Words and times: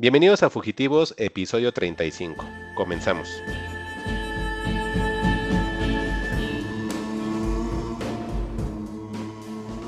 Bienvenidos 0.00 0.44
a 0.44 0.48
Fugitivos, 0.48 1.12
episodio 1.18 1.72
35. 1.72 2.46
Comenzamos. 2.76 3.42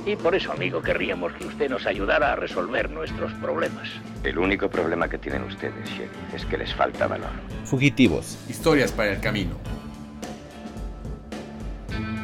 Y 0.05 0.17
por 0.17 0.35
eso, 0.35 0.51
amigo, 0.51 0.83
querríamos 0.83 1.33
que 1.35 1.47
usted 1.47 1.71
nos 1.71 1.87
ayudara 1.87 2.33
a 2.33 2.35
resolver 2.35 2.91
nuestros 2.91 3.33
problemas. 3.35 3.89
El 4.25 4.41
único 4.41 4.69
problema 4.69 5.09
que 5.09 5.17
tienen 5.17 5.45
ustedes, 5.45 5.89
Sherry, 5.89 6.11
es 6.35 6.45
que 6.45 6.59
les 6.59 6.75
falta 6.75 7.07
valor. 7.07 7.31
Fugitivos. 7.65 8.37
Historias 8.49 8.91
para 8.91 9.13
el 9.13 9.21
camino. 9.21 9.55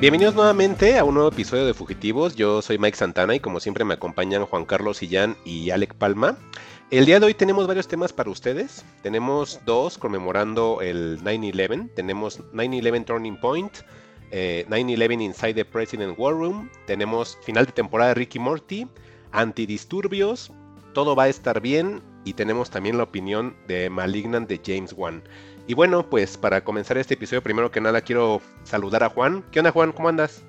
Bienvenidos 0.00 0.34
nuevamente 0.34 0.98
a 0.98 1.04
un 1.04 1.14
nuevo 1.14 1.28
episodio 1.28 1.64
de 1.64 1.72
Fugitivos. 1.72 2.34
Yo 2.34 2.62
soy 2.62 2.78
Mike 2.78 2.96
Santana 2.96 3.36
y 3.36 3.40
como 3.40 3.60
siempre 3.60 3.84
me 3.84 3.94
acompañan 3.94 4.44
Juan 4.44 4.64
Carlos 4.64 4.96
Sillán 4.96 5.36
y 5.44 5.70
Alec 5.70 5.94
Palma. 5.94 6.36
El 6.92 7.04
día 7.04 7.18
de 7.18 7.26
hoy 7.26 7.34
tenemos 7.34 7.66
varios 7.66 7.88
temas 7.88 8.12
para 8.12 8.30
ustedes. 8.30 8.84
Tenemos 9.02 9.60
dos 9.64 9.98
conmemorando 9.98 10.80
el 10.80 11.20
9-11. 11.20 11.92
Tenemos 11.94 12.38
9-11 12.52 13.04
Turning 13.04 13.40
Point, 13.40 13.78
9-11 14.30 14.30
eh, 14.30 15.14
Inside 15.14 15.54
the 15.54 15.64
President 15.64 16.16
War 16.16 16.32
Room. 16.32 16.70
Tenemos 16.86 17.38
final 17.42 17.66
de 17.66 17.72
temporada 17.72 18.10
de 18.10 18.14
Ricky 18.14 18.38
Morty, 18.38 18.86
antidisturbios. 19.32 20.52
Todo 20.94 21.16
va 21.16 21.24
a 21.24 21.28
estar 21.28 21.60
bien. 21.60 22.02
Y 22.24 22.34
tenemos 22.34 22.70
también 22.70 22.98
la 22.98 23.02
opinión 23.02 23.56
de 23.66 23.90
Malignant 23.90 24.48
de 24.48 24.60
James 24.64 24.92
Wan. 24.96 25.24
Y 25.66 25.74
bueno, 25.74 26.08
pues 26.08 26.38
para 26.38 26.62
comenzar 26.62 26.98
este 26.98 27.14
episodio, 27.14 27.42
primero 27.42 27.72
que 27.72 27.80
nada 27.80 28.00
quiero 28.00 28.40
saludar 28.62 29.02
a 29.02 29.08
Juan. 29.08 29.44
¿Qué 29.50 29.58
onda, 29.58 29.72
Juan? 29.72 29.90
¿Cómo 29.90 30.08
andas? 30.08 30.44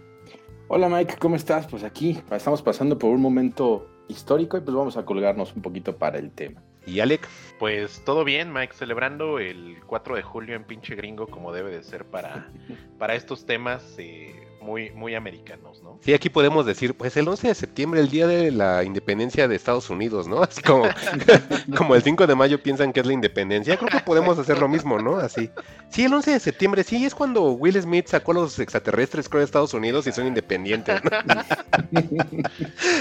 Hola, 0.67 0.87
Mike, 0.87 1.15
¿cómo 1.17 1.35
estás? 1.35 1.65
Pues 1.65 1.83
aquí 1.83 2.21
estamos 2.29 2.61
pasando 2.61 2.99
por 2.99 3.09
un 3.09 3.21
momento 3.21 3.87
histórico 4.07 4.57
y 4.57 4.61
pues 4.61 4.75
vamos 4.75 4.97
a 4.97 5.05
colgarnos 5.05 5.55
un 5.55 5.61
poquito 5.61 5.95
para 5.97 6.17
el 6.17 6.31
tema. 6.31 6.61
¿Y 6.85 7.01
Alec? 7.01 7.27
Pues 7.59 8.01
todo 8.05 8.23
bien, 8.23 8.53
Mike, 8.53 8.73
celebrando 8.73 9.39
el 9.39 9.77
4 9.85 10.15
de 10.15 10.21
julio 10.21 10.55
en 10.55 10.63
pinche 10.63 10.95
gringo 10.95 11.27
como 11.27 11.51
debe 11.51 11.71
de 11.71 11.83
ser 11.83 12.05
para, 12.05 12.49
para 12.97 13.15
estos 13.15 13.45
temas. 13.45 13.95
Eh, 13.97 14.47
muy, 14.67 14.91
muy 14.91 15.15
americanos, 15.15 15.81
¿no? 15.81 15.97
Sí, 16.01 16.13
aquí 16.13 16.29
podemos 16.29 16.65
decir, 16.65 16.93
pues 16.93 17.15
el 17.15 17.27
11 17.27 17.47
de 17.47 17.55
septiembre, 17.55 18.01
el 18.01 18.09
día 18.09 18.27
de 18.27 18.51
la 18.51 18.83
independencia 18.83 19.47
de 19.47 19.55
Estados 19.55 19.89
Unidos, 19.89 20.27
¿no? 20.27 20.41
Así 20.43 20.61
como, 20.61 20.83
como 21.77 21.95
el 21.95 22.03
5 22.03 22.27
de 22.27 22.35
mayo 22.35 22.61
piensan 22.61 22.91
que 22.91 22.99
es 22.99 23.05
la 23.05 23.13
independencia, 23.13 23.77
creo 23.77 23.89
que 23.89 23.99
podemos 23.99 24.37
hacer 24.37 24.59
lo 24.59 24.67
mismo, 24.67 24.99
¿no? 24.99 25.17
Así. 25.17 25.49
Sí, 25.89 26.03
el 26.03 26.13
11 26.13 26.31
de 26.31 26.39
septiembre, 26.39 26.83
sí, 26.83 27.05
es 27.05 27.15
cuando 27.15 27.51
Will 27.53 27.81
Smith 27.81 28.07
sacó 28.07 28.31
a 28.31 28.35
los 28.35 28.59
extraterrestres, 28.59 29.29
creo, 29.29 29.39
de 29.39 29.45
Estados 29.45 29.73
Unidos 29.73 30.05
y 30.05 30.11
son 30.11 30.27
independientes, 30.27 31.01
¿no? 31.03 31.09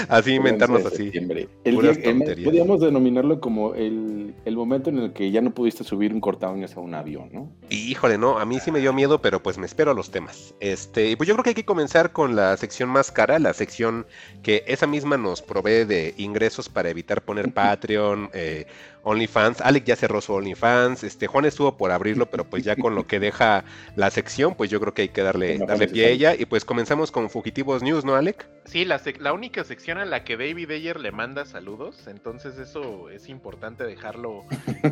así 0.09 0.33
inventarnos 0.33 0.85
así. 0.85 1.11
El 1.63 1.75
podríamos 2.43 2.79
denominarlo 2.81 3.39
como 3.39 3.75
el, 3.75 4.33
el, 4.45 4.55
momento 4.55 4.89
en 4.89 4.99
el 4.99 5.13
que 5.13 5.29
ya 5.31 5.41
no 5.41 5.51
pudiste 5.51 5.83
subir 5.83 6.13
un 6.13 6.21
cortadones 6.21 6.75
a 6.77 6.79
un 6.79 6.95
avión, 6.95 7.29
¿no? 7.31 7.51
híjole, 7.69 8.17
no, 8.17 8.39
a 8.39 8.45
mí 8.45 8.59
sí 8.59 8.71
me 8.71 8.79
dio 8.79 8.93
miedo, 8.93 9.21
pero 9.21 9.41
pues 9.41 9.57
me 9.57 9.65
espero 9.65 9.91
a 9.91 9.93
los 9.93 10.11
temas. 10.11 10.53
Este, 10.59 11.15
pues 11.17 11.27
yo 11.27 11.35
creo 11.35 11.43
que 11.43 11.49
hay 11.51 11.55
que 11.55 11.65
comenzar 11.65 12.11
con 12.11 12.35
la 12.35 12.55
sección 12.57 12.89
más 12.89 13.11
cara, 13.11 13.39
la 13.39 13.53
sección 13.53 14.05
que 14.43 14.63
esa 14.67 14.87
misma 14.87 15.17
nos 15.17 15.41
provee 15.41 15.85
de 15.85 16.13
ingresos 16.17 16.69
para 16.69 16.89
evitar 16.89 17.23
poner 17.23 17.53
Patreon, 17.53 18.29
eh, 18.33 18.65
OnlyFans. 19.07 19.61
Alec 19.61 19.85
ya 19.85 19.95
cerró 19.95 20.21
su 20.21 20.33
OnlyFans. 20.33 21.03
Este, 21.03 21.27
Juan 21.27 21.45
estuvo 21.45 21.77
por 21.77 21.91
abrirlo, 21.91 22.25
pero 22.25 22.43
pues 22.43 22.63
ya 22.63 22.75
con 22.75 22.93
lo 22.93 23.07
que 23.07 23.19
deja 23.19 23.63
la 23.95 24.11
sección, 24.11 24.55
pues 24.55 24.69
yo 24.69 24.79
creo 24.81 24.93
que 24.93 25.03
hay 25.03 25.09
que 25.09 25.23
darle, 25.23 25.57
darle 25.57 25.87
pie 25.87 26.05
a 26.05 26.09
ella. 26.09 26.35
Y 26.35 26.45
pues 26.45 26.65
comenzamos 26.65 27.11
con 27.11 27.29
Fugitivos 27.29 27.81
News, 27.81 28.03
¿no, 28.03 28.15
Alec? 28.15 28.47
Sí, 28.65 28.83
la, 28.83 29.01
la 29.19 29.33
única 29.33 29.63
sección 29.63 29.97
a 29.97 30.05
la 30.05 30.23
que 30.23 30.35
David 30.35 30.71
Ayer 30.71 30.99
le 30.99 31.11
manda 31.11 31.45
saludos. 31.45 32.07
Entonces 32.07 32.57
eso 32.57 33.09
es 33.09 33.29
importante 33.29 33.85
dejarlo 33.85 34.43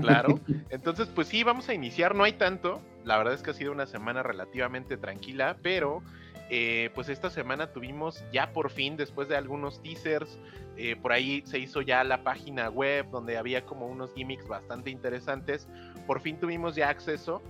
claro. 0.01 0.39
Entonces, 0.69 1.07
pues 1.13 1.27
sí, 1.27 1.43
vamos 1.43 1.67
a 1.67 1.73
iniciar. 1.73 2.15
No 2.15 2.23
hay 2.23 2.33
tanto. 2.33 2.81
La 3.03 3.17
verdad 3.17 3.33
es 3.33 3.41
que 3.41 3.51
ha 3.51 3.53
sido 3.53 3.71
una 3.71 3.85
semana 3.85 4.23
relativamente 4.23 4.97
tranquila, 4.97 5.57
pero 5.61 6.01
eh, 6.49 6.89
pues 6.93 7.09
esta 7.09 7.29
semana 7.29 7.71
tuvimos 7.71 8.23
ya 8.31 8.53
por 8.53 8.69
fin, 8.69 8.97
después 8.97 9.27
de 9.27 9.35
algunos 9.35 9.81
teasers, 9.81 10.39
eh, 10.77 10.95
por 10.95 11.11
ahí 11.11 11.41
se 11.45 11.59
hizo 11.59 11.81
ya 11.81 12.03
la 12.03 12.23
página 12.23 12.69
web 12.69 13.09
donde 13.09 13.37
había 13.37 13.65
como 13.65 13.87
unos 13.87 14.13
gimmicks 14.13 14.47
bastante 14.47 14.89
interesantes. 14.89 15.67
Por 16.05 16.21
fin 16.21 16.39
tuvimos 16.39 16.75
ya 16.75 16.89
acceso 16.89 17.41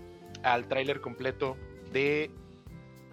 al 0.44 0.68
tráiler 0.68 1.02
completo 1.02 1.58
de 1.92 2.32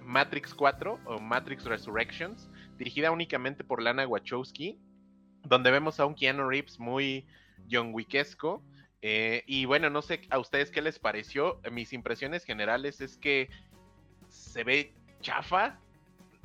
Matrix 0.05 0.55
4 0.55 1.01
o 1.05 1.19
Matrix 1.19 1.65
Resurrections, 1.65 2.51
dirigida 2.79 3.11
únicamente 3.11 3.65
por 3.65 3.83
Lana 3.83 4.07
Wachowski, 4.07 4.79
donde 5.45 5.71
vemos 5.71 5.99
a 5.99 6.07
un 6.07 6.15
Keanu 6.15 6.49
Reeves 6.49 6.79
muy 6.79 7.27
John 7.71 7.93
Wickesco. 7.93 8.63
Eh, 9.01 9.43
y 9.47 9.65
bueno, 9.65 9.91
no 9.91 10.01
sé 10.01 10.21
a 10.31 10.39
ustedes 10.39 10.71
qué 10.71 10.81
les 10.81 10.99
pareció. 10.99 11.61
Mis 11.71 11.93
impresiones 11.93 12.45
generales 12.45 13.01
es 13.01 13.17
que 13.17 13.49
se 14.29 14.63
ve 14.63 14.95
chafa. 15.21 15.81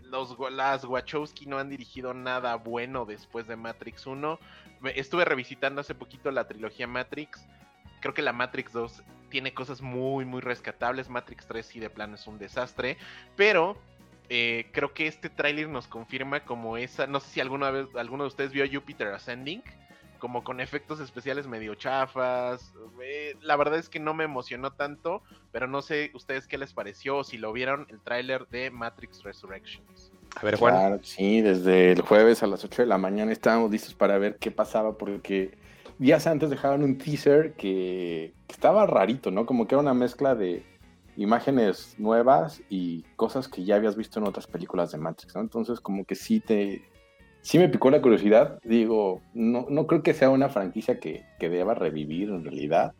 Los, 0.09 0.37
las 0.51 0.85
Wachowski 0.85 1.45
no 1.45 1.59
han 1.59 1.69
dirigido 1.69 2.13
nada 2.13 2.55
bueno 2.55 3.05
después 3.05 3.47
de 3.47 3.55
Matrix 3.55 4.05
1. 4.05 4.39
Estuve 4.95 5.25
revisitando 5.25 5.81
hace 5.81 5.95
poquito 5.95 6.31
la 6.31 6.47
trilogía 6.47 6.87
Matrix. 6.87 7.45
Creo 7.99 8.13
que 8.13 8.21
la 8.21 8.33
Matrix 8.33 8.73
2 8.73 9.03
tiene 9.29 9.53
cosas 9.53 9.81
muy, 9.81 10.25
muy 10.25 10.41
rescatables. 10.41 11.09
Matrix 11.09 11.47
3 11.47 11.65
sí 11.65 11.79
de 11.79 11.89
plano 11.89 12.15
es 12.15 12.27
un 12.27 12.37
desastre. 12.37 12.97
Pero 13.35 13.77
eh, 14.29 14.69
creo 14.71 14.93
que 14.93 15.07
este 15.07 15.29
tráiler 15.29 15.69
nos 15.69 15.87
confirma 15.87 16.41
como 16.41 16.77
esa. 16.77 17.07
No 17.07 17.19
sé 17.19 17.29
si 17.29 17.41
alguna 17.41 17.71
vez 17.71 17.87
alguno 17.95 18.23
de 18.23 18.29
ustedes 18.29 18.51
vio 18.51 18.65
Jupiter 18.71 19.07
Ascending 19.09 19.63
como 20.17 20.43
con 20.43 20.59
efectos 20.59 20.99
especiales 20.99 21.47
medio 21.47 21.75
chafas. 21.75 22.73
Eh, 23.01 23.35
la 23.41 23.55
verdad 23.55 23.79
es 23.79 23.89
que 23.89 23.99
no 23.99 24.13
me 24.13 24.23
emocionó 24.23 24.71
tanto, 24.71 25.21
pero 25.51 25.67
no 25.67 25.81
sé 25.81 26.11
ustedes 26.13 26.47
qué 26.47 26.57
les 26.57 26.73
pareció, 26.73 27.23
si 27.23 27.37
lo 27.37 27.53
vieron 27.53 27.87
el 27.89 27.99
tráiler 27.99 28.47
de 28.47 28.71
Matrix 28.71 29.23
Resurrections. 29.23 30.11
A 30.35 30.43
ver, 30.43 30.57
Juan. 30.57 30.99
sí, 31.03 31.41
desde 31.41 31.93
el 31.93 32.01
jueves 32.01 32.43
a 32.43 32.47
las 32.47 32.63
8 32.63 32.83
de 32.83 32.87
la 32.87 32.97
mañana 32.97 33.31
estábamos 33.31 33.71
listos 33.71 33.93
para 33.93 34.17
ver 34.17 34.37
qué 34.37 34.51
pasaba, 34.51 34.97
porque 34.97 35.57
días 35.97 36.27
antes 36.27 36.49
dejaban 36.49 36.83
un 36.83 36.97
teaser 36.97 37.53
que, 37.53 38.33
que 38.45 38.53
estaba 38.53 38.85
rarito, 38.85 39.31
¿no? 39.31 39.45
Como 39.45 39.67
que 39.67 39.75
era 39.75 39.81
una 39.81 39.93
mezcla 39.93 40.35
de 40.35 40.63
imágenes 41.15 41.95
nuevas 41.97 42.61
y 42.69 43.01
cosas 43.15 43.47
que 43.47 43.63
ya 43.63 43.75
habías 43.75 43.95
visto 43.95 44.19
en 44.19 44.27
otras 44.27 44.45
películas 44.45 44.91
de 44.91 44.99
Matrix, 44.99 45.35
¿no? 45.35 45.41
Entonces, 45.41 45.79
como 45.79 46.05
que 46.05 46.13
sí 46.13 46.39
te, 46.39 46.83
sí 47.41 47.59
me 47.59 47.69
picó 47.69 47.89
la 47.89 48.01
curiosidad. 48.01 48.59
Digo, 48.63 49.21
no, 49.33 49.65
no 49.69 49.87
creo 49.87 50.03
que 50.03 50.13
sea 50.13 50.29
una 50.29 50.49
franquicia 50.49 50.99
que, 50.99 51.25
que, 51.39 51.49
deba 51.49 51.73
revivir 51.73 52.29
en 52.29 52.43
realidad, 52.43 52.93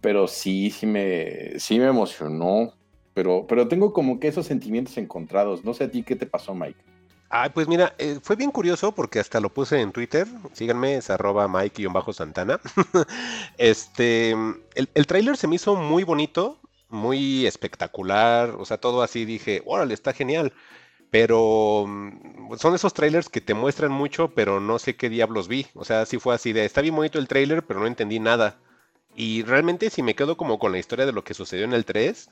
pero 0.00 0.28
sí, 0.28 0.70
sí 0.70 0.86
me, 0.86 1.58
sí 1.58 1.78
me 1.78 1.86
emocionó. 1.86 2.72
Pero, 3.14 3.46
pero 3.46 3.66
tengo 3.66 3.92
como 3.94 4.20
que 4.20 4.28
esos 4.28 4.46
sentimientos 4.46 4.98
encontrados. 4.98 5.64
No 5.64 5.72
sé 5.72 5.84
a 5.84 5.90
ti 5.90 6.02
qué 6.02 6.16
te 6.16 6.26
pasó, 6.26 6.54
Mike. 6.54 6.78
Ah, 7.30 7.50
pues 7.52 7.66
mira, 7.66 7.94
eh, 7.98 8.18
fue 8.22 8.36
bien 8.36 8.50
curioso 8.50 8.92
porque 8.92 9.18
hasta 9.18 9.40
lo 9.40 9.52
puse 9.52 9.80
en 9.80 9.90
Twitter. 9.90 10.26
Síganme, 10.52 10.96
es 10.96 11.10
arroba 11.10 11.48
Mike-Santana. 11.48 12.60
este, 13.58 14.30
el, 14.30 14.88
el 14.94 15.06
tráiler 15.06 15.36
se 15.36 15.48
me 15.48 15.56
hizo 15.56 15.74
muy 15.74 16.04
bonito, 16.04 16.60
muy 16.88 17.46
espectacular. 17.46 18.50
O 18.50 18.64
sea, 18.64 18.78
todo 18.78 19.02
así 19.02 19.24
dije, 19.24 19.62
órale, 19.64 19.94
está 19.94 20.12
genial. 20.12 20.52
Pero 21.10 21.84
mm, 21.86 22.56
son 22.58 22.74
esos 22.74 22.94
trailers 22.94 23.28
que 23.28 23.40
te 23.40 23.54
muestran 23.54 23.92
mucho, 23.92 24.28
pero 24.34 24.60
no 24.60 24.78
sé 24.78 24.96
qué 24.96 25.08
diablos 25.08 25.48
vi. 25.48 25.66
O 25.74 25.84
sea, 25.84 26.06
sí 26.06 26.18
fue 26.18 26.34
así 26.34 26.52
de, 26.52 26.64
está 26.64 26.80
bien 26.82 26.96
bonito 26.96 27.18
el 27.18 27.28
trailer, 27.28 27.64
pero 27.66 27.80
no 27.80 27.86
entendí 27.86 28.20
nada. 28.20 28.58
Y 29.14 29.42
realmente 29.44 29.90
si 29.90 30.02
me 30.02 30.14
quedo 30.14 30.36
como 30.36 30.58
con 30.58 30.72
la 30.72 30.78
historia 30.78 31.06
de 31.06 31.12
lo 31.12 31.24
que 31.24 31.34
sucedió 31.34 31.64
en 31.64 31.72
el 31.72 31.84
3, 31.84 32.28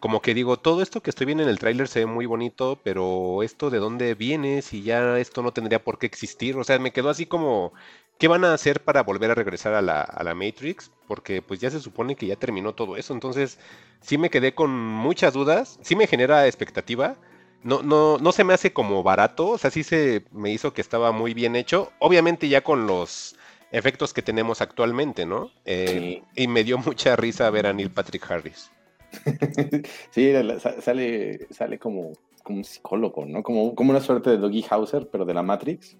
como 0.00 0.22
que 0.22 0.34
digo, 0.34 0.58
todo 0.58 0.82
esto 0.82 1.02
que 1.02 1.10
estoy 1.10 1.26
viendo 1.26 1.42
en 1.42 1.48
el 1.50 1.58
trailer 1.58 1.88
se 1.88 2.00
ve 2.00 2.06
muy 2.06 2.26
bonito, 2.26 2.80
pero 2.84 3.42
esto 3.42 3.70
de 3.70 3.78
dónde 3.78 4.14
viene, 4.14 4.62
si 4.62 4.82
ya 4.82 5.18
esto 5.18 5.42
no 5.42 5.52
tendría 5.52 5.82
por 5.82 5.98
qué 5.98 6.06
existir. 6.06 6.56
O 6.56 6.64
sea, 6.64 6.78
me 6.78 6.92
quedó 6.92 7.10
así 7.10 7.26
como, 7.26 7.72
¿qué 8.18 8.28
van 8.28 8.44
a 8.44 8.54
hacer 8.54 8.84
para 8.84 9.02
volver 9.02 9.30
a 9.32 9.34
regresar 9.34 9.74
a 9.74 9.82
la, 9.82 10.02
a 10.02 10.22
la 10.24 10.34
Matrix? 10.34 10.92
Porque 11.08 11.42
pues 11.42 11.60
ya 11.60 11.70
se 11.70 11.80
supone 11.80 12.14
que 12.16 12.26
ya 12.26 12.36
terminó 12.36 12.74
todo 12.74 12.96
eso. 12.96 13.12
Entonces, 13.12 13.58
sí 14.00 14.18
me 14.18 14.30
quedé 14.30 14.54
con 14.54 14.70
muchas 14.70 15.34
dudas, 15.34 15.78
sí 15.82 15.96
me 15.96 16.06
genera 16.06 16.46
expectativa 16.46 17.16
no, 17.62 17.82
no, 17.82 18.18
no 18.18 18.32
se 18.32 18.44
me 18.44 18.54
hace 18.54 18.72
como 18.72 19.02
barato, 19.02 19.48
o 19.48 19.58
sea, 19.58 19.70
sí 19.70 19.82
se 19.82 20.24
me 20.32 20.50
hizo 20.50 20.72
que 20.72 20.80
estaba 20.80 21.12
muy 21.12 21.34
bien 21.34 21.56
hecho, 21.56 21.92
obviamente 21.98 22.48
ya 22.48 22.62
con 22.62 22.86
los 22.86 23.36
efectos 23.72 24.14
que 24.14 24.22
tenemos 24.22 24.60
actualmente, 24.60 25.26
¿no? 25.26 25.50
Eh, 25.64 26.22
y 26.34 26.48
me 26.48 26.64
dio 26.64 26.78
mucha 26.78 27.16
risa 27.16 27.50
ver 27.50 27.66
a 27.66 27.72
Neil 27.72 27.90
Patrick 27.90 28.30
Harris. 28.30 28.70
sí, 30.10 30.32
sale, 30.80 31.46
sale 31.50 31.78
como, 31.78 32.12
como 32.42 32.58
un 32.58 32.64
psicólogo, 32.64 33.26
¿no? 33.26 33.42
Como, 33.42 33.74
como 33.74 33.90
una 33.90 34.00
suerte 34.00 34.30
de 34.30 34.38
Doggy 34.38 34.64
Hauser, 34.70 35.08
pero 35.10 35.24
de 35.24 35.34
la 35.34 35.42
Matrix, 35.42 35.96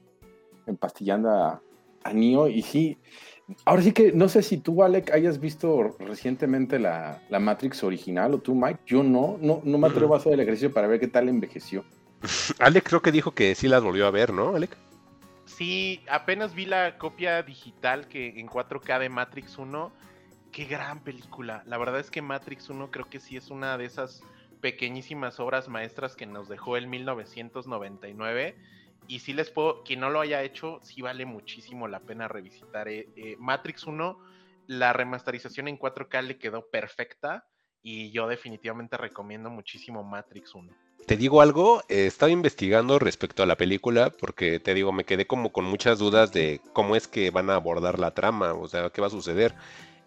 empastillando 0.66 1.31
a, 1.31 1.62
a 2.04 2.12
Neo, 2.12 2.49
y 2.49 2.62
sí, 2.62 2.99
Ahora 3.64 3.82
sí 3.82 3.92
que 3.92 4.12
no 4.12 4.28
sé 4.28 4.42
si 4.42 4.58
tú, 4.58 4.82
Alec, 4.82 5.10
hayas 5.10 5.40
visto 5.40 5.96
recientemente 6.00 6.78
la, 6.78 7.22
Matrix 7.30 7.82
original 7.82 8.34
o 8.34 8.38
tú, 8.38 8.54
Mike. 8.54 8.80
Yo 8.86 9.02
no, 9.02 9.38
no, 9.40 9.62
no 9.64 9.78
me 9.78 9.88
atrevo 9.88 10.14
a 10.14 10.18
hacer 10.18 10.34
el 10.34 10.40
ejercicio 10.40 10.72
para 10.72 10.86
ver 10.86 11.00
qué 11.00 11.08
tal 11.08 11.28
envejeció. 11.28 11.84
Alec 12.58 12.88
creo 12.88 13.00
que 13.00 13.12
dijo 13.12 13.32
que 13.32 13.54
sí 13.54 13.68
las 13.68 13.82
volvió 13.82 14.06
a 14.06 14.10
ver, 14.10 14.32
¿no, 14.32 14.54
Alec? 14.54 14.76
Sí, 15.46 16.02
apenas 16.10 16.54
vi 16.54 16.66
la 16.66 16.98
copia 16.98 17.42
digital 17.42 18.06
que 18.06 18.38
en 18.38 18.48
4K 18.48 18.98
de 19.00 19.08
Matrix 19.08 19.56
1. 19.56 19.92
Qué 20.52 20.64
gran 20.66 21.00
película. 21.00 21.62
La 21.66 21.78
verdad 21.78 22.00
es 22.00 22.10
que 22.10 22.20
Matrix 22.20 22.68
1 22.68 22.90
creo 22.90 23.08
que 23.08 23.18
sí 23.18 23.36
es 23.36 23.50
una 23.50 23.78
de 23.78 23.86
esas 23.86 24.22
pequeñísimas 24.60 25.40
obras 25.40 25.68
maestras 25.68 26.16
que 26.16 26.26
nos 26.26 26.48
dejó 26.48 26.76
el 26.76 26.86
1999. 26.86 28.56
Y 29.08 29.20
sí 29.20 29.32
les 29.32 29.50
puedo, 29.50 29.82
quien 29.82 30.00
no 30.00 30.10
lo 30.10 30.20
haya 30.20 30.43
hecho, 30.43 30.81
sí 30.82 31.00
vale 31.00 31.25
muchísimo 31.25 31.88
la 31.88 32.00
pena 32.00 32.28
revisitar. 32.28 32.88
eh, 32.88 33.08
eh, 33.16 33.37
Matrix 33.38 33.84
1, 33.84 34.19
la 34.66 34.93
remasterización 34.93 35.66
en 35.66 35.78
4K 35.78 36.22
le 36.22 36.38
quedó 36.38 36.69
perfecta. 36.70 37.46
Y 37.82 38.10
yo 38.10 38.28
definitivamente 38.28 38.96
recomiendo 38.96 39.50
muchísimo 39.50 40.05
Matrix 40.05 40.55
1. 40.55 40.72
Te 41.06 41.16
digo 41.16 41.40
algo, 41.40 41.82
eh, 41.88 42.06
estaba 42.06 42.31
investigando 42.31 42.99
respecto 42.99 43.43
a 43.43 43.46
la 43.46 43.56
película 43.56 44.10
porque 44.10 44.60
te 44.60 44.75
digo, 44.75 44.93
me 44.93 45.05
quedé 45.05 45.26
como 45.26 45.52
con 45.52 45.64
muchas 45.64 45.99
dudas 45.99 46.32
de 46.32 46.61
cómo 46.75 46.96
es 46.96 47.08
que 47.08 47.31
van 47.31 47.49
a 47.49 47.54
abordar 47.54 47.99
la 47.99 48.11
trama, 48.11 48.52
o 48.52 48.69
sea, 48.69 48.90
qué 48.90 49.00
va 49.00 49.06
a 49.06 49.11
suceder. 49.11 49.54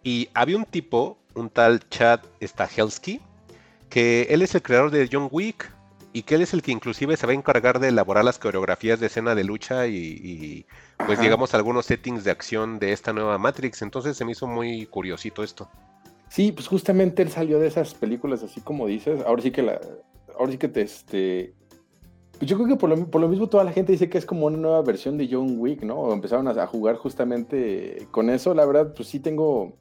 Y 0.03 0.29
había 0.35 0.57
un 0.57 0.65
tipo, 0.65 1.17
un 1.33 1.49
tal 1.49 1.87
Chad 1.89 2.19
Stahelski, 2.39 3.19
que 3.89 4.27
él 4.29 4.43
es 4.43 4.53
el 4.53 4.61
creador 4.61 4.91
de 4.91 5.09
John 5.11 5.27
Wick 5.31 5.71
y 6.13 6.23
que 6.23 6.35
él 6.35 6.41
es 6.41 6.53
el 6.53 6.61
que 6.61 6.71
inclusive 6.71 7.15
se 7.15 7.25
va 7.25 7.31
a 7.31 7.35
encargar 7.35 7.79
de 7.79 7.87
elaborar 7.87 8.25
las 8.25 8.37
coreografías 8.37 8.99
de 8.99 9.07
escena 9.07 9.33
de 9.35 9.43
lucha 9.43 9.87
y, 9.87 9.95
y, 9.95 10.65
pues 10.97 11.13
Ajá. 11.13 11.21
digamos 11.21 11.53
algunos 11.53 11.85
settings 11.85 12.23
de 12.23 12.31
acción 12.31 12.79
de 12.79 12.91
esta 12.91 13.13
nueva 13.13 13.37
Matrix. 13.37 13.81
Entonces 13.81 14.17
se 14.17 14.25
me 14.25 14.33
hizo 14.33 14.47
muy 14.47 14.85
curiosito 14.87 15.43
esto. 15.43 15.69
Sí, 16.29 16.51
pues 16.51 16.67
justamente 16.67 17.21
él 17.21 17.29
salió 17.29 17.59
de 17.59 17.67
esas 17.67 17.93
películas 17.93 18.43
así 18.43 18.61
como 18.61 18.87
dices. 18.87 19.21
Ahora 19.25 19.41
sí 19.41 19.51
que 19.51 19.61
la, 19.61 19.79
ahora 20.37 20.51
sí 20.51 20.57
que 20.57 20.67
te 20.67 20.81
este. 20.81 21.53
Pues 22.37 22.49
yo 22.49 22.57
creo 22.57 22.69
que 22.69 22.75
por 22.75 22.89
lo, 22.89 23.05
por 23.07 23.21
lo 23.21 23.27
mismo 23.27 23.47
toda 23.47 23.63
la 23.63 23.71
gente 23.71 23.91
dice 23.91 24.09
que 24.09 24.17
es 24.17 24.25
como 24.25 24.47
una 24.47 24.57
nueva 24.57 24.81
versión 24.81 25.17
de 25.17 25.29
John 25.31 25.55
Wick, 25.59 25.83
¿no? 25.83 25.95
O 25.95 26.13
empezaron 26.13 26.47
a, 26.47 26.51
a 26.51 26.67
jugar 26.67 26.95
justamente 26.95 28.07
con 28.11 28.29
eso. 28.29 28.53
La 28.53 28.65
verdad, 28.65 28.93
pues 28.95 29.07
sí 29.09 29.19
tengo, 29.19 29.73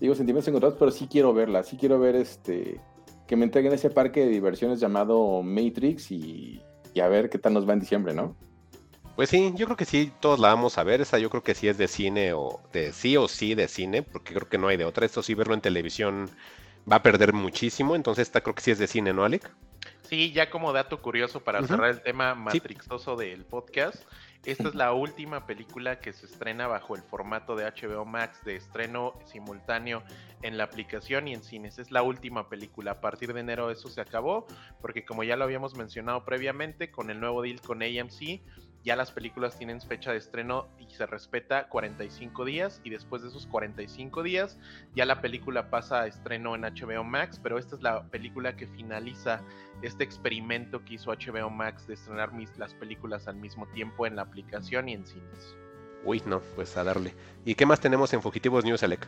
digo, 0.00 0.14
sentimientos 0.14 0.48
encontrados, 0.48 0.78
pero 0.78 0.90
sí 0.90 1.06
quiero 1.10 1.34
verla. 1.34 1.62
Sí 1.62 1.76
quiero 1.76 2.00
ver 2.00 2.16
este 2.16 2.80
que 3.26 3.36
me 3.36 3.44
entreguen 3.44 3.72
ese 3.72 3.90
parque 3.90 4.20
de 4.20 4.28
diversiones 4.28 4.80
llamado 4.80 5.42
Matrix 5.42 6.10
y, 6.10 6.62
y 6.92 7.00
a 7.00 7.08
ver 7.08 7.30
qué 7.30 7.38
tal 7.38 7.54
nos 7.54 7.68
va 7.68 7.72
en 7.72 7.80
diciembre, 7.80 8.14
¿no? 8.14 8.36
Pues 9.16 9.30
sí, 9.30 9.52
yo 9.54 9.66
creo 9.66 9.76
que 9.76 9.84
sí, 9.84 10.12
todos 10.20 10.40
la 10.40 10.48
vamos 10.48 10.76
a 10.76 10.82
ver. 10.82 11.00
Esa 11.00 11.18
yo 11.18 11.30
creo 11.30 11.42
que 11.42 11.54
sí 11.54 11.68
es 11.68 11.78
de 11.78 11.86
cine 11.86 12.32
o 12.32 12.60
de 12.72 12.92
sí 12.92 13.16
o 13.16 13.28
sí 13.28 13.54
de 13.54 13.68
cine, 13.68 14.02
porque 14.02 14.34
creo 14.34 14.48
que 14.48 14.58
no 14.58 14.68
hay 14.68 14.76
de 14.76 14.84
otra. 14.84 15.06
Esto 15.06 15.22
sí, 15.22 15.34
verlo 15.34 15.54
en 15.54 15.60
televisión 15.60 16.28
va 16.90 16.96
a 16.96 17.02
perder 17.02 17.32
muchísimo. 17.32 17.94
Entonces, 17.94 18.26
esta 18.26 18.40
creo 18.40 18.56
que 18.56 18.62
sí 18.62 18.72
es 18.72 18.78
de 18.78 18.88
cine, 18.88 19.12
¿no, 19.12 19.24
Alec? 19.24 19.48
Sí, 20.02 20.32
ya 20.32 20.50
como 20.50 20.72
dato 20.72 21.00
curioso 21.00 21.44
para 21.44 21.64
cerrar 21.66 21.90
el 21.90 22.02
tema 22.02 22.34
matrixoso 22.34 23.16
del 23.16 23.44
podcast, 23.44 24.02
esta 24.44 24.68
es 24.68 24.74
la 24.74 24.92
última 24.92 25.46
película 25.46 26.00
que 26.00 26.12
se 26.12 26.26
estrena 26.26 26.66
bajo 26.66 26.94
el 26.94 27.02
formato 27.02 27.56
de 27.56 27.64
HBO 27.64 28.04
Max 28.04 28.44
de 28.44 28.56
estreno 28.56 29.14
simultáneo 29.24 30.02
en 30.42 30.58
la 30.58 30.64
aplicación 30.64 31.28
y 31.28 31.34
en 31.34 31.42
cines. 31.42 31.78
Es 31.78 31.90
la 31.90 32.02
última 32.02 32.48
película. 32.48 32.92
A 32.92 33.00
partir 33.00 33.32
de 33.32 33.40
enero 33.40 33.70
eso 33.70 33.88
se 33.88 34.00
acabó, 34.00 34.46
porque 34.80 35.04
como 35.04 35.24
ya 35.24 35.36
lo 35.36 35.44
habíamos 35.44 35.74
mencionado 35.74 36.24
previamente, 36.24 36.90
con 36.90 37.10
el 37.10 37.20
nuevo 37.20 37.42
deal 37.42 37.60
con 37.62 37.82
AMC, 37.82 38.42
ya 38.84 38.96
las 38.96 39.10
películas 39.10 39.56
tienen 39.56 39.80
fecha 39.80 40.12
de 40.12 40.18
estreno 40.18 40.68
y 40.78 40.92
se 40.94 41.06
respeta 41.06 41.68
45 41.68 42.44
días 42.44 42.80
y 42.84 42.90
después 42.90 43.22
de 43.22 43.28
esos 43.28 43.46
45 43.46 44.22
días 44.22 44.58
ya 44.94 45.06
la 45.06 45.22
película 45.22 45.70
pasa 45.70 46.02
a 46.02 46.06
estreno 46.06 46.54
en 46.54 46.62
HBO 46.62 47.02
Max, 47.02 47.40
pero 47.42 47.58
esta 47.58 47.76
es 47.76 47.82
la 47.82 48.04
película 48.04 48.56
que 48.56 48.66
finaliza 48.66 49.40
este 49.80 50.04
experimento 50.04 50.84
que 50.84 50.94
hizo 50.94 51.10
HBO 51.12 51.48
Max 51.48 51.86
de 51.86 51.94
estrenar 51.94 52.32
mis, 52.32 52.56
las 52.58 52.74
películas 52.74 53.26
al 53.26 53.36
mismo 53.36 53.66
tiempo 53.68 54.06
en 54.06 54.16
la 54.16 54.22
aplicación 54.22 54.88
y 54.88 54.92
en 54.92 55.06
cines. 55.06 55.56
Uy, 56.04 56.22
no, 56.26 56.40
pues 56.54 56.76
a 56.76 56.84
darle. 56.84 57.14
¿Y 57.46 57.54
qué 57.54 57.64
más 57.64 57.80
tenemos 57.80 58.12
en 58.12 58.20
Fugitivos 58.20 58.64
News, 58.64 58.82
Alec? 58.82 59.06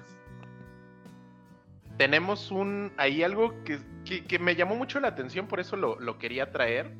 Tenemos 1.98 2.50
un 2.50 2.92
ahí 2.96 3.22
algo 3.22 3.62
que, 3.64 3.78
que, 4.04 4.24
que 4.24 4.38
me 4.38 4.56
llamó 4.56 4.76
mucho 4.76 5.00
la 5.00 5.08
atención, 5.08 5.46
por 5.46 5.60
eso 5.60 5.76
lo, 5.76 6.00
lo, 6.00 6.18
quería 6.18 6.52
traer. 6.52 6.90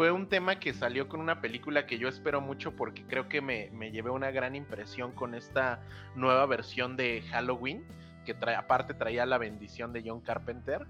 Fue 0.00 0.10
un 0.10 0.30
tema 0.30 0.58
que 0.58 0.72
salió 0.72 1.08
con 1.08 1.20
una 1.20 1.42
película 1.42 1.84
que 1.84 1.98
yo 1.98 2.08
espero 2.08 2.40
mucho 2.40 2.74
porque 2.74 3.04
creo 3.04 3.28
que 3.28 3.42
me, 3.42 3.68
me 3.72 3.90
llevé 3.90 4.08
una 4.08 4.30
gran 4.30 4.56
impresión 4.56 5.12
con 5.12 5.34
esta 5.34 5.82
nueva 6.14 6.46
versión 6.46 6.96
de 6.96 7.20
Halloween, 7.30 7.84
que 8.24 8.32
trae, 8.32 8.56
aparte 8.56 8.94
traía 8.94 9.26
la 9.26 9.36
bendición 9.36 9.92
de 9.92 10.02
John 10.02 10.22
Carpenter. 10.22 10.86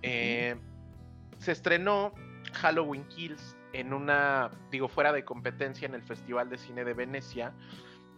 Eh, 0.00 0.56
se 1.36 1.52
estrenó 1.52 2.14
Halloween 2.54 3.04
Kills 3.08 3.54
en 3.74 3.92
una, 3.92 4.50
digo, 4.70 4.88
fuera 4.88 5.12
de 5.12 5.26
competencia 5.26 5.84
en 5.84 5.94
el 5.94 6.02
Festival 6.02 6.48
de 6.48 6.56
Cine 6.56 6.86
de 6.86 6.94
Venecia. 6.94 7.52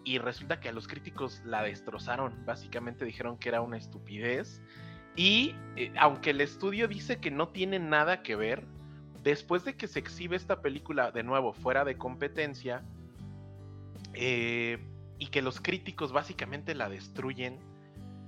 Y 0.04 0.18
resulta 0.18 0.60
que 0.60 0.68
a 0.68 0.72
los 0.72 0.86
críticos 0.86 1.42
la 1.44 1.64
destrozaron. 1.64 2.46
Básicamente 2.46 3.04
dijeron 3.04 3.36
que 3.36 3.48
era 3.48 3.62
una 3.62 3.78
estupidez. 3.78 4.62
Y 5.16 5.56
eh, 5.74 5.92
aunque 5.98 6.30
el 6.30 6.40
estudio 6.40 6.86
dice 6.86 7.18
que 7.18 7.32
no 7.32 7.48
tiene 7.48 7.80
nada 7.80 8.22
que 8.22 8.36
ver, 8.36 8.64
después 9.30 9.64
de 9.64 9.74
que 9.74 9.88
se 9.88 9.98
exhibe 9.98 10.36
esta 10.36 10.62
película 10.62 11.10
de 11.10 11.24
nuevo 11.24 11.52
fuera 11.52 11.84
de 11.84 11.98
competencia, 11.98 12.84
eh, 14.14 14.78
y 15.18 15.26
que 15.26 15.42
los 15.42 15.60
críticos 15.60 16.12
básicamente 16.12 16.76
la 16.76 16.88
destruyen, 16.88 17.58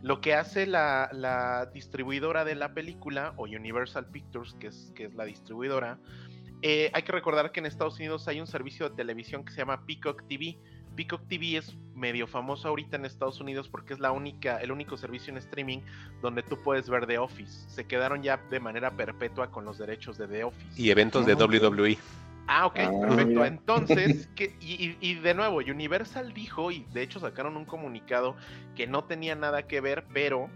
lo 0.02 0.20
que 0.20 0.34
hace 0.34 0.66
la, 0.66 1.70
distribuidora 1.72 2.44
de 2.44 2.56
la 2.56 2.74
película, 2.74 3.32
o 3.36 3.44
Universal 3.44 4.06
Pictures, 4.06 4.54
que 4.54 4.66
es, 4.68 4.92
que 4.96 5.04
es 5.04 5.14
la 5.14 5.24
distribuidora, 5.24 6.00
eh, 6.62 6.90
hay 6.92 7.02
que 7.02 7.12
recordar 7.12 7.52
que 7.52 7.60
en 7.60 7.66
Estados 7.66 7.96
Unidos 7.98 8.26
hay 8.26 8.40
un 8.40 8.48
servicio 8.48 8.88
de 8.88 8.96
televisión 8.96 9.44
que 9.44 9.52
se 9.52 9.58
llama 9.58 9.86
Peacock 9.86 10.26
TV. 10.26 10.58
Peacock 10.98 11.28
TV 11.28 11.56
es 11.56 11.76
medio 11.94 12.26
famoso 12.26 12.66
ahorita 12.66 12.96
en 12.96 13.04
Estados 13.04 13.40
Unidos 13.40 13.68
porque 13.68 13.94
es 13.94 14.00
la 14.00 14.10
única, 14.10 14.56
el 14.56 14.72
único 14.72 14.96
servicio 14.96 15.30
en 15.30 15.36
streaming 15.36 15.78
donde 16.22 16.42
tú 16.42 16.60
puedes 16.60 16.90
ver 16.90 17.06
The 17.06 17.18
Office. 17.18 17.70
Se 17.70 17.86
quedaron 17.86 18.20
ya 18.20 18.38
de 18.50 18.58
manera 18.58 18.90
perpetua 18.90 19.48
con 19.52 19.64
los 19.64 19.78
derechos 19.78 20.18
de 20.18 20.26
The 20.26 20.42
Office. 20.42 20.82
Y 20.82 20.90
eventos 20.90 21.24
de 21.24 21.34
WWE. 21.34 21.98
Ah, 22.48 22.66
ok, 22.66 22.78
ah, 22.80 22.90
perfecto. 23.00 23.26
Mira. 23.26 23.46
Entonces, 23.46 24.26
que, 24.34 24.56
y, 24.60 24.96
y, 25.00 25.14
de 25.14 25.34
nuevo, 25.34 25.58
Universal 25.58 26.34
dijo, 26.34 26.72
y 26.72 26.84
de 26.92 27.02
hecho 27.02 27.20
sacaron 27.20 27.56
un 27.56 27.64
comunicado 27.64 28.34
que 28.74 28.88
no 28.88 29.04
tenía 29.04 29.36
nada 29.36 29.68
que 29.68 29.80
ver, 29.80 30.04
pero 30.12 30.50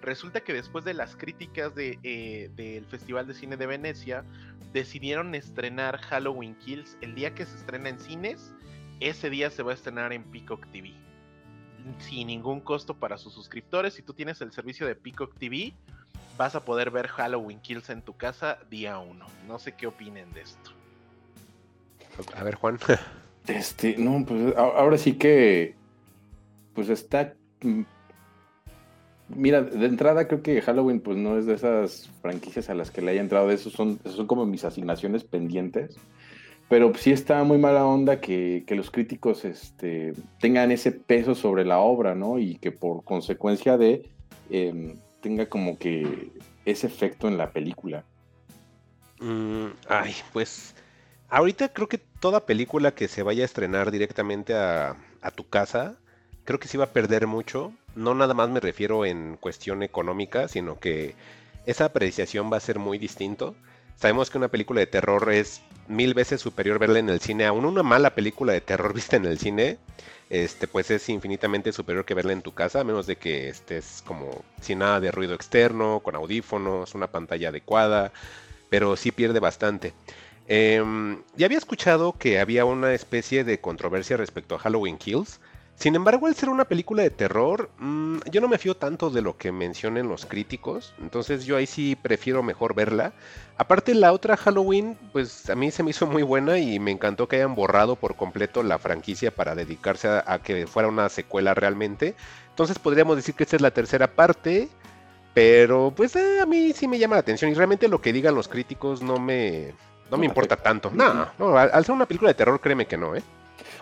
resulta 0.00 0.40
que 0.40 0.54
después 0.54 0.86
de 0.86 0.94
las 0.94 1.16
críticas 1.16 1.74
de, 1.74 1.98
eh, 2.02 2.50
del 2.56 2.86
Festival 2.86 3.26
de 3.26 3.34
Cine 3.34 3.58
de 3.58 3.66
Venecia, 3.66 4.24
decidieron 4.72 5.34
estrenar 5.34 5.98
Halloween 5.98 6.54
Kills 6.54 6.96
el 7.02 7.14
día 7.14 7.34
que 7.34 7.44
se 7.44 7.56
estrena 7.56 7.90
en 7.90 7.98
cines. 7.98 8.54
Ese 9.02 9.30
día 9.30 9.50
se 9.50 9.62
va 9.62 9.72
a 9.72 9.74
estrenar 9.74 10.12
en 10.12 10.22
Peacock 10.22 10.66
TV. 10.70 10.92
Sin 11.98 12.28
ningún 12.28 12.60
costo 12.60 12.94
para 12.94 13.18
sus 13.18 13.32
suscriptores. 13.32 13.94
Si 13.94 14.02
tú 14.02 14.14
tienes 14.14 14.40
el 14.40 14.52
servicio 14.52 14.86
de 14.86 14.94
Peacock 14.94 15.36
TV, 15.36 15.74
vas 16.38 16.54
a 16.54 16.64
poder 16.64 16.92
ver 16.92 17.08
Halloween 17.08 17.60
Kills 17.60 17.90
en 17.90 18.02
tu 18.02 18.16
casa 18.16 18.58
día 18.70 18.98
1. 18.98 19.26
No 19.48 19.58
sé 19.58 19.72
qué 19.72 19.88
opinen 19.88 20.32
de 20.32 20.42
esto. 20.42 20.70
A 22.36 22.44
ver, 22.44 22.54
Juan. 22.54 22.78
Este, 23.48 23.96
no, 23.98 24.24
pues 24.24 24.56
ahora 24.56 24.96
sí 24.96 25.14
que. 25.14 25.74
Pues 26.74 26.88
está. 26.88 27.34
mm, 27.62 27.82
Mira, 29.34 29.62
de 29.62 29.86
entrada 29.86 30.28
creo 30.28 30.42
que 30.42 30.60
Halloween 30.60 31.00
pues 31.00 31.16
no 31.16 31.38
es 31.38 31.46
de 31.46 31.54
esas 31.54 32.10
franquicias 32.20 32.68
a 32.68 32.74
las 32.74 32.90
que 32.90 33.00
le 33.00 33.12
haya 33.12 33.20
entrado, 33.20 33.50
esos 33.50 33.72
son, 33.72 33.98
esos 34.04 34.16
son 34.16 34.26
como 34.26 34.44
mis 34.44 34.64
asignaciones 34.64 35.24
pendientes. 35.24 35.96
Pero 36.72 36.90
sí 36.94 37.12
está 37.12 37.44
muy 37.44 37.58
mala 37.58 37.84
onda 37.84 38.18
que, 38.18 38.64
que, 38.66 38.74
los 38.74 38.90
críticos 38.90 39.44
este, 39.44 40.14
tengan 40.40 40.70
ese 40.70 40.90
peso 40.90 41.34
sobre 41.34 41.66
la 41.66 41.80
obra, 41.80 42.14
¿no? 42.14 42.38
Y 42.38 42.56
que 42.56 42.72
por 42.72 43.04
consecuencia 43.04 43.76
de 43.76 44.08
eh, 44.48 44.96
tenga 45.20 45.50
como 45.50 45.76
que 45.76 46.30
ese 46.64 46.86
efecto 46.86 47.28
en 47.28 47.36
la 47.36 47.50
película. 47.50 48.04
Mm, 49.20 49.66
ay, 49.86 50.14
pues 50.32 50.74
ahorita 51.28 51.74
creo 51.74 51.90
que 51.90 51.98
toda 51.98 52.46
película 52.46 52.94
que 52.94 53.06
se 53.06 53.22
vaya 53.22 53.42
a 53.42 53.44
estrenar 53.44 53.90
directamente 53.90 54.54
a, 54.54 54.96
a 55.20 55.30
tu 55.30 55.46
casa, 55.46 55.98
creo 56.44 56.58
que 56.58 56.68
sí 56.68 56.78
va 56.78 56.84
a 56.84 56.94
perder 56.94 57.26
mucho. 57.26 57.74
No 57.96 58.14
nada 58.14 58.32
más 58.32 58.48
me 58.48 58.60
refiero 58.60 59.04
en 59.04 59.36
cuestión 59.36 59.82
económica, 59.82 60.48
sino 60.48 60.80
que 60.80 61.16
esa 61.66 61.84
apreciación 61.84 62.50
va 62.50 62.56
a 62.56 62.60
ser 62.60 62.78
muy 62.78 62.96
distinto. 62.96 63.54
Sabemos 64.02 64.30
que 64.30 64.38
una 64.38 64.48
película 64.48 64.80
de 64.80 64.88
terror 64.88 65.32
es 65.32 65.62
mil 65.86 66.12
veces 66.12 66.40
superior 66.40 66.80
verla 66.80 66.98
en 66.98 67.08
el 67.08 67.20
cine, 67.20 67.46
aún 67.46 67.64
una 67.64 67.84
mala 67.84 68.16
película 68.16 68.52
de 68.52 68.60
terror 68.60 68.92
vista 68.96 69.14
en 69.14 69.26
el 69.26 69.38
cine, 69.38 69.78
este, 70.28 70.66
pues 70.66 70.90
es 70.90 71.08
infinitamente 71.08 71.70
superior 71.70 72.04
que 72.04 72.14
verla 72.14 72.32
en 72.32 72.42
tu 72.42 72.52
casa, 72.52 72.80
a 72.80 72.84
menos 72.84 73.06
de 73.06 73.14
que 73.14 73.48
estés 73.48 74.02
como 74.04 74.42
sin 74.60 74.80
nada 74.80 74.98
de 74.98 75.12
ruido 75.12 75.34
externo, 75.34 76.00
con 76.00 76.16
audífonos, 76.16 76.96
una 76.96 77.12
pantalla 77.12 77.50
adecuada, 77.50 78.12
pero 78.70 78.96
sí 78.96 79.12
pierde 79.12 79.38
bastante. 79.38 79.92
Eh, 80.48 80.82
ya 81.36 81.46
había 81.46 81.58
escuchado 81.58 82.18
que 82.18 82.40
había 82.40 82.64
una 82.64 82.94
especie 82.94 83.44
de 83.44 83.60
controversia 83.60 84.16
respecto 84.16 84.56
a 84.56 84.58
Halloween 84.58 84.98
Kills, 84.98 85.38
Sin 85.74 85.96
embargo, 85.96 86.26
al 86.28 86.36
ser 86.36 86.48
una 86.48 86.64
película 86.64 87.02
de 87.02 87.10
terror, 87.10 87.68
mm, 87.78 88.18
yo 88.30 88.40
no 88.40 88.46
me 88.46 88.58
fío 88.58 88.76
tanto 88.76 89.10
de 89.10 89.20
lo 89.20 89.36
que 89.36 89.50
mencionen 89.50 90.08
los 90.08 90.26
críticos, 90.26 90.94
entonces 91.00 91.44
yo 91.44 91.56
ahí 91.56 91.66
sí 91.66 91.96
prefiero 91.96 92.42
mejor 92.42 92.74
verla. 92.74 93.14
Aparte, 93.56 93.94
la 93.94 94.12
otra 94.12 94.36
Halloween, 94.36 94.96
pues 95.12 95.50
a 95.50 95.56
mí 95.56 95.70
se 95.72 95.82
me 95.82 95.90
hizo 95.90 96.06
muy 96.06 96.22
buena 96.22 96.58
y 96.58 96.78
me 96.78 96.92
encantó 96.92 97.26
que 97.26 97.36
hayan 97.36 97.54
borrado 97.56 97.96
por 97.96 98.14
completo 98.16 98.62
la 98.62 98.78
franquicia 98.78 99.34
para 99.34 99.54
dedicarse 99.56 100.08
a, 100.08 100.24
a 100.26 100.40
que 100.40 100.66
fuera 100.66 100.88
una 100.88 101.08
secuela 101.08 101.52
realmente. 101.54 102.14
Entonces 102.50 102.78
podríamos 102.78 103.16
decir 103.16 103.34
que 103.34 103.42
esta 103.44 103.56
es 103.56 103.62
la 103.62 103.72
tercera 103.72 104.14
parte, 104.14 104.68
pero 105.34 105.92
pues 105.96 106.14
eh, 106.16 106.40
a 106.40 106.46
mí 106.46 106.72
sí 106.74 106.86
me 106.86 106.98
llama 106.98 107.16
la 107.16 107.20
atención 107.20 107.50
y 107.50 107.54
realmente 107.54 107.88
lo 107.88 108.00
que 108.00 108.12
digan 108.12 108.34
los 108.34 108.48
críticos 108.48 109.02
no 109.02 109.18
me, 109.18 109.74
no 110.10 110.18
me 110.18 110.26
importa 110.26 110.56
tanto. 110.56 110.90
No, 110.94 111.28
no, 111.38 111.56
al 111.56 111.70
al 111.72 111.84
ser 111.84 111.94
una 111.94 112.06
película 112.06 112.30
de 112.30 112.34
terror, 112.34 112.60
créeme 112.60 112.86
que 112.86 112.96
no, 112.98 113.16
¿eh? 113.16 113.22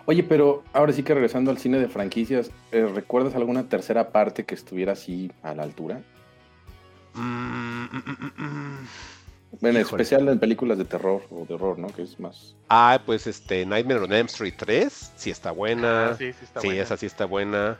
Oye, 0.06 0.22
pero 0.22 0.62
ahora 0.72 0.92
sí 0.92 1.02
que 1.02 1.14
regresando 1.14 1.50
al 1.50 1.58
cine 1.58 1.78
de 1.78 1.88
franquicias, 1.88 2.50
eh, 2.72 2.88
¿recuerdas 2.94 3.34
alguna 3.34 3.68
tercera 3.68 4.10
parte 4.10 4.44
que 4.44 4.54
estuviera 4.54 4.92
así 4.92 5.30
a 5.42 5.54
la 5.54 5.62
altura? 5.62 6.00
Mm, 7.14 7.84
mm, 7.84 7.86
mm, 8.06 8.44
mm. 8.44 8.88
Bueno, 9.60 9.78
en 9.78 9.82
Híjole. 9.84 10.02
especial 10.02 10.28
en 10.28 10.38
películas 10.38 10.78
de 10.78 10.84
terror 10.84 11.22
o 11.30 11.44
de 11.44 11.54
horror, 11.54 11.78
¿no? 11.78 11.88
Que 11.88 12.02
es 12.02 12.18
más. 12.20 12.54
Ah, 12.68 13.00
pues 13.04 13.26
este, 13.26 13.66
Nightmare 13.66 14.00
on 14.00 14.12
Elm 14.12 14.26
Street 14.26 14.54
3, 14.56 15.12
sí 15.16 15.30
está 15.30 15.50
buena. 15.50 16.10
Ah, 16.10 16.14
sí, 16.16 16.32
sí 16.32 16.44
está 16.44 16.60
sí, 16.60 16.68
buena. 16.68 16.82
esa 16.82 16.96
sí 16.96 17.06
está 17.06 17.24
buena. 17.24 17.76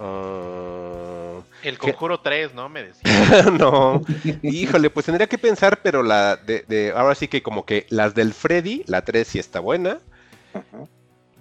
Ah, 0.00 1.40
El 1.62 1.78
Conjuro 1.78 2.20
3, 2.20 2.54
¿no? 2.54 2.68
Me 2.68 2.84
decía. 2.84 3.42
no, 3.58 4.02
híjole, 4.42 4.90
pues 4.90 5.06
tendría 5.06 5.26
que 5.26 5.38
pensar, 5.38 5.80
pero 5.82 6.02
la 6.02 6.36
de, 6.36 6.64
de- 6.68 6.92
ahora 6.94 7.14
sí 7.14 7.26
que 7.28 7.42
como 7.42 7.64
que 7.64 7.86
las 7.88 8.14
del 8.14 8.34
Freddy, 8.34 8.84
la 8.86 9.02
3 9.02 9.26
sí 9.26 9.38
está 9.38 9.60
buena. 9.60 9.98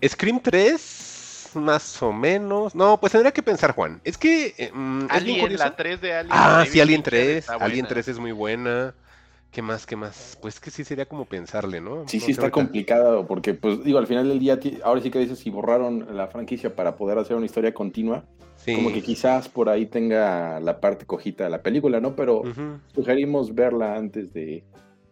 Scream 0.07 0.39
3, 0.41 1.51
más 1.55 2.01
o 2.01 2.12
menos. 2.12 2.75
No, 2.75 3.00
pues 3.00 3.12
tendría 3.12 3.31
que 3.31 3.43
pensar, 3.43 3.74
Juan. 3.74 4.01
Es 4.03 4.17
que 4.17 4.53
eh, 4.57 4.72
mm, 4.74 5.07
Alien, 5.10 5.57
la 5.57 5.75
3 5.75 6.01
de 6.01 6.13
Alien. 6.13 6.31
Ah, 6.36 6.65
sí, 6.69 6.79
Alien 6.81 7.03
Fincher 7.03 7.12
3. 7.22 7.38
está 7.38 7.53
Alien 7.53 7.83
buena. 7.86 7.88
3 7.89 8.07
es 8.07 8.19
muy 8.19 8.31
buena. 8.31 8.93
¿Qué 9.51 9.62
más? 9.62 9.86
¿Qué 9.86 9.95
más? 9.95 10.38
Pues 10.41 10.60
que 10.60 10.72
sí 10.72 10.83
sería 10.83 11.05
como 11.05 11.25
pensarle, 11.25 11.79
¿no? 11.79 12.07
Sí, 12.07 12.17
No 12.17 12.25
sí 12.25 12.31
está 12.31 12.43
ahorita. 12.43 12.51
complicado, 12.55 13.27
porque, 13.27 13.53
pues, 13.53 13.83
digo, 13.83 14.00
al 14.00 14.07
final 14.07 14.27
del 14.27 14.39
día, 14.39 14.57
ahora 14.83 15.00
sí 15.00 15.12
que 15.12 15.19
dices, 15.19 15.38
si 15.38 15.51
borraron 15.51 16.07
la 16.17 16.25
franquicia 16.27 16.75
para 16.75 16.95
poder 16.95 17.19
hacer 17.19 17.36
una 17.38 17.45
historia 17.45 17.72
continua, 17.72 18.24
Sí. 18.55 18.74
como 18.75 18.91
que 18.91 19.03
quizás 19.03 19.50
por 19.50 19.69
ahí 19.69 19.86
tenga 19.86 20.60
la 20.60 20.79
parte 20.79 21.05
cojita 21.05 21.43
de 21.43 21.50
la 21.51 21.62
película, 21.62 22.00
¿no? 22.00 22.15
Pero 22.15 22.41
sugerimos 22.95 23.53
verla 23.53 23.95
antes 23.95 24.33
de 24.33 24.63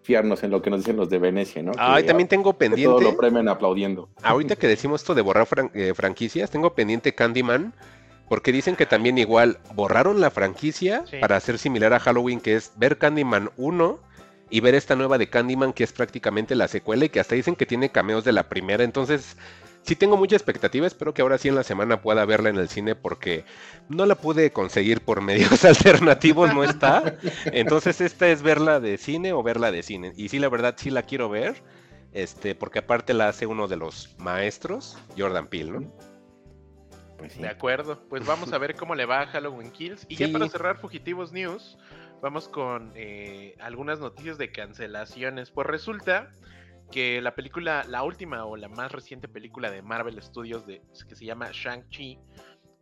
fiarnos 0.04 0.44
en 0.44 0.52
lo 0.52 0.62
que 0.62 0.70
nos 0.70 0.80
dicen 0.80 0.98
los 0.98 1.10
de 1.10 1.20
Venecia, 1.20 1.62
¿no? 1.62 1.72
Ah, 1.78 2.00
y 2.00 2.06
también 2.06 2.28
tengo 2.28 2.58
que 2.58 2.66
todo 2.68 2.70
pendiente. 2.76 3.04
lo 3.04 3.18
premian 3.18 3.48
aplaudiendo. 3.48 4.10
Ahorita 4.24 4.56
que 4.56 4.68
decimos 4.68 5.02
esto 5.02 5.14
de 5.16 5.22
borrar 5.22 5.46
fran- 5.48 5.72
eh, 5.74 5.94
franquicias, 5.94 6.50
tengo 6.50 6.74
pendiente 6.74 7.14
Candyman, 7.14 7.74
porque 8.28 8.52
dicen 8.52 8.76
que 8.76 8.86
también 8.86 9.18
igual 9.18 9.60
borraron 9.76 10.20
la 10.22 10.32
franquicia 10.32 11.04
Sí. 11.10 11.18
para 11.20 11.36
hacer 11.36 11.58
similar 11.58 11.94
a 11.94 12.00
Halloween, 12.00 12.40
que 12.40 12.56
es 12.56 12.72
ver 12.78 12.98
Candyman 12.98 13.52
1 13.58 14.00
y 14.50 14.60
ver 14.62 14.74
esta 14.76 14.96
nueva 14.96 15.18
de 15.18 15.30
Candyman, 15.30 15.74
que 15.74 15.84
es 15.84 15.92
prácticamente 15.94 16.56
la 16.56 16.68
secuela 16.68 17.06
y 17.06 17.10
que 17.10 17.20
hasta 17.20 17.36
dicen 17.36 17.56
que 17.56 17.66
tiene 17.66 17.90
cameos 17.90 18.24
de 18.24 18.32
la 18.32 18.44
primera. 18.50 18.84
Entonces, 18.84 19.38
sí 19.84 19.96
tengo 19.96 20.18
mucha 20.18 20.36
expectativa, 20.36 20.86
espero 20.88 21.14
que 21.14 21.22
ahora 21.22 21.38
sí 21.38 21.48
en 21.48 21.56
la 21.56 21.64
semana 21.64 22.02
pueda 22.02 22.26
verla 22.26 22.50
en 22.50 22.58
el 22.58 22.70
cine 22.70 22.96
porque 22.96 23.46
no 23.90 24.06
la 24.06 24.16
pude 24.16 24.52
conseguir 24.52 25.02
por 25.02 25.22
medios 25.22 25.64
alternativos, 25.66 26.54
no 26.54 26.64
está. 26.64 27.18
Entonces, 27.46 28.02
esta 28.02 28.28
es 28.30 28.42
verla 28.42 28.80
de 28.80 28.98
cine 28.98 29.34
o 29.34 29.44
verla 29.44 29.72
de 29.72 29.84
cine. 29.84 30.14
Y 30.16 30.30
sí, 30.30 30.40
la 30.40 30.50
verdad, 30.50 30.76
sí 30.78 30.90
la 30.90 31.04
quiero 31.04 31.30
ver. 31.30 31.62
Este, 32.14 32.56
porque 32.56 32.80
aparte 32.80 33.14
la 33.14 33.30
hace 33.30 33.46
uno 33.46 33.70
de 33.70 33.78
los 33.78 34.16
maestros, 34.18 34.98
Jordan 35.18 35.48
Peele, 35.48 35.72
¿no? 35.72 35.92
Pues 37.18 37.34
sí. 37.34 37.42
De 37.42 37.48
acuerdo, 37.48 38.02
pues 38.10 38.26
vamos 38.26 38.52
a 38.52 38.58
ver 38.58 38.76
cómo 38.76 38.96
le 38.96 39.06
va 39.06 39.22
a 39.22 39.28
Halloween 39.28 39.72
Kills. 39.72 40.06
Y 40.10 40.18
Sí. 40.18 40.26
ya 40.28 40.34
para 40.34 40.50
cerrar 40.50 40.78
Fugitivos 40.80 41.32
News, 41.32 41.78
vamos 42.22 42.50
con 42.50 42.92
eh, 42.96 43.56
algunas 43.62 44.00
noticias 44.00 44.38
de 44.38 44.52
cancelaciones. 44.52 45.52
Pues 45.52 45.68
resulta 45.68 46.32
que 46.92 47.22
la 47.22 47.34
película, 47.34 47.84
la 47.88 48.04
última 48.04 48.46
o 48.46 48.58
la 48.58 48.68
más 48.68 48.92
reciente 48.92 49.28
película 49.28 49.72
de 49.72 49.82
Marvel 49.82 50.22
Studios 50.22 50.66
de, 50.68 50.82
que 51.08 51.16
se 51.16 51.26
llama 51.26 51.50
Shang-Chi, 51.52 52.20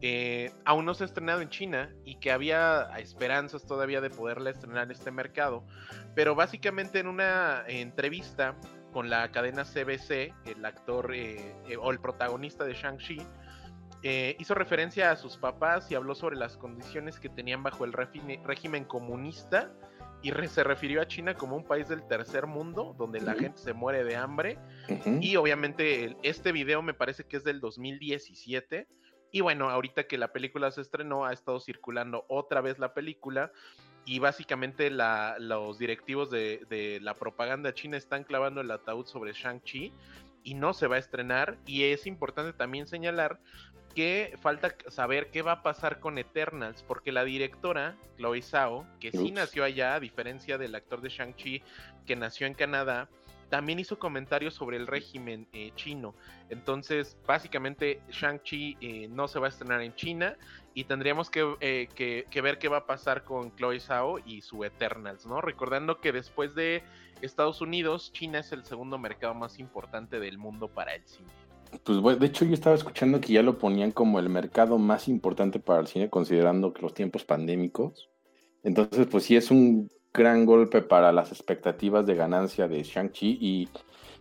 eh, 0.02 0.52
aún 0.66 0.86
no 0.86 0.94
se 0.94 1.04
ha 1.04 1.08
estrenado 1.08 1.42
en 1.42 1.50
China 1.50 1.94
y 2.06 2.16
que 2.16 2.32
había 2.32 2.90
esperanzas 2.98 3.66
todavía 3.66 4.02
de 4.02 4.10
poderla 4.10 4.50
estrenar 4.50 4.86
en 4.86 4.92
este 4.92 5.12
mercado. 5.12 5.66
Pero 6.16 6.36
básicamente 6.36 7.00
en 7.00 7.08
una 7.08 7.64
entrevista 7.68 8.56
con 8.92 9.10
la 9.10 9.32
cadena 9.32 9.64
CBC, 9.64 10.34
el 10.46 10.66
actor 10.66 11.14
eh, 11.14 11.56
eh, 11.68 11.78
o 11.78 11.92
el 11.92 12.00
protagonista 12.00 12.64
de 12.66 12.74
Shang-Chi, 12.74 13.22
hizo 14.02 14.56
referencia 14.56 15.12
a 15.12 15.18
sus 15.18 15.36
papás 15.36 15.92
y 15.92 15.96
habló 15.96 16.16
sobre 16.16 16.38
las 16.38 16.56
condiciones 16.56 17.20
que 17.20 17.28
tenían 17.28 17.64
bajo 17.64 17.84
el 17.84 17.92
régimen 17.92 18.86
comunista 18.86 19.74
y 20.22 20.32
re- 20.32 20.48
se 20.48 20.64
refirió 20.64 21.02
a 21.02 21.08
China 21.08 21.34
como 21.36 21.56
un 21.56 21.64
país 21.64 21.88
del 21.88 22.06
tercer 22.08 22.46
mundo 22.46 22.96
donde 22.98 23.22
la 23.22 23.34
gente 23.36 23.58
se 23.60 23.74
muere 23.74 24.04
de 24.04 24.16
hambre. 24.16 24.58
Y 25.22 25.36
obviamente 25.38 26.04
el- 26.04 26.18
este 26.24 26.52
video 26.52 26.82
me 26.82 26.94
parece 26.94 27.24
que 27.24 27.38
es 27.38 27.44
del 27.44 27.60
2017 27.62 28.88
y 29.32 29.42
bueno, 29.42 29.70
ahorita 29.70 30.06
que 30.08 30.18
la 30.18 30.34
película 30.34 30.72
se 30.72 30.82
estrenó 30.82 31.26
ha 31.26 31.34
estado 31.34 31.60
circulando 31.60 32.26
otra 32.30 32.62
vez 32.62 32.80
la 32.80 32.94
película. 32.94 33.52
Y 34.06 34.18
básicamente 34.20 34.90
la- 34.90 35.36
los 35.40 35.78
directivos 35.78 36.32
de, 36.32 36.66
de 36.70 37.00
la 37.02 37.14
propaganda 37.14 37.74
china 37.74 37.96
están 37.98 38.24
clavando 38.24 38.62
el 38.62 38.72
ataúd 38.72 39.06
sobre 39.06 39.34
Shang-Chi 39.34 39.94
y 40.44 40.54
no 40.54 40.74
se 40.74 40.88
va 40.88 40.96
a 40.96 41.00
estrenar 41.00 41.58
y 41.66 41.84
es 41.84 42.08
importante 42.08 42.54
también 42.54 42.88
señalar 42.88 43.40
que 43.96 44.38
falta 44.42 44.76
saber 44.88 45.32
qué 45.32 45.42
va 45.42 45.54
a 45.54 45.64
pasar 45.64 46.00
con 46.00 46.18
Eternals, 46.18 46.84
porque 46.84 47.12
la 47.12 47.24
directora, 47.24 47.98
Chloe 48.18 48.42
Zhao, 48.42 48.86
que 49.00 49.12
sí 49.12 49.18
Ups. 49.18 49.34
nació 49.34 49.64
allá, 49.64 49.96
a 49.96 50.00
diferencia 50.00 50.58
del 50.58 50.76
actor 50.76 51.02
de 51.02 51.10
Shang-Chi, 51.10 51.64
que 52.06 52.16
nació 52.16 52.48
en 52.48 52.54
Canadá, 52.54 53.10
también 53.50 53.80
hizo 53.80 53.98
comentarios 54.00 54.54
sobre 54.54 54.78
el 54.78 54.88
régimen 54.88 55.48
eh, 55.54 55.72
chino. 55.76 56.14
Entonces, 56.50 57.18
básicamente, 57.28 58.02
Shang-Chi 58.12 58.78
eh, 58.82 59.08
no 59.10 59.28
se 59.28 59.40
va 59.40 59.48
a 59.48 59.50
estrenar 59.50 59.82
en 59.82 59.94
China 59.96 60.36
y 60.74 60.84
tendríamos 60.86 61.30
que, 61.30 61.56
eh, 61.60 61.88
que- 61.96 62.26
que 62.30 62.42
ver 62.42 62.60
qué 62.60 62.68
va 62.68 62.78
a 62.78 62.86
pasar 62.86 63.24
con 63.24 63.56
Chloe 63.56 63.80
Zhao 63.80 64.20
y 64.26 64.42
su 64.42 64.64
Eternals, 64.64 65.26
¿no? 65.26 65.42
Recordando 65.42 66.00
que 66.00 66.12
después 66.12 66.56
de 66.56 66.84
Estados 67.22 67.60
Unidos, 67.62 68.12
China 68.14 68.40
es 68.40 68.52
el 68.52 68.64
segundo 68.64 68.98
mercado 68.98 69.34
más 69.34 69.60
importante 69.60 70.20
del 70.20 70.38
mundo 70.38 70.68
para 70.68 70.96
el 70.96 71.04
cine. 71.06 71.30
Pues 71.84 72.20
de 72.20 72.26
hecho 72.26 72.46
yo 72.46 72.54
estaba 72.54 72.76
escuchando 72.76 73.22
que 73.22 73.34
ya 73.34 73.44
lo 73.44 73.58
ponían 73.60 73.92
como 73.92 74.18
el 74.20 74.30
mercado 74.30 74.78
más 74.80 75.08
importante 75.08 75.60
para 75.60 75.82
el 75.82 75.88
cine, 75.88 76.10
considerando 76.10 76.74
que 76.74 76.82
los 76.82 76.94
tiempos 76.96 77.26
pandémicos. 77.26 78.10
Entonces, 78.64 79.06
pues 79.08 79.24
sí 79.26 79.36
es 79.36 79.52
un 79.52 79.90
gran 80.14 80.46
golpe 80.46 80.82
para 80.82 81.12
las 81.12 81.32
expectativas 81.32 82.06
de 82.06 82.16
ganancia 82.16 82.68
de 82.68 82.84
Shang-Chi 82.84 83.38
y, 83.40 83.70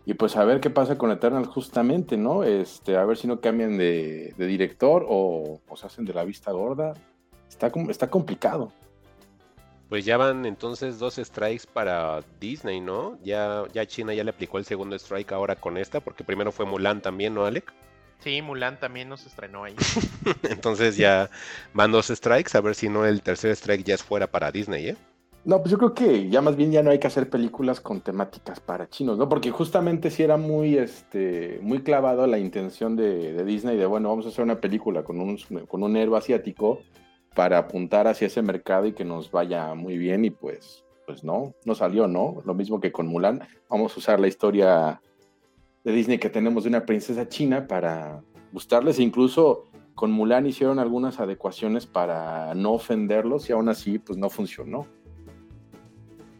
y 0.04 0.14
pues 0.14 0.36
a 0.36 0.44
ver 0.44 0.60
qué 0.60 0.70
pasa 0.70 0.98
con 0.98 1.10
Eternal 1.10 1.46
justamente, 1.46 2.16
¿no? 2.16 2.44
Este, 2.44 2.96
a 2.96 3.04
ver 3.04 3.16
si 3.16 3.26
no 3.26 3.40
cambian 3.40 3.78
de, 3.78 4.34
de 4.36 4.46
director 4.46 5.06
o, 5.08 5.60
o 5.66 5.76
se 5.76 5.86
hacen 5.86 6.04
de 6.04 6.14
la 6.14 6.24
vista 6.24 6.52
gorda. 6.52 6.94
Está, 7.48 7.72
está 7.88 8.10
complicado. 8.10 8.72
Pues 9.88 10.04
ya 10.04 10.18
van 10.18 10.44
entonces 10.44 10.98
dos 10.98 11.16
strikes 11.16 11.64
para 11.72 12.22
Disney, 12.38 12.80
¿no? 12.80 13.18
Ya, 13.22 13.64
ya 13.72 13.86
China 13.86 14.12
ya 14.12 14.22
le 14.22 14.30
aplicó 14.30 14.58
el 14.58 14.66
segundo 14.66 14.96
strike 14.96 15.32
ahora 15.32 15.56
con 15.56 15.78
esta, 15.78 16.00
porque 16.00 16.24
primero 16.24 16.52
fue 16.52 16.66
Mulan 16.66 17.00
también, 17.00 17.32
¿no, 17.32 17.46
Alec? 17.46 17.72
Sí, 18.18 18.42
Mulan 18.42 18.78
también 18.78 19.08
nos 19.08 19.24
estrenó 19.24 19.64
ahí. 19.64 19.74
Entonces 20.50 20.98
ya 20.98 21.30
van 21.72 21.90
dos 21.90 22.08
strikes, 22.08 22.56
a 22.56 22.60
ver 22.60 22.74
si 22.74 22.90
no 22.90 23.06
el 23.06 23.22
tercer 23.22 23.52
strike 23.52 23.84
ya 23.84 23.94
es 23.94 24.02
fuera 24.02 24.26
para 24.26 24.52
Disney, 24.52 24.88
¿eh? 24.88 24.96
No, 25.48 25.60
pues 25.62 25.70
yo 25.70 25.78
creo 25.78 25.94
que 25.94 26.28
ya 26.28 26.42
más 26.42 26.56
bien 26.56 26.70
ya 26.72 26.82
no 26.82 26.90
hay 26.90 26.98
que 26.98 27.06
hacer 27.06 27.30
películas 27.30 27.80
con 27.80 28.02
temáticas 28.02 28.60
para 28.60 28.86
chinos, 28.90 29.16
¿no? 29.16 29.30
Porque 29.30 29.50
justamente 29.50 30.10
sí 30.10 30.22
era 30.22 30.36
muy, 30.36 30.76
este, 30.76 31.58
muy 31.62 31.80
clavado 31.80 32.26
la 32.26 32.38
intención 32.38 32.96
de, 32.96 33.32
de 33.32 33.44
Disney 33.46 33.78
de, 33.78 33.86
bueno, 33.86 34.10
vamos 34.10 34.26
a 34.26 34.28
hacer 34.28 34.44
una 34.44 34.60
película 34.60 35.04
con 35.04 35.18
un, 35.22 35.38
con 35.66 35.82
un 35.82 35.96
héroe 35.96 36.18
asiático 36.18 36.80
para 37.34 37.56
apuntar 37.56 38.08
hacia 38.08 38.26
ese 38.26 38.42
mercado 38.42 38.84
y 38.88 38.92
que 38.92 39.06
nos 39.06 39.30
vaya 39.30 39.74
muy 39.74 39.96
bien 39.96 40.26
y 40.26 40.30
pues, 40.30 40.84
pues 41.06 41.24
no, 41.24 41.54
no 41.64 41.74
salió, 41.74 42.06
¿no? 42.06 42.42
Lo 42.44 42.52
mismo 42.52 42.78
que 42.78 42.92
con 42.92 43.06
Mulan, 43.06 43.40
vamos 43.70 43.96
a 43.96 44.00
usar 44.00 44.20
la 44.20 44.28
historia 44.28 45.00
de 45.82 45.92
Disney 45.92 46.18
que 46.18 46.28
tenemos 46.28 46.64
de 46.64 46.68
una 46.68 46.84
princesa 46.84 47.26
china 47.26 47.66
para 47.66 48.22
gustarles, 48.52 48.98
e 48.98 49.02
incluso 49.02 49.64
con 49.94 50.12
Mulan 50.12 50.44
hicieron 50.44 50.78
algunas 50.78 51.20
adecuaciones 51.20 51.86
para 51.86 52.54
no 52.54 52.72
ofenderlos 52.72 53.48
y 53.48 53.54
aún 53.54 53.70
así 53.70 53.98
pues 53.98 54.18
no 54.18 54.28
funcionó. 54.28 54.86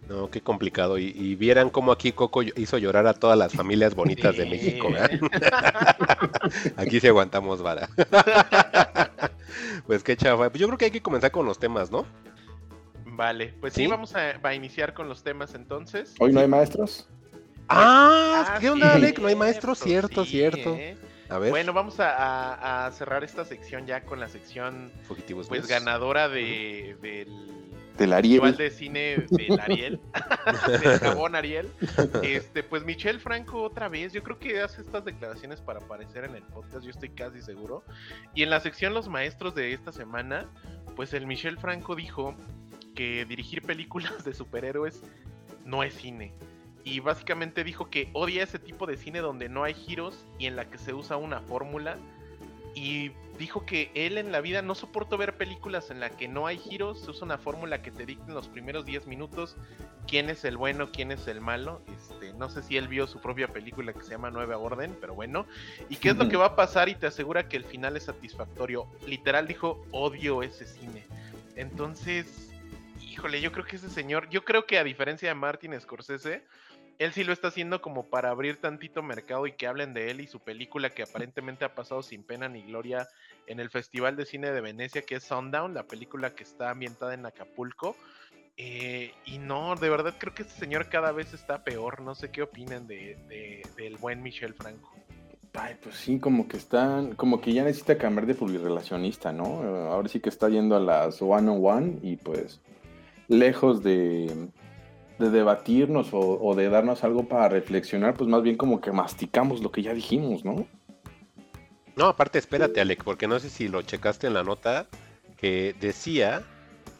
No, 0.09 0.31
qué 0.31 0.41
complicado. 0.41 0.97
Y, 0.99 1.13
y 1.15 1.35
vieran 1.35 1.69
cómo 1.71 1.93
aquí 1.93 2.13
Coco 2.13 2.43
hizo 2.43 2.79
llorar 2.79 3.07
a 3.07 3.13
todas 3.15 3.37
las 3.39 3.53
familias 3.53 3.95
bonitas 3.95 4.37
de. 4.37 4.47
México, 4.47 4.91
¿verdad? 4.91 5.11
Aquí 6.77 6.99
sí 7.01 7.07
aguantamos 7.09 7.63
vara. 7.63 7.89
Pues 9.87 10.03
qué 10.03 10.17
chafa. 10.17 10.51
Pues 10.51 10.61
yo 10.61 10.67
creo 10.67 10.79
que 10.79 10.85
hay 10.87 10.91
que 10.91 11.01
comenzar 11.03 11.31
con 11.31 11.47
los 11.47 11.59
temas, 11.59 11.91
¿no? 11.91 12.05
Vale, 13.07 13.55
pues 13.61 13.73
sí, 13.73 13.83
¿Sí? 13.85 13.87
vamos 13.87 14.15
a, 14.15 14.39
a 14.43 14.55
iniciar 14.55 14.93
con 14.95 15.09
los 15.09 15.23
temas 15.23 15.55
entonces. 15.55 16.15
Hoy 16.21 16.33
no 16.33 16.41
hay 16.41 16.47
maestros. 16.49 17.09
Ah, 17.69 18.45
Ah, 18.47 18.59
¿qué 18.61 18.71
onda, 18.71 18.91
sí, 18.93 18.97
Alec? 18.97 19.19
No 19.19 19.29
hay 19.29 19.35
maestro, 19.35 19.75
cierto, 19.75 20.25
sí, 20.25 20.33
cierto. 20.33 20.75
¿eh? 20.75 20.97
A 21.31 21.39
ver, 21.39 21.51
Bueno, 21.51 21.73
vamos 21.73 22.01
a, 22.01 22.15
a- 22.15 22.87
a 22.87 22.93
cerrar 22.93 23.25
esta 23.25 23.45
sección 23.45 23.87
ya 23.87 24.03
con 24.05 24.21
la 24.21 24.29
sección 24.29 24.93
fugitivos. 25.05 25.49
pues 25.49 25.61
News. 25.63 25.71
ganadora 25.71 26.29
de, 26.29 26.97
del 27.03 27.29
Ariel. 28.13 28.57
de 28.57 28.71
Cine 28.71 29.27
del 29.31 29.61
Ariel, 29.61 30.01
del 30.83 30.99
jabón 30.99 31.35
Ariel. 31.35 31.69
Este, 32.23 32.63
pues 32.63 32.85
Michelle 32.85 33.19
Franco 33.19 33.63
otra 33.63 33.89
vez, 33.89 34.13
yo 34.13 34.23
creo 34.23 34.39
que 34.39 34.61
hace 34.61 34.81
estas 34.81 35.05
declaraciones 35.05 35.61
para 35.61 35.81
aparecer 35.81 36.25
en 36.25 36.35
el 36.35 36.43
podcast, 36.43 36.85
yo 36.85 36.91
estoy 36.91 37.11
casi 37.11 37.43
seguro. 37.43 37.83
Y 38.35 38.43
en 38.43 38.51
la 38.51 38.61
sección 38.61 38.95
Los 38.95 39.09
Maestros 39.09 39.55
de 39.55 39.73
esta 39.73 39.93
semana, 39.93 40.47
pues 40.97 41.13
el 41.15 41.27
Michelle 41.27 41.59
Franco 41.59 41.95
dijo 41.95 42.35
que 42.95 43.25
dirigir 43.25 43.63
películas 43.63 44.25
de 44.25 44.35
superhéroes 44.35 45.03
no 45.65 45.83
es 45.83 45.95
cine. 45.95 46.33
Y 46.85 47.01
básicamente 47.01 47.65
dijo 47.65 47.91
que 47.91 48.11
odia 48.15 48.43
ese 48.43 48.59
tipo 48.59 48.87
de 48.87 48.97
cine 48.97 49.21
donde 49.21 49.49
no 49.49 49.65
hay 49.65 49.75
giros 49.75 50.27
y 50.39 50.47
en 50.47 50.57
la 50.57 50.71
que 50.71 50.79
se 50.79 50.95
usa 50.95 51.17
una 51.17 51.41
fórmula. 51.41 51.99
Y 52.81 53.11
dijo 53.41 53.67
que 53.67 53.91
él 53.95 54.19
en 54.19 54.31
la 54.31 54.41
vida 54.41 54.63
no 54.63 54.77
soportó 54.77 55.19
ver 55.19 55.37
películas 55.37 55.91
en 55.91 55.99
la 55.99 56.11
que 56.11 56.29
no 56.29 56.47
hay 56.47 56.59
giros, 56.59 57.01
se 57.01 57.11
usa 57.11 57.25
una 57.25 57.37
fórmula 57.37 57.83
que 57.83 57.91
te 57.91 58.07
dicta 58.07 58.27
en 58.29 58.35
los 58.35 58.47
primeros 58.47 58.87
10 58.87 59.09
minutos 59.09 59.57
quién 60.07 60.31
es 60.31 60.45
el 60.45 60.57
bueno, 60.57 60.93
quién 60.93 61.11
es 61.11 61.27
el 61.27 61.41
malo. 61.41 61.83
Este, 61.89 62.33
no 62.35 62.49
sé 62.49 62.63
si 62.63 62.77
él 62.77 62.87
vio 62.87 63.09
su 63.09 63.21
propia 63.21 63.49
película 63.49 63.93
que 63.93 64.03
se 64.03 64.11
llama 64.11 64.31
Nueva 64.31 64.59
Orden, 64.59 64.97
pero 65.01 65.13
bueno. 65.13 65.45
¿Y 65.89 65.97
qué 65.97 66.11
es 66.11 66.17
lo 66.17 66.29
que 66.29 66.37
va 66.37 66.47
a 66.47 66.57
pasar? 66.57 66.89
Y 66.89 66.95
te 66.95 67.09
asegura 67.09 67.49
que 67.49 67.57
el 67.57 67.65
final 67.65 67.97
es 67.97 68.05
satisfactorio. 68.05 68.87
Literal 69.09 69.49
dijo, 69.49 69.85
odio 69.91 70.45
ese 70.45 70.65
cine. 70.65 71.05
Entonces, 71.57 72.53
híjole, 73.03 73.41
yo 73.41 73.51
creo 73.51 73.65
que 73.65 73.75
ese 73.75 73.91
señor, 73.91 74.29
yo 74.31 74.45
creo 74.45 74.67
que 74.67 74.79
a 74.79 74.85
diferencia 74.85 75.29
de 75.29 75.35
Martin 75.35 75.79
Scorsese, 75.81 76.45
él 76.99 77.13
sí 77.13 77.25
lo 77.25 77.33
está 77.33 77.49
haciendo 77.49 77.81
como 77.81 78.07
para 78.07 78.31
abrir 78.31 78.61
tantito 78.61 79.03
mercado 79.03 79.47
y 79.47 79.53
que 79.53 79.67
hablen 79.67 79.95
de 79.95 80.11
él 80.11 80.21
y 80.21 80.27
su 80.27 80.41
película 80.41 80.91
que 80.91 81.03
aparentemente 81.03 81.65
ha 81.65 81.75
pasado 81.75 82.03
sin 82.03 82.23
pena 82.25 82.49
ni 82.49 82.63
gloria 82.63 83.09
en 83.47 83.61
el 83.61 83.71
Festival 83.71 84.17
de 84.17 84.27
Cine 84.27 84.51
de 84.51 84.61
Venecia, 84.61 85.03
que 85.03 85.15
es 85.17 85.25
Sundown, 85.25 85.75
la 85.75 85.85
película 85.85 86.35
que 86.35 86.43
está 86.43 86.71
ambientada 86.71 87.15
en 87.15 87.25
Acapulco. 87.27 87.97
Eh, 88.57 89.13
y 89.27 89.39
no, 89.39 89.77
de 89.77 89.89
verdad 89.89 90.15
creo 90.19 90.35
que 90.35 90.43
este 90.43 90.55
señor 90.59 90.89
cada 90.89 91.13
vez 91.13 91.33
está 91.33 91.63
peor. 91.63 92.01
No 92.03 92.15
sé 92.17 92.31
qué 92.31 92.43
opinan 92.43 92.89
de, 92.89 93.17
de- 93.29 93.63
del 93.77 93.97
buen 93.97 94.21
Michel 94.23 94.55
Franco. 94.55 94.93
Ay, 95.55 95.77
pues 95.83 95.95
sí, 95.97 96.19
como 96.19 96.47
que 96.47 96.57
están, 96.57 97.15
como 97.15 97.41
que 97.41 97.53
ya 97.53 97.65
necesita 97.65 97.97
cambiar 97.97 98.27
de 98.27 98.35
publirelacionista, 98.35 99.33
¿no? 99.33 99.63
Eh, 99.65 99.89
Ahora 99.89 100.09
sí 100.09 100.21
que 100.21 100.29
está 100.29 100.49
yendo 100.49 100.77
a 100.77 100.81
las 100.81 101.23
one 101.23 101.49
on 101.51 101.65
one 101.65 101.99
y 102.03 102.17
pues 102.17 102.61
lejos 103.29 103.83
de, 103.83 104.49
de 105.19 105.31
debatirnos 105.31 106.13
o, 106.13 106.19
o 106.19 106.55
de 106.55 106.69
darnos 106.69 107.05
algo 107.05 107.29
para 107.29 107.49
reflexionar, 107.49 108.15
pues 108.15 108.29
más 108.29 108.43
bien 108.43 108.57
como 108.57 108.81
que 108.81 108.93
masticamos 108.93 109.63
lo 109.63 109.73
que 109.73 109.83
ya 109.83 109.95
dijimos, 109.95 110.45
¿no? 110.45 110.67
No, 111.97 112.07
aparte, 112.07 112.39
espérate, 112.39 112.81
Alec, 112.81 113.03
porque 113.03 113.27
no 113.27 113.41
sé 113.41 113.51
si 113.51 113.67
lo 113.67 113.83
checaste 113.83 114.29
en 114.29 114.35
la 114.35 114.45
nota 114.45 114.87
que 115.37 115.75
decía 115.81 116.43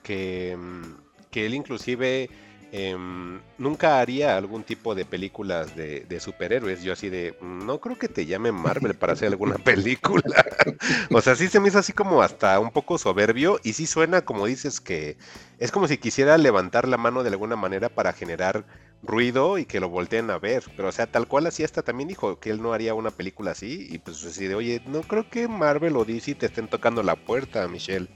que, 0.03 0.57
mm, 0.57 0.83
que 1.31 1.47
él 1.47 1.55
inclusive 1.55 2.31
em, 2.71 3.41
nunca 3.59 3.99
haría 4.01 4.37
algún 4.37 4.65
tipo 4.65 4.95
de 4.95 5.05
películas 5.05 5.75
de, 5.75 6.01
de 6.09 6.21
superhéroes. 6.21 6.83
Yo 6.83 6.93
así 6.93 7.09
de, 7.09 7.35
"Mm, 7.41 7.67
no 7.67 7.81
creo 7.81 7.99
que 7.99 8.09
te 8.09 8.27
llame 8.27 8.53
Marvel 8.53 8.95
para 8.95 9.15
hacer 9.15 9.29
alguna 9.29 9.57
película. 9.65 10.23
o 11.13 11.21
sea, 11.23 11.35
sí 11.37 11.49
se 11.49 11.61
me 11.61 11.69
hizo 11.69 11.79
así 11.79 11.93
como 11.93 12.23
hasta 12.23 12.59
un 12.61 12.71
poco 12.71 12.99
soberbio 12.99 13.59
y 13.63 13.73
sí 13.75 13.87
suena 13.87 14.23
como 14.23 14.47
dices 14.47 14.81
que 14.81 15.17
es 15.59 15.73
como 15.73 15.89
si 15.89 15.99
quisiera 15.99 16.39
levantar 16.39 16.87
la 16.89 16.97
mano 16.99 17.23
de 17.23 17.31
alguna 17.31 17.57
manera 17.57 17.89
para 17.89 18.13
generar 18.13 18.67
ruido 19.03 19.59
y 19.59 19.65
que 19.67 19.81
lo 19.81 19.89
volteen 19.89 20.31
a 20.31 20.39
ver. 20.39 20.65
Pero 20.77 20.89
o 20.89 20.93
sea, 20.93 21.07
tal 21.07 21.27
cual 21.29 21.47
así 21.47 21.65
hasta 21.65 21.83
también 21.83 22.09
dijo 22.09 22.39
que 22.41 22.51
él 22.51 22.63
no 22.63 22.73
haría 22.73 22.95
una 22.95 23.11
película 23.11 23.53
así 23.53 23.87
y 23.91 23.99
pues 23.99 24.25
así 24.25 24.47
de, 24.47 24.55
oye, 24.55 24.83
no 24.87 25.03
creo 25.03 25.29
que 25.29 25.49
Marvel 25.49 25.97
o 25.97 26.05
DC 26.05 26.35
te 26.35 26.47
estén 26.47 26.69
tocando 26.69 27.03
la 27.03 27.17
puerta, 27.17 27.67
Michelle. 27.69 28.09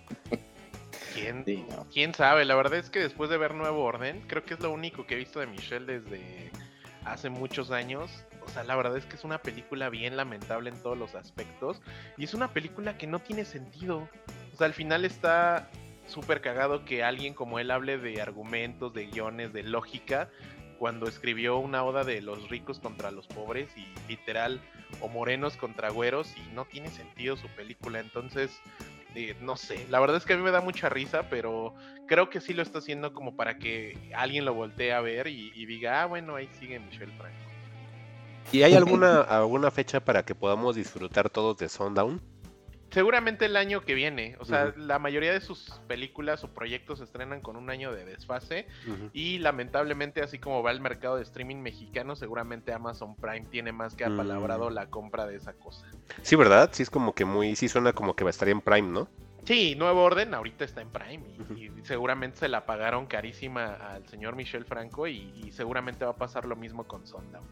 ¿Quién, 1.14 1.44
Sí, 1.44 1.64
no. 1.70 1.86
quién 1.92 2.14
sabe? 2.14 2.44
La 2.44 2.54
verdad 2.54 2.78
es 2.78 2.90
que 2.90 3.00
después 3.00 3.30
de 3.30 3.36
ver 3.36 3.54
Nuevo 3.54 3.82
Orden, 3.84 4.22
creo 4.26 4.44
que 4.44 4.54
es 4.54 4.60
lo 4.60 4.70
único 4.70 5.06
que 5.06 5.14
he 5.14 5.18
visto 5.18 5.40
de 5.40 5.46
Michelle 5.46 5.86
desde 6.00 6.50
hace 7.04 7.30
muchos 7.30 7.70
años. 7.70 8.10
O 8.44 8.48
sea, 8.48 8.64
la 8.64 8.74
verdad 8.76 8.96
es 8.96 9.04
que 9.06 9.16
es 9.16 9.24
una 9.24 9.38
película 9.38 9.88
bien 9.88 10.16
lamentable 10.16 10.70
en 10.70 10.82
todos 10.82 10.98
los 10.98 11.14
aspectos. 11.14 11.80
Y 12.16 12.24
es 12.24 12.34
una 12.34 12.52
película 12.52 12.98
que 12.98 13.06
no 13.06 13.18
tiene 13.20 13.44
sentido. 13.44 14.08
O 14.52 14.56
sea, 14.56 14.66
al 14.66 14.74
final 14.74 15.04
está 15.04 15.70
súper 16.06 16.40
cagado 16.40 16.84
que 16.84 17.04
alguien 17.04 17.34
como 17.34 17.58
él 17.58 17.70
hable 17.70 17.98
de 17.98 18.20
argumentos, 18.20 18.92
de 18.92 19.06
guiones, 19.06 19.52
de 19.52 19.62
lógica, 19.62 20.28
cuando 20.78 21.06
escribió 21.06 21.58
una 21.58 21.84
oda 21.84 22.02
de 22.02 22.20
los 22.20 22.48
ricos 22.48 22.80
contra 22.80 23.12
los 23.12 23.28
pobres 23.28 23.68
y 23.76 23.86
literal, 24.08 24.60
o 25.00 25.08
morenos 25.08 25.56
contra 25.56 25.90
güeros, 25.90 26.34
y 26.36 26.52
no 26.54 26.64
tiene 26.64 26.90
sentido 26.90 27.36
su 27.36 27.46
película. 27.48 28.00
Entonces, 28.00 28.60
eh, 29.14 29.36
no 29.40 29.56
sé, 29.56 29.86
la 29.90 30.00
verdad 30.00 30.16
es 30.16 30.24
que 30.24 30.32
a 30.32 30.36
mí 30.36 30.42
me 30.42 30.50
da 30.50 30.60
mucha 30.60 30.88
risa, 30.88 31.28
pero 31.28 31.74
creo 32.06 32.30
que 32.30 32.40
sí 32.40 32.52
lo 32.54 32.62
está 32.62 32.78
haciendo 32.78 33.12
como 33.12 33.36
para 33.36 33.58
que 33.58 33.96
alguien 34.14 34.44
lo 34.44 34.54
voltee 34.54 34.92
a 34.92 35.00
ver 35.00 35.26
y, 35.26 35.52
y 35.54 35.66
diga, 35.66 36.02
ah, 36.02 36.06
bueno, 36.06 36.36
ahí 36.36 36.48
sigue 36.58 36.78
Michelle 36.78 37.12
Franco. 37.18 37.36
¿Y 38.50 38.62
hay 38.62 38.74
alguna, 38.74 39.20
alguna 39.22 39.70
fecha 39.70 40.00
para 40.00 40.24
que 40.24 40.34
podamos 40.34 40.76
disfrutar 40.76 41.30
todos 41.30 41.56
de 41.58 41.68
Sundown? 41.68 42.20
Seguramente 42.92 43.46
el 43.46 43.56
año 43.56 43.80
que 43.80 43.94
viene, 43.94 44.36
o 44.38 44.44
sea, 44.44 44.74
la 44.76 44.98
mayoría 44.98 45.32
de 45.32 45.40
sus 45.40 45.80
películas 45.88 46.44
o 46.44 46.48
proyectos 46.48 46.98
se 46.98 47.04
estrenan 47.04 47.40
con 47.40 47.56
un 47.56 47.70
año 47.70 47.90
de 47.90 48.04
desfase 48.04 48.66
y 49.14 49.38
lamentablemente 49.38 50.20
así 50.22 50.38
como 50.38 50.62
va 50.62 50.70
el 50.72 50.80
mercado 50.80 51.16
de 51.16 51.22
streaming 51.22 51.56
mexicano, 51.56 52.16
seguramente 52.16 52.72
Amazon 52.72 53.16
Prime 53.16 53.46
tiene 53.50 53.72
más 53.72 53.94
que 53.94 54.04
apalabrado 54.04 54.68
Mm. 54.68 54.74
la 54.74 54.86
compra 54.90 55.26
de 55.26 55.36
esa 55.36 55.54
cosa. 55.54 55.86
Sí, 56.20 56.36
¿verdad? 56.36 56.68
Sí 56.72 56.82
es 56.82 56.90
como 56.90 57.14
que 57.14 57.24
muy, 57.24 57.56
sí 57.56 57.68
suena 57.68 57.94
como 57.94 58.14
que 58.14 58.24
va 58.24 58.28
a 58.28 58.32
estar 58.32 58.48
en 58.48 58.60
Prime, 58.60 58.88
¿no? 58.88 59.08
Sí, 59.44 59.74
Nuevo 59.74 60.02
Orden 60.04 60.34
ahorita 60.34 60.64
está 60.64 60.82
en 60.82 60.90
Prime 60.90 61.24
y, 61.56 61.70
seguramente 61.84 62.38
se 62.38 62.48
la 62.48 62.66
pagaron 62.66 63.06
carísima 63.06 63.72
al 63.74 64.06
señor 64.06 64.36
Michel 64.36 64.66
Franco 64.66 65.08
y, 65.08 65.32
y 65.42 65.50
seguramente 65.52 66.04
va 66.04 66.12
a 66.12 66.16
pasar 66.16 66.44
lo 66.44 66.56
mismo 66.56 66.84
con 66.84 67.06
Sundown. 67.06 67.44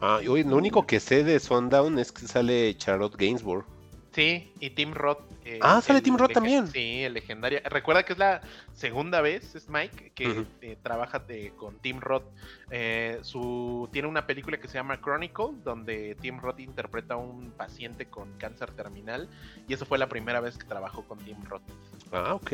Ah, 0.00 0.20
y 0.22 0.28
oye, 0.28 0.44
lo 0.44 0.56
único 0.56 0.86
que 0.86 1.00
sé 1.00 1.24
de 1.24 1.40
Sundown 1.40 1.98
es 1.98 2.12
que 2.12 2.26
sale 2.26 2.76
Charlotte 2.76 3.16
Gainsbourg. 3.16 3.64
Sí, 4.12 4.52
y 4.60 4.70
Tim 4.70 4.92
Roth. 4.92 5.20
eh, 5.46 5.58
Ah, 5.62 5.80
sale 5.80 5.98
el 6.00 6.02
Tim 6.04 6.16
Roth 6.18 6.32
también. 6.32 6.68
Sí, 6.68 7.02
el 7.02 7.14
legendario. 7.14 7.60
Recuerda 7.64 8.04
que 8.04 8.12
es 8.12 8.18
la 8.18 8.42
segunda 8.74 9.22
vez, 9.22 9.54
es 9.54 9.68
Mike, 9.70 10.12
que 10.14 10.44
eh, 10.60 10.76
trabaja 10.82 11.18
de- 11.18 11.52
con 11.56 11.78
Tim 11.78 11.98
Roth. 11.98 12.24
Eh, 12.70 13.18
su, 13.22 13.88
tiene 13.90 14.06
una 14.08 14.26
película 14.26 14.58
que 14.58 14.68
se 14.68 14.74
llama 14.74 15.00
Chronicle, 15.00 15.52
donde 15.64 16.14
Tim 16.20 16.38
Roth 16.40 16.60
interpreta 16.60 17.14
a 17.14 17.16
un 17.16 17.52
paciente 17.52 18.04
con 18.06 18.30
cáncer 18.38 18.70
terminal. 18.72 19.28
Y 19.66 19.72
esa 19.72 19.86
fue 19.86 19.96
la 19.98 20.08
primera 20.08 20.40
vez 20.40 20.58
que 20.58 20.64
trabajó 20.66 21.04
con 21.04 21.18
Tim 21.18 21.42
Roth. 21.44 21.62
Ah, 22.12 22.34
ok. 22.34 22.52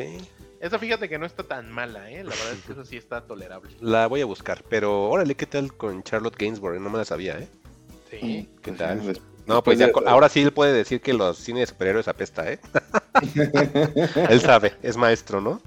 Esa 0.61 0.79
fíjate 0.79 1.09
que 1.09 1.19
no 1.19 1.25
está 1.25 1.43
tan 1.43 1.69
mala, 1.71 2.09
¿eh? 2.09 2.23
La 2.23 2.29
verdad 2.31 2.53
es 2.53 2.61
que 2.65 2.71
esa 2.71 2.85
sí 2.85 2.95
está 2.95 3.21
tolerable. 3.27 3.69
La 3.81 4.07
voy 4.07 4.21
a 4.21 4.25
buscar, 4.25 4.63
pero 4.69 5.09
órale, 5.09 5.35
¿qué 5.35 5.45
tal 5.45 5.75
con 5.75 6.03
Charlotte 6.03 6.37
Gainsbourg? 6.37 6.79
No 6.79 6.89
me 6.89 6.97
la 6.99 7.05
sabía, 7.05 7.37
¿eh? 7.37 7.49
Sí. 8.09 8.49
¿Qué 8.61 8.71
tal? 8.71 9.01
No, 9.49 9.63
pues 9.63 9.79
ya, 9.79 9.91
ahora 10.05 10.29
sí 10.29 10.41
él 10.41 10.53
puede 10.53 10.73
decir 10.73 11.01
que 11.01 11.13
los 11.13 11.37
cines 11.37 11.61
de 11.61 11.67
superhéroes 11.67 12.07
apesta, 12.07 12.51
¿eh? 12.51 12.59
él 14.29 14.39
sabe, 14.41 14.73
es 14.83 14.95
maestro, 14.95 15.41
¿no? 15.41 15.59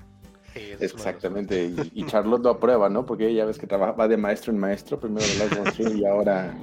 sí, 0.55 0.61
Exactamente, 0.79 1.65
y, 1.65 1.91
y 1.93 2.07
Charlotte 2.07 2.43
lo 2.43 2.51
aprueba, 2.51 2.89
¿no? 2.89 3.05
Porque 3.05 3.27
ella 3.27 3.39
ya 3.39 3.45
ves 3.47 3.59
que 3.59 3.67
trabaja, 3.67 3.93
va 3.93 4.07
de 4.07 4.17
maestro 4.17 4.53
en 4.53 4.61
maestro, 4.61 5.01
primero 5.01 5.27
de 5.27 5.35
Lars 5.35 5.59
von 5.59 5.73
Trier 5.73 5.97
y 5.97 6.07
ahora 6.07 6.55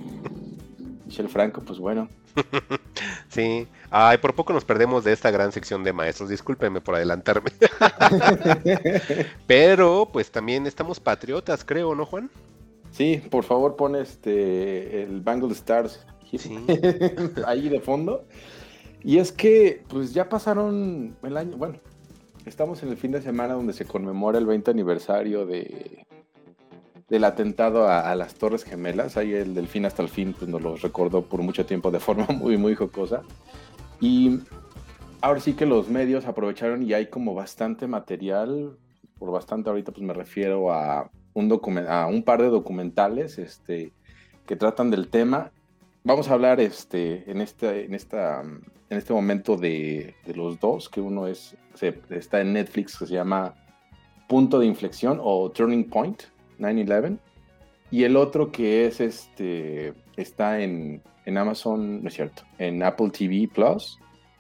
Michel 1.06 1.28
Franco, 1.28 1.62
pues 1.62 1.78
bueno. 1.78 2.08
Sí. 3.30 3.68
Ay, 3.92 4.18
por 4.18 4.34
poco 4.34 4.54
nos 4.54 4.66
perdemos 4.66 5.04
de 5.04 5.14
esta 5.14 5.30
gran 5.30 5.52
sección 5.52 5.84
de 5.84 5.94
maestros. 5.94 6.30
Discúlpenme 6.30 6.82
por 6.82 6.96
adelantarme. 6.96 7.52
Pero, 9.48 10.10
pues 10.12 10.32
también 10.32 10.66
estamos 10.66 11.00
patriotas, 11.00 11.64
creo, 11.64 11.94
¿no, 11.94 12.08
Juan? 12.08 12.30
Sí, 12.92 13.22
por 13.30 13.44
favor 13.44 13.76
pon 13.76 13.96
este 13.96 15.04
el 15.04 15.22
Bangle 15.22 15.54
Stars 15.54 16.06
Sí. 16.38 16.58
ahí 17.46 17.70
de 17.70 17.80
fondo. 17.80 18.26
Y 19.04 19.18
es 19.18 19.32
que, 19.32 19.84
pues 19.88 20.14
ya 20.14 20.28
pasaron 20.28 21.16
el 21.24 21.38
año, 21.38 21.58
bueno, 21.58 21.76
estamos 22.46 22.84
en 22.84 22.90
el 22.90 22.98
fin 22.98 23.12
de 23.12 23.22
semana 23.22 23.54
donde 23.54 23.74
se 23.74 23.86
conmemora 23.86 24.38
el 24.38 24.46
20 24.46 24.72
aniversario 24.72 25.46
de 25.46 26.06
del 27.10 27.24
atentado 27.24 27.88
a, 27.88 28.12
a 28.12 28.16
las 28.16 28.36
Torres 28.36 28.64
Gemelas. 28.64 29.18
Ahí 29.18 29.34
el 29.34 29.56
del 29.56 29.68
fin 29.68 29.86
hasta 29.86 30.04
el 30.04 30.10
fin, 30.10 30.34
pues 30.38 30.50
nos 30.50 30.62
lo 30.62 30.76
recordó 30.76 31.24
por 31.24 31.42
mucho 31.42 31.66
tiempo 31.66 31.92
de 31.92 32.00
forma 32.00 32.28
muy, 32.34 32.58
muy 32.58 32.76
jocosa. 32.76 33.24
Y 34.00 34.40
ahora 35.22 35.40
sí 35.40 35.54
que 35.54 35.66
los 35.66 35.90
medios 35.90 36.26
aprovecharon 36.26 36.84
y 36.84 36.94
hay 36.94 37.08
como 37.08 37.34
bastante 37.34 37.88
material. 37.88 38.78
Por 39.18 39.32
bastante 39.32 39.70
ahorita 39.70 39.92
pues 39.92 40.04
me 40.04 40.14
refiero 40.14 40.72
a 40.72 41.10
un, 41.34 41.86
a 41.90 42.08
un 42.08 42.24
par 42.24 42.42
de 42.42 42.50
documentales 42.50 43.38
este, 43.38 43.92
que 44.46 44.56
tratan 44.56 44.92
del 44.92 45.10
tema. 45.10 45.52
Vamos 46.04 46.30
a 46.30 46.34
hablar 46.34 46.60
este, 46.60 47.30
en, 47.30 47.42
este, 47.42 47.86
en, 47.86 47.94
esta, 47.94 48.42
en 48.42 48.98
este 48.98 49.14
momento 49.14 49.56
de, 49.58 50.16
los 50.34 50.60
dos, 50.60 50.90
que 50.90 51.02
uno 51.02 51.28
es, 51.28 51.56
se- 51.74 52.00
está 52.10 52.42
en 52.42 52.54
Netflix, 52.54 52.98
que 52.98 53.06
se 53.06 53.14
llama 53.14 53.54
Punto 54.28 54.60
de 54.60 54.66
Inflexión 54.66 55.20
o 55.22 55.52
Turning 55.52 55.90
Point 55.90 56.24
9-11. 56.58 57.20
Y 57.92 58.04
el 58.04 58.16
otro 58.18 58.52
que 58.52 58.86
es 58.86 59.02
este, 59.02 59.94
está 60.16 60.62
en, 60.62 61.02
en 61.26 61.38
Amazon, 61.38 62.02
no 62.04 62.08
es 62.08 62.14
cierto, 62.16 62.44
en 62.60 62.82
Apple 62.84 63.10
TV 63.10 63.50
Plus, 63.54 64.00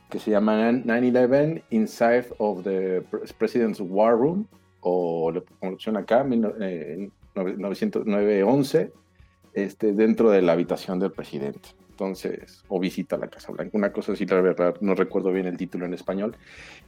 que 0.10 0.20
se 0.20 0.32
llama 0.32 0.72
9-11 0.72 1.64
Inside 1.72 2.28
of 2.38 2.64
the 2.64 3.02
President's 3.38 3.82
War 3.82 4.16
Room, 4.18 4.48
o 4.82 5.34
como 5.60 5.74
lo 5.74 5.78
acá, 6.00 6.24
911, 6.24 8.92
este, 9.54 9.94
dentro 9.94 10.30
de 10.30 10.42
la 10.42 10.54
habitación 10.54 11.00
del 11.00 11.12
presidente. 11.12 11.70
Entonces, 11.90 12.64
o 12.70 12.80
visita 12.80 13.18
la 13.18 13.28
Casa 13.28 13.52
Blanca, 13.52 13.78
una 13.78 13.92
cosa 13.92 14.14
así, 14.14 14.26
la 14.26 14.40
verdad, 14.40 14.76
no 14.80 14.96
recuerdo 14.96 15.34
bien 15.34 15.48
el 15.48 15.58
título 15.58 15.86
en 15.86 15.94
español. 15.94 16.38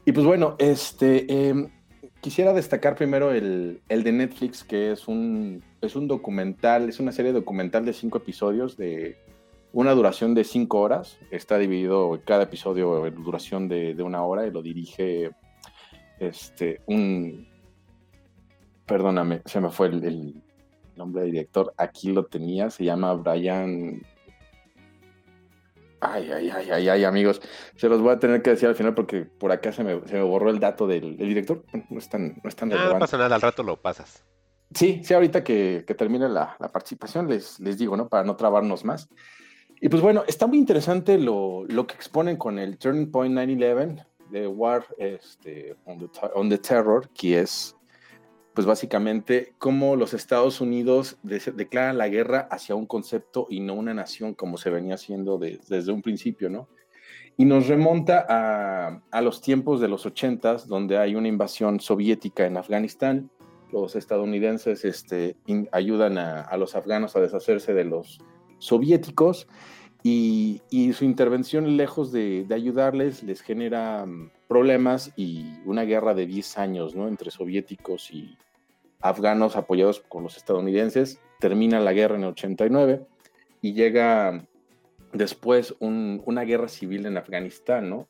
Y 0.06 0.14
pues 0.14 0.26
bueno, 0.26 0.56
este, 0.58 1.50
em, 1.50 1.70
quisiera 2.22 2.54
destacar 2.54 2.96
primero 2.96 3.32
el, 3.32 3.82
el, 3.90 4.04
de 4.04 4.12
Netflix, 4.14 4.64
que 4.64 4.94
es 4.94 5.08
un, 5.10 5.62
es 5.82 5.96
un 5.98 6.08
documental, 6.08 6.88
es 6.88 7.00
una 7.00 7.12
serie 7.12 7.34
documental 7.34 7.84
de 7.84 7.92
cinco 7.92 8.20
episodios 8.20 8.78
de 8.78 9.18
una 9.74 9.92
duración 9.92 10.34
de 10.34 10.46
cinco 10.46 10.80
horas. 10.80 11.18
Está 11.30 11.58
dividido 11.58 12.22
cada 12.26 12.44
episodio 12.44 13.06
en 13.06 13.16
duración 13.16 13.68
de, 13.68 13.94
de 13.94 14.04
una 14.04 14.24
hora 14.24 14.48
y 14.48 14.52
lo 14.52 14.62
dirige 14.62 15.32
este, 16.22 16.82
un, 16.86 17.48
perdóname, 18.86 19.42
se 19.46 19.60
me 19.60 19.72
fue 19.72 19.88
el, 19.88 20.44
nombre 21.02 21.24
del 21.24 21.32
director, 21.32 21.74
aquí 21.78 22.12
lo 22.12 22.26
tenía, 22.26 22.70
se 22.70 22.86
llama 22.86 23.14
Brian... 23.14 24.02
Ay, 26.04 26.32
ay, 26.32 26.50
ay, 26.50 26.72
ay, 26.72 26.90
ay, 26.90 27.04
amigos, 27.04 27.42
se 27.76 27.88
los 27.88 28.02
voy 28.02 28.12
a 28.12 28.18
tener 28.18 28.42
que 28.42 28.50
decir 28.52 28.68
al 28.68 28.76
final 28.76 28.96
porque 28.96 29.22
por 29.22 29.52
acá 29.52 29.72
se 29.72 29.84
me, 29.84 29.96
borró 30.24 30.50
el 30.50 30.60
dato 30.60 30.88
del, 30.88 31.16
director, 31.16 31.64
no 31.90 32.00
es 32.00 32.10
tan, 32.10 32.40
no 32.44 32.50
es 32.50 32.56
tan 32.56 32.74
ah, 32.74 32.90
No 32.94 33.00
pasa 33.00 33.18
nada, 33.18 33.36
al 33.36 33.42
rato 33.42 33.62
lo 33.62 33.78
pasas. 33.80 34.26
Sí, 34.74 35.02
sí, 35.04 35.14
ahorita 35.14 35.44
que, 35.44 35.84
termine 35.98 36.28
la, 36.28 36.58
participación 36.74 37.28
les, 37.28 37.60
les 37.60 37.78
digo, 37.78 37.96
¿no? 37.98 38.08
Para 38.08 38.24
no 38.24 38.36
trabarnos 38.36 38.84
más. 38.84 39.10
Y 39.80 39.90
pues 39.90 40.02
bueno, 40.02 40.24
está 40.28 40.48
muy 40.48 40.60
interesante 40.60 41.18
lo, 41.18 41.66
que 41.68 41.96
exponen 41.96 42.38
con 42.38 42.58
el 42.60 42.78
Turning 42.78 43.12
Point 43.12 43.36
9-11 43.36 44.06
de 44.30 44.48
War 44.48 44.86
este, 44.98 45.76
on, 45.86 46.00
the, 46.00 46.10
on 46.36 46.50
the 46.50 46.58
Terror, 46.58 47.10
que 47.10 47.40
es 47.40 47.76
pues 48.54 48.68
básicamente 48.68 49.54
cómo 49.58 49.96
los 49.96 50.14
Estados 50.14 50.60
Unidos 50.62 51.18
declaran 51.24 51.98
la 51.98 52.10
guerra 52.10 52.48
hacia 52.52 52.76
un 52.76 52.86
concepto 52.86 53.48
y 53.50 53.62
no 53.62 53.74
una 53.76 53.94
nación 53.94 54.34
como 54.34 54.58
se 54.58 54.70
venía 54.70 54.96
haciendo 54.96 55.38
desde 55.38 55.92
un 55.92 56.02
principio, 56.02 56.50
¿no? 56.50 56.68
Y 57.38 57.46
nos 57.46 57.68
remonta 57.68 58.26
a, 59.10 59.22
los 59.22 59.42
tiempos 59.42 59.80
de 59.80 59.88
los 59.88 60.06
ochentas, 60.06 60.68
donde 60.68 60.98
hay 60.98 61.16
una 61.16 61.30
invasión 61.30 61.80
soviética 61.80 62.46
en 62.46 62.58
Afganistán. 62.58 63.32
Los 63.72 63.96
estadounidenses 63.96 64.84
este, 64.84 65.38
ayudan 65.72 66.18
a, 66.18 66.56
los 66.58 66.76
afganos 66.76 67.16
a 67.16 67.22
deshacerse 67.22 67.74
de 67.74 67.86
los 67.86 68.20
soviéticos 68.60 69.48
y, 70.04 70.62
su 70.94 71.06
intervención, 71.06 71.78
lejos 71.78 72.12
de, 72.12 72.46
de, 72.48 72.56
ayudarles, 72.56 73.24
les 73.24 73.42
genera 73.42 74.06
mm, 74.06 74.32
problemas 74.48 75.12
y 75.16 75.46
una 75.66 75.84
guerra 75.84 76.14
de 76.14 76.26
10 76.26 76.58
años 76.58 76.96
¿no? 76.96 77.08
entre 77.08 77.32
soviéticos 77.32 78.12
y 78.12 78.38
afganos 79.00 79.56
apoyados 79.56 80.00
con 80.00 80.24
los 80.24 80.38
estadounidenses. 80.38 81.20
Termina 81.40 81.80
la 81.80 81.94
guerra 81.94 82.16
en 82.16 82.24
el 82.24 82.30
89 82.30 83.06
y 83.62 83.74
llega 83.74 84.46
después 85.14 85.76
una 85.80 86.44
guerra 86.44 86.68
civil 86.68 87.06
en 87.06 87.18
Afganistán, 87.18 87.90
¿no? 87.90 88.08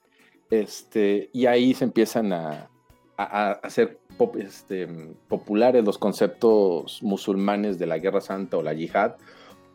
Este, 0.49 1.29
y 1.31 1.45
ahí 1.45 1.73
se 1.73 1.85
empiezan 1.85 2.33
a, 2.33 2.69
hacer 3.17 3.99
este, 4.39 4.87
populares 5.27 5.85
los 5.85 5.97
conceptos 5.97 7.03
musulmanes 7.03 7.77
de 7.77 7.85
la 7.85 7.99
guerra 7.99 8.19
santa 8.19 8.57
o 8.57 8.63
la 8.63 8.73
yihad, 8.73 9.15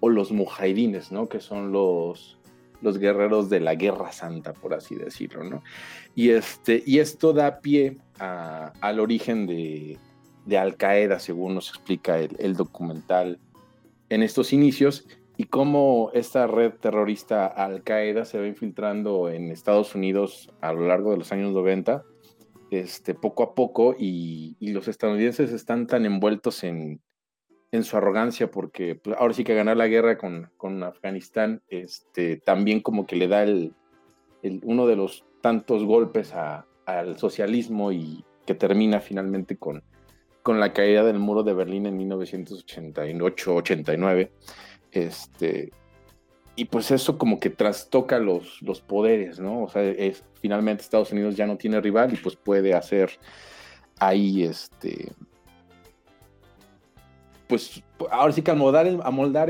los 0.08 0.32
mujahidines, 0.32 1.12
¿no? 1.12 1.28
Que 1.28 1.40
son 1.40 1.72
los, 1.72 2.38
los 2.82 2.98
guerreros 2.98 3.48
de 3.50 3.60
la 3.60 3.74
guerra 3.74 4.12
santa, 4.12 4.52
por 4.52 4.74
así 4.74 4.94
decirlo, 4.94 5.44
¿no? 5.44 5.62
Y, 6.14 6.30
este, 6.30 6.82
y 6.86 6.98
esto 6.98 7.32
da 7.32 7.60
pie 7.60 7.98
al 8.18 9.00
origen 9.00 9.46
de, 9.46 9.98
Al 10.56 10.76
Qaeda, 10.76 11.18
según 11.18 11.54
nos 11.54 11.68
explica 11.70 12.18
el, 12.18 12.54
documental 12.54 13.38
en 14.08 14.22
estos 14.22 14.52
inicios, 14.52 15.06
y 15.38 15.44
cómo 15.44 16.10
esta 16.14 16.46
red 16.46 16.72
terrorista 16.72 17.46
Al 17.46 17.82
Qaeda 17.82 18.24
se 18.24 18.38
va 18.38 18.46
infiltrando 18.46 19.28
en 19.28 19.50
Estados 19.50 19.94
Unidos 19.94 20.50
a 20.60 20.72
lo 20.72 20.86
largo 20.86 21.10
de 21.10 21.18
los 21.18 21.32
años 21.32 21.52
90, 21.52 22.02
este, 22.70 23.14
poco 23.14 23.42
a 23.42 23.54
poco, 23.54 23.94
y 23.98 24.56
los 24.60 24.88
estadounidenses 24.88 25.52
están 25.52 25.86
tan 25.86 26.06
envueltos 26.06 26.64
en, 26.64 27.00
en 27.72 27.84
su 27.84 27.96
arrogancia, 27.96 28.50
porque 28.50 28.94
pues, 28.94 29.16
ahora 29.18 29.34
sí 29.34 29.44
que 29.44 29.54
ganar 29.54 29.76
la 29.76 29.88
guerra 29.88 30.18
con, 30.18 30.50
con 30.56 30.82
Afganistán, 30.82 31.62
este, 31.68 32.36
también 32.36 32.80
como 32.80 33.06
que 33.06 33.16
le 33.16 33.28
da 33.28 33.42
el, 33.42 33.74
uno 34.62 34.86
de 34.86 34.96
los 34.96 35.24
tantos 35.40 35.84
golpes 35.84 36.32
al 36.34 37.18
socialismo 37.18 37.92
y 37.92 38.24
que 38.44 38.54
termina 38.54 39.00
finalmente 39.00 39.56
con, 39.56 39.82
con 40.42 40.60
la 40.60 40.72
caída 40.72 41.02
del 41.02 41.18
muro 41.18 41.42
de 41.42 41.54
Berlín 41.54 41.86
en 41.86 41.98
1988-89. 41.98 44.30
Este, 44.92 45.72
y 46.54 46.66
pues 46.66 46.90
eso 46.90 47.16
como 47.18 47.40
que 47.40 47.50
trastoca 47.50 48.18
los, 48.18 48.62
los 48.62 48.80
poderes, 48.80 49.40
¿no? 49.40 49.64
O 49.64 49.68
sea, 49.68 49.82
finalmente 50.40 50.82
Estados 50.82 51.12
Unidos 51.12 51.36
ya 51.36 51.46
no 51.46 51.56
tiene 51.56 51.80
rival 51.80 52.14
y 52.14 52.16
pues 52.16 52.36
puede 52.36 52.74
hacer 52.74 53.10
ahí 53.98 54.44
este 54.44 55.12
pues 57.48 57.82
ahora 58.10 58.32
sí 58.32 58.42
que 58.42 58.50
amoldar 58.50 58.86
el, 58.86 59.00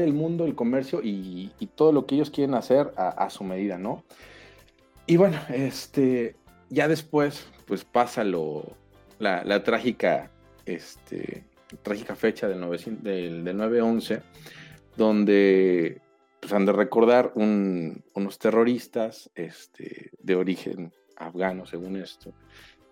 el 0.06 0.12
mundo, 0.12 0.44
el 0.44 0.54
comercio 0.54 1.00
y, 1.02 1.50
todo 1.74 1.92
lo 1.92 2.06
que 2.06 2.14
ellos 2.14 2.30
quieren 2.30 2.54
hacer 2.54 2.92
a, 2.96 3.28
su 3.28 3.44
medida, 3.44 3.76
¿no? 3.76 4.02
Y 5.06 5.16
bueno, 5.16 5.38
este, 5.50 6.36
ya 6.70 6.88
después, 6.88 7.46
pues 7.66 7.84
pasa 7.84 8.24
lo, 8.24 8.64
la, 9.18 9.62
trágica, 9.62 10.30
este, 10.64 11.44
trágica 11.82 12.16
fecha 12.16 12.48
del, 12.48 12.60
9, 12.60 12.78
del, 13.02 13.44
9-11, 13.44 14.22
donde 14.96 16.00
pues, 16.40 16.52
han 16.52 16.66
de 16.66 16.72
recordar 16.72 17.32
unos 17.34 18.38
terroristas 18.38 19.30
este, 19.34 20.10
de 20.18 20.34
origen 20.34 20.92
afgano, 21.16 21.66
según 21.66 21.96
esto, 21.96 22.32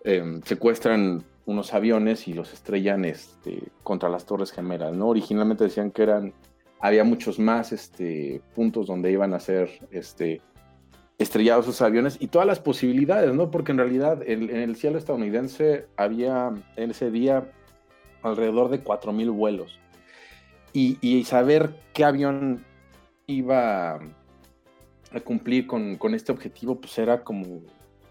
em, 0.05 0.41
secuestran 0.43 1.23
unos 1.45 1.73
aviones 1.73 2.27
y 2.27 2.33
los 2.33 2.53
estrellan 2.53 3.05
este, 3.05 3.63
contra 3.83 4.09
las 4.09 4.25
Torres 4.25 4.51
Gemelas, 4.51 4.95
¿no? 4.95 5.07
Originalmente 5.07 5.65
decían 5.65 5.91
que 5.91 6.03
eran, 6.03 6.33
había 6.79 7.03
muchos 7.03 7.39
más 7.39 7.71
este, 7.71 8.41
puntos 8.55 8.87
donde 8.87 9.11
iban 9.11 9.33
a 9.33 9.39
ser 9.39 9.69
este, 9.91 10.41
estrellados 11.17 11.65
esos 11.65 11.81
aviones 11.81 12.17
y 12.19 12.27
todas 12.27 12.47
las 12.47 12.59
posibilidades, 12.59 13.33
¿no? 13.33 13.51
Porque 13.51 13.71
en 13.71 13.77
realidad 13.77 14.21
en, 14.25 14.49
el 14.49 14.75
cielo 14.75 14.97
estadounidense 14.97 15.87
había 15.97 16.51
en 16.75 16.91
ese 16.91 17.11
día 17.11 17.51
alrededor 18.23 18.69
de 18.69 18.83
4.000 18.83 19.31
vuelos. 19.31 19.79
Y, 20.73 20.97
y, 20.99 21.23
saber 21.23 21.73
qué 21.93 22.03
avión 22.03 22.65
iba 23.27 23.95
a 23.95 25.19
cumplir 25.23 25.67
con, 25.67 25.95
con, 25.95 26.13
este 26.13 26.33
objetivo, 26.33 26.81
pues 26.81 26.97
era 26.97 27.23
como 27.23 27.61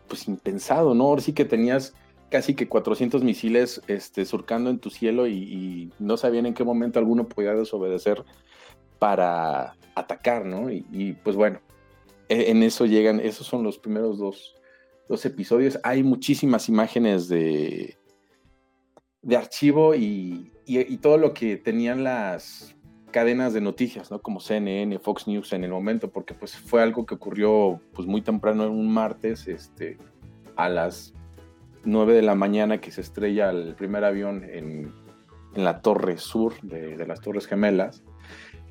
pues 0.09 0.29
impensado, 0.29 0.95
¿no? 0.95 1.05
Ahora 1.05 1.23
sí 1.23 1.33
que 1.33 1.45
tenías 1.45 1.95
casi 2.31 2.55
que 2.55 2.69
400 2.69 3.23
misiles 3.23 3.81
este, 3.87 4.25
surcando 4.25 4.71
en 4.71 4.79
tu 4.79 4.91
cielo 4.91 5.29
y, 5.29 5.93
no 5.99 6.17
sabían 6.17 6.47
en 6.47 6.55
qué 6.55 6.65
momento 6.65 6.99
alguno 6.99 7.29
podía 7.29 7.55
desobedecer 7.55 8.25
para 8.99 9.77
atacar, 9.95 10.45
¿no? 10.45 10.71
Y, 10.71 11.17
pues 11.23 11.37
bueno, 11.37 11.61
e, 12.29 12.51
en 12.51 12.63
eso 12.63 12.87
llegan, 12.87 13.21
esos 13.21 13.47
son 13.47 13.63
los 13.63 13.79
primeros 13.79 14.19
dos, 14.19 14.55
episodios. 15.25 15.79
Hay 15.85 16.03
muchísimas 16.03 16.69
imágenes 16.69 17.29
de, 17.29 17.97
de 19.23 19.37
archivo 19.37 19.95
y, 19.95 20.51
y, 20.67 20.97
todo 20.97 21.19
lo 21.19 21.35
que 21.35 21.57
tenían 21.57 22.03
las 22.03 22.75
cadenas 23.15 23.53
de 23.53 23.61
noticias, 23.61 24.11
¿no? 24.11 24.21
Como 24.21 24.41
CNN, 24.41 24.99
Fox 24.99 25.29
News 25.29 25.53
en 25.53 25.63
el 25.63 25.71
momento, 25.71 26.11
porque 26.11 26.35
pues 26.35 26.57
fue 26.57 26.83
algo 26.83 27.07
que 27.07 27.15
ocurrió 27.15 27.81
pues 27.93 28.09
muy 28.09 28.23
temprano 28.23 28.65
en 28.65 28.71
un 28.71 28.93
martes, 28.93 29.47
este, 29.47 29.99
a 30.57 30.69
las 30.69 31.15
9 31.85 32.13
de 32.13 32.23
la 32.23 32.35
mañana 32.35 32.81
que 32.81 32.91
se 32.91 33.03
estrella 33.03 33.51
el 33.51 33.77
primer 33.77 34.05
avión 34.05 34.43
en, 34.43 34.93
la 35.55 35.81
torre 35.81 36.19
sur 36.19 36.55
de, 36.63 37.07
las 37.07 37.21
Torres 37.21 37.47
Gemelas 37.47 38.03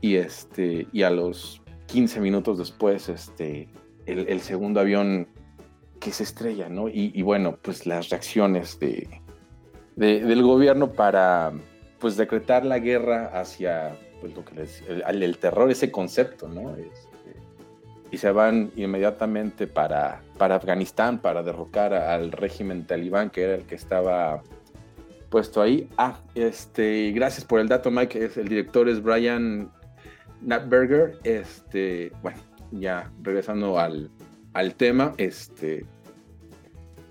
y, 0.01 0.15
este, 0.15 0.87
y 0.91 1.03
a 1.03 1.09
los 1.09 1.61
15 1.85 2.19
minutos 2.19 2.57
después 2.57 3.07
este, 3.07 3.69
el, 4.05 4.41
segundo 4.41 4.81
avión 4.81 5.29
que 6.01 6.11
se 6.11 6.23
estrella, 6.23 6.67
¿no? 6.67 6.89
Y, 6.89 7.21
bueno, 7.21 7.57
pues 7.61 7.85
las 7.85 8.09
reacciones 8.09 8.77
de, 8.77 9.07
del 9.95 10.43
gobierno 10.43 10.91
para 10.91 11.53
pues 11.99 12.17
decretar 12.17 12.65
la 12.65 12.79
guerra 12.79 13.27
hacia 13.27 13.97
pues, 14.31 14.83
el, 14.87 15.37
terror, 15.37 15.69
ese 15.71 15.91
concepto, 15.91 16.47
¿no? 16.47 16.75
Es, 16.75 17.07
y 18.13 18.19
se 18.19 18.31
van 18.31 18.71
inmediatamente 18.75 19.65
para, 19.65 20.21
para 20.37 20.57
Afganistán 20.57 21.17
para 21.17 21.41
derrocar 21.41 21.95
al 21.95 22.31
régimen 22.31 22.85
talibán, 22.85 23.31
que 23.31 23.41
era 23.41 23.55
el 23.55 23.63
que 23.63 23.73
estaba 23.73 24.43
puesto 25.31 25.63
ahí. 25.63 25.89
Ah, 25.97 26.19
este, 26.35 27.11
gracias 27.11 27.43
por 27.43 27.59
el 27.59 27.67
dato, 27.67 27.89
Mike. 27.89 28.29
El 28.35 28.49
director 28.49 28.87
es 28.87 29.01
Brian 29.01 29.71
Natberger. 30.41 31.17
Este, 31.23 32.11
bueno, 32.21 32.37
ya 32.69 33.11
regresando 33.23 33.79
al, 33.79 34.11
al 34.53 34.75
tema, 34.75 35.15
este, 35.17 35.87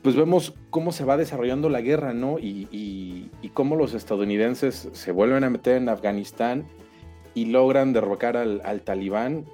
pues 0.02 0.14
vemos 0.14 0.54
cómo 0.70 0.92
se 0.92 1.04
va 1.04 1.16
desarrollando 1.16 1.68
la 1.68 1.80
guerra, 1.80 2.12
¿no? 2.14 2.38
Y, 2.38 2.68
y, 2.70 3.28
y, 3.42 3.48
cómo 3.48 3.74
los 3.74 3.94
estadounidenses 3.94 4.88
se 4.92 5.10
vuelven 5.10 5.42
a 5.42 5.50
meter 5.50 5.78
en 5.78 5.88
Afganistán 5.88 6.64
y 7.34 7.46
logran 7.46 7.92
derrocar 7.92 8.36
al, 8.36 8.60
al 8.64 8.82
talibán. 8.82 9.44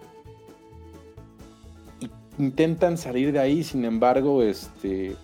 Intentan 2.39 2.97
salir 2.99 3.33
de 3.33 3.41
ahí, 3.41 3.65
sin 3.65 3.85
embargo, 3.85 4.43
este, 4.43 5.17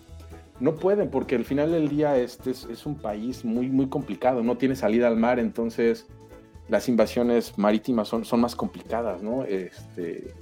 no 0.60 0.74
pueden, 0.74 1.10
porque 1.10 1.36
al 1.36 1.44
final 1.44 1.72
del 1.72 1.88
día 1.88 2.16
este 2.16 2.50
es, 2.50 2.64
es, 2.64 2.86
un 2.86 2.96
país 2.96 3.44
muy, 3.44 3.68
muy 3.68 3.88
complicado, 3.88 4.42
no 4.42 4.56
tiene 4.56 4.76
salida 4.76 5.06
al 5.08 5.16
mar, 5.16 5.38
entonces 5.38 6.06
las 6.68 6.88
invasiones 6.88 7.58
marítimas 7.58 8.08
son, 8.08 8.24
son 8.24 8.40
más 8.40 8.56
complicadas, 8.56 9.22
¿no? 9.22 9.44
Este, 9.44 10.32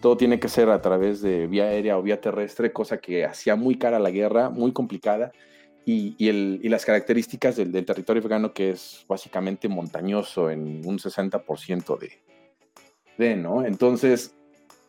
todo 0.00 0.16
tiene 0.16 0.40
que 0.40 0.48
ser 0.48 0.70
a 0.70 0.80
través 0.80 1.20
de 1.20 1.46
vía 1.46 1.64
aérea 1.64 1.98
o 1.98 2.02
vía 2.02 2.20
terrestre, 2.20 2.72
cosa 2.72 2.98
que 2.98 3.24
hacía 3.24 3.56
muy 3.56 3.76
cara 3.76 3.98
la 3.98 4.10
guerra, 4.10 4.50
muy 4.50 4.72
complicada, 4.72 5.32
y, 5.84 6.68
las 6.68 6.84
características 6.84 7.56
del, 7.56 7.72
territorio 7.84 8.22
afgano, 8.22 8.52
que 8.52 8.70
es 8.70 9.04
básicamente 9.08 9.68
montañoso 9.68 10.50
en 10.50 10.86
un 10.86 10.98
60% 10.98 11.98
de, 11.98 12.12
de, 13.18 13.36
¿no? 13.36 13.64
Entonces, 13.64 14.34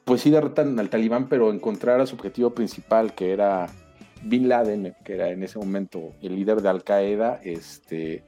pues 0.06 0.22
sí 0.22 0.30
derrotan 0.30 0.80
al 0.80 0.90
talibán, 0.90 1.30
pero 1.30 1.52
encontrar 1.52 2.02
a 2.02 2.06
su 2.06 2.16
objetivo 2.16 2.52
principal, 2.52 3.14
que 3.14 3.32
era 3.32 3.68
Bin 4.24 4.50
Laden, 4.50 4.96
que 5.04 5.14
era 5.14 5.30
en 5.30 5.44
ese 5.44 5.58
momento 5.60 6.14
el 6.22 6.36
líder 6.36 6.62
de 6.62 6.70
Al 6.70 6.84
Qaeda, 6.84 7.40
este, 7.44 8.24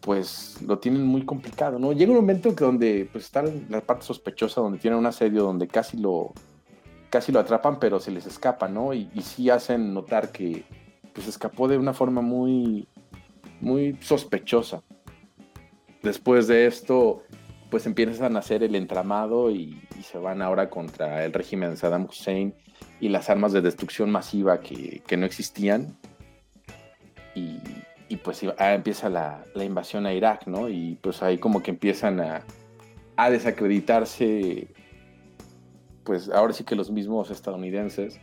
pues 0.00 0.62
lo 0.62 0.78
tienen 0.78 1.04
muy 1.04 1.24
complicado, 1.24 1.78
¿no? 1.78 1.92
Llega 1.92 2.12
un 2.12 2.18
momento 2.18 2.54
que 2.54 2.64
donde 2.64 3.08
pues 3.10 3.24
está 3.24 3.42
la 3.68 3.80
parte 3.80 4.06
sospechosa, 4.06 4.60
donde 4.60 4.78
tienen 4.78 4.98
un 4.98 5.06
asedio, 5.06 5.42
donde 5.42 5.66
casi 5.66 5.96
lo, 5.96 6.32
casi 7.10 7.32
lo 7.32 7.40
atrapan, 7.40 7.78
pero 7.78 8.00
se 8.00 8.10
les 8.10 8.26
escapa, 8.26 8.68
¿no? 8.68 8.94
Y 8.94 9.10
sí 9.22 9.50
hacen 9.50 9.92
notar 9.92 10.30
que 10.30 10.64
pues 11.18 11.26
escapó 11.26 11.66
de 11.66 11.76
una 11.76 11.94
forma 11.94 12.20
muy, 12.20 12.86
muy 13.60 13.98
sospechosa. 14.00 14.84
Después 16.00 16.46
de 16.46 16.66
esto, 16.66 17.24
pues 17.70 17.86
empiezan 17.86 18.36
a 18.36 18.38
hacer 18.38 18.62
el 18.62 18.76
entramado 18.76 19.50
y, 19.50 19.82
se 20.00 20.16
van 20.16 20.42
ahora 20.42 20.70
contra 20.70 21.24
el 21.24 21.32
régimen 21.32 21.70
de 21.70 21.76
Saddam 21.76 22.04
Hussein 22.04 22.54
y 23.00 23.08
las 23.08 23.28
armas 23.30 23.52
de 23.52 23.60
destrucción 23.60 24.12
masiva 24.12 24.60
que, 24.60 25.02
que 25.08 25.16
no 25.16 25.26
existían. 25.26 25.98
Y, 27.34 27.58
y 28.08 28.16
pues 28.18 28.44
empieza 28.44 29.08
la, 29.08 29.44
la, 29.56 29.64
invasión 29.64 30.06
a 30.06 30.14
Irak, 30.14 30.46
¿no? 30.46 30.68
Y 30.68 31.00
pues 31.02 31.20
ahí 31.20 31.38
como 31.38 31.64
que 31.64 31.72
empiezan 31.72 32.20
a, 32.20 32.44
a, 33.16 33.28
desacreditarse, 33.28 34.68
pues 36.04 36.30
ahora 36.30 36.52
sí 36.52 36.62
que 36.62 36.76
los 36.76 36.92
mismos 36.92 37.32
estadounidenses. 37.32 38.20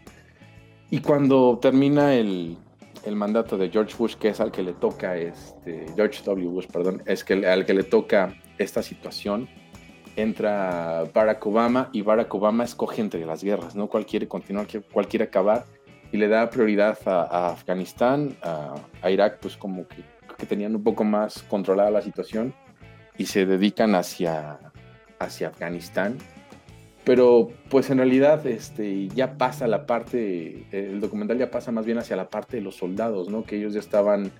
Y 0.89 1.01
cuando 1.01 1.59
termina 1.61 2.15
el, 2.15 2.57
el 3.05 3.15
mandato 3.15 3.57
de 3.57 3.69
George 3.69 3.95
Bush, 3.97 4.15
que 4.15 4.29
es 4.29 4.39
al 4.39 4.51
que 4.51 4.63
le 4.63 4.73
toca, 4.73 5.15
este, 5.17 5.85
George 5.95 6.21
W. 6.23 6.47
Bush, 6.47 6.67
perdón, 6.67 7.03
es 7.05 7.23
que 7.23 7.45
al 7.45 7.65
que 7.65 7.73
le 7.73 7.83
toca 7.83 8.35
esta 8.57 8.81
situación, 8.81 9.47
entra 10.15 11.03
Barack 11.13 11.45
Obama 11.45 11.89
y 11.91 12.01
Barack 12.01 12.33
Obama 12.33 12.63
escoge 12.63 13.01
entre 13.01 13.25
las 13.25 13.43
guerras, 13.43 13.75
¿no? 13.75 13.87
Cuál 13.87 14.05
quiere 14.05 14.27
continuar, 14.27 14.67
cuál 14.91 15.07
quiere 15.07 15.25
acabar 15.25 15.65
y 16.11 16.17
le 16.17 16.27
da 16.27 16.49
prioridad 16.49 16.97
a, 17.05 17.49
Afganistán, 17.49 18.37
a, 18.41 18.75
a, 19.01 19.11
Irak, 19.11 19.39
pues 19.41 19.57
como 19.57 19.87
que, 19.87 20.03
que, 20.37 20.45
tenían 20.45 20.75
un 20.75 20.83
poco 20.83 21.03
más 21.03 21.43
controlada 21.43 21.91
la 21.91 22.01
situación 22.01 22.53
y 23.17 23.25
se 23.25 23.45
dedican 23.45 23.95
hacia, 23.95 24.59
hacia 25.19 25.49
Afganistán. 25.49 26.17
Pero 27.05 27.51
pues 27.69 27.89
en 27.91 27.99
realidad 27.99 28.45
este, 28.47 29.07
ya 29.09 29.37
pasa 29.37 29.67
la 29.67 29.85
parte, 29.85 30.65
el 30.71 30.99
documental 30.99 31.37
ya 31.37 31.51
pasa 31.51 31.71
más 31.71 31.85
bien 31.85 31.99
hacia 31.99 32.15
la 32.15 32.29
parte 32.29 32.57
de 32.57 32.63
los 32.63 32.75
soldados, 32.75 33.29
¿no? 33.29 33.43
Que 33.43 33.57
ellos 33.57 33.73
ya 33.73 33.79
estaban 33.79 34.31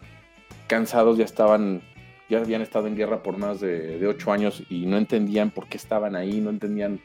cansados, 0.67 1.17
ya 1.19 1.25
estaban, 1.25 1.83
ya 2.27 2.39
habían 2.39 2.63
estado 2.63 2.87
en 2.87 2.95
guerra 2.95 3.21
por 3.21 3.37
más 3.37 3.59
de, 3.59 3.99
de 3.99 4.07
ocho 4.07 4.31
años 4.31 4.63
y 4.67 4.87
no 4.87 4.97
entendían 4.97 5.51
por 5.51 5.67
qué 5.67 5.77
estaban 5.77 6.15
ahí, 6.15 6.41
no 6.41 6.49
entendían 6.49 6.99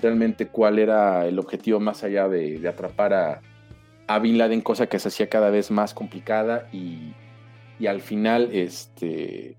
realmente 0.00 0.48
cuál 0.48 0.78
era 0.78 1.26
el 1.26 1.38
objetivo 1.38 1.80
más 1.80 2.02
allá 2.02 2.26
de, 2.26 2.58
de 2.58 2.68
atrapar 2.68 3.12
a, 3.12 3.42
a 4.06 4.18
Bin 4.18 4.38
Laden, 4.38 4.62
cosa 4.62 4.86
que 4.86 4.98
se 4.98 5.08
hacía 5.08 5.28
cada 5.28 5.50
vez 5.50 5.70
más 5.70 5.92
complicada 5.92 6.68
y, 6.72 7.12
y 7.78 7.86
al 7.86 8.00
final 8.00 8.48
este, 8.52 9.56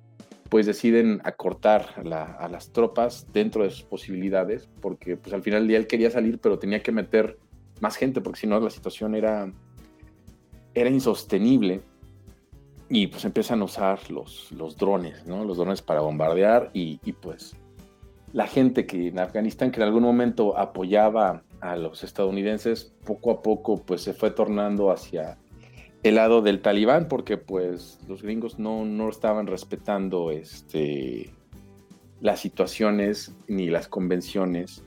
pues 0.49 0.65
deciden 0.65 1.21
acortar 1.23 1.88
a 1.97 2.47
las 2.47 2.71
tropas 2.71 3.27
dentro 3.34 3.63
de 3.63 3.71
sus 3.71 3.84
posibilidades, 3.84 4.69
porque 4.81 5.17
pues 5.17 5.34
al 5.34 5.41
final 5.41 5.62
del 5.62 5.67
día 5.67 5.77
él 5.77 5.88
quería 5.88 6.12
salir, 6.12 6.39
pero 6.39 6.60
tenía 6.60 6.84
que 6.84 6.91
meter 6.91 7.38
más 7.81 7.95
gente, 7.95 8.21
porque 8.21 8.41
si 8.41 8.47
no 8.47 8.60
la 8.60 8.69
situación 8.69 9.15
era, 9.15 9.51
era 10.73 10.89
insostenible. 10.89 11.81
Y 12.88 13.08
pues 13.08 13.25
empiezan 13.25 13.62
a 13.62 13.65
usar 13.65 14.12
los, 14.12 14.51
los 14.51 14.77
drones, 14.77 15.25
¿no? 15.25 15.43
Los 15.43 15.58
drones 15.58 15.81
para 15.81 16.01
bombardear 16.01 16.69
y, 16.71 16.99
y 17.03 17.13
pues 17.13 17.55
la 18.31 18.45
gente 18.45 18.86
que 18.86 19.08
en 19.08 19.17
Afganistán, 19.17 19.71
que 19.71 19.79
en 19.79 19.88
algún 19.88 20.03
momento 20.03 20.55
apoyaba 20.55 21.43
a 21.62 21.75
los 21.75 22.03
estadounidenses, 22.03 22.93
poco 23.03 23.31
a 23.31 23.41
poco 23.41 23.81
pues 23.81 24.01
se 24.01 24.13
fue 24.13 24.29
tornando 24.29 24.91
hacia 24.91 25.39
el 26.06 26.15
lado 26.15 26.44
del 26.44 26.62
talibán 26.62 27.08
porque 27.08 27.36
pues 27.38 28.00
los 28.08 28.22
gringos 28.22 28.60
no, 28.60 28.86
no 28.86 29.10
estaban 29.10 29.48
respetando 29.48 30.30
este, 30.30 31.34
las 32.22 32.39
situaciones 32.39 33.36
ni 33.48 33.72
las 33.72 33.88
convenciones 33.88 34.84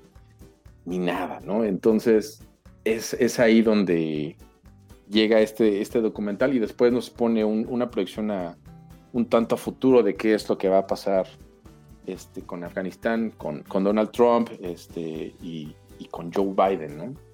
ni 0.85 0.99
nada, 0.99 1.41
¿no? 1.41 1.65
Entonces 1.65 2.43
es, 2.85 3.15
es 3.15 3.41
ahí 3.41 3.63
donde 3.63 4.37
llega 5.11 5.41
este, 5.41 5.81
este 5.81 6.01
documental 6.01 6.55
y 6.55 6.61
después 6.61 6.93
nos 6.93 7.11
pone 7.11 7.45
un, 7.45 7.67
una 7.69 7.91
proyección 7.91 8.31
a, 8.31 8.57
un 9.13 9.27
tanto 9.27 9.57
a 9.57 9.59
futuro 9.59 10.05
de 10.05 10.15
qué 10.15 10.35
es 10.35 10.49
lo 10.49 10.57
que 10.57 10.69
va 10.69 10.79
a 10.79 10.87
pasar 10.87 11.27
este, 12.07 12.43
con 12.43 12.63
Afganistán, 12.63 13.31
con, 13.37 13.65
con 13.65 13.83
Donald 13.83 14.13
Trump 14.13 14.51
este, 14.61 15.35
y, 15.43 15.75
y, 15.99 16.05
con 16.07 16.33
Joe 16.33 16.55
Biden, 16.55 16.97
¿no? 16.97 17.28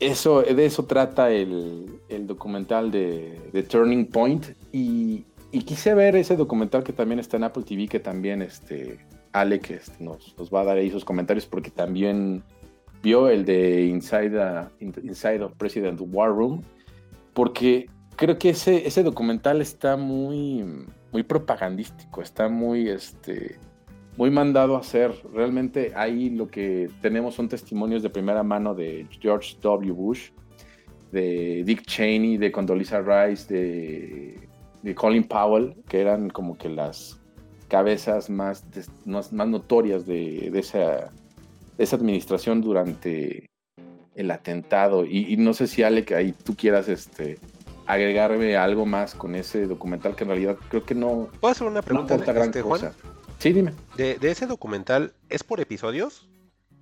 Eso, 0.00 0.40
de 0.42 0.64
eso 0.64 0.86
trata 0.86 1.30
el, 1.30 2.00
el 2.08 2.26
documental 2.26 2.90
de, 2.90 3.66
Turning 3.68 4.06
Point. 4.06 4.46
Y, 4.72 5.26
y, 5.52 5.62
quise 5.62 5.94
ver 5.94 6.16
ese 6.16 6.36
documental 6.36 6.82
que 6.82 6.94
también 6.94 7.18
está 7.18 7.36
en 7.36 7.44
Apple 7.44 7.64
TV, 7.64 7.86
que 7.86 8.00
también 8.00 8.40
este, 8.40 8.98
Alec 9.32 9.70
este, 9.70 10.02
nos, 10.02 10.34
nos, 10.38 10.52
va 10.52 10.62
a 10.62 10.64
dar 10.64 10.78
ahí 10.78 10.90
sus 10.90 11.04
comentarios 11.04 11.44
porque 11.44 11.70
también 11.70 12.42
vio 13.02 13.28
el 13.28 13.44
de 13.44 13.86
Inside, 13.86 14.68
Inside 14.80 15.42
of 15.42 15.52
President 15.56 16.00
War 16.02 16.30
Room, 16.30 16.62
porque 17.34 17.88
creo 18.16 18.38
que 18.38 18.50
ese, 18.50 18.86
ese 18.86 19.02
documental 19.02 19.60
está 19.60 19.96
muy, 19.96 20.64
muy 21.12 21.22
propagandístico, 21.22 22.22
está 22.22 22.48
muy, 22.48 22.88
este, 22.88 23.58
muy 24.16 24.30
mandado 24.30 24.76
a 24.76 24.80
hacer. 24.80 25.14
Realmente 25.32 25.92
ahí 25.94 26.30
lo 26.30 26.48
que 26.48 26.90
tenemos 27.00 27.34
son 27.34 27.48
testimonios 27.48 28.02
de 28.02 28.10
primera 28.10 28.42
mano 28.42 28.74
de 28.74 29.06
George 29.20 29.56
W. 29.60 29.92
Bush, 29.92 30.30
de 31.12 31.62
Dick 31.64 31.82
Cheney, 31.82 32.36
de 32.36 32.52
Condoleezza 32.52 33.00
Rice, 33.00 33.52
de, 33.52 34.48
de 34.82 34.94
Colin 34.94 35.24
Powell, 35.24 35.74
que 35.88 36.00
eran 36.00 36.30
como 36.30 36.56
que 36.56 36.68
las 36.68 37.20
cabezas 37.68 38.28
más, 38.30 38.64
más, 39.04 39.32
más 39.32 39.48
notorias 39.48 40.06
de, 40.06 40.50
de, 40.50 40.58
esa, 40.58 41.12
de, 41.76 41.84
esa, 41.84 41.96
administración 41.96 42.60
durante 42.60 43.48
el 44.14 44.30
atentado. 44.30 45.04
Y, 45.04 45.32
y, 45.32 45.36
no 45.36 45.54
sé 45.54 45.66
si 45.66 45.82
Ale, 45.82 46.04
que 46.04 46.14
ahí 46.14 46.32
tú 46.32 46.56
quieras 46.56 46.88
este, 46.88 47.38
agregarme 47.86 48.56
algo 48.56 48.86
más 48.86 49.14
con 49.14 49.34
ese 49.34 49.66
documental 49.66 50.14
que 50.14 50.24
en 50.24 50.30
realidad 50.30 50.56
creo 50.68 50.84
que 50.84 50.94
no. 50.94 51.28
¿Puedo 51.40 51.52
hacer 51.52 51.66
una 51.66 51.82
pregunta? 51.82 52.16
No 52.16 52.24
gran 52.24 52.46
este, 52.46 52.62
cosa. 52.62 52.92
Juan? 53.00 53.19
Sí, 53.40 53.54
dime. 53.54 53.72
De, 53.96 54.18
de, 54.18 54.30
ese 54.30 54.46
documental, 54.46 55.14
¿es 55.30 55.42
por 55.42 55.60
episodios? 55.60 56.28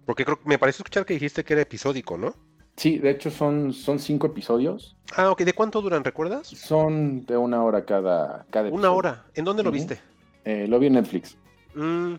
Porque 0.04 0.24
creo 0.24 0.40
me 0.44 0.58
parece 0.58 0.78
escuchar 0.78 1.06
que 1.06 1.14
dijiste 1.14 1.44
que 1.44 1.52
era 1.52 1.62
episódico, 1.62 2.18
¿no? 2.18 2.34
Sí, 2.76 2.98
de 2.98 3.10
hecho 3.10 3.30
son, 3.30 3.72
son 3.72 4.00
cinco 4.00 4.26
episodios. 4.26 4.96
Ah, 5.16 5.30
ok. 5.30 5.42
¿De 5.42 5.52
cuánto 5.52 5.80
duran, 5.80 6.02
recuerdas? 6.02 6.48
Son 6.48 7.24
de 7.26 7.36
una 7.36 7.62
hora 7.62 7.84
cada, 7.84 8.44
cada 8.50 8.70
Una 8.70 8.90
hora. 8.90 9.24
¿En 9.34 9.44
dónde 9.44 9.62
lo 9.62 9.70
uh 9.70 9.72
-huh. 9.72 9.76
viste? 9.76 10.00
Eh, 10.44 10.66
lo 10.66 10.80
vi 10.80 10.88
en 10.88 10.94
Netflix. 10.94 11.36
Mm, 11.76 12.14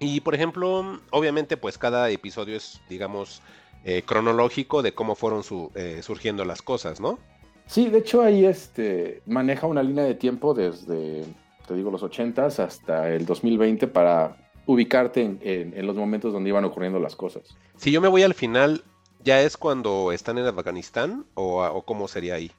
y 0.00 0.20
por 0.20 0.34
ejemplo, 0.34 0.98
obviamente, 1.10 1.56
pues 1.56 1.78
cada 1.78 2.10
episodio 2.10 2.56
es, 2.56 2.80
digamos, 2.88 3.40
eh, 3.84 4.02
cronológico 4.04 4.82
de 4.82 4.94
cómo 4.94 5.14
fueron 5.14 5.44
su, 5.44 5.70
eh, 5.76 6.00
surgiendo 6.02 6.44
las 6.44 6.60
cosas, 6.60 7.00
¿no? 7.00 7.20
Sí, 7.66 7.88
de 7.88 7.98
hecho 7.98 8.22
ahí 8.22 8.46
este, 8.46 9.22
maneja 9.26 9.68
una 9.68 9.84
línea 9.84 10.02
de 10.02 10.14
tiempo 10.14 10.54
desde, 10.54 11.24
te 11.70 11.76
digo, 11.76 11.92
los 11.92 12.02
80s 12.02 12.58
hasta 12.58 13.10
el 13.10 13.24
2020 13.24 13.86
para 13.86 14.36
ubicarte 14.66 15.22
en, 15.22 15.38
en, 15.40 15.72
en, 15.78 15.86
los 15.86 15.94
momentos 15.94 16.32
donde 16.32 16.48
iban 16.50 16.64
ocurriendo 16.64 16.98
las 16.98 17.14
cosas. 17.14 17.56
Si 17.76 17.92
yo 17.92 18.00
me 18.00 18.08
voy 18.08 18.24
al 18.24 18.34
final, 18.34 18.82
¿ya 19.22 19.40
es 19.42 19.56
cuando 19.56 20.10
están 20.10 20.36
en 20.38 20.46
Afganistán 20.46 21.26
o, 21.34 21.64
o 21.64 21.82
cómo 21.84 22.08
sería 22.08 22.34
ahí? 22.34 22.50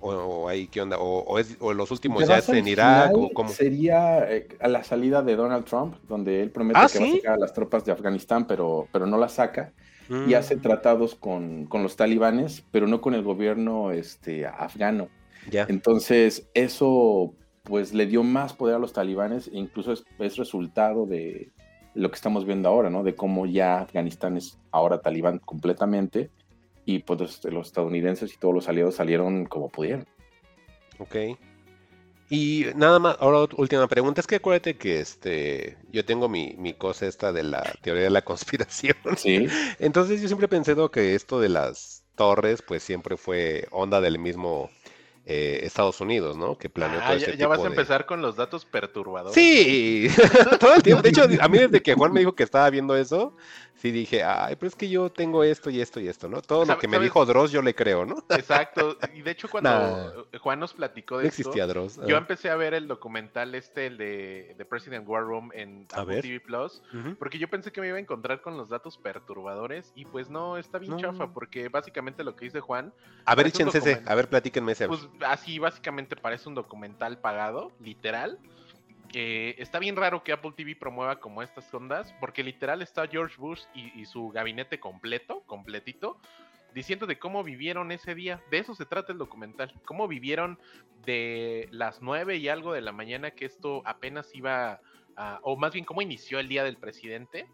o, 0.00 0.48
ahí 0.48 0.68
qué 0.68 0.80
onda? 0.80 0.96
¿O, 0.98 1.38
es, 1.38 1.56
o 1.60 1.72
los 1.74 1.90
últimos 1.90 2.26
ya 2.26 2.38
es 2.38 2.48
en 2.48 2.66
Irak? 2.66 3.10
final, 3.10 3.14
¿O 3.14 3.30
cómo? 3.34 3.48
Sería 3.50 4.30
eh, 4.30 4.48
a 4.60 4.68
la 4.68 4.84
salida 4.84 5.22
de 5.22 5.36
Donald 5.36 5.64
Trump, 5.64 5.96
donde 6.08 6.42
él 6.42 6.50
promete 6.50 6.80
Ah, 6.80 6.88
que 6.90 6.98
va 6.98 7.04
a 7.04 7.08
¿sí? 7.08 7.16
sacar 7.18 7.34
a 7.34 7.38
las 7.38 7.52
tropas 7.52 7.84
de 7.84 7.92
Afganistán, 7.92 8.46
pero, 8.46 8.88
pero 8.92 9.06
no 9.06 9.18
las 9.18 9.32
saca. 9.34 9.72
Y 10.08 10.32
Mm, 10.32 10.34
hace 10.34 10.56
tratados 10.58 11.14
con, 11.14 11.66
con 11.66 11.82
los 11.82 11.96
talibanes, 11.96 12.62
pero 12.70 12.86
no 12.86 13.00
con 13.00 13.14
el 13.14 13.22
gobierno 13.22 13.90
este, 13.92 14.46
afgano. 14.46 15.08
ya. 15.50 15.64
Entonces, 15.68 16.50
eso 16.54 17.34
pues 17.64 17.92
le 17.92 18.06
dio 18.06 18.22
más 18.22 18.52
poder 18.52 18.76
a 18.76 18.78
los 18.78 18.92
talibanes 18.92 19.48
e 19.48 19.56
incluso 19.58 19.92
es, 19.92 20.04
es 20.18 20.36
resultado 20.36 21.06
de 21.06 21.50
lo 21.94 22.10
que 22.10 22.16
estamos 22.16 22.44
viendo 22.44 22.68
ahora, 22.68 22.90
¿no? 22.90 23.02
De 23.02 23.14
cómo 23.14 23.46
ya 23.46 23.80
Afganistán 23.80 24.36
es 24.36 24.58
ahora 24.70 25.00
talibán 25.00 25.38
completamente 25.38 26.30
y 26.84 27.00
pues 27.00 27.20
los, 27.20 27.44
los 27.44 27.66
estadounidenses 27.68 28.32
y 28.32 28.36
todos 28.36 28.54
los 28.54 28.68
aliados 28.68 28.96
salieron 28.96 29.46
como 29.46 29.70
pudieron. 29.70 30.06
Ok. 30.98 31.16
Y 32.30 32.66
nada 32.74 32.98
más, 32.98 33.16
ahora 33.20 33.54
última 33.56 33.86
pregunta, 33.86 34.20
es 34.20 34.26
que 34.26 34.36
acuérdate 34.36 34.76
que 34.76 34.98
este, 34.98 35.76
yo 35.92 36.04
tengo 36.04 36.28
mi, 36.28 36.54
mi 36.58 36.72
cosa 36.72 37.06
esta 37.06 37.32
de 37.32 37.42
la 37.42 37.62
teoría 37.82 38.04
de 38.04 38.10
la 38.10 38.22
conspiración. 38.24 38.96
Sí, 39.16 39.46
Entonces 39.78 40.20
yo 40.20 40.28
siempre 40.28 40.46
he 40.46 40.48
pensado 40.48 40.90
que 40.90 41.14
esto 41.14 41.40
de 41.40 41.48
las 41.48 42.04
torres, 42.16 42.62
pues 42.62 42.82
siempre 42.82 43.16
fue 43.16 43.66
onda 43.70 44.00
del 44.00 44.18
mismo 44.18 44.70
eh, 45.26 45.60
Estados 45.62 46.00
Unidos, 46.00 46.36
¿no? 46.36 46.58
Que 46.58 46.68
planeó 46.68 47.00
Ah, 47.02 47.08
todo 47.08 47.16
ya, 47.18 47.34
ya 47.34 47.48
vas 47.48 47.58
a 47.60 47.62
de- 47.62 47.68
empezar 47.68 48.04
con 48.06 48.20
los 48.20 48.36
datos 48.36 48.64
perturbadores. 48.66 49.34
Sí, 49.34 50.08
todo 50.60 50.74
el 50.74 50.82
tiempo. 50.82 51.02
De 51.02 51.08
hecho, 51.10 51.24
a 51.40 51.48
mí 51.48 51.58
desde 51.58 51.82
que 51.82 51.94
Juan 51.94 52.12
me 52.12 52.20
dijo 52.20 52.34
que 52.34 52.42
estaba 52.42 52.68
viendo 52.70 52.94
eso, 52.96 53.34
sí 53.76 53.90
dije, 53.90 54.22
ay, 54.24 54.56
pero 54.56 54.68
es 54.68 54.74
que 54.74 54.88
yo 54.88 55.10
tengo 55.10 55.44
esto 55.44 55.68
y 55.68 55.80
esto 55.80 56.00
y 56.00 56.08
esto, 56.08 56.28
¿no? 56.28 56.40
Todo 56.40 56.60
lo 56.60 56.66
¿Sabe- 56.66 56.80
que 56.80 56.88
me 56.88 56.96
sabes? 56.96 57.06
dijo 57.06 57.26
Dross 57.26 57.50
yo 57.52 57.60
le 57.60 57.74
creo, 57.74 58.06
¿no? 58.06 58.16
Exacto. 58.30 58.96
Y 59.14 59.22
de 59.22 59.30
hecho, 59.32 59.48
cuando 59.48 59.70
Nah. 59.70 60.38
Juan 60.38 60.60
nos 60.60 60.72
platicó 60.72 61.16
No 61.16 61.20
de 61.22 61.28
esto, 61.28 61.40
existía 61.42 61.66
Dross. 61.66 62.00
yo 62.06 62.16
ah. 62.16 62.18
empecé 62.18 62.48
a 62.50 62.56
ver 62.56 62.72
el 62.74 62.86
documental 62.88 63.54
este, 63.54 63.86
el 63.86 63.98
de, 63.98 64.54
de 64.56 64.64
President 64.64 65.06
War 65.08 65.22
Room 65.24 65.50
en 65.54 65.86
A 65.92 66.00
Apple 66.02 66.14
ver. 66.16 66.22
TV 66.22 66.40
Plus, 66.40 66.82
porque 67.18 67.38
yo 67.38 67.48
pensé 67.48 67.72
que 67.72 67.80
me 67.80 67.88
iba 67.88 67.96
a 67.96 68.00
encontrar 68.00 68.40
con 68.40 68.56
los 68.56 68.68
datos 68.68 68.96
perturbadores 68.98 69.92
y 69.94 70.04
pues 70.04 70.30
no, 70.30 70.56
está 70.56 70.78
bien 70.78 70.92
No. 70.92 70.98
chafa, 70.98 71.32
porque 71.32 71.68
básicamente 71.68 72.24
lo 72.24 72.36
que 72.36 72.46
dice 72.46 72.60
Juan, 72.60 72.92
A 73.24 73.34
ver, 73.34 73.46
échense 73.48 73.78
ese, 73.78 74.02
a 74.06 74.14
ver, 74.14 74.28
platíquenme 74.28 74.72
ese. 74.72 74.86
pues 74.88 75.08
así 75.26 75.58
básicamente 75.58 76.16
parece 76.16 76.48
un 76.48 76.54
documental 76.54 77.18
pagado, 77.18 77.72
literal. 77.80 78.38
Que 79.14 79.54
está 79.58 79.78
bien 79.78 79.94
raro 79.94 80.24
que 80.24 80.32
Apple 80.32 80.54
TV 80.56 80.74
promueva 80.74 81.20
como 81.20 81.40
estas 81.40 81.72
ondas, 81.72 82.12
porque 82.18 82.42
literal 82.42 82.82
está 82.82 83.06
George 83.06 83.36
Bush 83.38 83.62
y, 83.72 84.00
y 84.00 84.06
su 84.06 84.30
gabinete 84.30 84.80
completo, 84.80 85.44
completito, 85.46 86.18
diciendo 86.74 87.06
de 87.06 87.16
cómo 87.16 87.44
vivieron 87.44 87.92
ese 87.92 88.16
día. 88.16 88.42
De 88.50 88.58
eso 88.58 88.74
se 88.74 88.86
trata 88.86 89.12
el 89.12 89.18
documental. 89.18 89.72
Cómo 89.84 90.08
vivieron 90.08 90.58
de 91.06 91.68
las 91.70 92.02
nueve 92.02 92.38
y 92.38 92.48
algo 92.48 92.72
de 92.72 92.80
la 92.80 92.90
mañana 92.90 93.30
que 93.30 93.44
esto 93.44 93.82
apenas 93.84 94.34
iba 94.34 94.80
a, 95.16 95.38
o 95.42 95.54
más 95.56 95.72
bien 95.74 95.84
cómo 95.84 96.02
inició 96.02 96.40
el 96.40 96.48
día 96.48 96.64
del 96.64 96.76
presidente, 96.76 97.46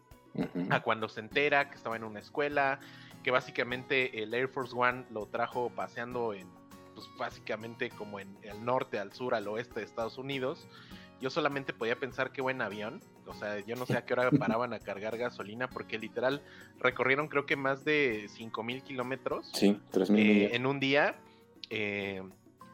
a 0.71 0.79
cuando 0.79 1.09
se 1.09 1.19
entera 1.19 1.69
que 1.69 1.75
estaba 1.75 1.95
en 1.95 2.05
una 2.05 2.21
escuela, 2.21 2.79
que 3.21 3.29
básicamente 3.29 4.23
el 4.23 4.33
Air 4.33 4.47
Force 4.47 4.73
One 4.75 5.05
lo 5.11 5.27
trajo 5.27 5.69
paseando 5.69 6.33
en, 6.33 6.47
pues 6.95 7.07
básicamente 7.19 7.91
como 7.91 8.19
en 8.19 8.35
el 8.41 8.65
norte, 8.65 8.97
al 8.97 9.13
sur, 9.13 9.35
al 9.35 9.47
oeste 9.47 9.81
de 9.81 9.85
Estados 9.85 10.17
Unidos. 10.17 10.67
Yo 11.21 11.29
solamente 11.29 11.71
podía 11.73 11.95
pensar 11.97 12.31
qué 12.31 12.41
buen 12.41 12.61
avión. 12.61 12.99
O 13.27 13.33
sea, 13.33 13.59
yo 13.59 13.75
no 13.75 13.85
sé 13.85 13.95
a 13.97 14.05
qué 14.05 14.13
hora 14.13 14.29
paraban 14.31 14.73
a 14.73 14.79
cargar 14.79 15.17
gasolina, 15.17 15.69
porque 15.69 15.97
literal 15.99 16.41
recorrieron 16.79 17.27
creo 17.27 17.45
que 17.45 17.55
más 17.55 17.85
de 17.85 18.27
5000 18.29 18.83
kilómetros 18.83 19.49
Sí, 19.53 19.79
3.000 19.91 20.17
eh, 20.17 20.55
en 20.55 20.65
un 20.65 20.79
día. 20.79 21.15
eh, 21.69 22.21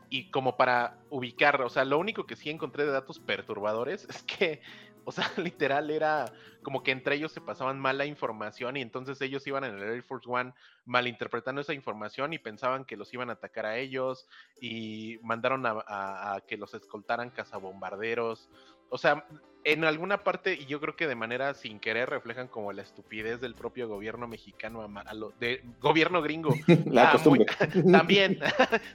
y 0.09 0.31
como 0.31 0.55
para 0.55 0.99
ubicar, 1.09 1.61
o 1.61 1.69
sea, 1.69 1.83
lo 1.83 1.99
único 1.99 2.25
que 2.25 2.37
sí 2.37 2.49
encontré 2.49 2.85
de 2.85 2.91
datos 2.91 3.19
perturbadores 3.19 4.05
es 4.09 4.23
que, 4.23 4.61
o 5.07 5.11
sea, 5.13 5.23
literal 5.37 5.89
era 5.89 6.25
como 6.63 6.83
que 6.83 6.91
entre 6.91 7.15
ellos 7.15 7.31
se 7.31 7.39
pasaban 7.39 7.79
mala 7.79 8.05
información 8.05 8.75
y 8.75 8.81
entonces 8.81 9.21
ellos 9.21 9.47
iban 9.47 9.63
en 9.63 9.75
el 9.77 9.83
Air 9.83 10.03
Force 10.03 10.29
One 10.29 10.53
malinterpretando 10.83 11.61
esa 11.61 11.73
información 11.73 12.33
y 12.33 12.39
pensaban 12.39 12.83
que 12.83 12.97
los 12.97 13.13
iban 13.13 13.29
a 13.29 13.33
atacar 13.33 13.65
a 13.65 13.77
ellos 13.77 14.27
y 14.59 15.17
mandaron 15.23 15.65
a, 15.65 15.77
a- 15.87 16.35
a 16.35 16.41
que 16.41 16.57
los 16.57 16.73
escoltaran 16.73 17.29
cazabombarderos. 17.29 18.49
O 18.89 18.97
sea, 18.97 19.25
en 19.63 19.85
alguna 19.85 20.25
parte, 20.25 20.55
y 20.55 20.65
yo 20.65 20.81
creo 20.81 20.97
que 20.97 21.07
de 21.07 21.15
manera 21.15 21.53
sin 21.53 21.79
querer, 21.79 22.09
reflejan 22.09 22.49
como 22.49 22.73
la 22.73 22.81
estupidez 22.81 23.39
del 23.39 23.55
propio 23.55 23.87
gobierno 23.87 24.27
mexicano, 24.27 24.81
a 24.81 25.01
a 25.01 25.13
lo- 25.13 25.31
de 25.39 25.63
gobierno 25.79 26.21
gringo, 26.21 26.49
La 26.85 27.11
ah, 27.11 27.17
muy- 27.25 27.45
también, 27.93 28.39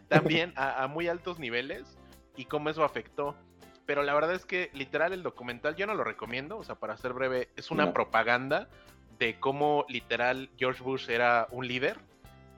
también 0.08 0.52
a, 0.56 0.82
a 0.82 0.88
muy 0.88 1.08
altos 1.08 1.38
niveles 1.38 1.96
y 2.36 2.44
cómo 2.44 2.68
eso 2.68 2.84
afectó. 2.84 3.34
Pero 3.86 4.02
la 4.02 4.14
verdad 4.14 4.34
es 4.34 4.44
que 4.46 4.70
literal 4.74 5.12
el 5.12 5.22
documental 5.22 5.74
yo 5.76 5.86
no 5.86 5.94
lo 5.94 6.04
recomiendo, 6.04 6.56
o 6.58 6.64
sea, 6.64 6.76
para 6.76 6.96
ser 6.96 7.12
breve, 7.12 7.48
es 7.56 7.70
una 7.70 7.86
No. 7.86 7.92
propaganda 7.92 8.68
de 9.18 9.38
cómo 9.40 9.84
literal 9.88 10.50
George 10.56 10.82
Bush 10.82 11.10
era 11.10 11.48
un 11.50 11.66
líder 11.66 11.98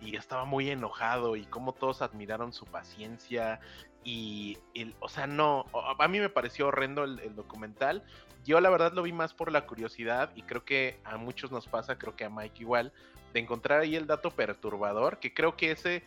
y 0.00 0.16
estaba 0.16 0.44
muy 0.44 0.70
enojado 0.70 1.36
y 1.36 1.44
cómo 1.46 1.72
todos 1.72 2.02
admiraron 2.02 2.52
su 2.52 2.66
paciencia 2.66 3.58
y, 4.04 4.58
el- 4.74 4.94
o 5.00 5.08
sea, 5.08 5.26
no, 5.26 5.64
a 5.98 6.08
mí 6.08 6.20
me 6.20 6.28
pareció 6.28 6.68
horrendo 6.68 7.04
el, 7.04 7.20
el 7.20 7.34
documental. 7.34 8.02
Yo 8.44 8.60
la 8.60 8.68
verdad 8.68 8.92
lo 8.92 9.02
vi 9.02 9.12
más 9.12 9.32
por 9.32 9.50
la 9.50 9.66
curiosidad 9.66 10.30
y 10.34 10.42
creo 10.42 10.62
que 10.64 11.00
a 11.04 11.16
muchos 11.16 11.50
nos 11.50 11.66
pasa, 11.66 11.96
creo 11.96 12.14
que 12.14 12.24
a 12.26 12.28
Mike 12.30 12.60
igual, 12.60 12.92
de 13.32 13.40
encontrar 13.40 13.80
ahí 13.80 13.96
el 13.96 14.06
dato 14.06 14.30
perturbador, 14.30 15.18
que 15.20 15.32
creo 15.32 15.56
que 15.56 15.70
ese 15.70 16.02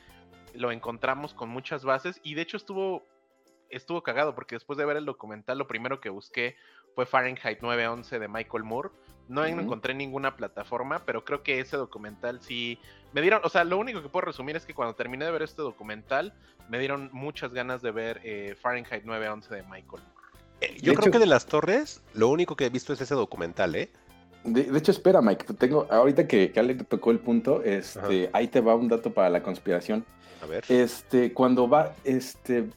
lo 0.54 0.72
encontramos 0.72 1.34
con 1.34 1.50
muchas 1.50 1.84
bases 1.84 2.20
y 2.24 2.36
de 2.36 2.44
hecho 2.44 2.58
estuvo 2.58 3.04
estuvo 3.70 4.04
cagado 4.04 4.36
porque 4.36 4.56
después 4.56 4.78
de 4.78 4.86
ver 4.86 4.98
el 4.98 5.06
documental 5.06 5.58
lo 5.58 5.68
primero 5.68 6.00
que 6.02 6.10
busqué 6.10 6.56
fue 6.96 7.06
Fahrenheit 7.06 7.62
911 7.62 8.20
de 8.20 8.28
Michael 8.28 8.64
Moore. 8.64 8.90
No 9.30 9.46
encontré 9.46 9.94
ninguna 9.94 10.38
plataforma, 10.38 11.04
pero 11.06 11.26
creo 11.26 11.44
que 11.44 11.60
ese 11.60 11.76
documental 11.76 12.40
sí 12.42 12.80
me 13.12 13.22
dieron, 13.22 13.42
o 13.44 13.50
sea, 13.50 13.66
lo 13.66 13.78
único 13.78 14.02
que 14.02 14.08
puedo 14.08 14.26
resumir 14.26 14.56
es 14.56 14.66
que 14.66 14.74
cuando 14.74 14.96
terminé 14.96 15.26
de 15.26 15.32
ver 15.32 15.42
este 15.42 15.62
documental 15.62 16.34
me 16.70 16.80
dieron 16.80 17.10
muchas 17.12 17.52
ganas 17.54 17.82
de 17.82 17.92
ver 17.92 18.22
eh, 18.24 18.56
Fahrenheit 18.62 19.04
911 19.04 19.54
de 19.54 19.64
Michael 19.64 19.86
Moore. 20.04 20.04
Eh, 20.62 20.78
Yo 20.82 20.92
De 20.92 20.96
creo 20.96 21.02
hecho- 21.02 21.12
que 21.12 21.20
de 21.20 21.26
las 21.26 21.46
torres, 21.46 22.02
lo 22.14 22.30
único 22.30 22.56
que 22.56 22.66
he 22.66 22.70
visto 22.70 22.94
es 22.94 23.02
ese 23.02 23.16
documental, 23.16 23.76
¿eh? 23.76 23.92
De, 24.46 24.64
de 24.64 24.78
hecho, 24.80 24.92
espera, 24.92 25.22
Mike. 25.22 25.54
Tengo, 25.56 25.88
ahorita 25.92 26.26
que, 26.26 26.52
que 26.54 26.60
Ale 26.62 26.76
tocó 26.76 27.12
el 27.12 27.20
punto, 27.20 27.64
este, 27.64 28.30
ahí 28.32 28.48
te 28.48 28.62
va 28.62 28.76
un 28.76 28.88
dato 28.88 29.12
para 29.14 29.30
la 29.30 29.44
conspiración. 29.44 30.06
A 30.42 30.46
ver. 30.46 30.64
Este, 30.70 31.34
cuando 31.34 31.68
va, 31.68 31.94
este, 32.06 32.70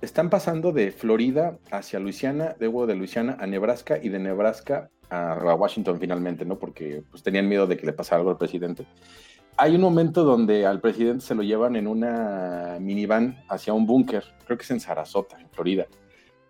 están 0.00 0.30
pasando 0.30 0.72
de 0.72 0.90
Florida 0.90 1.58
hacia 1.70 1.98
Luisiana, 1.98 2.56
luego 2.58 2.86
de 2.86 2.94
Luisiana 2.94 3.36
a 3.40 3.46
Nebraska 3.46 3.98
y 4.02 4.08
de 4.08 4.18
Nebraska 4.18 4.90
a, 5.10 5.54
Washington 5.54 5.98
finalmente, 5.98 6.44
¿no? 6.44 6.58
Porque 6.58 7.02
pues, 7.10 7.22
tenían 7.22 7.48
miedo 7.48 7.66
de 7.66 7.76
que 7.76 7.86
le 7.86 7.92
pasara 7.92 8.18
algo 8.18 8.30
al 8.30 8.38
presidente. 8.38 8.86
Hay 9.56 9.74
un 9.74 9.80
momento 9.80 10.24
donde 10.24 10.66
al 10.66 10.80
presidente 10.80 11.24
se 11.24 11.34
lo 11.34 11.42
llevan 11.42 11.76
en 11.76 11.86
una 11.86 12.76
minivan 12.78 13.42
hacia 13.48 13.72
un 13.72 13.86
búnker, 13.86 14.22
creo 14.44 14.58
que 14.58 14.64
es 14.64 14.70
en 14.70 14.80
Sarasota, 14.80 15.40
en 15.40 15.48
Florida. 15.48 15.86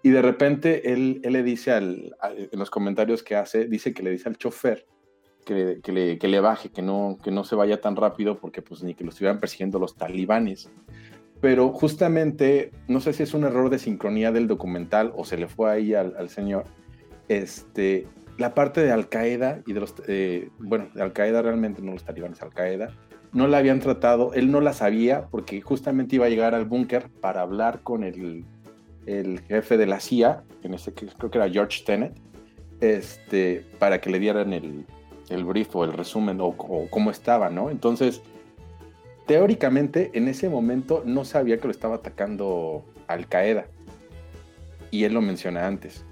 Y 0.03 0.11
de 0.11 0.23
repente 0.23 0.93
él, 0.93 1.21
le 1.23 1.43
dice 1.43 1.73
al, 1.73 2.17
en 2.23 2.59
los 2.59 2.71
comentarios 2.71 3.23
que 3.23 3.37
hace, 3.37 3.67
dice 3.67 3.95
que 3.95 4.03
le 4.03 4.11
dice 4.11 4.29
al 4.29 4.37
chofer 4.37 4.87
que, 5.45 5.81
que 5.83 5.93
le, 5.93 6.19
que 6.19 6.29
le 6.29 6.41
baje, 6.41 6.71
que 6.71 6.83
no, 6.83 7.19
que 7.23 7.31
no 7.31 7.45
se 7.45 7.55
vaya 7.55 7.81
tan 7.81 7.95
rápido 7.95 8.39
porque 8.39 8.63
pues 8.63 8.83
ni 8.83 8.95
que 8.95 9.05
lo 9.05 9.11
estuvieran 9.11 9.39
persiguiendo 9.39 9.79
los 9.79 9.97
talibanes. 9.97 10.69
Pero 11.41 11.71
justamente, 11.71 12.73
no 12.89 13.01
sé 13.01 13.13
si 13.13 13.23
es 13.23 13.35
un 13.35 13.45
error 13.45 13.71
de 13.71 13.79
sincronía 13.79 14.33
del 14.33 14.47
documental 14.47 15.13
o 15.15 15.25
se 15.25 15.37
le 15.37 15.49
fue 15.49 15.71
ahí 15.71 15.95
al, 15.95 16.29
señor, 16.29 16.65
este, 17.29 18.07
la 18.39 18.55
parte 18.55 18.83
de 18.83 18.91
Al 18.91 19.09
Qaeda 19.09 19.61
y 19.67 19.73
de 19.73 19.81
los, 19.81 19.95
eh, 20.09 20.49
bueno, 20.59 20.89
de 20.95 21.03
Al 21.03 21.13
Qaeda 21.13 21.43
realmente 21.43 21.83
no 21.83 21.93
los 21.93 22.05
talibanes, 22.05 22.41
Al 22.43 22.55
Qaeda, 22.55 22.91
no 23.33 23.49
la 23.49 23.59
habían 23.59 23.81
tratado, 23.81 24.33
él 24.33 24.51
no 24.51 24.61
la 24.61 24.73
sabía 24.73 25.27
porque 25.31 25.61
justamente 25.61 26.17
iba 26.17 26.27
a 26.27 26.31
llegar 26.31 26.55
al 26.55 26.65
búnker 26.65 27.11
para 27.21 27.43
hablar 27.43 27.81
con 27.83 28.03
el, 28.03 28.47
el 29.05 29.41
jefe 29.41 29.77
de 29.77 29.87
la 29.87 30.01
CIA, 30.01 30.43
en 30.63 30.73
ese 30.73 30.95
que 30.95 31.07
creo 31.07 31.31
que 31.31 31.39
era 31.39 31.51
George 31.51 31.85
Tenet, 31.85 32.15
este, 32.81 33.67
para 33.79 34.01
que 34.01 34.09
le 34.09 34.19
dieran 34.21 34.55
el, 34.55 34.87
el 35.29 35.45
brief 35.45 35.75
o 35.77 35.85
el 35.85 35.93
resumen 35.93 36.39
o 36.41 36.57
cómo 36.91 37.11
estaba, 37.11 37.51
¿no? 37.51 37.71
Entonces, 37.71 38.23
teóricamente 39.27 40.11
en 40.15 40.29
ese 40.29 40.49
momento 40.49 41.03
no 41.05 41.25
sabía 41.25 41.59
que 41.59 41.67
lo 41.67 41.71
estaba 41.73 41.97
atacando 41.97 42.85
Al 43.09 43.27
Qaeda. 43.29 43.67
Y 44.91 45.05
él 45.05 45.15
lo 45.15 45.21
menciona 45.21 45.67
antes. 45.67 46.05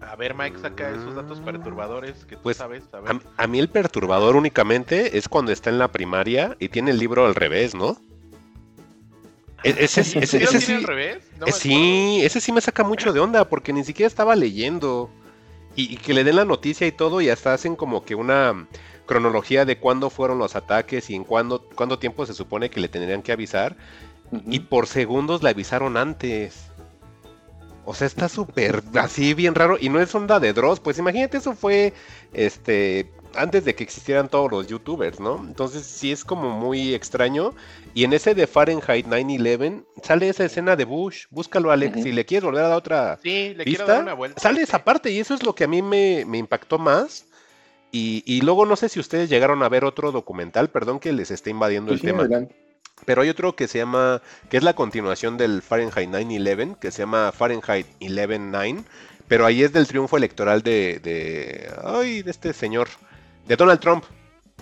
A 0.00 0.16
ver, 0.16 0.34
Mike, 0.34 0.58
saca 0.58 0.90
esos 0.90 1.14
datos 1.14 1.40
perturbadores 1.40 2.24
que 2.24 2.34
tú 2.36 2.42
Pues, 2.42 2.56
sabes. 2.56 2.82
A 2.92 3.00
ver. 3.00 3.20
A, 3.36 3.44
a 3.44 3.46
mí 3.46 3.58
el 3.60 3.68
perturbador 3.68 4.34
únicamente 4.34 5.16
es 5.18 5.28
cuando 5.28 5.52
está 5.52 5.70
en 5.70 5.78
la 5.78 5.88
primaria 5.88 6.56
y 6.58 6.68
tiene 6.70 6.90
el 6.90 6.98
libro 6.98 7.26
al 7.26 7.34
revés, 7.34 7.74
¿no? 7.74 7.96
E- 9.62 9.74
ese, 9.78 10.00
es- 10.00 10.16
ese- 10.16 10.38
¿Sí 10.38 10.44
ese 10.44 10.60
sí, 10.60 10.72
al 10.72 10.84
revés? 10.84 11.18
No 11.38 11.44
me 11.46 11.50
eh, 11.50 11.52
sí, 11.52 12.20
ese 12.22 12.40
sí 12.40 12.50
me 12.50 12.62
saca 12.62 12.82
mucho 12.82 13.12
de 13.12 13.20
onda 13.20 13.44
porque 13.48 13.72
ni 13.74 13.84
siquiera 13.84 14.06
estaba 14.08 14.34
leyendo. 14.34 15.10
Y, 15.76 15.92
y 15.94 15.96
que 15.98 16.14
le 16.14 16.24
den 16.24 16.36
la 16.36 16.44
noticia 16.44 16.86
y 16.86 16.92
todo 16.92 17.20
y 17.20 17.28
hasta 17.28 17.52
hacen 17.54 17.76
como 17.76 18.04
que 18.04 18.14
una 18.16 18.66
cronología 19.10 19.64
de 19.64 19.76
cuándo 19.76 20.08
fueron 20.08 20.38
los 20.38 20.54
ataques 20.54 21.10
y 21.10 21.16
en 21.16 21.24
cuándo, 21.24 21.68
cuánto 21.74 21.98
tiempo 21.98 22.24
se 22.26 22.32
supone 22.32 22.70
que 22.70 22.78
le 22.78 22.88
tendrían 22.88 23.22
que 23.22 23.32
avisar. 23.32 23.76
y 24.46 24.60
por 24.60 24.86
segundos 24.86 25.42
le 25.42 25.50
avisaron 25.50 25.96
antes. 25.96 26.70
O 27.84 27.92
sea, 27.92 28.06
está 28.06 28.28
súper 28.28 28.84
así 28.94 29.34
bien 29.34 29.56
raro 29.56 29.76
y 29.80 29.88
no 29.88 30.00
es 30.00 30.14
onda 30.14 30.38
de 30.38 30.52
Dross, 30.52 30.78
pues 30.78 30.96
imagínate 30.98 31.38
eso 31.38 31.54
fue 31.54 31.92
este 32.32 33.10
antes 33.34 33.64
de 33.64 33.74
que 33.74 33.82
existieran 33.84 34.28
todos 34.28 34.50
los 34.50 34.66
youtubers, 34.68 35.18
¿no? 35.18 35.38
Entonces 35.44 35.84
sí 35.86 36.12
es 36.12 36.24
como 36.24 36.50
muy 36.50 36.94
extraño 36.94 37.52
y 37.94 38.04
en 38.04 38.12
ese 38.12 38.34
de 38.36 38.46
Fahrenheit 38.46 39.06
9/11 39.06 39.84
sale 40.04 40.28
esa 40.28 40.44
escena 40.44 40.76
de 40.76 40.84
Bush, 40.84 41.26
búscalo 41.30 41.72
Alex, 41.72 42.00
si 42.04 42.12
le 42.12 42.24
quieres 42.24 42.44
volver 42.44 42.62
a 42.64 42.68
dar 42.68 42.78
otra 42.78 43.18
Sí, 43.22 43.54
le 43.56 43.64
quiero 43.64 43.86
dar 43.86 44.02
una 44.02 44.14
vuelta. 44.14 44.40
sale 44.40 44.58
sí. 44.58 44.62
esa 44.62 44.84
parte 44.84 45.10
y 45.10 45.18
eso 45.18 45.34
es 45.34 45.42
lo 45.42 45.54
que 45.56 45.64
a 45.64 45.68
mí 45.68 45.82
me, 45.82 46.24
me 46.26 46.38
impactó 46.38 46.78
más. 46.78 47.26
Y, 47.92 48.22
y 48.26 48.40
luego 48.42 48.66
no 48.66 48.76
sé 48.76 48.88
si 48.88 49.00
ustedes 49.00 49.28
llegaron 49.28 49.62
a 49.62 49.68
ver 49.68 49.84
otro 49.84 50.12
documental, 50.12 50.70
perdón 50.70 51.00
que 51.00 51.12
les 51.12 51.30
esté 51.30 51.50
invadiendo 51.50 51.90
Sí, 51.90 51.94
el 51.94 52.00
sí, 52.00 52.06
tema. 52.06 52.20
adelante. 52.22 52.54
Pero 53.06 53.22
hay 53.22 53.30
otro 53.30 53.56
que 53.56 53.66
se 53.66 53.78
llama, 53.78 54.20
que 54.50 54.58
es 54.58 54.62
la 54.62 54.74
continuación 54.74 55.36
del 55.38 55.62
Fahrenheit 55.62 56.08
9-11, 56.10 56.78
que 56.78 56.90
se 56.90 57.02
llama 57.02 57.32
Fahrenheit 57.32 57.86
11-9, 58.00 58.84
pero 59.26 59.46
ahí 59.46 59.62
es 59.62 59.72
del 59.72 59.86
triunfo 59.86 60.16
electoral 60.18 60.62
de, 60.62 61.00
de, 61.02 61.70
ay, 61.82 62.22
de 62.22 62.30
este 62.30 62.52
señor, 62.52 62.88
de 63.46 63.56
Donald 63.56 63.80
Trump. 63.80 64.04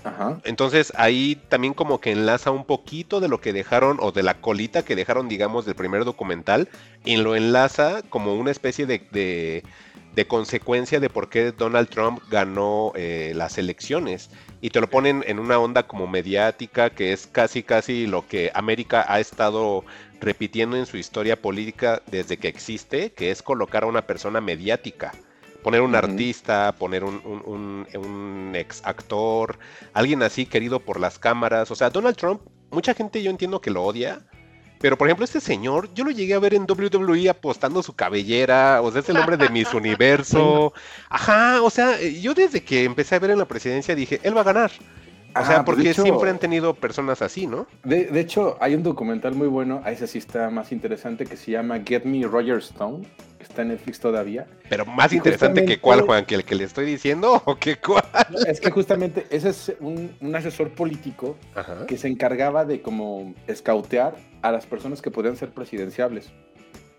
Ajá. 0.05 0.41
Entonces 0.45 0.93
ahí 0.97 1.35
también 1.49 1.75
como 1.75 2.01
que 2.01 2.13
enlaza 2.13 2.53
un 2.53 2.65
poquito 2.65 3.19
de 3.21 3.29
lo 3.29 3.41
que 3.41 3.53
dejaron, 3.53 3.99
o 4.01 4.13
de 4.13 4.23
la 4.23 4.41
colita 4.41 4.85
que 4.85 4.95
dejaron, 4.95 5.29
digamos, 5.29 5.67
del 5.67 5.75
primer 5.75 6.05
documental, 6.05 6.69
y 7.05 7.17
lo 7.17 7.35
enlaza 7.35 8.03
como 8.09 8.35
una 8.35 8.53
especie 8.53 8.87
de, 8.87 9.01
de, 9.11 9.65
de 10.19 10.27
consecuencia 10.27 10.99
de 10.99 11.09
por 11.11 11.29
qué 11.29 11.53
Donald 11.53 11.89
Trump 11.91 12.21
ganó 12.29 12.91
eh, 12.97 13.31
las 13.37 13.57
elecciones. 13.57 14.31
Y 14.61 14.71
te 14.71 14.81
lo 14.81 14.91
ponen 14.91 15.23
en 15.29 15.39
una 15.39 15.61
onda 15.61 15.85
como 15.87 16.09
mediática, 16.09 16.91
que 16.91 17.13
es 17.13 17.29
casi, 17.29 17.63
casi 17.63 18.09
lo 18.09 18.27
que 18.27 18.51
América 18.53 19.05
ha 19.07 19.21
estado 19.21 19.85
repitiendo 20.21 20.77
en 20.77 20.87
su 20.87 20.97
historia 20.97 21.41
política 21.41 22.03
desde 22.11 22.37
que 22.37 22.49
existe, 22.49 23.13
que 23.13 23.31
es 23.31 23.45
colocar 23.45 23.85
a 23.85 23.87
una 23.87 24.03
persona 24.09 24.41
mediática. 24.41 25.13
Poner 25.63 25.83
un 25.83 25.95
artista, 25.95 26.75
poner 26.77 27.05
un, 27.05 27.23
un- 27.25 27.43
un- 27.47 27.87
un 28.05 28.57
ex 28.57 28.83
actor, 28.85 29.57
alguien 29.93 30.25
así 30.25 30.47
querido 30.47 30.81
por 30.81 30.99
las 30.99 31.21
cámaras. 31.21 31.71
O 31.71 31.77
sea, 31.77 31.91
Donald 31.91 32.17
Trump, 32.17 32.41
mucha 32.73 32.93
gente 32.93 33.23
yo 33.23 33.31
entiendo 33.31 33.61
que 33.61 33.71
lo 33.71 33.85
odia. 33.85 34.27
Pero 34.81 34.97
por 34.97 35.09
ejemplo, 35.09 35.25
este 35.25 35.41
señor, 35.41 35.93
yo 35.95 36.05
lo 36.05 36.11
llegué 36.11 36.35
a 36.35 36.39
ver 36.39 36.55
en 36.55 36.67
WWE 36.69 37.29
apostando 37.29 37.83
su 37.83 37.95
cabellera, 37.95 38.81
o 38.83 38.91
sea, 38.93 39.01
es 39.01 39.09
el 39.09 39.17
hombre 39.17 39.37
de 39.37 39.49
Miss 39.51 39.75
Universo. 39.75 40.73
Ajá, 41.09 41.63
o 41.63 41.71
sea, 41.71 42.01
eh, 42.01 42.21
yo 42.21 42.35
desde 42.35 42.63
que 42.63 42.85
empecé 42.85 43.17
a 43.17 43.19
ver 43.19 43.31
en 43.31 43.39
la 43.39 43.49
presidencia 43.49 43.95
dije, 43.95 44.21
él 44.23 44.37
va 44.37 44.43
a 44.43 44.45
ganar. 44.45 44.71
O 45.41 45.45
sea, 45.45 45.57
Ajá, 45.57 45.65
pues, 45.65 45.77
porque 45.77 45.91
hecho- 45.91 46.03
siempre 46.03 46.31
han 46.31 46.39
tenido 46.39 46.75
personas 46.75 47.23
así, 47.23 47.47
¿no? 47.47 47.67
De, 47.85 48.07
de 48.07 48.21
hecho, 48.21 48.57
hay 48.61 48.75
un 48.75 48.83
documental 48.83 49.35
muy 49.35 49.49
bueno, 49.49 49.81
a 49.85 49.91
ese 49.93 50.07
sí 50.07 50.19
está 50.19 50.51
más 50.51 50.73
interesante, 50.73 51.27
que 51.27 51.37
se 51.37 51.53
llama 51.53 51.81
Get 51.85 52.05
Me 52.05 52.27
Roger 52.27 52.59
Stone, 52.59 53.07
que 53.39 53.45
está 53.45 53.63
en 53.63 53.69
Netflix 53.69 54.01
todavía. 54.01 54.47
Pero 54.69 54.85
más 54.87 55.13
Y 55.13 55.17
interesante 55.17 55.65
que 55.65 55.79
cuál, 55.79 56.03
Juan, 56.03 56.25
que 56.25 56.35
el 56.35 56.45
que 56.45 56.55
le 56.55 56.65
estoy 56.65 56.87
diciendo 56.87 57.41
o 57.47 57.57
que 57.57 57.77
cuál. 57.77 58.05
Es 58.47 58.61
que 58.61 58.71
justamente 58.71 59.27
ese 59.31 59.51
es 59.51 59.73
un, 59.81 60.11
un 60.21 60.35
asesor 60.37 60.71
político 60.71 61.37
Ajá. 61.55 61.87
que 61.87 61.97
se 61.99 62.09
encargaba 62.09 62.65
de 62.65 62.81
como 62.83 63.35
escautear 63.47 64.17
a 64.43 64.51
las 64.53 64.67
personas 64.67 65.03
que 65.03 65.11
podían 65.11 65.37
ser 65.37 65.51
presidenciables. 65.51 66.31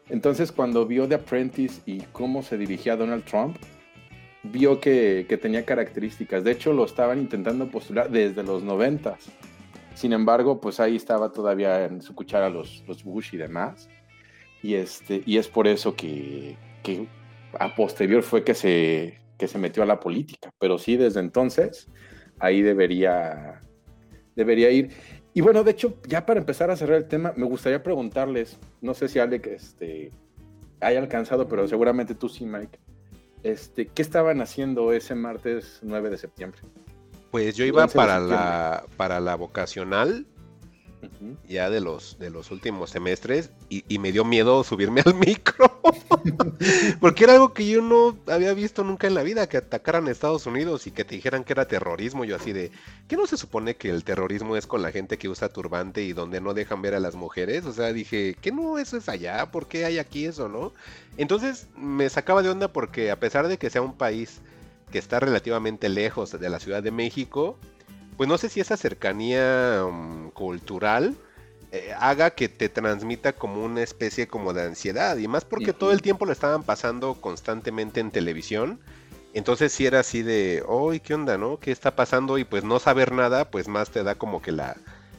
Entonces, 0.09 0.51
cuando 0.51 0.85
vio 0.85 1.07
The 1.07 1.15
Apprentice 1.15 1.81
y 1.85 2.01
cómo 2.11 2.41
se 2.41 2.57
dirigía 2.57 2.95
Donald 2.95 3.23
Trump, 3.25 3.57
vio 4.43 4.79
que, 4.79 5.25
que 5.27 5.37
tenía 5.37 5.65
características. 5.65 6.43
De 6.43 6.51
hecho, 6.51 6.73
lo 6.73 6.85
estaban 6.85 7.19
intentando 7.19 7.69
postular 7.69 8.09
desde 8.09 8.43
los 8.43 8.63
noventas. 8.63 9.31
Sin 9.95 10.13
embargo, 10.13 10.61
pues 10.61 10.79
ahí 10.79 10.95
estaba 10.95 11.31
todavía 11.31 11.85
en 11.85 12.01
su 12.01 12.15
cuchara 12.15 12.49
los, 12.49 12.83
los 12.87 13.03
Bush 13.03 13.33
y 13.33 13.37
demás. 13.37 13.89
Y, 14.63 14.75
este, 14.75 15.23
y 15.25 15.37
es 15.37 15.47
por 15.47 15.67
eso 15.67 15.95
que, 15.95 16.55
que 16.83 17.07
a 17.59 17.75
posterior 17.75 18.23
fue 18.23 18.43
que 18.43 18.53
se, 18.53 19.19
que 19.37 19.47
se 19.47 19.57
metió 19.57 19.83
a 19.83 19.85
la 19.85 19.99
política. 19.99 20.51
Pero 20.59 20.77
sí, 20.77 20.95
desde 20.95 21.19
entonces, 21.19 21.89
ahí 22.39 22.61
debería, 22.61 23.61
debería 24.35 24.71
ir. 24.71 24.91
Y 25.33 25.41
bueno, 25.41 25.63
de 25.63 25.71
hecho, 25.71 25.97
ya 26.07 26.25
para 26.25 26.39
empezar 26.39 26.71
a 26.71 26.75
cerrar 26.75 26.97
el 26.97 27.07
tema, 27.07 27.33
me 27.35 27.45
gustaría 27.45 27.83
preguntarles, 27.83 28.59
no 28.81 28.93
sé 28.93 29.07
si 29.07 29.19
Alec 29.19 29.47
este, 29.47 30.11
haya 30.79 30.99
alcanzado, 30.99 31.47
pero 31.47 31.67
seguramente 31.67 32.15
tú 32.15 32.29
sí, 32.29 32.45
Mike. 32.45 32.79
Este, 33.43 33.87
¿Qué 33.87 34.01
estaban 34.01 34.41
haciendo 34.41 34.91
ese 34.91 35.15
martes 35.15 35.79
9 35.81 36.09
de 36.09 36.17
septiembre? 36.17 36.59
Pues 37.31 37.55
yo 37.55 37.65
iba 37.65 37.83
11 37.83 37.93
de 37.93 37.95
para 37.95 38.19
la, 38.19 38.85
para 38.97 39.19
la 39.19 39.35
vocacional 39.35 40.25
Ya 41.47 41.69
de 41.69 41.81
los, 41.81 42.17
de 42.19 42.29
los 42.29 42.51
últimos 42.51 42.89
semestres 42.89 43.51
y, 43.69 43.83
y 43.87 43.99
me 43.99 44.11
dio 44.11 44.25
miedo 44.25 44.63
subirme 44.63 45.01
al 45.05 45.15
micro. 45.15 45.79
Porque 46.99 47.23
era 47.23 47.33
algo 47.33 47.53
que 47.53 47.67
yo 47.67 47.81
no 47.81 48.17
había 48.27 48.53
visto 48.53 48.83
nunca 48.83 49.07
en 49.07 49.13
la 49.13 49.23
vida, 49.23 49.47
que 49.47 49.57
atacaran 49.57 50.07
a 50.07 50.11
Estados 50.11 50.45
Unidos 50.45 50.87
y 50.87 50.91
que 50.91 51.05
te 51.05 51.15
dijeran 51.15 51.43
que 51.43 51.53
era 51.53 51.67
terrorismo. 51.67 52.25
Yo 52.25 52.35
así 52.35 52.53
de, 52.53 52.71
¿qué 53.07 53.17
no 53.17 53.27
se 53.27 53.37
supone 53.37 53.75
que 53.75 53.89
el 53.89 54.03
terrorismo 54.03 54.55
es 54.55 54.67
con 54.67 54.81
la 54.81 54.91
gente 54.91 55.17
que 55.17 55.29
usa 55.29 55.49
turbante 55.49 56.03
y 56.03 56.13
donde 56.13 56.41
no 56.41 56.53
dejan 56.53 56.81
ver 56.81 56.95
a 56.95 56.99
las 56.99 57.15
mujeres? 57.15 57.65
O 57.65 57.73
sea, 57.73 57.93
dije, 57.93 58.35
¿qué 58.41 58.51
no 58.51 58.77
eso 58.77 58.97
es 58.97 59.09
allá? 59.09 59.51
¿Por 59.51 59.67
qué 59.67 59.85
hay 59.85 59.99
aquí 59.99 60.25
eso, 60.25 60.49
no? 60.49 60.73
Entonces 61.17 61.67
me 61.75 62.09
sacaba 62.09 62.43
de 62.43 62.49
onda 62.49 62.67
porque 62.67 63.11
a 63.11 63.19
pesar 63.19 63.47
de 63.47 63.57
que 63.57 63.69
sea 63.69 63.81
un 63.81 63.97
país 63.97 64.41
que 64.91 64.99
está 64.99 65.19
relativamente 65.19 65.89
lejos 65.89 66.31
de 66.31 66.49
la 66.49 66.59
Ciudad 66.59 66.81
de 66.83 66.91
México, 66.91 67.57
pues 68.19 68.27
no 68.27 68.37
sé 68.37 68.49
si 68.49 68.59
esa 68.59 68.75
cercanía 68.75 69.85
mm, 69.89 70.31
cultural 70.31 71.15
eh, 71.71 71.93
haga 71.97 72.31
que 72.31 72.49
te 72.49 72.67
transmita 72.67 73.31
como 73.31 73.63
una 73.63 73.81
especie 73.81 74.27
como 74.27 74.51
de 74.51 74.63
ansiedad 74.63 75.15
y 75.15 75.29
más 75.29 75.45
porque 75.45 75.71
todo 75.71 75.93
el 75.93 76.01
tiempo 76.01 76.25
lo 76.25 76.33
estaban 76.33 76.63
pasando 76.63 77.13
constantemente 77.13 78.01
en 78.01 78.11
televisión. 78.11 78.81
Entonces 79.33 79.71
si 79.71 79.85
era 79.85 80.01
así 80.01 80.21
de, 80.21 80.61
¡ay, 80.67 80.99
qué 80.99 81.13
onda, 81.13 81.37
no! 81.37 81.59
¿Qué 81.61 81.71
está 81.71 81.95
pasando? 81.95 82.37
Y 82.37 82.43
pues 82.43 82.65
no 82.65 82.79
saber 82.79 83.13
nada, 83.13 83.49
pues 83.49 83.69
más 83.69 83.89
te 83.89 84.03
da 84.03 84.15
como 84.15 84.41
que 84.41 84.51
la, 84.51 84.75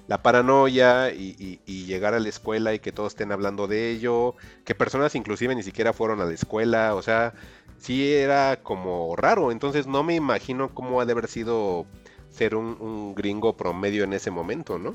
la 0.06 0.20
paranoia 0.22 1.10
y, 1.10 1.34
y- 1.38 1.60
y 1.64 1.86
llegar 1.86 2.12
a 2.12 2.20
la 2.20 2.28
escuela 2.28 2.74
y 2.74 2.80
que 2.80 2.92
todos 2.92 3.12
estén 3.14 3.32
hablando 3.32 3.66
de 3.66 3.88
ello, 3.92 4.34
que 4.66 4.74
personas 4.74 5.14
inclusive 5.14 5.54
ni 5.54 5.62
siquiera 5.62 5.94
fueron 5.94 6.20
a 6.20 6.26
la 6.26 6.34
escuela, 6.34 6.94
o 6.96 7.00
sea, 7.00 7.32
sí 7.78 8.12
era 8.12 8.58
como 8.62 9.16
raro, 9.16 9.52
entonces 9.52 9.86
no 9.86 10.02
me 10.02 10.16
imagino 10.16 10.68
cómo 10.74 11.00
ha 11.00 11.06
de 11.06 11.12
haber 11.12 11.28
sido 11.28 11.86
ser 12.30 12.54
un, 12.54 12.76
un 12.80 13.14
gringo 13.14 13.56
promedio 13.56 14.04
en 14.04 14.12
ese 14.12 14.30
momento, 14.30 14.78
¿no? 14.78 14.94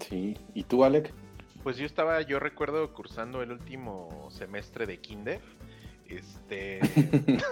Sí. 0.00 0.36
¿Y 0.54 0.64
tú, 0.64 0.84
Alec? 0.84 1.12
Pues 1.62 1.76
yo 1.76 1.86
estaba, 1.86 2.22
yo 2.22 2.40
recuerdo 2.40 2.92
cursando 2.92 3.42
el 3.42 3.52
último 3.52 4.28
semestre 4.30 4.86
de 4.86 4.98
kinder. 4.98 5.40
Este. 6.06 6.80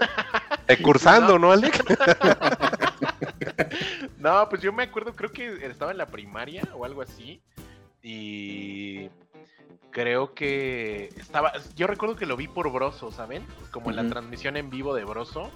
Eh, 0.69 0.81
cursando, 0.83 1.37
¿no, 1.37 1.51
Alec? 1.51 1.83
No, 4.19 4.49
pues 4.49 4.63
yo 4.63 4.73
me 4.73 4.85
acuerdo, 4.85 5.15
creo 5.15 5.33
que 5.33 5.67
estaba 5.67 5.91
en 5.91 5.99
la 5.99 6.07
primaria 6.07 6.63
o 6.75 6.85
algo 6.85 7.03
así. 7.03 7.43
Y 8.03 9.09
creo 9.91 10.35
que 10.35 11.09
estaba. 11.17 11.53
Yo 11.75 11.87
recuerdo 11.87 12.17
que 12.17 12.27
lo 12.27 12.37
vi 12.37 12.47
por 12.47 12.71
Broso, 12.71 13.11
¿saben? 13.11 13.45
Como 13.73 13.91
en 13.91 13.97
la 13.97 14.09
transmisión 14.09 14.57
en 14.57 14.71
vivo 14.71 14.95
de 14.95 15.05
Broso. 15.05 15.51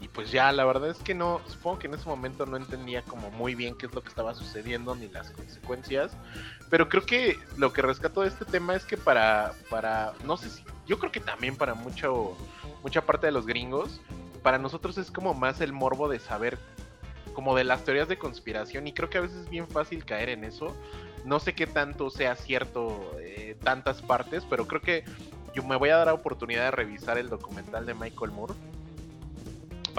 Y 0.00 0.08
pues 0.08 0.30
ya, 0.30 0.52
la 0.52 0.64
verdad 0.64 0.90
es 0.90 0.98
que 0.98 1.14
no. 1.14 1.40
Supongo 1.46 1.80
que 1.80 1.86
en 1.88 1.94
ese 1.94 2.08
momento 2.08 2.46
no 2.46 2.56
entendía 2.56 3.02
como 3.02 3.30
muy 3.30 3.54
bien 3.54 3.76
qué 3.76 3.86
es 3.86 3.94
lo 3.94 4.02
que 4.02 4.08
estaba 4.08 4.34
sucediendo 4.34 4.94
ni 4.94 5.08
las 5.08 5.30
consecuencias. 5.30 6.12
Pero 6.70 6.88
creo 6.88 7.04
que 7.04 7.38
lo 7.56 7.72
que 7.72 7.82
rescato 7.82 8.22
de 8.22 8.28
este 8.28 8.44
tema 8.44 8.76
es 8.76 8.84
que 8.84 8.96
para. 8.96 9.54
para 9.70 10.12
no 10.24 10.36
sé 10.36 10.50
si. 10.50 10.64
Yo 10.86 10.98
creo 10.98 11.10
que 11.10 11.20
también 11.20 11.56
para 11.56 11.74
mucho. 11.74 12.36
Mucha 12.82 13.02
parte 13.02 13.26
de 13.26 13.32
los 13.32 13.46
gringos. 13.46 14.00
Para 14.42 14.58
nosotros 14.58 14.98
es 14.98 15.10
como 15.10 15.34
más 15.34 15.60
el 15.60 15.72
morbo 15.72 16.08
de 16.08 16.20
saber 16.20 16.58
como 17.34 17.56
de 17.56 17.64
las 17.64 17.84
teorías 17.84 18.08
de 18.08 18.18
conspiración 18.18 18.88
y 18.88 18.92
creo 18.92 19.10
que 19.10 19.18
a 19.18 19.20
veces 19.20 19.44
es 19.44 19.48
bien 19.48 19.68
fácil 19.68 20.04
caer 20.04 20.28
en 20.28 20.44
eso. 20.44 20.74
No 21.24 21.40
sé 21.40 21.54
qué 21.54 21.66
tanto 21.66 22.10
sea 22.10 22.34
cierto 22.36 23.16
eh, 23.20 23.56
tantas 23.62 24.00
partes, 24.02 24.44
pero 24.48 24.66
creo 24.66 24.80
que 24.80 25.04
yo 25.54 25.62
me 25.62 25.76
voy 25.76 25.90
a 25.90 25.96
dar 25.96 26.06
la 26.06 26.14
oportunidad 26.14 26.64
de 26.64 26.70
revisar 26.70 27.18
el 27.18 27.28
documental 27.28 27.84
de 27.86 27.94
Michael 27.94 28.30
Moore 28.30 28.54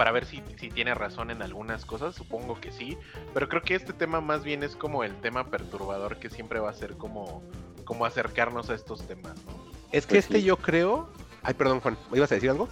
para 0.00 0.12
ver 0.12 0.24
si, 0.24 0.42
si 0.58 0.70
tiene 0.70 0.94
razón 0.94 1.30
en 1.30 1.42
algunas 1.42 1.84
cosas, 1.84 2.14
supongo 2.14 2.58
que 2.58 2.72
sí, 2.72 2.96
pero 3.34 3.50
creo 3.50 3.60
que 3.60 3.74
este 3.74 3.92
tema 3.92 4.22
más 4.22 4.44
bien 4.44 4.62
es 4.62 4.74
como 4.74 5.04
el 5.04 5.14
tema 5.16 5.50
perturbador 5.50 6.16
que 6.18 6.30
siempre 6.30 6.58
va 6.58 6.70
a 6.70 6.72
ser 6.72 6.94
como, 6.94 7.42
como 7.84 8.06
acercarnos 8.06 8.70
a 8.70 8.74
estos 8.76 9.06
temas, 9.06 9.34
¿no? 9.44 9.52
Es 9.92 10.06
que 10.06 10.14
Pues 10.14 10.24
este 10.24 10.38
sí. 10.38 10.44
yo 10.46 10.56
creo... 10.56 11.10
Ay, 11.42 11.52
perdón, 11.52 11.80
Juan, 11.80 11.98
¿me 12.10 12.16
ibas 12.16 12.32
a 12.32 12.36
decir 12.36 12.48
algo? 12.48 12.66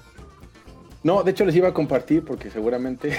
No, 1.02 1.22
de 1.22 1.32
hecho 1.32 1.44
les 1.44 1.54
iba 1.54 1.68
a 1.68 1.74
compartir 1.74 2.24
porque 2.24 2.48
seguramente 2.50 3.14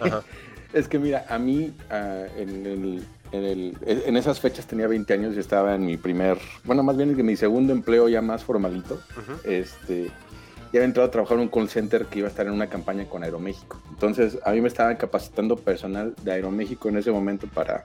Ajá. 0.00 0.22
es 0.72 0.88
que 0.88 0.98
mira, 0.98 1.26
a 1.28 1.38
mí 1.38 1.74
ah, 1.90 2.24
en, 2.38 2.64
el- 2.64 3.04
en, 3.32 3.44
el- 3.44 3.76
en 3.84 4.16
esas 4.16 4.40
fechas 4.40 4.66
tenía 4.66 4.86
20 4.88 5.12
años 5.12 5.36
y 5.36 5.40
estaba 5.40 5.74
en 5.74 5.84
mi 5.84 5.98
primer, 5.98 6.38
bueno, 6.64 6.82
más 6.82 6.96
bien 6.96 7.10
en 7.10 7.26
mi 7.26 7.36
segundo 7.36 7.74
empleo 7.74 8.08
ya 8.08 8.22
más 8.22 8.42
formalito. 8.44 8.98
Este, 9.44 10.10
ya 10.72 10.78
había 10.78 10.84
entrado 10.84 11.08
a 11.08 11.10
trabajar 11.10 11.36
en 11.36 11.42
un 11.42 11.48
call 11.48 11.68
center 11.68 12.06
que 12.06 12.20
iba 12.20 12.28
a 12.28 12.30
estar 12.30 12.46
en 12.46 12.52
una 12.52 12.68
campaña 12.68 13.04
con 13.04 13.22
Aeroméxico. 13.22 13.80
Entonces, 13.90 14.38
a 14.44 14.52
mí 14.52 14.60
me 14.60 14.68
estaban 14.68 14.96
capacitando 14.96 15.56
personal 15.56 16.14
de 16.22 16.32
Aeroméxico 16.32 16.88
en 16.88 16.96
ese 16.96 17.10
momento 17.12 17.46
para 17.46 17.84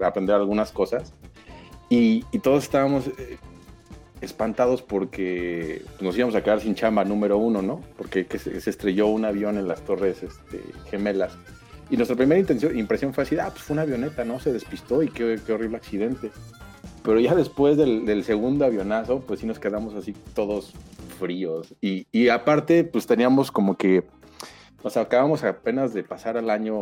aprender 0.00 0.36
algunas 0.36 0.70
cosas. 0.70 1.12
Y, 1.88 2.24
y 2.30 2.40
todos 2.40 2.64
estábamos 2.64 3.06
eh, 3.06 3.38
espantados 4.20 4.82
porque 4.82 5.82
nos 6.00 6.16
íbamos 6.16 6.34
a 6.34 6.42
quedar 6.42 6.60
sin 6.60 6.74
chamba 6.74 7.04
número 7.04 7.38
uno, 7.38 7.62
¿no? 7.62 7.80
Porque 7.96 8.26
que 8.26 8.38
se, 8.38 8.60
se 8.60 8.68
estrelló 8.68 9.06
un 9.06 9.24
avión 9.24 9.56
en 9.56 9.66
las 9.66 9.80
torres 9.80 10.22
este, 10.22 10.62
gemelas. 10.90 11.32
Y 11.90 11.96
nuestra 11.96 12.16
primera 12.16 12.38
intención, 12.38 12.78
impresión 12.78 13.14
fue 13.14 13.24
así, 13.24 13.38
ah, 13.38 13.48
pues 13.50 13.62
fue 13.62 13.72
una 13.72 13.82
avioneta, 13.82 14.24
¿no? 14.24 14.38
Se 14.40 14.52
despistó 14.52 15.02
y 15.02 15.08
qué, 15.08 15.40
qué 15.44 15.52
horrible 15.52 15.78
accidente. 15.78 16.30
Pero 17.02 17.20
ya 17.20 17.34
después 17.34 17.76
del, 17.76 18.04
del, 18.04 18.24
segundo 18.24 18.64
avionazo, 18.64 19.20
pues 19.20 19.40
sí 19.40 19.46
nos 19.46 19.58
quedamos 19.58 19.94
así 19.94 20.14
todos 20.34 20.72
fríos. 21.18 21.74
Y, 21.80 22.06
y 22.12 22.28
aparte, 22.28 22.84
pues 22.84 23.06
teníamos 23.06 23.50
como 23.50 23.76
que, 23.76 24.04
o 24.82 24.90
sea, 24.90 25.02
acabamos 25.02 25.44
apenas 25.44 25.94
de 25.94 26.02
pasar 26.02 26.36
al 26.36 26.50
año, 26.50 26.74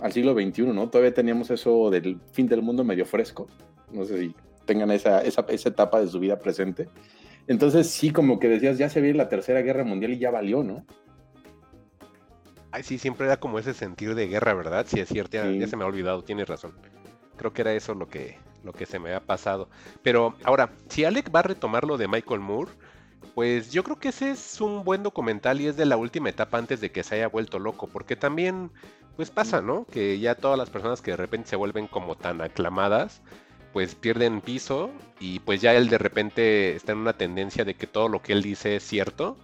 al 0.00 0.12
siglo 0.12 0.34
XXI, 0.34 0.62
¿no? 0.66 0.88
Todavía 0.90 1.14
teníamos 1.14 1.50
eso 1.50 1.90
del 1.90 2.18
fin 2.32 2.46
del 2.46 2.62
mundo 2.62 2.84
medio 2.84 3.06
fresco. 3.06 3.48
No 3.90 4.04
sé 4.04 4.18
si 4.18 4.34
tengan 4.64 4.90
esa, 4.90 5.20
esa, 5.22 5.44
esa 5.48 5.68
etapa 5.68 6.00
de 6.00 6.08
su 6.08 6.18
vida 6.18 6.38
presente. 6.38 6.88
Entonces 7.46 7.88
sí, 7.88 8.10
como 8.10 8.38
que 8.38 8.48
decías, 8.48 8.78
ya 8.78 8.88
se 8.88 9.00
viene 9.00 9.18
la 9.18 9.28
tercera 9.28 9.62
guerra 9.62 9.84
mundial 9.84 10.12
y 10.12 10.18
ya 10.18 10.30
valió, 10.30 10.62
¿no? 10.62 10.84
Ay, 12.70 12.82
sí, 12.84 12.98
siempre 12.98 13.26
era 13.26 13.38
como 13.38 13.58
ese 13.58 13.74
sentir 13.74 14.14
de 14.14 14.28
guerra, 14.28 14.54
¿verdad? 14.54 14.86
Sí, 14.88 14.98
es 14.98 15.08
cierto, 15.08 15.36
ya, 15.36 15.44
sí. 15.44 15.58
ya 15.58 15.66
se 15.66 15.76
me 15.76 15.84
ha 15.84 15.86
olvidado, 15.86 16.22
tienes 16.24 16.48
razón. 16.48 16.72
Creo 17.36 17.52
que 17.52 17.62
era 17.62 17.74
eso 17.74 17.94
lo 17.94 18.08
que, 18.08 18.38
lo 18.64 18.72
que 18.72 18.86
se 18.86 18.98
me 18.98 19.14
ha 19.14 19.20
pasado. 19.20 19.68
Pero 20.02 20.34
ahora, 20.44 20.70
si 20.88 21.04
Alec 21.04 21.34
va 21.34 21.40
a 21.40 21.44
retomar 21.44 21.84
lo 21.84 21.98
de 21.98 22.08
Michael 22.08 22.40
Moore, 22.40 22.70
pues 23.34 23.72
yo 23.72 23.82
creo 23.84 23.98
que 23.98 24.08
ese 24.08 24.30
es 24.32 24.60
un 24.60 24.84
buen 24.84 25.02
documental 25.02 25.60
y 25.60 25.66
es 25.66 25.76
de 25.76 25.86
la 25.86 25.96
última 25.96 26.28
etapa 26.28 26.58
antes 26.58 26.80
de 26.80 26.90
que 26.90 27.02
se 27.02 27.16
haya 27.16 27.28
vuelto 27.28 27.58
loco, 27.58 27.86
porque 27.86 28.16
también, 28.16 28.70
pues 29.16 29.30
pasa, 29.30 29.62
¿no? 29.62 29.86
Que 29.86 30.18
ya 30.18 30.34
todas 30.34 30.58
las 30.58 30.70
personas 30.70 31.00
que 31.00 31.12
de 31.12 31.16
repente 31.16 31.48
se 31.48 31.56
vuelven 31.56 31.86
como 31.86 32.16
tan 32.16 32.40
aclamadas, 32.40 33.22
pues 33.72 33.94
pierden 33.94 34.40
piso 34.40 34.90
y 35.18 35.40
pues 35.40 35.60
ya 35.60 35.74
él 35.74 35.88
de 35.88 35.98
repente 35.98 36.76
está 36.76 36.92
en 36.92 36.98
una 36.98 37.14
tendencia 37.14 37.64
de 37.64 37.74
que 37.74 37.86
todo 37.86 38.08
lo 38.08 38.20
que 38.20 38.32
él 38.34 38.42
dice 38.42 38.76
es 38.76 38.82
cierto 38.82 39.38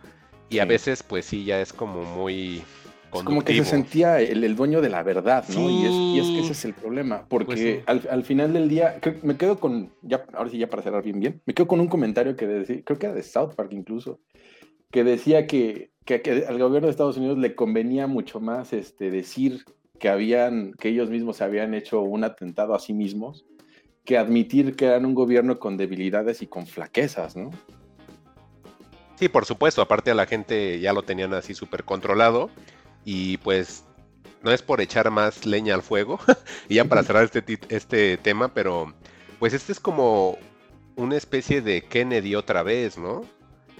y 0.50 0.54
sí. 0.54 0.60
a 0.60 0.64
veces 0.66 1.02
pues 1.02 1.24
sí 1.24 1.44
ya 1.44 1.60
es 1.60 1.72
como 1.72 2.04
muy 2.04 2.62
como 3.10 3.42
que 3.42 3.54
se 3.54 3.64
sentía 3.64 4.20
el, 4.20 4.44
el, 4.44 4.56
dueño 4.56 4.80
de 4.80 4.88
la 4.88 5.02
verdad, 5.02 5.44
¿no? 5.48 5.68
Sí. 5.68 5.74
Y, 5.74 5.84
es, 5.84 5.92
y, 5.92 6.18
es, 6.18 6.26
que 6.26 6.40
ese 6.40 6.52
es 6.52 6.64
el 6.64 6.74
problema, 6.74 7.24
porque 7.28 7.46
pues 7.46 7.60
sí. 7.60 7.80
al, 7.86 8.02
al, 8.10 8.24
final 8.24 8.52
del 8.52 8.68
día, 8.68 8.98
creo, 9.00 9.16
me 9.22 9.36
quedo 9.36 9.58
con, 9.58 9.90
ya, 10.02 10.24
ahora 10.32 10.50
sí 10.50 10.58
ya 10.58 10.68
para 10.68 10.82
cerrar 10.82 11.02
bien, 11.02 11.20
bien, 11.20 11.40
me 11.46 11.54
quedo 11.54 11.66
con 11.66 11.80
un 11.80 11.88
comentario 11.88 12.36
que 12.36 12.46
decía, 12.46 12.82
creo 12.84 12.98
que 12.98 13.06
era 13.06 13.14
de 13.14 13.22
South 13.22 13.54
Park 13.54 13.72
incluso, 13.72 14.20
que 14.90 15.04
decía 15.04 15.46
que, 15.46 15.90
que, 16.04 16.22
que, 16.22 16.44
al 16.46 16.58
gobierno 16.58 16.86
de 16.86 16.90
Estados 16.90 17.16
Unidos 17.16 17.38
le 17.38 17.54
convenía 17.54 18.06
mucho 18.06 18.40
más 18.40 18.72
este, 18.72 19.10
decir 19.10 19.64
que 19.98 20.08
habían, 20.08 20.72
que 20.74 20.88
ellos 20.88 21.10
mismos 21.10 21.40
habían 21.40 21.74
hecho 21.74 22.00
un 22.02 22.24
atentado 22.24 22.74
a 22.74 22.78
sí 22.78 22.92
mismos, 22.92 23.46
que 24.04 24.16
admitir 24.16 24.76
que 24.76 24.86
eran 24.86 25.04
un 25.04 25.14
gobierno 25.14 25.58
con 25.58 25.76
debilidades 25.76 26.40
y 26.40 26.46
con 26.46 26.66
flaquezas, 26.66 27.36
¿no? 27.36 27.50
Sí, 29.16 29.28
por 29.28 29.44
supuesto, 29.44 29.82
aparte 29.82 30.12
a 30.12 30.14
la 30.14 30.26
gente 30.26 30.78
ya 30.78 30.92
lo 30.92 31.02
tenían 31.02 31.34
así 31.34 31.52
súper 31.52 31.82
controlado 31.82 32.50
y 33.10 33.38
pues 33.38 33.86
no 34.42 34.52
es 34.52 34.60
por 34.60 34.82
echar 34.82 35.10
más 35.10 35.46
leña 35.46 35.74
al 35.74 35.82
fuego, 35.82 36.20
y 36.68 36.74
ya 36.74 36.84
para 36.84 37.02
cerrar 37.02 37.24
este, 37.24 37.58
este 37.70 38.18
tema, 38.18 38.52
pero 38.52 38.92
pues 39.38 39.54
este 39.54 39.72
es 39.72 39.80
como 39.80 40.36
una 40.94 41.16
especie 41.16 41.62
de 41.62 41.80
Kennedy 41.86 42.34
otra 42.34 42.62
vez, 42.62 42.98
¿no? 42.98 43.22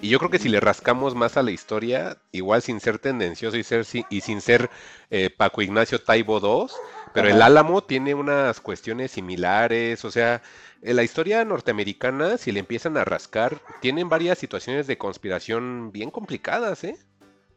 Y 0.00 0.08
yo 0.08 0.18
creo 0.18 0.30
que 0.30 0.38
si 0.38 0.48
le 0.48 0.60
rascamos 0.60 1.14
más 1.14 1.36
a 1.36 1.42
la 1.42 1.50
historia, 1.50 2.16
igual 2.32 2.62
sin 2.62 2.80
ser 2.80 3.00
tendencioso 3.00 3.58
y, 3.58 3.64
ser, 3.64 3.84
y 4.08 4.20
sin 4.22 4.40
ser 4.40 4.70
eh, 5.10 5.28
Paco 5.28 5.60
Ignacio 5.60 6.00
Taibo 6.00 6.38
II, 6.38 6.72
pero 7.12 7.26
Ajá. 7.26 7.36
el 7.36 7.42
Álamo 7.42 7.82
tiene 7.82 8.14
unas 8.14 8.62
cuestiones 8.62 9.10
similares, 9.10 10.06
o 10.06 10.10
sea, 10.10 10.40
en 10.80 10.96
la 10.96 11.02
historia 11.02 11.44
norteamericana, 11.44 12.38
si 12.38 12.50
le 12.50 12.60
empiezan 12.60 12.96
a 12.96 13.04
rascar, 13.04 13.60
tienen 13.82 14.08
varias 14.08 14.38
situaciones 14.38 14.86
de 14.86 14.96
conspiración 14.96 15.92
bien 15.92 16.10
complicadas, 16.10 16.82
¿eh? 16.84 16.96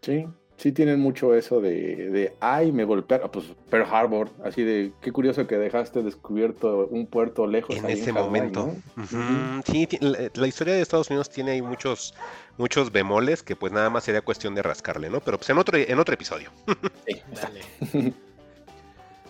Sí, 0.01 0.25
sí 0.61 0.71
tienen 0.71 0.99
mucho 0.99 1.33
eso 1.33 1.59
de, 1.59 2.09
de 2.11 2.33
ay, 2.39 2.71
me 2.71 2.85
golpearon, 2.85 3.31
pues 3.31 3.45
Pearl 3.71 3.87
Harbor, 3.91 4.29
así 4.43 4.61
de, 4.61 4.91
qué 5.01 5.11
curioso 5.11 5.47
que 5.47 5.57
dejaste 5.57 6.03
descubierto 6.03 6.87
un 6.91 7.07
puerto 7.07 7.47
lejos. 7.47 7.75
En 7.75 7.89
ese 7.89 8.11
en 8.11 8.17
Hawaii, 8.17 8.27
momento. 8.27 8.73
¿no? 8.95 9.03
Uh 9.03 9.07
-huh. 9.07 9.63
Sí, 9.65 9.87
la, 9.99 10.29
la, 10.33 10.47
historia 10.47 10.75
de 10.75 10.81
Estados 10.81 11.09
Unidos 11.09 11.31
tiene 11.31 11.51
ahí 11.51 11.63
muchos, 11.63 12.13
muchos 12.57 12.91
bemoles 12.91 13.41
que 13.41 13.55
pues 13.55 13.73
nada 13.73 13.89
más 13.89 14.03
sería 14.03 14.21
cuestión 14.21 14.53
de 14.53 14.61
rascarle, 14.61 15.09
¿no? 15.09 15.19
Pero 15.19 15.39
pues 15.39 15.49
en 15.49 15.57
otro, 15.57 15.77
en 15.77 15.99
otro 15.99 16.13
episodio. 16.13 16.51
Sí, 17.07 17.21
dale. 17.41 18.13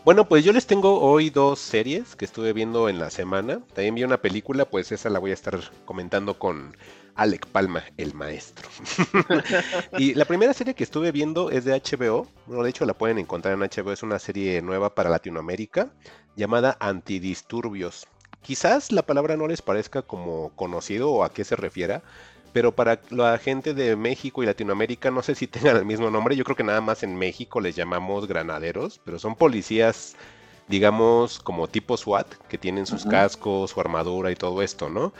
Bueno, 0.03 0.27
pues 0.27 0.43
yo 0.43 0.51
les 0.51 0.65
tengo 0.65 0.99
hoy 0.99 1.29
dos 1.29 1.59
series 1.59 2.15
que 2.15 2.25
estuve 2.25 2.53
viendo 2.53 2.89
en 2.89 2.97
la 2.97 3.11
semana. 3.11 3.61
También 3.75 3.93
vi 3.93 4.03
una 4.03 4.17
película, 4.17 4.65
pues 4.65 4.91
esa 4.91 5.11
la 5.11 5.19
voy 5.19 5.29
a 5.29 5.35
estar 5.35 5.59
comentando 5.85 6.39
con 6.39 6.75
Alec 7.15 7.45
Palma, 7.47 7.83
el 7.97 8.13
maestro. 8.13 8.69
y 9.97 10.13
la 10.13 10.25
primera 10.25 10.53
serie 10.53 10.73
que 10.73 10.83
estuve 10.83 11.11
viendo 11.11 11.49
es 11.49 11.65
de 11.65 11.73
HBO. 11.73 12.27
Bueno, 12.47 12.63
de 12.63 12.69
hecho 12.69 12.85
la 12.85 12.93
pueden 12.93 13.17
encontrar 13.17 13.53
en 13.53 13.59
HBO. 13.61 13.91
Es 13.91 14.03
una 14.03 14.19
serie 14.19 14.61
nueva 14.61 14.95
para 14.95 15.09
Latinoamérica 15.09 15.91
llamada 16.35 16.77
Antidisturbios. 16.79 18.07
Quizás 18.41 18.91
la 18.91 19.03
palabra 19.03 19.37
no 19.37 19.47
les 19.47 19.61
parezca 19.61 20.01
como 20.01 20.49
conocido 20.55 21.11
o 21.11 21.23
a 21.23 21.31
qué 21.31 21.43
se 21.43 21.55
refiera, 21.55 22.01
pero 22.53 22.73
para 22.73 22.99
la 23.09 23.37
gente 23.37 23.73
de 23.73 23.95
México 23.95 24.41
y 24.41 24.45
Latinoamérica 24.45 25.11
no 25.11 25.21
sé 25.21 25.35
si 25.35 25.47
tengan 25.47 25.77
el 25.77 25.85
mismo 25.85 26.09
nombre. 26.09 26.35
Yo 26.35 26.43
creo 26.43 26.55
que 26.55 26.63
nada 26.63 26.81
más 26.81 27.03
en 27.03 27.15
México 27.15 27.61
les 27.61 27.75
llamamos 27.75 28.27
granaderos, 28.27 28.99
pero 29.05 29.19
son 29.19 29.35
policías, 29.35 30.15
digamos, 30.67 31.39
como 31.39 31.67
tipo 31.67 31.97
SWAT, 31.97 32.27
que 32.49 32.57
tienen 32.57 32.85
sus 32.85 33.05
uh 33.05 33.07
-huh. 33.07 33.11
cascos, 33.11 33.71
su 33.71 33.79
armadura 33.79 34.31
y 34.31 34.35
todo 34.35 34.61
esto, 34.61 34.89
¿no? 34.89 35.13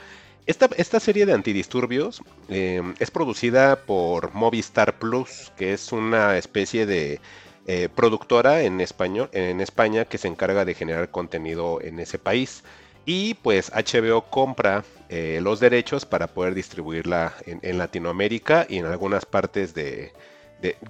Esta, 0.44 0.98
serie 0.98 1.24
de 1.24 1.34
antidisturbios 1.34 2.20
eh, 2.48 2.82
es 2.98 3.10
producida 3.12 3.76
por 3.76 4.34
Movistar 4.34 4.98
Plus, 4.98 5.52
que 5.56 5.72
es 5.72 5.92
una 5.92 6.36
especie 6.36 6.84
de 6.84 7.20
eh, 7.68 7.88
productora 7.94 8.62
en, 8.62 8.80
España 8.80 10.04
que 10.04 10.18
se 10.18 10.26
encarga 10.26 10.64
de 10.64 10.74
generar 10.74 11.10
contenido 11.10 11.80
en 11.80 12.00
ese 12.00 12.18
país. 12.18 12.64
Y 13.06 13.34
pues 13.34 13.70
HBO 13.70 14.22
compra 14.30 14.84
eh, 15.08 15.38
los 15.42 15.60
derechos 15.60 16.06
para 16.06 16.26
poder 16.26 16.54
distribuirla 16.54 17.34
en, 17.46 17.78
Latinoamérica 17.78 18.66
y 18.68 18.78
en 18.78 18.86
algunas 18.86 19.24
partes 19.24 19.74
de, 19.74 20.12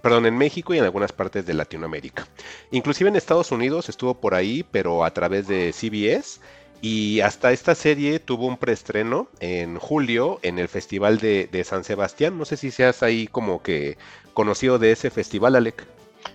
perdón, 0.01 0.25
en 0.25 0.37
México 0.37 0.73
y 0.73 0.79
en 0.79 0.85
algunas 0.85 1.13
partes 1.13 1.45
de 1.45 1.53
Latinoamérica. 1.53 2.27
Inclusive 2.71 3.11
en 3.11 3.17
Estados 3.17 3.53
Unidos 3.53 3.91
estuvo 3.91 4.15
por 4.15 4.35
ahí, 4.35 4.65
pero 4.71 5.05
a 5.05 5.13
través 5.13 5.47
de 5.47 5.73
CBS. 5.75 6.41
Y 6.83 7.21
hasta 7.21 7.53
esta 7.53 7.77
serie 7.77 8.19
tuvo 8.19 8.47
un 8.47 8.59
preestreno 8.59 9.29
en 9.39 9.79
julio 9.79 10.41
en 10.43 10.59
el 10.59 10.69
Festival 10.69 11.19
de, 11.19 11.49
de 11.51 11.63
San 11.63 11.85
Sebastián. 11.85 12.37
No 12.37 12.45
sé 12.45 12.57
si 12.57 12.73
seas 12.73 13.05
ahí 13.05 13.29
como 13.29 13.63
que 13.63 13.97
conocido 14.35 14.81
de 14.81 14.91
ese 14.91 15.09
festival, 15.11 15.55
Alec. 15.55 15.87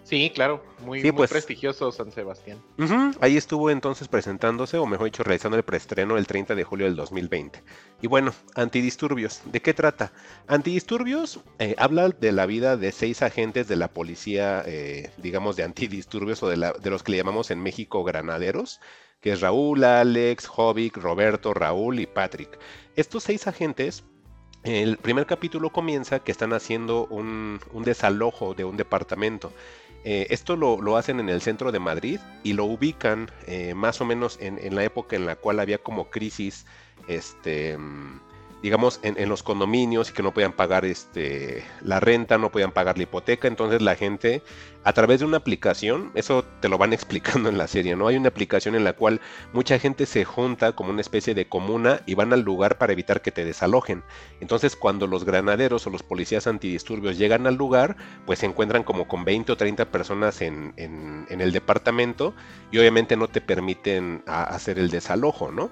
Sí, 0.04 0.32
claro, 0.34 0.64
muy, 0.80 1.02
sí, 1.02 1.08
muy 1.08 1.18
pues, 1.18 1.30
prestigioso 1.30 1.92
San 1.92 2.12
Sebastián. 2.12 2.60
Uh 2.78 2.84
-huh, 2.84 3.18
ahí 3.20 3.36
estuvo 3.36 3.70
entonces 3.70 4.08
presentándose, 4.08 4.78
o 4.78 4.86
mejor 4.86 5.06
dicho, 5.06 5.24
realizando 5.24 5.58
el 5.58 5.64
preestreno 5.64 6.18
el 6.18 6.28
30 6.28 6.56
de 6.56 6.64
julio 6.64 6.86
del 6.86 6.96
2020. 6.96 7.62
Y 8.02 8.08
bueno, 8.08 8.34
Antidisturbios, 8.56 9.42
¿de 9.46 9.62
qué 9.62 9.74
trata? 9.74 10.14
Antidisturbios 10.48 11.42
eh, 11.60 11.76
habla 11.78 12.10
de 12.10 12.32
la 12.32 12.46
vida 12.46 12.78
de 12.78 12.92
seis 12.92 13.22
agentes 13.22 13.68
de 13.68 13.76
la 13.76 13.90
policía, 13.90 14.64
eh, 14.66 15.12
digamos, 15.18 15.58
de 15.58 15.64
antidisturbios, 15.64 16.42
o 16.42 16.50
de, 16.50 16.58
la, 16.58 16.72
de 16.72 16.90
los 16.90 17.04
que 17.04 17.12
le 17.12 17.18
llamamos 17.18 17.52
en 17.52 17.62
México 17.62 18.04
granaderos, 18.06 18.80
que 19.22 19.32
es 19.32 19.42
Raúl, 19.42 19.84
Alex, 19.84 20.48
Jovic, 20.48 20.98
Roberto, 20.98 21.54
Raúl 21.54 22.00
y 22.00 22.06
Patrick. 22.06 22.58
Estos 22.96 23.24
seis 23.24 23.48
agentes 23.48 24.04
el 24.64 24.98
primer 24.98 25.26
capítulo 25.26 25.72
comienza 25.72 26.20
que 26.20 26.32
están 26.32 26.52
haciendo 26.52 27.08
un, 27.08 27.60
desalojo 27.86 28.54
de 28.54 28.66
un 28.66 28.76
departamento. 28.76 29.54
Eh, 30.04 30.28
esto 30.30 30.56
lo, 30.56 30.82
lo, 30.82 30.98
hacen 30.98 31.20
en 31.20 31.30
el 31.30 31.42
centro 31.42 31.72
de 31.72 31.80
Madrid 31.80 32.20
y 32.44 32.54
lo 32.54 32.66
ubican 32.66 33.32
eh, 33.46 33.74
más 33.74 34.02
o 34.02 34.06
menos 34.06 34.38
en, 34.42 34.58
en, 34.58 34.76
la 34.76 34.84
época 34.84 35.16
en 35.16 35.26
la 35.26 35.36
cual 35.36 35.60
había 35.60 35.78
como 35.78 36.10
crisis 36.10 36.66
este, 37.08 37.78
digamos, 38.62 39.00
en, 39.04 39.30
los 39.30 39.44
condominios 39.44 40.10
y 40.10 40.14
que 40.14 40.24
no 40.24 40.34
podían 40.34 40.54
pagar 40.54 40.86
este, 40.86 41.64
la 41.82 42.00
renta, 42.00 42.38
no 42.38 42.52
podían 42.52 42.72
pagar 42.72 42.98
la 42.98 43.04
hipoteca. 43.04 43.48
Entonces 43.48 43.82
la 43.82 43.96
gente, 43.96 44.42
a 44.84 44.94
través 44.94 45.20
de 45.20 45.26
una 45.26 45.38
aplicación, 45.38 46.12
eso 46.16 46.44
te 46.60 46.70
lo 46.70 46.78
van 46.78 46.94
explicando 46.98 47.50
en 47.50 47.58
la 47.58 47.68
serie, 47.68 47.96
¿no? 47.96 48.08
Hay 48.08 48.18
una 48.18 48.30
aplicación 48.30 48.76
en 48.76 48.84
la 48.84 48.94
cual 48.94 49.22
mucha 49.54 49.78
gente 49.80 50.06
se 50.06 50.26
junta 50.26 50.74
como 50.74 50.90
una 50.90 51.02
especie 51.02 51.36
de 51.36 51.48
comuna 51.48 52.02
y 52.06 52.16
van 52.16 52.34
al 52.34 52.42
lugar 52.42 52.78
para 52.78 52.94
evitar 52.94 53.22
que 53.22 53.32
te 53.32 53.46
desalojen. 53.46 54.04
Entonces 54.42 54.76
cuando 54.76 55.08
los 55.08 55.24
granaderos 55.24 55.86
o 55.86 55.90
los 55.90 56.04
policías 56.04 56.48
antidisturbios 56.48 57.18
llegan 57.18 57.48
al 57.48 57.56
lugar, 57.56 57.96
pues 58.26 58.40
se 58.40 58.46
encuentran 58.46 58.84
como 58.84 59.08
con 59.08 59.24
20 59.24 59.52
o 59.52 59.58
30 59.58 59.86
personas 59.92 60.42
en, 60.42 60.74
el 60.78 61.52
departamento 61.52 62.34
y 62.72 62.80
obviamente 62.80 63.16
no 63.16 63.28
te 63.28 63.42
permiten 63.42 64.24
hacer 64.26 64.80
el 64.80 64.90
desalojo, 64.90 65.52
¿no? 65.52 65.72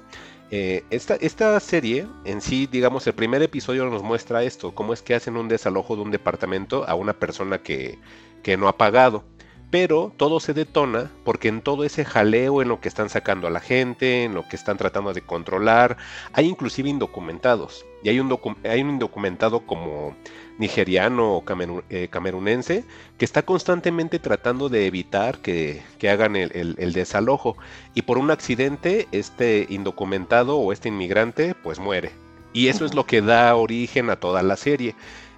Eh, 0.51 0.83
esta, 0.91 1.15
esta, 1.15 1.59
serie 1.59 2.07
en 2.23 2.39
sí, 2.39 2.67
digamos, 2.67 3.07
el 3.07 3.13
primer 3.13 3.41
episodio 3.41 3.85
nos 3.85 4.03
muestra 4.03 4.43
esto, 4.43 4.75
cómo 4.75 4.93
es 4.93 5.01
que 5.01 5.15
hacen 5.15 5.37
un 5.37 5.47
desalojo 5.47 5.95
de 5.95 6.03
un 6.03 6.11
departamento 6.11 6.87
a 6.87 6.93
una 6.95 7.13
persona 7.13 7.59
que, 7.63 7.97
que 8.43 8.57
no 8.57 8.67
ha 8.67 8.77
pagado. 8.77 9.23
pero 9.71 10.13
todo 10.15 10.39
se 10.39 10.53
detona 10.53 11.11
porque 11.25 11.47
en 11.49 11.61
todo 11.61 11.83
ese 11.83 12.05
jaleo 12.05 12.61
en 12.61 12.69
lo 12.69 12.79
que 12.79 12.87
están 12.87 13.09
sacando 13.09 13.47
a 13.47 13.49
la 13.49 13.59
gente, 13.59 14.23
en 14.23 14.35
lo 14.35 14.47
que 14.47 14.55
están 14.55 14.77
tratando 14.77 15.13
de 15.13 15.21
controlar, 15.21 15.97
hay 16.33 16.47
inclusive 16.47 16.89
indocumentados. 16.89 17.85
Y 18.03 18.09
hay 18.09 18.19
un, 18.19 18.37
hay 18.63 18.81
un 18.81 18.91
indocumentado 18.91 19.65
como 19.65 20.15
nigeriano 20.57 21.33
o 21.33 21.43
eh, 21.89 22.07
camerunense 22.09 22.83
que 23.17 23.25
está 23.25 23.43
constantemente 23.43 24.19
tratando 24.19 24.69
de 24.69 24.87
evitar 24.87 25.39
que, 25.39 25.83
hagan 26.09 26.35
el, 26.35 26.75
el, 26.77 26.93
desalojo. 26.93 27.57
Y 27.93 28.03
por 28.03 28.17
un 28.17 28.31
accidente, 28.31 29.07
este 29.11 29.65
indocumentado 29.69 30.57
o 30.57 30.71
este 30.71 30.89
inmigrante 30.89 31.55
pues 31.55 31.79
muere. 31.79 32.11
Y 32.53 32.67
eso 32.67 32.85
es 32.85 32.93
lo 32.93 33.05
que 33.05 33.21
da 33.21 33.55
origen 33.55 34.09
a 34.09 34.15
toda 34.15 34.41
la 34.43 34.55
serie. 34.55 34.95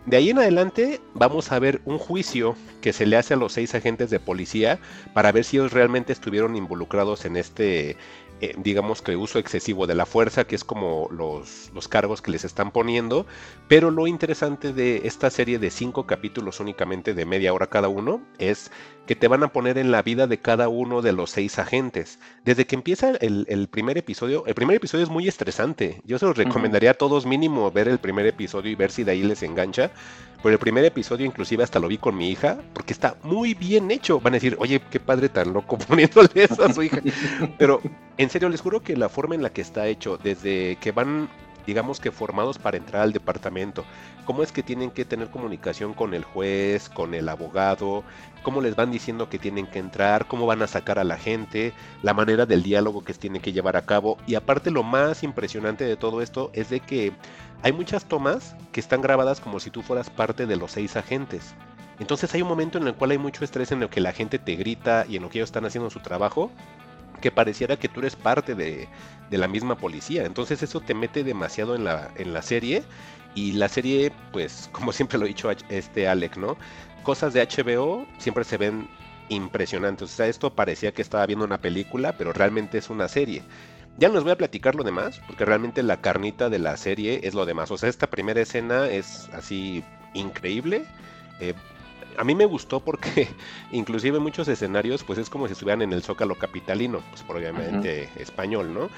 De 0.07 0.15
ahí 0.15 0.29
en 0.29 0.39
adelante 0.39 1.01
vamos 1.13 1.51
a 1.51 1.59
ver 1.59 1.81
un 1.83 1.97
juicio 1.97 2.55
que 2.79 2.93
se 2.93 3.05
le 3.05 3.17
hace 3.17 3.33
a 3.33 3.37
los 3.37 3.51
seis 3.51 3.75
agentes 3.75 4.09
de 4.09 4.21
policía 4.21 4.79
para 5.13 5.33
ver 5.33 5.43
si 5.43 5.57
ellos 5.57 5.73
realmente 5.73 6.13
estuvieron 6.13 6.55
involucrados 6.55 7.25
en 7.25 7.35
este 7.35 7.97
eh, 8.39 8.53
digamos 8.57 9.01
que 9.01 9.15
uso 9.15 9.39
excesivo 9.39 9.87
de 9.87 9.95
la 9.95 10.05
fuerza, 10.05 10.45
que 10.45 10.55
es 10.55 10.63
como 10.63 11.07
los, 11.11 11.71
los, 11.73 11.87
cargos 11.87 12.21
que 12.21 12.31
les 12.31 12.45
están 12.45 12.71
poniendo. 12.71 13.25
Pero 13.67 13.91
lo 13.91 14.07
interesante 14.07 14.73
de 14.73 15.01
esta 15.05 15.29
serie 15.29 15.59
de 15.59 15.71
cinco 15.71 16.05
capítulos 16.05 16.59
únicamente 16.59 17.13
de 17.13 17.25
media 17.25 17.53
hora 17.53 17.67
cada 17.67 17.87
uno 17.87 18.21
es 18.37 18.71
que 19.07 19.15
te 19.15 19.27
van 19.27 19.43
a 19.43 19.47
poner 19.47 19.79
en 19.79 19.89
la 19.89 20.03
vida 20.03 20.27
de 20.27 20.37
cada 20.37 20.69
uno 20.69 21.01
de 21.01 21.13
los 21.13 21.31
seis 21.31 21.57
agentes. 21.57 22.19
Desde 22.45 22.67
que 22.67 22.75
empieza 22.75 23.11
el, 23.19 23.67
primer 23.71 23.97
episodio, 23.97 24.45
el 24.45 24.53
primer 24.53 24.75
episodio 24.75 25.03
es 25.03 25.09
muy 25.09 25.27
estresante. 25.27 26.01
Yo 26.05 26.19
se 26.19 26.25
los 26.25 26.37
recomendaría 26.37 26.91
a 26.91 26.93
todos 26.93 27.25
mínimo 27.25 27.71
ver 27.71 27.87
el 27.87 27.97
primer 27.97 28.27
episodio 28.27 28.69
y 28.69 28.75
ver 28.75 28.91
si 28.91 29.03
de 29.03 29.13
ahí 29.13 29.23
les 29.23 29.41
engancha. 29.41 29.89
Pero 30.43 30.53
el 30.53 30.59
primer 30.59 30.85
episodio 30.85 31.25
inclusive 31.25 31.63
hasta 31.63 31.79
lo 31.79 31.87
vi 31.87 31.97
con 31.97 32.15
mi 32.15 32.29
hija 32.29 32.59
porque 32.73 32.93
está 32.93 33.15
muy 33.23 33.55
bien 33.55 33.89
hecho. 33.89 34.19
Van 34.19 34.33
a 34.33 34.37
decir, 34.37 34.55
oye, 34.59 34.81
qué 34.91 34.99
padre 34.99 35.29
tan 35.29 35.53
loco 35.53 35.77
poniéndole 35.87 36.29
eso 36.35 36.63
a 36.63 36.71
su 36.71 36.83
hija. 36.83 37.01
Pero 37.57 37.81
en 38.17 38.29
serio, 38.29 38.49
les 38.49 38.61
juro 38.61 38.81
que 38.81 38.95
la 38.95 39.09
forma 39.09 39.33
en 39.33 39.41
la 39.41 39.49
que 39.49 39.61
está 39.61 39.87
hecho, 39.87 40.17
desde 40.17 40.77
que 40.81 40.91
van 40.91 41.29
digamos 41.67 41.99
que 41.99 42.11
formados 42.11 42.57
para 42.57 42.77
entrar 42.77 43.03
al 43.03 43.13
departamento. 43.13 43.85
¿Cómo 44.25 44.41
es 44.41 44.51
que 44.51 44.63
tienen 44.63 44.89
que 44.89 45.05
tener 45.05 45.29
comunicación 45.29 45.93
con 45.93 46.13
el 46.13 46.23
juez, 46.23 46.89
con 46.89 47.13
el 47.13 47.29
abogado? 47.29 48.03
¿Cómo 48.47 48.61
les 48.61 48.77
van 48.77 48.91
diciendo 48.91 49.27
que 49.27 49.39
tienen 49.39 49.67
que 49.67 49.77
entrar? 49.77 50.25
¿Cómo 50.25 50.45
van 50.45 50.61
a 50.61 50.67
sacar 50.67 50.99
a 50.99 51.03
la 51.03 51.17
gente? 51.17 51.73
La 52.01 52.13
manera 52.13 52.45
del 52.45 52.63
diálogo 52.63 53.03
que 53.03 53.13
tienen 53.13 53.41
que 53.41 53.51
llevar 53.51 53.75
a 53.75 53.81
cabo. 53.81 54.17
Y 54.25 54.35
aparte 54.35 54.71
lo 54.71 54.83
más 54.83 55.21
impresionante 55.23 55.83
de 55.83 55.97
todo 55.97 56.21
esto 56.21 56.49
es 56.53 56.69
de 56.69 56.79
que 56.79 57.11
hay 57.61 57.73
muchas 57.73 58.05
tomas 58.05 58.55
que 58.71 58.79
están 58.79 59.01
grabadas 59.01 59.41
como 59.41 59.59
si 59.59 59.69
tú 59.69 59.81
fueras 59.81 60.09
parte 60.09 60.45
de 60.45 60.55
los 60.55 60.71
seis 60.71 60.95
agentes. 60.95 61.55
Entonces 61.99 62.33
hay 62.33 62.41
un 62.41 62.47
momento 62.47 62.77
en 62.77 62.87
el 62.87 62.93
cual 62.93 63.11
hay 63.11 63.17
mucho 63.17 63.43
estrés 63.43 63.73
en 63.73 63.83
el 63.83 63.89
que 63.89 63.99
la 63.99 64.13
gente 64.13 64.39
te 64.39 64.55
grita 64.55 65.05
y 65.09 65.17
en 65.17 65.23
lo 65.23 65.29
que 65.29 65.39
ellos 65.39 65.49
están 65.49 65.65
haciendo 65.65 65.89
su 65.89 65.99
trabajo 65.99 66.49
que 67.19 67.31
pareciera 67.31 67.75
que 67.77 67.89
tú 67.89 67.99
eres 67.99 68.15
parte 68.15 68.55
de, 68.55 68.87
la 69.29 69.49
misma 69.49 69.75
policía. 69.75 70.23
Entonces 70.23 70.63
eso 70.63 70.79
te 70.79 70.93
mete 70.93 71.25
demasiado 71.25 71.75
en 71.75 71.83
la, 71.83 72.11
en 72.15 72.31
la 72.31 72.41
serie. 72.41 72.83
Y 73.37 73.51
la 73.51 73.69
serie, 73.69 74.11
pues, 74.33 74.67
como 74.71 74.91
siempre 74.91 75.19
lo 75.19 75.25
he 75.25 75.27
dicho 75.27 75.51
este 75.69 76.07
Alec, 76.07 76.37
¿no? 76.37 76.57
Cosas 77.03 77.33
de 77.33 77.45
HBO 77.45 78.07
siempre 78.17 78.43
se 78.43 78.57
ven 78.57 78.89
impresionantes. 79.29 80.11
O 80.11 80.15
sea, 80.15 80.25
esto 80.25 80.55
parecía 80.55 80.91
que 80.91 81.03
estaba 81.03 81.25
viendo 81.27 81.45
una 81.45 81.61
película, 81.61 82.17
pero 82.17 82.33
realmente 82.33 82.79
es 82.79 82.89
una 82.89 83.07
serie. 83.07 83.43
Ya 83.99 84.07
no 84.07 84.15
les 84.15 84.23
voy 84.23 84.31
a 84.31 84.37
platicar 84.37 84.73
lo 84.73 84.83
demás, 84.83 85.21
porque 85.27 85.45
realmente 85.45 85.83
la 85.83 86.01
carnita 86.01 86.49
de 86.49 86.57
la 86.57 86.75
serie 86.77 87.19
es 87.23 87.35
lo 87.35 87.45
demás. 87.45 87.69
O 87.69 87.77
sea, 87.77 87.89
esta 87.89 88.07
primera 88.07 88.41
escena 88.41 88.87
es 88.87 89.29
así 89.33 89.83
increíble. 90.15 90.85
Eh, 91.39 91.53
a 92.17 92.23
mí 92.23 92.33
me 92.33 92.45
gustó 92.45 92.79
porque 92.79 93.27
inclusive 93.71 94.17
muchos 94.17 94.47
escenarios 94.47 95.03
pues 95.03 95.19
es 95.19 95.29
como 95.29 95.45
si 95.45 95.53
estuvieran 95.53 95.83
en 95.83 95.93
el 95.93 96.01
Zócalo 96.01 96.33
capitalino, 96.33 97.03
pues 97.11 97.23
obviamente 97.27 98.09
español, 98.15 98.73
¿no? 98.73 98.89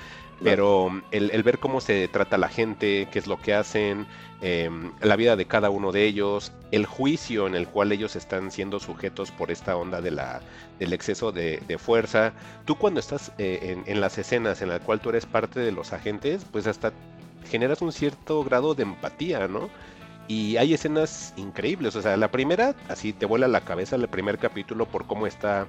Pero 0.43 1.01
el, 1.11 1.43
ver 1.43 1.59
cómo 1.59 1.81
se 1.81 2.07
trata 2.07 2.37
la 2.37 2.49
gente, 2.49 3.07
qué 3.11 3.19
es 3.19 3.27
lo 3.27 3.39
que 3.41 3.53
hacen, 3.53 4.07
em, 4.41 4.91
la 5.01 5.15
vida 5.15 5.35
de 5.35 5.45
cada 5.45 5.69
uno 5.69 5.91
de 5.91 6.05
ellos, 6.05 6.53
el 6.71 6.85
juicio 6.85 7.45
en 7.47 7.55
el 7.55 7.67
cual 7.67 7.91
ellos 7.91 8.15
están 8.15 8.51
siendo 8.51 8.79
sujetos 8.79 9.31
por 9.31 9.51
esta 9.51 9.75
onda 9.75 10.01
de 10.01 10.11
la, 10.11 10.41
del 10.79 10.93
exceso 10.93 11.31
de, 11.31 11.77
fuerza. 11.77 12.33
Tú 12.65 12.75
cuando 12.75 12.99
estás 12.99 13.31
eh, 13.37 13.81
en, 13.85 14.01
las 14.01 14.17
escenas 14.17 14.61
en 14.61 14.69
la 14.69 14.79
cual 14.79 15.01
tú 15.01 15.09
eres 15.09 15.25
parte 15.25 15.59
de 15.59 15.71
los 15.71 15.91
agentes, 15.93 16.45
pues 16.51 16.67
hasta 16.67 16.93
generas 17.49 17.81
un 17.81 17.91
cierto 17.91 18.43
grado 18.43 18.75
de 18.75 18.83
empatía, 18.83 19.47
¿no? 19.47 19.69
Y 20.29 20.57
hay 20.57 20.73
escenas 20.75 21.33
increíbles. 21.37 21.95
O 21.95 22.01
sea, 22.01 22.15
la 22.15 22.29
primera, 22.29 22.75
así 22.87 23.13
te 23.13 23.25
vuela 23.25 23.47
la 23.47 23.61
cabeza 23.61 23.95
el 23.95 24.07
primer 24.07 24.37
capítulo 24.37 24.85
por 24.85 25.07
cómo 25.07 25.25
está 25.25 25.67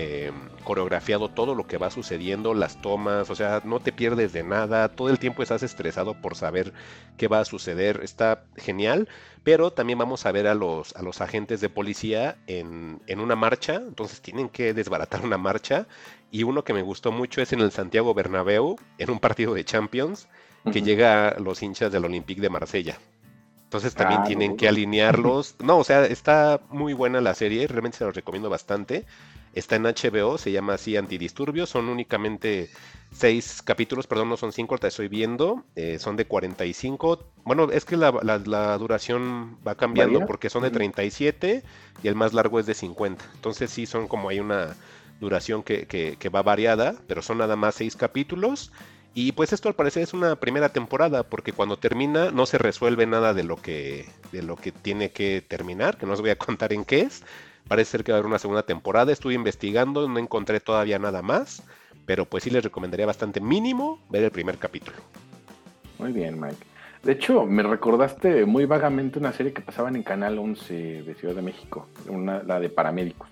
eh, 0.00 0.30
coreografiado 0.62 1.28
todo 1.28 1.56
lo 1.56 1.66
que 1.66 1.76
va 1.76 1.90
sucediendo, 1.90 2.54
las 2.54 2.80
tomas. 2.80 3.30
O 3.30 3.34
sea, 3.34 3.62
no 3.64 3.80
te 3.80 3.90
pierdes 3.90 4.32
de 4.32 4.44
nada. 4.44 4.88
Todo 4.90 5.10
el 5.10 5.18
tiempo 5.18 5.42
estás 5.42 5.64
estresado 5.64 6.14
por 6.14 6.36
saber 6.36 6.72
qué 7.16 7.26
va 7.26 7.40
a 7.40 7.44
suceder. 7.44 8.00
Está 8.04 8.44
genial. 8.56 9.08
Pero 9.42 9.72
también 9.72 9.98
vamos 9.98 10.24
a 10.24 10.30
ver 10.30 10.46
a 10.46 10.54
los, 10.54 10.94
a 10.94 11.02
los 11.02 11.20
agentes 11.20 11.60
de 11.60 11.68
policía 11.68 12.36
en, 12.46 13.00
en 13.08 13.18
una 13.18 13.34
marcha. 13.34 13.74
Entonces 13.74 14.20
tienen 14.20 14.48
que 14.48 14.72
desbaratar 14.72 15.24
una 15.24 15.36
marcha. 15.36 15.88
Y 16.30 16.44
uno 16.44 16.62
que 16.62 16.74
me 16.74 16.82
gustó 16.82 17.10
mucho 17.10 17.42
es 17.42 17.52
en 17.52 17.60
el 17.60 17.72
Santiago 17.72 18.14
Bernabéu, 18.14 18.76
en 18.98 19.10
un 19.10 19.18
partido 19.18 19.52
de 19.52 19.64
Champions, 19.64 20.28
que 20.72 20.82
llega 20.82 21.34
los 21.40 21.60
hinchas 21.60 21.90
del 21.90 22.04
Olympique 22.04 22.40
de 22.40 22.50
Marsella. 22.50 22.98
Entonces 23.64 23.94
también 23.94 24.22
tienen 24.24 24.56
que 24.56 24.68
alinearlos. 24.68 25.56
No, 25.58 25.78
o 25.78 25.84
sea, 25.84 26.04
está 26.06 26.60
muy 26.70 26.92
buena 26.92 27.20
la 27.20 27.34
serie, 27.34 27.66
realmente 27.66 27.98
se 27.98 28.04
los 28.04 28.14
recomiendo 28.14 28.48
bastante. 28.48 29.04
Está 29.58 29.76
en 29.76 29.84
HBO, 29.84 30.38
se 30.38 30.52
llama 30.52 30.74
así 30.74 30.96
Antidisturbios, 30.96 31.70
son 31.70 31.88
únicamente 31.88 32.70
seis 33.12 33.62
capítulos, 33.62 34.06
perdón, 34.06 34.28
no 34.28 34.36
son 34.36 34.52
cinco, 34.52 34.78
te 34.78 34.88
estoy 34.88 35.08
viendo, 35.08 35.64
eh, 35.74 35.98
son 35.98 36.16
de 36.16 36.26
45. 36.26 37.24
Bueno, 37.44 37.68
es 37.72 37.84
que 37.84 37.96
la, 37.96 38.10
duración 38.78 39.58
va 39.66 39.74
cambiando 39.74 40.26
porque 40.26 40.50
son 40.50 40.62
de 40.62 40.70
37 40.70 41.62
y 42.02 42.08
el 42.08 42.14
más 42.14 42.34
largo 42.34 42.60
es 42.60 42.66
de 42.66 42.74
50. 42.74 43.24
Entonces 43.34 43.70
sí, 43.70 43.86
son 43.86 44.06
como 44.06 44.28
hay 44.28 44.40
una 44.40 44.76
duración 45.20 45.62
que, 45.62 45.86
que 45.86 46.28
va 46.28 46.42
variada, 46.42 46.94
pero 47.06 47.22
son 47.22 47.38
nada 47.38 47.56
más 47.56 47.74
seis 47.74 47.96
capítulos 47.96 48.70
y 49.14 49.32
pues 49.32 49.52
esto 49.52 49.68
al 49.68 49.74
parecer 49.74 50.04
es 50.04 50.14
una 50.14 50.36
primera 50.36 50.68
temporada, 50.68 51.24
porque 51.24 51.52
cuando 51.52 51.76
termina 51.76 52.30
no 52.30 52.46
se 52.46 52.56
resuelve 52.56 53.04
nada 53.04 53.34
de 53.34 53.42
lo 53.42 53.56
que, 53.56 54.08
de 54.30 54.42
lo 54.42 54.54
que 54.54 54.70
tiene 54.70 55.10
que 55.10 55.42
terminar, 55.46 55.96
que 55.96 56.06
no 56.06 56.12
os 56.12 56.20
voy 56.20 56.30
a 56.30 56.38
contar 56.38 56.72
en 56.72 56.84
qué 56.84 57.00
es. 57.00 57.24
Parece 57.68 57.92
ser 57.92 58.04
que 58.04 58.12
va 58.12 58.16
a 58.16 58.18
haber 58.18 58.28
una 58.28 58.38
segunda 58.38 58.62
temporada. 58.62 59.12
Estuve 59.12 59.34
investigando, 59.34 60.08
no 60.08 60.18
encontré 60.18 60.58
todavía 60.60 60.98
nada 60.98 61.22
más, 61.22 61.62
pero 62.06 62.24
pues 62.24 62.44
sí 62.44 62.50
les 62.50 62.64
recomendaría 62.64 63.06
bastante 63.06 63.40
mínimo 63.40 64.00
ver 64.08 64.24
el 64.24 64.30
primer 64.30 64.58
capítulo. 64.58 64.96
Muy 65.98 66.12
bien, 66.12 66.40
Mike. 66.40 66.66
De 67.02 67.12
hecho, 67.12 67.44
me 67.46 67.62
recordaste 67.62 68.44
muy 68.44 68.64
vagamente 68.64 69.18
una 69.18 69.32
serie 69.32 69.52
que 69.52 69.60
pasaban 69.60 69.94
en 69.96 70.02
Canal 70.02 70.38
11 70.38 71.02
de 71.02 71.14
Ciudad 71.14 71.34
de 71.34 71.42
México, 71.42 71.86
una, 72.08 72.42
la 72.42 72.58
de 72.58 72.70
paramédicos. 72.70 73.28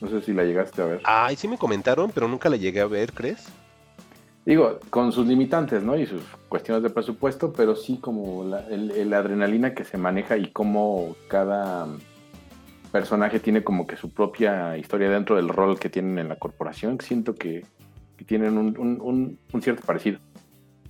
No 0.00 0.08
sé 0.08 0.20
si 0.20 0.32
la 0.32 0.44
llegaste 0.44 0.82
a 0.82 0.86
ver. 0.86 1.00
Ay, 1.04 1.36
sí 1.36 1.48
me 1.48 1.58
comentaron, 1.58 2.10
pero 2.10 2.28
nunca 2.28 2.48
la 2.48 2.56
llegué 2.56 2.80
a 2.80 2.86
ver, 2.86 3.12
¿crees? 3.12 3.48
Digo, 4.44 4.80
con 4.90 5.12
sus 5.12 5.26
limitantes, 5.26 5.82
¿no? 5.82 5.96
Y 5.96 6.06
sus 6.06 6.22
cuestiones 6.48 6.82
de 6.82 6.90
presupuesto, 6.90 7.52
pero 7.52 7.76
sí 7.76 7.98
como 7.98 8.44
la, 8.44 8.66
el, 8.68 9.14
adrenalina 9.14 9.74
que 9.74 9.84
se 9.84 9.98
maneja 9.98 10.36
y 10.36 10.50
cómo 10.50 11.14
cada 11.28 11.86
personaje 12.92 13.40
tiene 13.40 13.64
como 13.64 13.86
que 13.86 13.96
su 13.96 14.12
propia 14.12 14.76
historia 14.76 15.10
dentro 15.10 15.36
del 15.36 15.48
rol 15.48 15.78
que 15.78 15.88
tienen 15.88 16.18
en 16.18 16.28
la 16.28 16.36
corporación. 16.36 17.00
Siento 17.00 17.34
que, 17.34 17.64
tienen 18.26 18.56
un, 18.56 19.38
un 19.52 19.62
cierto 19.62 19.82
parecido. 19.84 20.20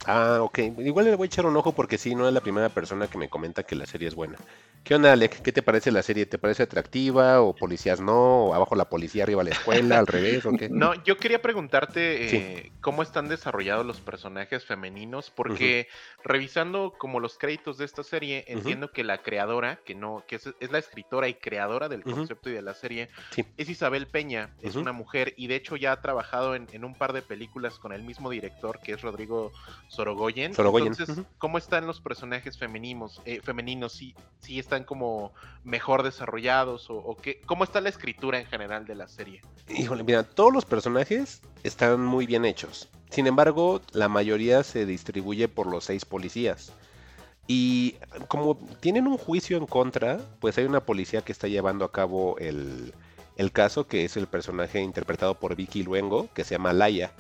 Ah, 0.07 0.39
ok. 0.41 0.59
Igual 0.79 1.07
le 1.07 1.15
voy 1.15 1.27
a 1.27 1.27
echar 1.27 1.47
un 1.47 1.57
ojo 1.57 1.73
porque 1.73 1.99
sí, 1.99 2.15
no 2.15 2.27
es 2.27 2.35
la 2.35 2.41
primera 2.41 2.69
persona 2.69 3.07
que 3.07 3.19
me 3.19 3.29
comenta 3.29 3.63
que 3.63 3.77
la 3.77 3.87
serie 3.87 4.09
es 4.09 4.15
buena. 4.15 4.37
¿Qué 4.85 4.97
onda, 4.97 5.13
Alec? 5.13 5.43
¿Qué 5.43 5.53
te 5.53 5.63
parece 5.63 5.93
la 5.93 6.03
serie? 6.03 6.27
¿Te 6.27 6.39
parece 6.39 6.65
atractiva 6.65 7.41
o 7.41 7.55
policías 7.55 8.01
no? 8.01 8.47
¿O 8.47 8.55
abajo 8.55 8.75
la 8.75 8.89
policía, 8.89 9.23
arriba 9.23 9.45
la 9.45 9.51
escuela, 9.51 10.01
al 10.01 10.09
revés 10.09 10.45
o 10.45 10.53
qué? 10.53 10.69
No, 10.73 10.95
yo 11.05 11.19
quería 11.19 11.41
preguntarte 11.41 12.37
eh, 12.37 12.73
cómo 12.81 13.03
están 13.03 13.29
desarrollados 13.29 13.87
los 13.87 14.01
personajes 14.01 14.65
femeninos 14.65 15.31
porque 15.31 15.87
revisando 16.25 16.95
como 16.99 17.21
los 17.21 17.39
créditos 17.39 17.79
de 17.79 17.85
esta 17.85 18.03
serie, 18.03 18.45
entiendo 18.49 18.91
que 18.91 19.05
la 19.05 19.19
creadora, 19.19 19.79
que 19.85 19.95
no, 19.95 20.25
que 20.27 20.37
es, 20.37 20.49
la 20.71 20.79
escritora 20.79 21.29
y 21.29 21.35
creadora 21.35 21.89
del 21.89 22.03
concepto 22.03 22.51
y 22.51 22.53
de 22.53 22.63
la 22.63 22.75
serie, 22.75 23.09
es 23.57 23.69
Isabel 23.69 24.09
Peña, 24.09 24.51
es 24.63 24.75
una 24.75 24.93
mujer 24.93 25.35
y 25.37 25.47
de 25.47 25.57
hecho 25.57 25.77
ya 25.77 25.93
ha 25.93 26.01
trabajado 26.01 26.57
en, 26.57 26.67
en, 26.73 26.85
un 26.85 26.95
par 26.95 27.13
de 27.13 27.23
películas 27.23 27.79
con 27.79 27.93
el 27.93 28.03
mismo 28.03 28.31
director 28.31 28.81
que 28.81 28.93
es 28.93 29.03
Rodrigo 29.03 29.53
Sorogoyen. 29.93 30.53
Entonces, 30.53 31.21
¿cómo 31.37 31.59
están 31.59 31.87
los 31.87 32.01
personajes 32.01 32.57
femeninos? 32.57 33.21
Eh, 33.27 33.43
femeninos, 33.43 33.93
sí, 33.93 34.15
sí 34.41 34.59
están 34.59 34.85
como 34.85 35.35
mejor 35.65 36.03
desarrollados 36.03 36.87
o, 36.89 37.15
qué, 37.21 37.43
cómo 37.45 37.63
está 37.63 37.83
la 37.83 37.91
escritura 37.91 38.41
en 38.41 38.47
general 38.47 38.87
de 38.87 38.95
la 38.95 39.07
serie. 39.07 39.43
Híjole, 39.69 40.03
mira, 40.03 40.23
todos 40.23 40.51
los 40.51 40.65
personajes 40.65 41.43
están 41.63 42.03
muy 42.03 42.25
bien 42.25 42.47
hechos. 42.47 42.89
Sin 43.11 43.27
embargo, 43.27 43.83
la 43.93 44.09
mayoría 44.09 44.63
se 44.63 44.87
distribuye 44.87 45.47
por 45.47 45.67
los 45.67 45.85
seis 45.85 46.07
policías. 46.07 46.73
Y 47.47 47.97
como 48.29 48.57
tienen 48.81 49.07
un 49.07 49.19
juicio 49.19 49.59
en 49.59 49.67
contra, 49.67 50.21
pues 50.41 50.57
hay 50.57 50.65
una 50.65 50.81
policía 50.81 51.21
que 51.21 51.33
está 51.33 51.49
llevando 51.49 51.85
a 51.85 51.93
cabo 51.93 52.39
el, 52.39 52.95
el 53.37 53.53
caso, 53.53 53.87
que 53.87 54.07
es 54.07 54.17
el 54.17 54.27
personaje 54.27 54.81
interpretado 54.81 55.35
por 55.35 55.55
Vicky 55.55 55.83
Luengo, 55.83 56.29
que 56.33 56.45
se 56.45 56.55
llama 56.55 56.73
Laia. 56.73 57.13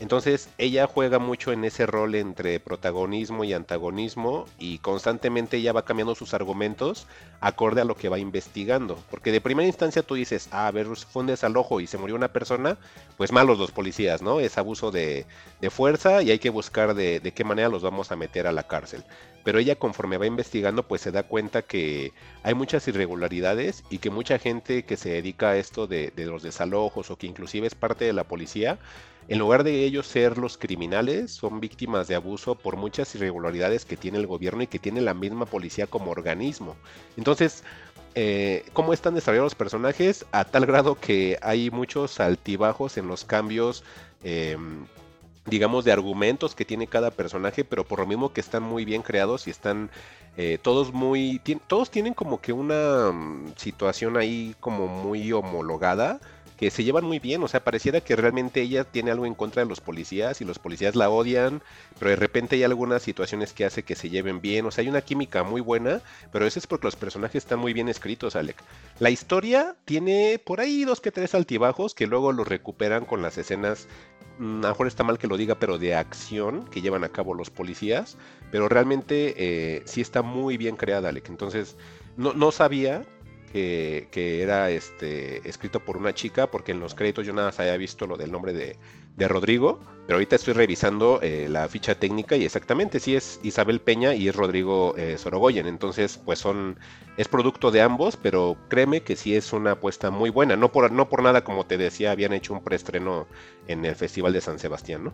Entonces 0.00 0.48
ella 0.56 0.86
juega 0.86 1.18
mucho 1.18 1.52
en 1.52 1.62
ese 1.62 1.84
rol 1.84 2.14
entre 2.14 2.58
protagonismo 2.58 3.44
y 3.44 3.52
antagonismo 3.52 4.46
y 4.58 4.78
constantemente 4.78 5.58
ella 5.58 5.74
va 5.74 5.84
cambiando 5.84 6.14
sus 6.14 6.32
argumentos 6.32 7.06
acorde 7.40 7.82
a 7.82 7.84
lo 7.84 7.94
que 7.94 8.08
va 8.08 8.18
investigando. 8.18 8.98
Porque 9.10 9.30
de 9.30 9.42
primera 9.42 9.66
instancia 9.66 10.02
tú 10.02 10.14
dices, 10.14 10.48
ah, 10.52 10.68
a 10.68 10.70
ver, 10.70 10.86
fue 10.86 11.20
un 11.20 11.26
desalojo 11.26 11.82
y 11.82 11.86
se 11.86 11.98
murió 11.98 12.16
una 12.16 12.32
persona, 12.32 12.78
pues 13.18 13.30
malos 13.30 13.58
los 13.58 13.72
policías, 13.72 14.22
¿no? 14.22 14.40
Es 14.40 14.56
abuso 14.56 14.90
de, 14.90 15.26
fuerza 15.68 16.22
y 16.22 16.30
hay 16.30 16.38
que 16.38 16.48
buscar 16.48 16.94
de, 16.94 17.20
qué 17.34 17.44
manera 17.44 17.68
los 17.68 17.82
vamos 17.82 18.10
a 18.10 18.16
meter 18.16 18.46
a 18.46 18.52
la 18.52 18.66
cárcel. 18.66 19.04
Pero 19.44 19.58
ella 19.58 19.76
conforme 19.76 20.16
va 20.16 20.26
investigando 20.26 20.88
pues 20.88 21.02
se 21.02 21.12
da 21.12 21.24
cuenta 21.24 21.60
que 21.60 22.14
hay 22.42 22.54
muchas 22.54 22.88
irregularidades 22.88 23.84
y 23.90 23.98
que 23.98 24.08
mucha 24.08 24.38
gente 24.38 24.84
que 24.84 24.96
se 24.96 25.10
dedica 25.10 25.50
a 25.50 25.56
esto 25.58 25.86
de, 25.86 26.10
de 26.16 26.24
los 26.24 26.42
desalojos 26.42 27.10
o 27.10 27.16
que 27.16 27.26
inclusive 27.26 27.66
es 27.66 27.74
parte 27.74 28.06
de 28.06 28.14
la 28.14 28.24
policía, 28.24 28.78
en 29.28 29.38
lugar 29.38 29.64
de 29.64 29.84
ellos 29.84 30.06
ser 30.06 30.38
los 30.38 30.58
criminales, 30.58 31.30
son 31.32 31.60
víctimas 31.60 32.08
de 32.08 32.14
abuso 32.14 32.54
por 32.54 32.76
muchas 32.76 33.14
irregularidades 33.14 33.84
que 33.84 33.96
tiene 33.96 34.18
el 34.18 34.26
gobierno 34.26 34.62
y 34.62 34.66
que 34.66 34.78
tiene 34.78 35.00
la 35.00 35.14
misma 35.14 35.46
policía 35.46 35.86
como 35.86 36.10
organismo. 36.10 36.76
Entonces, 37.16 37.62
eh, 38.14 38.64
¿cómo 38.72 38.92
están 38.92 39.14
desarrollados 39.14 39.52
los 39.52 39.54
personajes? 39.54 40.26
A 40.32 40.44
tal 40.44 40.66
grado 40.66 40.96
que 40.96 41.38
hay 41.42 41.70
muchos 41.70 42.18
altibajos 42.18 42.96
en 42.96 43.06
los 43.06 43.24
cambios. 43.24 43.84
Em, 44.22 44.86
digamos, 45.46 45.84
de 45.84 45.92
argumentos 45.92 46.54
que 46.54 46.64
tiene 46.64 46.86
cada 46.86 47.10
personaje, 47.10 47.64
pero 47.64 47.84
por 47.84 47.98
lo 47.98 48.06
mismo 48.06 48.32
que 48.32 48.40
están 48.40 48.62
muy 48.62 48.84
bien 48.84 49.02
creados 49.02 49.46
y 49.46 49.50
están 49.50 49.90
eh, 50.36 50.58
todos 50.62 50.92
muy... 50.92 51.40
todos 51.66 51.90
tienen 51.90 52.14
como 52.14 52.40
que 52.40 52.52
una 52.52 53.10
mm, 53.12 53.54
situación 53.56 54.16
ahí 54.16 54.54
como 54.60 54.86
muy 54.86 55.32
homologada 55.32 56.20
que 56.60 56.70
se 56.70 56.84
llevan 56.84 57.06
muy 57.06 57.20
bien, 57.20 57.42
o 57.42 57.48
sea, 57.48 57.64
pareciera 57.64 58.02
que 58.02 58.14
realmente 58.14 58.60
ella 58.60 58.84
tiene 58.84 59.10
algo 59.10 59.24
en 59.24 59.34
contra 59.34 59.62
de 59.62 59.68
los 59.70 59.80
policías 59.80 60.42
y 60.42 60.44
los 60.44 60.58
policías 60.58 60.94
la 60.94 61.08
odian, 61.08 61.62
pero 61.98 62.10
de 62.10 62.16
repente 62.16 62.56
hay 62.56 62.64
algunas 62.64 63.02
situaciones 63.02 63.54
que 63.54 63.64
hace 63.64 63.82
que 63.82 63.96
se 63.96 64.10
lleven 64.10 64.42
bien, 64.42 64.66
o 64.66 64.70
sea, 64.70 64.82
hay 64.82 64.90
una 64.90 65.00
química 65.00 65.42
muy 65.42 65.62
buena, 65.62 66.02
pero 66.30 66.46
eso 66.46 66.58
es 66.58 66.66
porque 66.66 66.86
los 66.86 66.96
personajes 66.96 67.44
están 67.44 67.60
muy 67.60 67.72
bien 67.72 67.88
escritos, 67.88 68.36
Alec. 68.36 68.62
La 68.98 69.08
historia 69.08 69.74
tiene 69.86 70.38
por 70.38 70.60
ahí 70.60 70.84
dos 70.84 71.00
que 71.00 71.10
tres 71.10 71.34
altibajos 71.34 71.94
que 71.94 72.06
luego 72.06 72.30
los 72.30 72.46
recuperan 72.46 73.06
con 73.06 73.22
las 73.22 73.38
escenas 73.38 73.88
mm, 74.38 74.58
a 74.58 74.68
lo 74.68 74.68
mejor 74.68 74.86
está 74.86 75.02
mal 75.02 75.16
que 75.16 75.28
lo 75.28 75.38
diga, 75.38 75.54
pero 75.54 75.78
de 75.78 75.94
acción 75.94 76.66
que 76.66 76.82
llevan 76.82 77.04
a 77.04 77.08
cabo 77.08 77.32
los 77.32 77.48
policías, 77.48 78.18
pero 78.52 78.68
realmente 78.68 79.34
eh, 79.38 79.82
sí 79.86 80.02
está 80.02 80.20
muy 80.20 80.58
bien 80.58 80.76
creada, 80.76 81.08
Alec. 81.08 81.30
Entonces, 81.30 81.78
no, 82.18 82.34
no 82.34 82.52
sabía 82.52 83.06
que, 83.52 84.42
era 84.42 84.70
este, 84.70 85.48
escrito 85.48 85.80
por 85.80 85.96
una 85.96 86.14
chica, 86.14 86.50
porque 86.50 86.72
en 86.72 86.80
los 86.80 86.94
créditos 86.94 87.26
yo 87.26 87.32
nada 87.32 87.48
más 87.48 87.60
había 87.60 87.76
visto 87.76 88.06
lo 88.06 88.16
del 88.16 88.30
nombre 88.30 88.52
de, 88.52 88.76
Rodrigo, 89.28 89.80
pero 90.06 90.16
ahorita 90.16 90.36
estoy 90.36 90.54
revisando 90.54 91.20
eh, 91.20 91.46
la 91.50 91.68
ficha 91.68 91.94
técnica 91.94 92.36
y 92.36 92.46
exactamente 92.46 93.00
sí 93.00 93.14
es 93.14 93.38
Isabel 93.42 93.78
Peña 93.78 94.14
y 94.14 94.28
es 94.28 94.34
Rodrigo 94.34 94.96
eh, 94.96 95.18
Sorogoyen, 95.18 95.66
entonces 95.66 96.16
pues 96.16 96.38
son, 96.38 96.78
es 97.18 97.28
producto 97.28 97.70
de 97.70 97.82
ambos, 97.82 98.16
pero 98.16 98.56
créeme 98.70 99.02
que 99.02 99.16
sí 99.16 99.36
es 99.36 99.52
una 99.52 99.72
apuesta 99.72 100.10
muy 100.10 100.30
buena, 100.30 100.56
no 100.56 100.72
por, 100.72 100.90
no 100.90 101.10
por 101.10 101.22
nada 101.22 101.44
como 101.44 101.66
te 101.66 101.76
decía, 101.76 102.12
habían 102.12 102.32
hecho 102.32 102.54
un 102.54 102.64
preestreno 102.64 103.26
en 103.68 103.84
el 103.84 103.94
Festival 103.94 104.32
de 104.32 104.40
San 104.40 104.58
Sebastián, 104.58 105.04
¿no? 105.04 105.12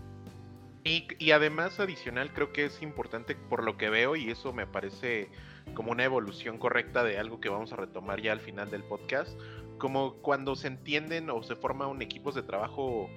Y, 0.84 1.08
y 1.18 1.32
además 1.32 1.80
adicional 1.80 2.32
creo 2.32 2.52
que 2.52 2.66
es 2.66 2.80
importante 2.80 3.34
por 3.34 3.64
lo 3.64 3.76
que 3.76 3.90
veo 3.90 4.14
y 4.14 4.30
eso 4.30 4.52
me 4.52 4.68
parece 4.68 5.30
como 5.74 5.92
una 5.92 6.04
evolución 6.04 6.58
correcta 6.58 7.04
de 7.04 7.18
algo 7.18 7.40
que 7.40 7.48
vamos 7.48 7.72
a 7.72 7.76
retomar 7.76 8.20
ya 8.20 8.32
al 8.32 8.40
final 8.40 8.70
del 8.70 8.84
podcast, 8.84 9.38
como 9.78 10.14
cuando 10.22 10.56
se 10.56 10.68
entienden 10.68 11.30
o 11.30 11.42
se 11.42 11.56
forman 11.56 12.00
equipos 12.00 12.34
de 12.34 12.42
trabajo 12.42 13.10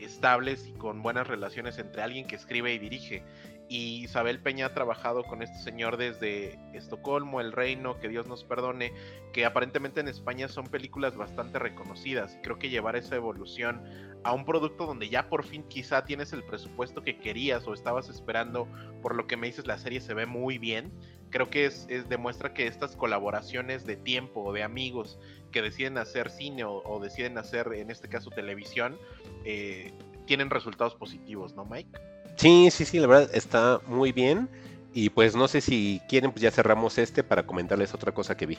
estables 0.00 0.66
y 0.66 0.72
con 0.72 1.02
buenas 1.02 1.26
relaciones 1.26 1.78
entre 1.78 2.02
alguien 2.02 2.26
que 2.26 2.36
escribe 2.36 2.72
y 2.72 2.78
dirige. 2.78 3.24
Y 3.68 4.04
Isabel 4.04 4.40
Peña 4.40 4.66
ha 4.66 4.74
trabajado 4.74 5.24
con 5.24 5.42
este 5.42 5.58
señor 5.58 5.96
desde 5.96 6.58
Estocolmo, 6.74 7.40
El 7.40 7.52
Reino, 7.52 7.98
que 7.98 8.08
Dios 8.08 8.26
nos 8.26 8.44
perdone, 8.44 8.92
que 9.32 9.46
aparentemente 9.46 10.00
en 10.00 10.08
España 10.08 10.48
son 10.48 10.66
películas 10.66 11.16
bastante 11.16 11.58
reconocidas. 11.58 12.34
Y 12.34 12.42
creo 12.42 12.58
que 12.58 12.68
llevar 12.68 12.94
esa 12.94 13.16
evolución 13.16 13.82
a 14.22 14.32
un 14.32 14.44
producto 14.44 14.86
donde 14.86 15.08
ya 15.08 15.28
por 15.28 15.44
fin 15.44 15.62
quizá 15.64 16.04
tienes 16.04 16.32
el 16.34 16.44
presupuesto 16.44 17.02
que 17.02 17.18
querías 17.18 17.66
o 17.66 17.72
estabas 17.72 18.10
esperando, 18.10 18.68
por 19.00 19.14
lo 19.14 19.26
que 19.26 19.36
me 19.36 19.46
dices 19.46 19.66
la 19.66 19.78
serie 19.78 20.00
se 20.00 20.12
ve 20.12 20.26
muy 20.26 20.58
bien, 20.58 20.92
creo 21.34 21.50
que 21.50 21.66
es, 21.66 21.88
demuestra 22.08 22.54
que 22.54 22.68
estas 22.68 22.94
colaboraciones 22.94 23.84
de 23.84 23.96
tiempo 23.96 24.40
o 24.44 24.52
de 24.52 24.62
amigos 24.62 25.18
que 25.50 25.62
deciden 25.62 25.98
hacer 25.98 26.30
cine 26.30 26.62
o, 26.64 27.00
deciden 27.02 27.36
hacer, 27.38 27.72
en 27.74 27.90
este 27.90 28.08
caso, 28.08 28.30
televisión, 28.30 28.96
eh, 29.44 29.92
tienen 30.26 30.48
resultados 30.48 30.94
positivos, 30.94 31.56
¿no, 31.56 31.64
Mike? 31.64 31.90
Sí, 32.36 32.68
sí, 32.70 32.84
sí, 32.84 33.00
la 33.00 33.08
verdad 33.08 33.30
está 33.34 33.80
muy 33.88 34.12
bien. 34.12 34.48
Y 34.92 35.10
pues 35.10 35.34
no 35.34 35.48
sé 35.48 35.60
si 35.60 36.00
quieren, 36.08 36.30
pues 36.30 36.40
ya 36.40 36.52
cerramos 36.52 36.98
este 36.98 37.24
para 37.24 37.42
comentarles 37.42 37.92
otra 37.94 38.12
cosa 38.12 38.36
que 38.36 38.46
vi. 38.46 38.58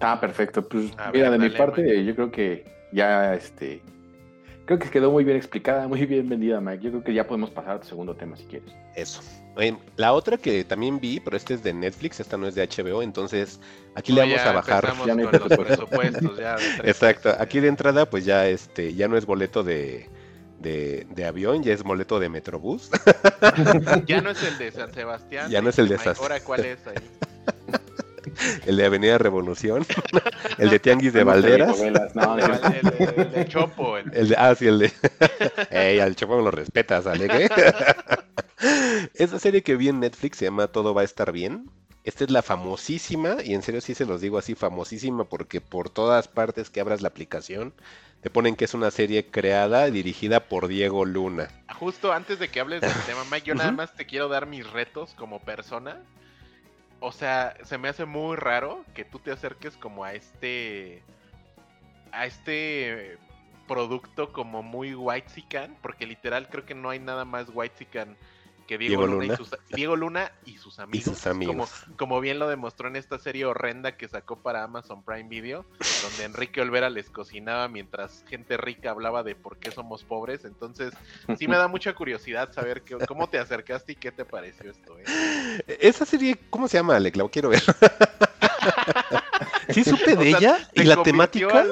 Ah, 0.00 0.18
perfecto. 0.18 0.66
Pues 0.66 0.92
mira, 1.12 1.30
de 1.30 1.38
mi 1.38 1.50
parte, 1.50 2.02
yo 2.02 2.14
creo 2.14 2.30
que 2.30 2.64
ya 2.92 3.34
este. 3.34 3.82
Creo 4.64 4.78
que 4.78 4.88
quedó 4.88 5.10
muy 5.10 5.22
bien 5.22 5.36
explicada, 5.36 5.86
muy 5.88 6.06
bien 6.06 6.30
vendida, 6.30 6.62
Mike. 6.62 6.82
Yo 6.82 6.90
creo 6.92 7.04
que 7.04 7.12
ya 7.12 7.26
podemos 7.26 7.50
pasar 7.50 7.72
al 7.72 7.82
segundo 7.82 8.16
tema 8.16 8.38
si 8.38 8.44
quieres. 8.44 8.74
Eso 8.94 9.20
la 9.96 10.12
otra 10.12 10.36
que 10.36 10.64
también 10.64 11.00
vi, 11.00 11.20
pero 11.20 11.36
este 11.36 11.54
es 11.54 11.62
de 11.62 11.72
Netflix, 11.72 12.20
esta 12.20 12.36
no 12.36 12.46
es 12.46 12.54
de 12.54 12.68
HBO, 12.68 13.02
entonces 13.02 13.58
aquí 13.94 14.12
le 14.12 14.20
vamos 14.22 14.40
a 14.40 14.52
bajar. 14.52 14.92
Ya 15.06 15.14
con 15.14 15.48
los 15.48 15.58
presupuestos, 15.58 16.38
ya 16.38 16.56
Exacto, 16.84 17.34
aquí 17.38 17.60
de 17.60 17.68
entrada 17.68 18.08
pues 18.08 18.24
ya 18.24 18.46
este 18.48 18.94
ya 18.94 19.08
no 19.08 19.16
es 19.16 19.24
boleto 19.24 19.62
de, 19.62 20.08
de, 20.60 21.24
avión, 21.24 21.62
ya 21.62 21.72
es 21.72 21.82
boleto 21.82 22.18
de 22.18 22.28
Metrobús. 22.28 22.90
ya 24.06 24.20
no 24.20 24.30
es 24.30 24.42
el 24.42 24.58
de 24.58 24.72
San 24.72 24.92
Sebastián. 24.92 25.50
Ya 25.50 25.62
no 25.62 25.70
es 25.70 25.78
el 25.78 25.88
de 25.88 25.98
San 25.98 26.16
Ahora 26.16 26.40
cuál 26.40 26.64
es 26.64 26.86
ahí. 26.86 26.96
el 28.66 28.76
de 28.76 28.86
Avenida 28.86 29.18
Revolución, 29.18 29.86
el 30.58 30.70
de 30.70 30.78
Tianguis 30.78 31.12
de 31.12 31.24
Valderas. 31.24 31.78
No, 32.14 32.38
el, 32.38 33.30
de 33.32 33.46
Chopo. 33.48 33.96
El... 33.96 34.28
de, 34.28 34.36
ah, 34.36 34.54
sí, 34.54 34.66
el 34.66 34.78
de. 34.78 34.92
Ey, 35.70 36.00
al 36.00 36.16
Chopo 36.16 36.36
me 36.36 36.42
lo 36.42 36.50
respetas, 36.50 37.04
¿vale? 37.04 37.48
Esa 39.14 39.38
serie 39.38 39.62
que 39.62 39.76
vi 39.76 39.88
en 39.88 40.00
Netflix 40.00 40.38
se 40.38 40.46
llama 40.46 40.68
Todo 40.68 40.94
va 40.94 41.02
a 41.02 41.04
estar 41.04 41.32
bien. 41.32 41.70
Esta 42.04 42.22
es 42.22 42.30
la 42.30 42.42
famosísima, 42.42 43.38
y 43.42 43.54
en 43.54 43.62
serio 43.62 43.80
sí 43.80 43.94
se 43.94 44.06
los 44.06 44.20
digo 44.20 44.38
así, 44.38 44.54
famosísima, 44.54 45.24
porque 45.24 45.60
por 45.60 45.90
todas 45.90 46.28
partes 46.28 46.70
que 46.70 46.80
abras 46.80 47.02
la 47.02 47.08
aplicación 47.08 47.74
te 48.20 48.30
ponen 48.30 48.56
que 48.56 48.64
es 48.64 48.74
una 48.74 48.90
serie 48.90 49.26
creada, 49.26 49.86
dirigida 49.86 50.40
por 50.40 50.68
Diego 50.68 51.04
Luna. 51.04 51.48
Justo 51.78 52.12
antes 52.12 52.38
de 52.38 52.48
que 52.48 52.60
hables 52.60 52.80
del 52.80 52.92
tema, 53.06 53.24
Mike, 53.30 53.46
yo 53.46 53.54
nada 53.54 53.72
más 53.72 53.94
te 53.94 54.06
quiero 54.06 54.28
dar 54.28 54.46
mis 54.46 54.68
retos 54.68 55.14
como 55.16 55.40
persona. 55.40 56.02
O 57.00 57.12
sea, 57.12 57.56
se 57.62 57.78
me 57.78 57.88
hace 57.88 58.04
muy 58.04 58.36
raro 58.36 58.84
que 58.94 59.04
tú 59.04 59.18
te 59.18 59.30
acerques 59.32 59.76
como 59.76 60.04
a 60.04 60.14
este. 60.14 61.02
a 62.12 62.26
este 62.26 63.18
producto 63.66 64.32
como 64.32 64.62
muy 64.62 64.94
white 64.94 65.28
porque 65.82 66.06
literal 66.06 66.48
creo 66.48 66.64
que 66.64 66.74
no 66.74 66.88
hay 66.90 67.00
nada 67.00 67.24
más 67.24 67.48
white 67.52 67.86
que 68.66 68.78
Diego, 68.78 69.06
Luna, 69.06 69.32
Y 69.32 69.36
sus, 69.36 69.50
Diego 69.70 69.96
Luna 69.96 70.32
y 70.44 70.58
sus 70.58 70.78
amigos. 70.78 71.22
Como, 71.46 71.68
como, 71.96 72.20
bien 72.20 72.38
lo 72.38 72.48
demostró 72.48 72.88
en 72.88 72.96
esta 72.96 73.18
serie 73.18 73.44
horrenda 73.44 73.96
que 73.96 74.08
sacó 74.08 74.36
para 74.36 74.62
Amazon 74.62 75.02
Prime 75.02 75.28
Video, 75.28 75.64
donde 76.02 76.24
Enrique 76.24 76.60
Olvera 76.60 76.90
les 76.90 77.10
cocinaba 77.10 77.68
mientras 77.68 78.24
gente 78.28 78.56
rica 78.56 78.90
hablaba 78.90 79.22
de 79.22 79.34
por 79.34 79.58
qué 79.58 79.70
somos 79.70 80.04
pobres. 80.04 80.44
Entonces, 80.44 80.92
sí 81.38 81.48
me 81.48 81.56
da 81.56 81.68
mucha 81.68 81.94
curiosidad 81.94 82.52
saber 82.52 82.82
cómo 83.06 83.28
te 83.28 83.38
acercaste 83.38 83.92
y 83.92 83.96
qué 83.96 84.12
te 84.12 84.24
pareció 84.24 84.70
esto. 84.70 84.98
¿eh? 84.98 85.04
Esa 85.80 86.04
serie, 86.04 86.36
¿cómo 86.50 86.68
se 86.68 86.78
llama, 86.78 86.96
Alec? 86.96 87.16
La 87.16 87.28
quiero 87.28 87.50
ver. 87.50 87.62
Sí 89.76 89.84
supe 89.84 90.16
de 90.16 90.30
ella 90.30 90.70
y 90.72 90.84
la 90.84 91.02
temática. 91.02 91.66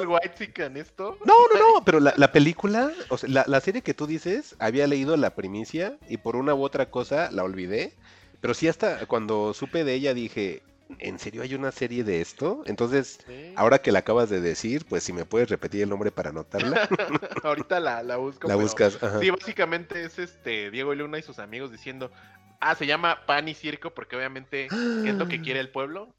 esto? 0.75 1.17
No, 1.25 1.33
no, 1.51 1.59
no, 1.59 1.83
pero 1.83 1.99
la, 1.99 2.31
película, 2.31 2.91
o 3.09 3.17
sea, 3.17 3.43
la, 3.47 3.61
serie 3.61 3.81
que 3.81 3.95
tú 3.95 4.05
dices, 4.05 4.55
había 4.59 4.85
leído 4.85 5.17
la 5.17 5.33
primicia 5.33 5.97
y 6.07 6.17
por 6.17 6.35
una 6.35 6.53
u 6.53 6.63
otra 6.63 6.91
cosa 6.91 7.31
la 7.31 7.43
olvidé. 7.43 7.93
Pero 8.41 8.53
sí 8.53 8.67
hasta 8.67 9.07
cuando 9.07 9.55
supe 9.55 9.83
de 9.83 9.95
ella 9.95 10.13
dije, 10.13 10.61
¿en 10.99 11.17
serio 11.17 11.41
hay 11.41 11.55
una 11.55 11.71
serie 11.71 12.03
de 12.03 12.21
esto? 12.21 12.61
Entonces, 12.67 13.19
ahora 13.55 13.79
que 13.79 13.91
la 13.91 13.99
acabas 13.99 14.29
de 14.29 14.39
decir, 14.39 14.85
pues 14.87 15.01
si 15.01 15.11
me 15.11 15.25
puedes 15.25 15.49
repetir 15.49 15.81
el 15.81 15.89
nombre 15.89 16.11
para 16.11 16.29
anotarla. 16.29 16.87
Ahorita 17.43 17.79
la, 17.79 18.03
la 18.03 18.17
busco. 18.17 18.47
La 18.47 18.55
buscas. 18.55 18.99
Sí, 19.19 19.31
básicamente 19.31 20.03
es 20.03 20.19
este 20.19 20.69
Diego 20.69 20.93
Luna 20.93 21.17
y 21.17 21.23
sus 21.23 21.39
amigos 21.39 21.71
diciendo, 21.71 22.11
ah, 22.59 22.75
se 22.75 22.85
llama 22.85 23.25
Pan 23.25 23.47
y 23.47 23.55
Circo 23.55 23.95
porque 23.95 24.15
obviamente, 24.15 24.67
¿qué 24.69 25.09
es 25.09 25.15
lo 25.15 25.27
que 25.27 25.41
quiere 25.41 25.59
el 25.59 25.69
pueblo? 25.69 26.13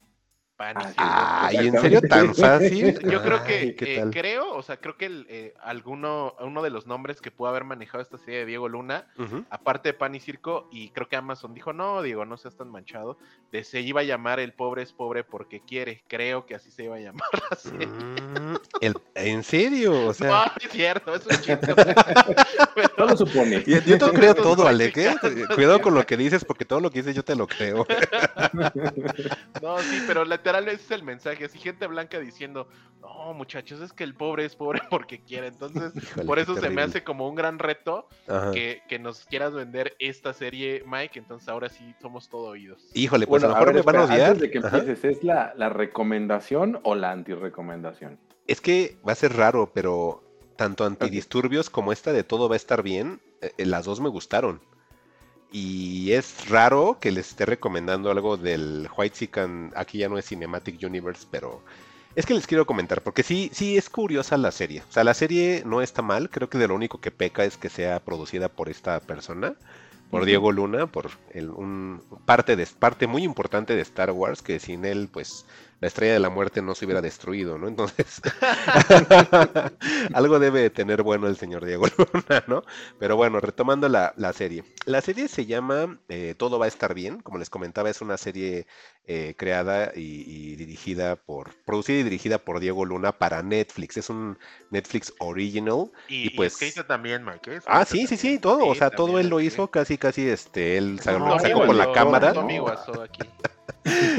Pan 0.57 0.75
y 0.81 0.93
Ah. 0.97 1.47
Ay, 1.47 1.67
¿en 1.67 1.79
serio 1.79 2.01
tan 2.01 2.33
fácil? 2.35 2.99
Yo 3.09 3.21
creo 3.21 3.43
que, 3.43 3.53
Ay, 3.59 3.73
¿qué 3.75 3.99
eh, 4.01 4.05
creo, 4.11 4.53
o 4.55 4.63
sea, 4.63 4.77
creo 4.77 4.97
que 4.97 5.05
el, 5.05 5.25
eh, 5.29 5.53
alguno, 5.63 6.33
uno 6.39 6.61
de 6.63 6.69
los 6.71 6.87
nombres 6.87 7.21
que 7.21 7.31
pudo 7.31 7.47
haber 7.49 7.63
manejado 7.63 8.01
esta 8.01 8.17
serie 8.17 8.39
de 8.39 8.45
Diego 8.47 8.67
Luna, 8.67 9.05
aparte 9.49 9.89
de 9.89 9.93
Pan 9.93 10.15
y 10.15 10.19
Circo, 10.19 10.67
y 10.71 10.89
creo 10.89 11.07
que 11.07 11.15
Amazon 11.15 11.53
dijo, 11.53 11.71
no, 11.73 12.01
Diego, 12.01 12.25
no 12.25 12.37
seas 12.37 12.55
tan 12.57 12.69
manchado, 12.69 13.17
de 13.51 13.63
se 13.63 13.81
iba 13.81 14.01
a 14.01 14.03
llamar 14.03 14.39
El 14.39 14.53
pobre 14.53 14.81
es 14.81 14.91
pobre 14.91 15.23
porque 15.23 15.61
quiere, 15.61 16.03
creo 16.07 16.45
que 16.45 16.55
así 16.55 16.71
se 16.71 16.83
iba 16.85 16.95
a 16.95 16.99
llamar 16.99 17.27
la 17.51 17.55
serie. 17.55 17.87
Mm, 17.87 18.55
el- 18.81 18.97
¿En 19.15 19.43
serio? 19.43 20.07
O 20.07 20.13
sea, 20.13 20.27
no, 20.27 20.45
es 20.65 20.71
cierto, 20.71 21.13
es 21.15 21.25
un 21.25 21.31
chiste. 21.41 21.73
Pero- 21.75 22.89
Todo 22.97 23.07
lo 23.07 23.17
supone. 23.17 23.63
yo, 23.65 23.79
yo 23.79 23.97
te 23.97 24.11
creo 24.11 24.33
todo, 24.35 24.67
Alec, 24.67 24.97
¿eh? 24.97 25.15
Cuidado 25.55 25.81
con 25.81 25.93
lo 25.93 26.05
que 26.05 26.17
dices, 26.17 26.43
porque 26.43 26.65
todo 26.65 26.79
lo 26.79 26.89
que 26.89 26.99
dices 26.99 27.15
yo 27.15 27.23
te 27.23 27.35
lo 27.35 27.47
creo. 27.47 27.85
No, 29.61 29.77
sí, 29.79 30.03
pero 30.07 30.25
literal 30.47 30.67
ese 30.69 30.83
es 30.83 30.91
el 30.91 31.03
mensaje. 31.03 31.45
Así 31.45 31.59
gente 31.59 31.87
blanca 31.87 32.19
diciendo, 32.19 32.67
no, 33.01 33.33
muchachos, 33.33 33.81
es 33.81 33.91
que 33.91 34.03
el 34.03 34.15
pobre 34.15 34.45
es 34.45 34.55
pobre 34.55 34.79
porque 34.89 35.21
quiere. 35.21 35.47
Entonces, 35.47 35.93
Híjole, 36.01 36.25
por 36.25 36.39
eso 36.39 36.55
se 36.55 36.69
me 36.69 36.81
hace 36.81 37.03
como 37.03 37.27
un 37.27 37.35
gran 37.35 37.59
reto 37.59 38.07
que, 38.53 38.81
que 38.87 38.99
nos 38.99 39.25
quieras 39.25 39.53
vender 39.53 39.95
esta 39.99 40.33
serie, 40.33 40.83
Mike. 40.85 41.19
Entonces 41.19 41.49
ahora 41.49 41.69
sí 41.69 41.93
somos 42.01 42.29
todo 42.29 42.49
oídos. 42.49 42.89
Híjole, 42.93 43.27
pues 43.27 43.41
Bueno, 43.41 43.55
a 43.55 43.59
lo 43.59 43.65
mejor 43.65 43.73
ver, 43.73 43.85
me 43.85 43.91
van 43.91 43.95
a 43.97 44.05
odiar. 44.05 44.31
Antes 44.31 44.41
de 44.41 44.51
que 44.51 44.59
Ajá. 44.59 44.77
empieces, 44.77 45.17
¿es 45.17 45.23
la, 45.23 45.53
la 45.55 45.69
recomendación 45.69 46.79
o 46.83 46.95
la 46.95 47.11
antirecomendación? 47.11 48.19
Es 48.47 48.61
que 48.61 48.97
va 49.07 49.11
a 49.11 49.15
ser 49.15 49.35
raro, 49.35 49.71
pero 49.73 50.23
tanto 50.55 50.85
antidisturbios 50.85 51.69
como 51.69 51.91
esta 51.91 52.13
de 52.13 52.23
todo 52.23 52.47
va 52.47 52.55
a 52.55 52.57
estar 52.57 52.81
bien, 52.81 53.21
eh, 53.41 53.65
las 53.65 53.85
dos 53.85 53.99
me 53.99 54.09
gustaron. 54.09 54.61
Y 55.51 56.11
es 56.11 56.49
raro 56.49 56.97
que 56.99 57.11
les 57.11 57.29
esté 57.29 57.45
recomendando 57.45 58.11
algo 58.11 58.37
del 58.37 58.89
White 58.95 59.15
Sican, 59.15 59.71
aquí 59.75 59.99
ya 59.99 60.09
no 60.09 60.17
es 60.17 60.27
Cinematic 60.27 60.83
Universe, 60.83 61.25
pero 61.31 61.63
es 62.15 62.25
que 62.25 62.33
les 62.33 62.47
quiero 62.47 62.65
comentar, 62.65 63.01
porque 63.03 63.23
sí, 63.23 63.49
sí 63.53 63.77
es 63.77 63.89
curiosa 63.89 64.37
la 64.37 64.51
serie. 64.51 64.81
O 64.89 64.91
sea, 64.91 65.03
la 65.03 65.13
serie 65.13 65.63
no 65.65 65.81
está 65.81 66.01
mal, 66.01 66.29
creo 66.29 66.49
que 66.49 66.57
de 66.57 66.67
lo 66.67 66.75
único 66.75 66.99
que 66.99 67.11
peca 67.11 67.45
es 67.45 67.57
que 67.57 67.69
sea 67.69 67.99
producida 67.99 68.49
por 68.49 68.69
esta 68.69 68.99
persona, 68.99 69.55
por. 70.09 70.25
Diego 70.25 70.51
Luna, 70.51 70.87
por 70.87 71.11
el, 71.31 71.49
un 71.49 72.01
parte 72.25 72.55
de 72.55 72.65
parte 72.65 73.07
muy 73.07 73.23
importante 73.23 73.75
de 73.75 73.81
Star 73.81 74.11
Wars, 74.11 74.41
que 74.41 74.59
sin 74.59 74.83
él, 74.85 75.09
pues, 75.11 75.45
la 75.79 75.87
estrella 75.87 76.13
de 76.13 76.19
la 76.19 76.29
muerte 76.29 76.61
no 76.61 76.73
se 76.75 76.85
hubiera 76.85 77.01
destruido, 77.01 77.57
¿no? 77.57 77.67
Entonces, 77.67 78.21
algo 80.13 80.39
debe 80.39 80.61
de 80.61 80.69
tener 80.69 81.03
bueno 81.03 81.27
el 81.27 81.37
señor 81.37 81.65
Diego 81.65 81.85
Luna, 81.97 82.43
¿no? 82.47 82.63
Pero 82.99 83.15
bueno, 83.15 83.39
retomando 83.39 83.87
la, 83.89 84.13
la 84.17 84.33
serie. 84.33 84.63
La 84.85 85.01
serie 85.01 85.27
se 85.27 85.45
llama 85.45 85.99
eh, 86.09 86.35
Todo 86.37 86.59
va 86.59 86.65
a 86.65 86.67
estar 86.69 86.93
bien, 86.93 87.19
como 87.21 87.37
les 87.37 87.49
comentaba, 87.49 87.89
es 87.89 88.01
una 88.01 88.17
serie 88.17 88.65
eh, 89.05 89.35
creada 89.37 89.91
y, 89.95 90.23
y 90.25 90.55
dirigida 90.55 91.15
por, 91.15 91.53
producida 91.65 91.99
y 91.99 92.03
dirigida 92.03 92.37
por 92.39 92.59
Diego 92.59 92.85
Luna 92.85 93.11
para 93.17 93.43
Netflix. 93.43 93.97
Es 93.97 94.09
un 94.09 94.37
Netflix 94.71 95.13
original. 95.19 95.91
Y, 96.07 96.27
Y 96.27 96.29
pues- 96.31 96.57
también, 96.87 97.23
Mike. 97.23 97.55
¿eh? 97.55 97.59
Ah, 97.67 97.85
sí, 97.85 98.07
sí, 98.07 98.17
sí, 98.17 98.39
todo. 98.39 98.65
O 98.67 98.75
sea, 98.75 98.89
todo 98.89 99.19
él 99.19 99.29
lo 99.29 99.39
hizo 99.39 99.69
casi, 99.69 99.97
casi, 99.97 100.27
este, 100.29 100.77
él 100.77 100.95
No, 100.97 101.01
sacó 101.03 101.35
amigo, 101.35 101.65
con 101.65 101.77
la 101.77 101.85
yo- 101.85 101.93
cámara. 101.93 102.33
aquí. 103.03 103.19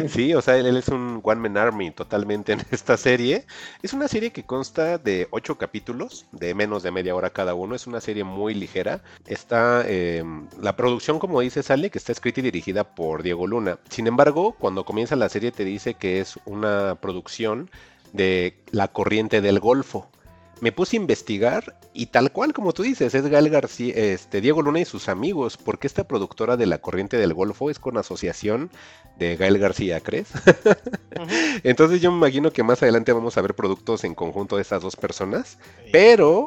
Sí, 0.08 0.34
o 0.34 0.42
sea, 0.42 0.56
él, 0.56 0.76
es 0.76 0.88
un 0.88 1.20
One 1.22 1.40
Man 1.40 1.56
Army 1.56 1.90
totalmente 1.90 2.52
en 2.52 2.62
esta 2.70 2.96
serie. 2.96 3.44
Es 3.82 3.92
una 3.92 4.08
serie 4.08 4.30
que 4.30 4.44
consta 4.44 4.98
de 4.98 5.28
ocho 5.30 5.58
capítulos, 5.58 6.26
de 6.32 6.54
menos 6.54 6.82
de 6.82 6.90
media 6.90 7.14
hora 7.14 7.30
cada 7.30 7.54
uno. 7.54 7.74
Es 7.74 7.86
una 7.86 8.00
serie 8.00 8.24
muy 8.24 8.54
ligera. 8.54 9.02
Está 9.26 9.82
eh, 9.86 10.24
la 10.60 10.76
producción, 10.76 11.18
como 11.18 11.40
dice 11.40 11.62
Sale, 11.62 11.90
que 11.90 11.98
está 11.98 12.12
escrita 12.12 12.40
y 12.40 12.44
dirigida 12.44 12.84
por 12.84 13.22
Diego 13.22 13.46
Luna. 13.46 13.78
Sin 13.88 14.06
embargo, 14.06 14.54
cuando 14.58 14.84
comienza 14.84 15.16
la 15.16 15.28
serie 15.28 15.52
te 15.52 15.64
dice 15.64 15.94
que 15.94 16.20
es 16.20 16.38
una 16.44 16.96
producción 16.96 17.70
de 18.12 18.56
La 18.70 18.88
Corriente 18.88 19.40
del 19.40 19.60
Golfo. 19.60 20.08
Me 20.60 20.72
puse 20.72 20.96
a 20.96 21.00
investigar 21.00 21.78
y 21.92 22.06
tal 22.06 22.32
cual 22.32 22.52
como 22.52 22.72
tú 22.72 22.82
dices, 22.82 23.14
es 23.14 23.26
Gael 23.26 23.48
García, 23.48 23.94
este, 23.94 24.40
Diego 24.40 24.62
Luna 24.62 24.80
y 24.80 24.84
sus 24.84 25.08
amigos, 25.08 25.56
porque 25.56 25.86
esta 25.86 26.04
productora 26.04 26.56
de 26.56 26.66
La 26.66 26.78
Corriente 26.78 27.16
del 27.16 27.34
Golfo 27.34 27.70
es 27.70 27.78
con 27.78 27.96
asociación 27.96 28.70
de 29.18 29.36
Gael 29.36 29.58
García, 29.58 30.00
¿crees? 30.00 30.28
Entonces 31.62 32.00
yo 32.00 32.10
me 32.10 32.18
imagino 32.18 32.52
que 32.52 32.62
más 32.62 32.82
adelante 32.82 33.12
vamos 33.12 33.36
a 33.36 33.42
ver 33.42 33.54
productos 33.54 34.04
en 34.04 34.14
conjunto 34.14 34.56
de 34.56 34.62
estas 34.62 34.82
dos 34.82 34.96
personas, 34.96 35.58
pero 35.92 36.46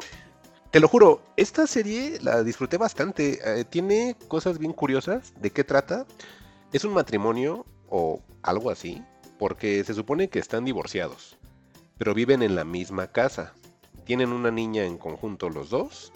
te 0.72 0.80
lo 0.80 0.88
juro, 0.88 1.22
esta 1.36 1.66
serie 1.66 2.18
la 2.22 2.42
disfruté 2.42 2.78
bastante, 2.78 3.40
eh, 3.44 3.64
tiene 3.64 4.16
cosas 4.28 4.58
bien 4.58 4.72
curiosas, 4.72 5.34
¿de 5.38 5.50
qué 5.50 5.64
trata? 5.64 6.06
Es 6.72 6.84
un 6.84 6.94
matrimonio 6.94 7.66
o 7.90 8.22
algo 8.42 8.70
así, 8.70 9.02
porque 9.38 9.84
se 9.84 9.92
supone 9.92 10.28
que 10.28 10.38
están 10.38 10.64
divorciados, 10.64 11.36
pero 11.98 12.14
viven 12.14 12.42
en 12.42 12.56
la 12.56 12.64
misma 12.64 13.08
casa. 13.08 13.52
Tienen 14.04 14.32
una 14.32 14.50
niña 14.50 14.84
en 14.84 14.98
conjunto 14.98 15.48
los 15.48 15.70
dos 15.70 16.12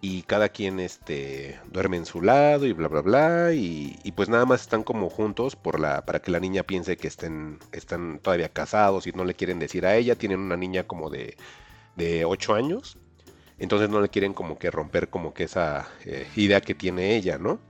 y 0.00 0.22
cada 0.22 0.48
quien 0.48 0.80
este, 0.80 1.60
duerme 1.70 1.96
en 1.96 2.06
su 2.06 2.22
lado 2.22 2.66
y 2.66 2.72
bla 2.72 2.88
bla 2.88 3.02
bla 3.02 3.52
y, 3.52 3.98
y 4.02 4.12
pues 4.12 4.28
nada 4.28 4.44
más 4.44 4.62
están 4.62 4.82
como 4.82 5.08
juntos 5.08 5.54
por 5.54 5.78
la, 5.78 6.04
para 6.04 6.20
que 6.20 6.32
la 6.32 6.40
niña 6.40 6.64
piense 6.64 6.96
que 6.96 7.06
estén, 7.06 7.58
están 7.70 8.18
todavía 8.18 8.48
casados 8.48 9.06
y 9.06 9.12
no 9.12 9.24
le 9.24 9.34
quieren 9.34 9.58
decir 9.60 9.86
a 9.86 9.94
ella. 9.96 10.16
Tienen 10.16 10.40
una 10.40 10.56
niña 10.56 10.84
como 10.84 11.08
de, 11.08 11.36
de 11.96 12.24
8 12.24 12.54
años, 12.54 12.98
entonces 13.58 13.88
no 13.90 14.00
le 14.00 14.08
quieren 14.08 14.34
como 14.34 14.58
que 14.58 14.70
romper 14.70 15.08
como 15.08 15.34
que 15.34 15.44
esa 15.44 15.88
eh, 16.04 16.26
idea 16.34 16.60
que 16.60 16.74
tiene 16.74 17.14
ella, 17.14 17.38
¿no? 17.38 17.60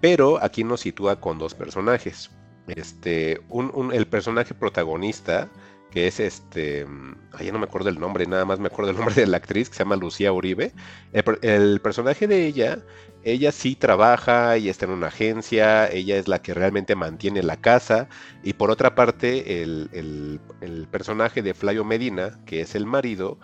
Pero 0.00 0.42
aquí 0.42 0.64
nos 0.64 0.80
sitúa 0.80 1.20
con 1.20 1.38
dos 1.38 1.54
personajes. 1.54 2.30
Este, 2.66 3.40
un, 3.48 3.90
el 3.92 4.06
personaje 4.06 4.54
protagonista, 4.54 5.48
que 5.90 6.06
es 6.06 6.20
este, 6.20 6.86
mm, 6.86 7.14
ay, 7.32 7.50
no 7.52 7.58
me 7.58 7.64
acuerdo 7.64 7.88
el 7.90 7.98
nombre, 7.98 8.26
nada 8.26 8.44
más 8.44 8.58
me 8.60 8.68
acuerdo 8.68 8.90
el 8.92 8.96
nombre 8.96 9.14
de 9.14 9.26
la 9.26 9.36
actriz, 9.38 9.68
que 9.68 9.76
se 9.76 9.80
llama 9.84 9.96
Lucía 9.96 10.32
Uribe. 10.32 10.74
El, 11.12 11.24
per- 11.24 11.38
el 11.42 11.80
personaje 11.80 12.26
de 12.28 12.46
ella, 12.46 12.84
ella 13.22 13.52
sí 13.52 13.76
trabaja, 13.76 14.56
ella 14.56 14.70
está 14.70 14.86
en 14.86 14.92
una 14.92 15.08
agencia, 15.08 15.86
ella 15.90 16.16
es 16.16 16.28
la 16.28 16.40
que 16.42 16.54
realmente 16.54 16.94
mantiene 16.96 17.42
la 17.42 17.56
casa. 17.60 18.08
Y 18.42 18.54
por 18.54 18.70
otra 18.70 18.94
parte, 18.94 19.62
el, 19.62 19.88
el- 19.92 20.40
el 20.60 20.88
personaje 20.88 21.42
de 21.42 21.54
Flavio 21.54 21.84
Medina, 21.84 22.38
que 22.46 22.60
es 22.62 22.74
el 22.74 22.86
marido, 22.86 23.38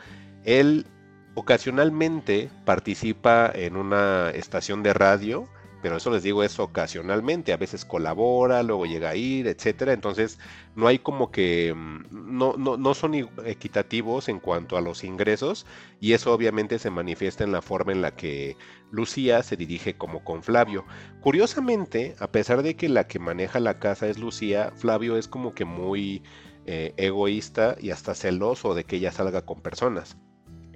él 0.45 0.87
ocasionalmente 1.35 2.51
participa 2.65 3.51
en 3.55 3.77
una 3.77 4.31
estación 4.31 4.83
de 4.83 4.95
radio, 4.95 5.49
pero 5.83 5.97
eso 5.97 6.11
les 6.11 6.23
digo 6.23 6.43
es 6.43 6.59
ocasionalmente, 6.59 7.53
a 7.53 7.57
veces 7.57 7.85
colabora, 7.85 8.63
luego 8.63 8.87
llega 8.87 9.11
a 9.11 9.17
ir, 9.17 9.47
etcétera. 9.47 9.93
Entonces, 9.93 10.39
no 10.75 10.87
hay 10.87 10.99
como 10.99 11.31
que 11.31 11.75
mm, 11.75 12.05
no, 12.11 12.55
no, 12.57 12.77
no 12.77 12.95
son 12.95 13.15
equitativos 13.45 14.29
en 14.29 14.41
cuanto 14.41 14.77
a 14.77 14.81
los 14.81 15.05
ingresos, 15.05 15.67
y 16.01 16.13
eso 16.13 16.33
obviamente 16.33 16.79
se 16.79 16.91
manifiesta 16.91 17.45
en 17.45 17.53
la 17.53 17.63
forma 17.63 17.93
en 17.93 18.03
la 18.03 18.15
que 18.17 18.57
Lucía 18.91 19.43
se 19.43 19.57
dirige 19.57 19.97
como 19.97 20.25
con 20.25 20.43
Flavio. 20.43 20.85
Curiosamente, 21.21 22.17
a 22.19 22.31
pesar 22.31 22.63
de 22.63 22.77
que 22.77 22.89
la 22.89 23.07
que 23.07 23.19
maneja 23.19 23.61
la 23.61 23.79
casa 23.79 24.09
es 24.09 24.19
Lucía, 24.19 24.73
Flavio 24.77 25.17
es 25.17 25.29
como 25.29 25.55
que 25.55 25.65
muy 25.65 26.23
eh, 26.67 26.95
egoísta 26.97 27.77
y 27.81 27.91
hasta 27.91 28.15
celoso 28.15 28.75
de 28.75 28.85
que 28.85 28.97
ella 28.97 29.13
salga 29.13 29.43
con 29.43 29.61
personas. 29.61 30.17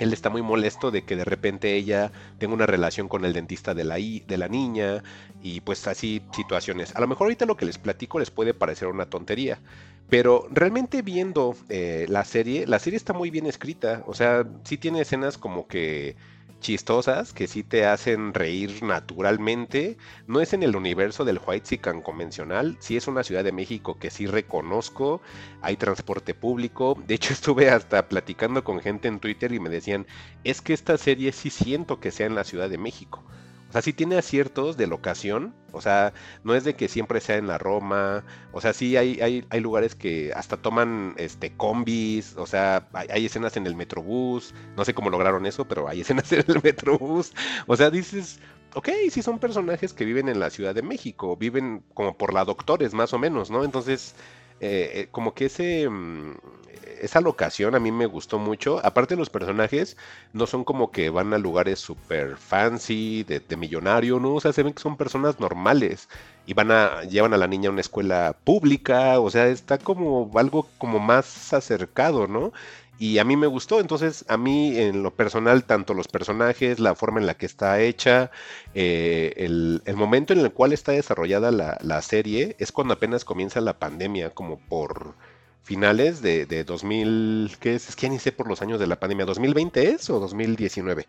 Él 0.01 0.13
está 0.13 0.31
muy 0.31 0.43
molesto 0.43 0.91
de 0.91 1.03
que 1.03 1.15
de 1.15 1.25
repente 1.25 1.77
ella 1.77 2.11
tenga 2.39 2.55
una 2.55 2.67
relación 2.67 3.07
con 3.07 3.25
el 3.25 3.33
dentista 3.33 3.75
de 3.75 3.85
la, 3.85 3.97
de 3.97 4.37
la 4.39 4.49
niña 4.49 5.05
y 5.43 5.61
pues 5.61 5.87
así 5.87 6.23
situaciones. 6.35 6.97
A 6.97 7.01
lo 7.01 7.07
mejor 7.07 7.27
ahorita 7.27 7.47
lo 7.47 7.57
que 7.57 7.67
les 7.67 7.79
platico 7.79 8.19
les 8.19 8.31
puede 8.31 8.55
parecer 8.55 8.89
una 8.89 9.07
tontería, 9.07 9.61
pero 10.09 10.49
realmente 10.51 11.03
viendo 11.03 11.55
eh, 11.69 12.07
la 12.09 12.25
serie, 12.25 12.67
la 12.67 12.79
serie 12.79 12.97
está 12.97 13.13
muy 13.13 13.31
bien 13.31 13.47
escrita, 13.47 14.03
o 14.07 14.15
sea, 14.15 14.45
sí 14.65 14.79
tiene 14.79 15.03
escenas 15.03 15.39
como 15.39 15.69
que 15.69 16.17
chistosas 16.61 17.33
que 17.33 17.47
sí 17.47 17.65
te 17.65 17.87
hacen 17.87 18.35
reír 18.35 18.83
naturalmente. 18.83 19.97
No 20.27 20.41
es 20.41 20.53
en 20.53 20.63
el 20.63 20.77
universo 20.77 21.25
del 21.25 21.41
Sican 21.65 22.03
convencional, 22.03 22.77
sí 22.81 22.97
es 22.97 23.09
una 23.09 23.25
ciudad 23.25 23.45
de 23.45 23.53
México 23.53 23.99
que 23.99 24.11
sí 24.11 24.27
reconozco, 24.27 25.21
hay 25.61 25.77
transporte 25.77 26.35
público. 26.35 26.97
De 27.07 27.15
hecho, 27.15 27.33
estuve 27.35 27.71
hasta 27.71 28.09
platicando 28.09 28.65
con 28.65 28.81
gente 28.81 29.09
en 29.09 29.21
Twitter 29.21 29.53
y 29.53 29.61
me 29.61 29.71
decían, 29.71 30.07
es 30.45 30.61
que 30.61 30.73
esta 30.75 30.97
serie 30.99 31.33
sí 31.33 31.51
siento 31.51 32.01
que 32.01 32.11
sea 32.11 32.27
en 32.27 32.35
la 32.35 32.45
Ciudad 32.45 32.71
de 32.71 32.79
México. 32.79 33.25
O 33.71 33.73
sea, 33.73 33.83
sí 33.83 33.93
tiene 33.93 34.17
aciertos 34.17 34.77
de 34.77 34.89
locación. 34.89 35.55
O 35.71 35.81
sea, 35.81 36.13
no 36.43 36.57
es 36.57 36.65
de 36.65 36.75
que 36.75 36.89
siempre 36.89 37.21
sea 37.21 37.37
en 37.37 37.47
la 37.47 37.57
Roma. 37.57 38.25
O 38.53 38.61
sea, 38.61 38.73
sí 38.73 38.97
hay, 38.97 39.21
hay, 39.21 39.47
hay 39.49 39.61
lugares 39.61 39.95
que 39.95 40.33
hasta 40.35 40.57
toman 40.57 41.15
este 41.19 41.57
combis. 41.57 42.37
O 42.37 42.47
sea, 42.47 42.89
hay, 42.93 43.27
escenas 43.27 43.57
en 43.57 43.69
el 43.69 43.77
Metrobús. 43.77 44.55
No 44.77 44.85
sé 44.85 44.93
cómo 44.93 45.09
lograron 45.09 45.47
eso, 45.47 45.69
pero 45.69 45.89
hay 45.89 46.01
escenas 46.01 46.33
en 46.33 46.45
el 46.49 46.61
Metrobús. 46.65 47.33
O 47.69 47.77
sea, 47.77 47.91
dices, 47.91 48.41
ok, 48.75 48.89
sí 49.09 49.23
son 49.23 49.39
personajes 49.39 49.93
que 49.93 50.05
viven 50.05 50.29
en 50.29 50.41
la 50.41 50.51
Ciudad 50.51 50.75
de 50.75 50.83
México. 50.83 51.37
Viven 51.37 51.85
como 51.95 52.19
por 52.19 52.35
la 52.35 52.45
doctores, 52.45 52.93
más 52.93 53.13
o 53.13 53.19
menos, 53.21 53.53
¿no? 53.53 53.63
Entonces, 53.63 54.17
eh, 54.61 54.91
eh, 54.95 55.09
como 55.13 55.33
que 55.33 55.47
ese, 55.47 55.89
mm, 55.89 56.35
esa 57.01 57.21
locación 57.21 57.75
a 57.75 57.81
mí 57.81 57.93
me 57.93 58.07
gustó 58.07 58.39
mucho. 58.39 58.85
Aparte 58.85 59.17
los 59.17 59.31
personajes 59.31 59.97
no 60.33 60.47
son 60.47 60.65
como 60.65 60.91
que 60.91 61.11
van 61.11 61.33
a 61.35 61.39
lugares 61.39 61.79
super 61.81 62.37
fancy, 62.37 63.25
de, 63.25 63.57
millonario, 63.57 64.21
¿no? 64.21 64.35
O 64.35 64.41
sea, 64.41 64.53
se 64.53 64.63
ven 64.63 64.73
que 64.73 64.83
son 64.83 64.97
personas 64.97 65.41
normales 65.41 66.09
y 66.47 66.55
van 66.55 66.71
a, 66.71 67.03
llevan 67.05 67.35
a 67.35 67.37
la 67.39 67.47
niña 67.47 67.69
a 67.69 67.73
una 67.73 67.81
escuela 67.81 68.37
pública, 68.45 69.21
o 69.21 69.31
sea, 69.31 69.49
está 69.49 69.79
como 69.79 70.31
algo 70.37 70.67
como 70.79 70.99
más 70.99 71.53
acercado, 71.53 72.27
¿no? 72.27 72.53
y 73.01 73.19
a 73.19 73.25
mí 73.25 73.35
me 73.37 73.47
gustó. 73.47 73.81
Entonces, 73.81 74.27
a 74.29 74.37
mí 74.37 74.79
en 74.79 75.03
lo 75.03 75.13
personal, 75.15 75.65
tanto 75.65 75.95
los 75.95 76.07
personajes, 76.07 76.79
la 76.79 76.95
forma 76.95 77.19
en 77.19 77.27
la 77.27 77.35
que 77.35 77.47
está 77.47 77.81
hecha, 77.81 78.31
eh, 78.75 79.33
el, 79.39 79.83
momento 79.97 80.35
en 80.35 80.41
el 80.41 80.53
cual 80.53 80.75
está 80.75 80.93
desarrollada 80.93 81.51
la, 81.51 82.03
serie 82.03 82.57
es 82.59 82.73
cuando 82.73 82.95
apenas 82.95 83.25
comienza 83.25 83.61
la 83.63 83.79
pandemia, 83.79 84.31
como 84.31 84.59
por 84.59 85.15
finales 85.63 86.23
de, 86.23 86.47
de 86.47 86.65
2000, 86.65 87.57
¿qué 87.61 87.75
es? 87.75 87.89
Es 87.89 87.97
que 87.97 88.07
ya 88.07 88.13
ni 88.13 88.19
sé 88.19 88.33
por 88.33 88.49
los 88.49 88.63
años 88.63 88.81
de 88.81 88.87
la 88.87 88.99
pandemia, 88.99 89.27
¿2020 89.27 89.77
es 89.77 90.11
o 90.11 90.19
2019? 90.21 91.07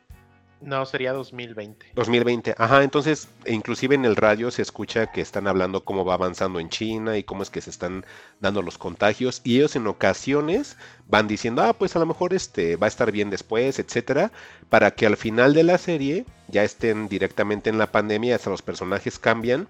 No, 0.62 0.86
sería 0.86 1.12
2020. 1.14 1.88
2020, 1.96 2.54
ajá, 2.56 2.84
entonces 2.84 3.30
inclusive 3.48 3.96
en 3.96 4.06
el 4.06 4.16
radio 4.16 4.52
se 4.52 4.62
escucha 4.62 5.08
que 5.08 5.22
están 5.22 5.48
hablando 5.48 5.84
cómo 5.84 6.06
va 6.06 6.14
avanzando 6.14 6.60
en 6.60 6.70
China 6.70 7.18
y 7.18 7.24
cómo 7.24 7.42
es 7.42 7.50
que 7.50 7.62
se 7.62 7.72
están 7.72 8.06
dando 8.40 8.62
los 8.62 8.78
contagios 8.78 9.42
y 9.44 9.58
ellos 9.58 9.76
en 9.76 9.88
ocasiones 9.88 10.78
van 11.08 11.28
diciendo, 11.28 11.64
ah, 11.64 11.74
pues 11.74 11.96
a 11.96 12.00
lo 12.00 12.06
mejor 12.06 12.36
este 12.36 12.76
va 12.76 12.86
a 12.86 12.90
estar 12.90 13.12
bien 13.12 13.32
después, 13.32 13.80
etcétera, 13.80 14.32
para 14.70 14.92
que 14.92 15.08
al 15.08 15.18
final 15.18 15.56
de 15.56 15.64
la 15.64 15.80
serie 15.80 16.26
ya 16.48 16.64
estén 16.64 17.08
directamente 17.08 17.72
en 17.72 17.80
la 17.80 17.92
pandemia, 17.92 18.36
hasta 18.36 18.52
los 18.52 18.62
personajes 18.62 19.18
cambian 19.18 19.68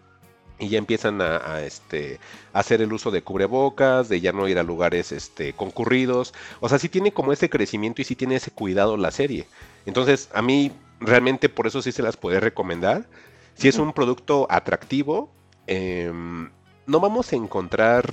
y 0.61 0.69
ya 0.69 0.77
empiezan 0.77 1.21
a, 1.21 1.61
este, 1.61 2.19
hacer 2.53 2.83
el 2.83 2.93
uso 2.93 3.09
de 3.09 3.23
cubrebocas, 3.23 4.09
de 4.09 4.21
ya 4.21 4.31
no 4.31 4.47
ir 4.47 4.59
a 4.59 4.63
lugares 4.63 5.11
este, 5.11 5.53
concurridos. 5.53 6.35
O 6.59 6.69
sea, 6.69 6.77
sí 6.77 6.87
tiene 6.87 7.11
como 7.11 7.33
ese 7.33 7.49
crecimiento 7.49 8.01
y 8.01 8.05
sí 8.05 8.15
tiene 8.15 8.35
ese 8.35 8.51
cuidado 8.51 8.95
la 8.95 9.09
serie. 9.09 9.47
Entonces, 9.87 10.29
a 10.33 10.43
mí 10.43 10.71
realmente 10.99 11.49
por 11.49 11.65
eso 11.65 11.81
sí 11.81 11.91
se 11.91 12.03
las 12.03 12.15
puede 12.15 12.39
recomendar. 12.39 13.07
Si 13.55 13.67
es 13.67 13.79
un 13.79 13.91
producto 13.91 14.45
atractivo, 14.51 15.31
em, 15.65 16.51
no 16.85 16.99
vamos 16.99 17.33
a 17.33 17.37
encontrar 17.37 18.07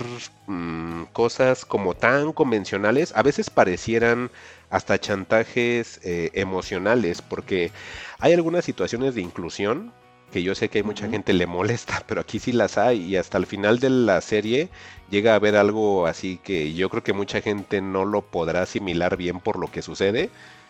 mm, 0.47 1.03
cosas 1.13 1.65
como 1.65 1.93
tan 1.93 2.33
convencionales. 2.33 3.13
A 3.15 3.21
veces 3.21 3.51
parecieran 3.51 4.31
hasta 4.71 4.99
chantajes 4.99 5.99
eh, 6.03 6.31
emocionales, 6.33 7.21
porque 7.21 7.71
hay 8.17 8.33
algunas 8.33 8.65
situaciones 8.65 9.13
de 9.13 9.21
inclusión 9.21 9.93
que 10.29 10.43
yo 10.43 10.55
sé 10.55 10.69
que 10.69 10.79
hay 10.79 10.83
mucha 10.83 11.09
gente 11.09 11.33
le 11.33 11.47
molesta, 11.47 12.03
pero 12.07 12.21
aquí 12.21 12.39
sí 12.39 12.51
las 12.51 12.77
hay 12.77 13.01
y 13.01 13.15
hasta 13.17 13.37
el 13.37 13.45
final 13.45 13.79
de 13.79 13.89
la 13.89 14.21
serie 14.21 14.69
llega 15.09 15.33
a 15.33 15.35
haber 15.35 15.55
algo 15.55 16.07
así 16.07 16.39
que 16.43 16.73
yo 16.73 16.89
creo 16.89 17.03
que 17.03 17.13
mucha 17.13 17.41
gente 17.41 17.81
no 17.81 18.05
lo 18.05 18.21
podrá 18.21 18.63
asimilar 18.63 19.17
bien 19.17 19.39
por 19.39 19.57
lo 19.59 19.71
que 19.71 19.81
sucede, 19.81 20.29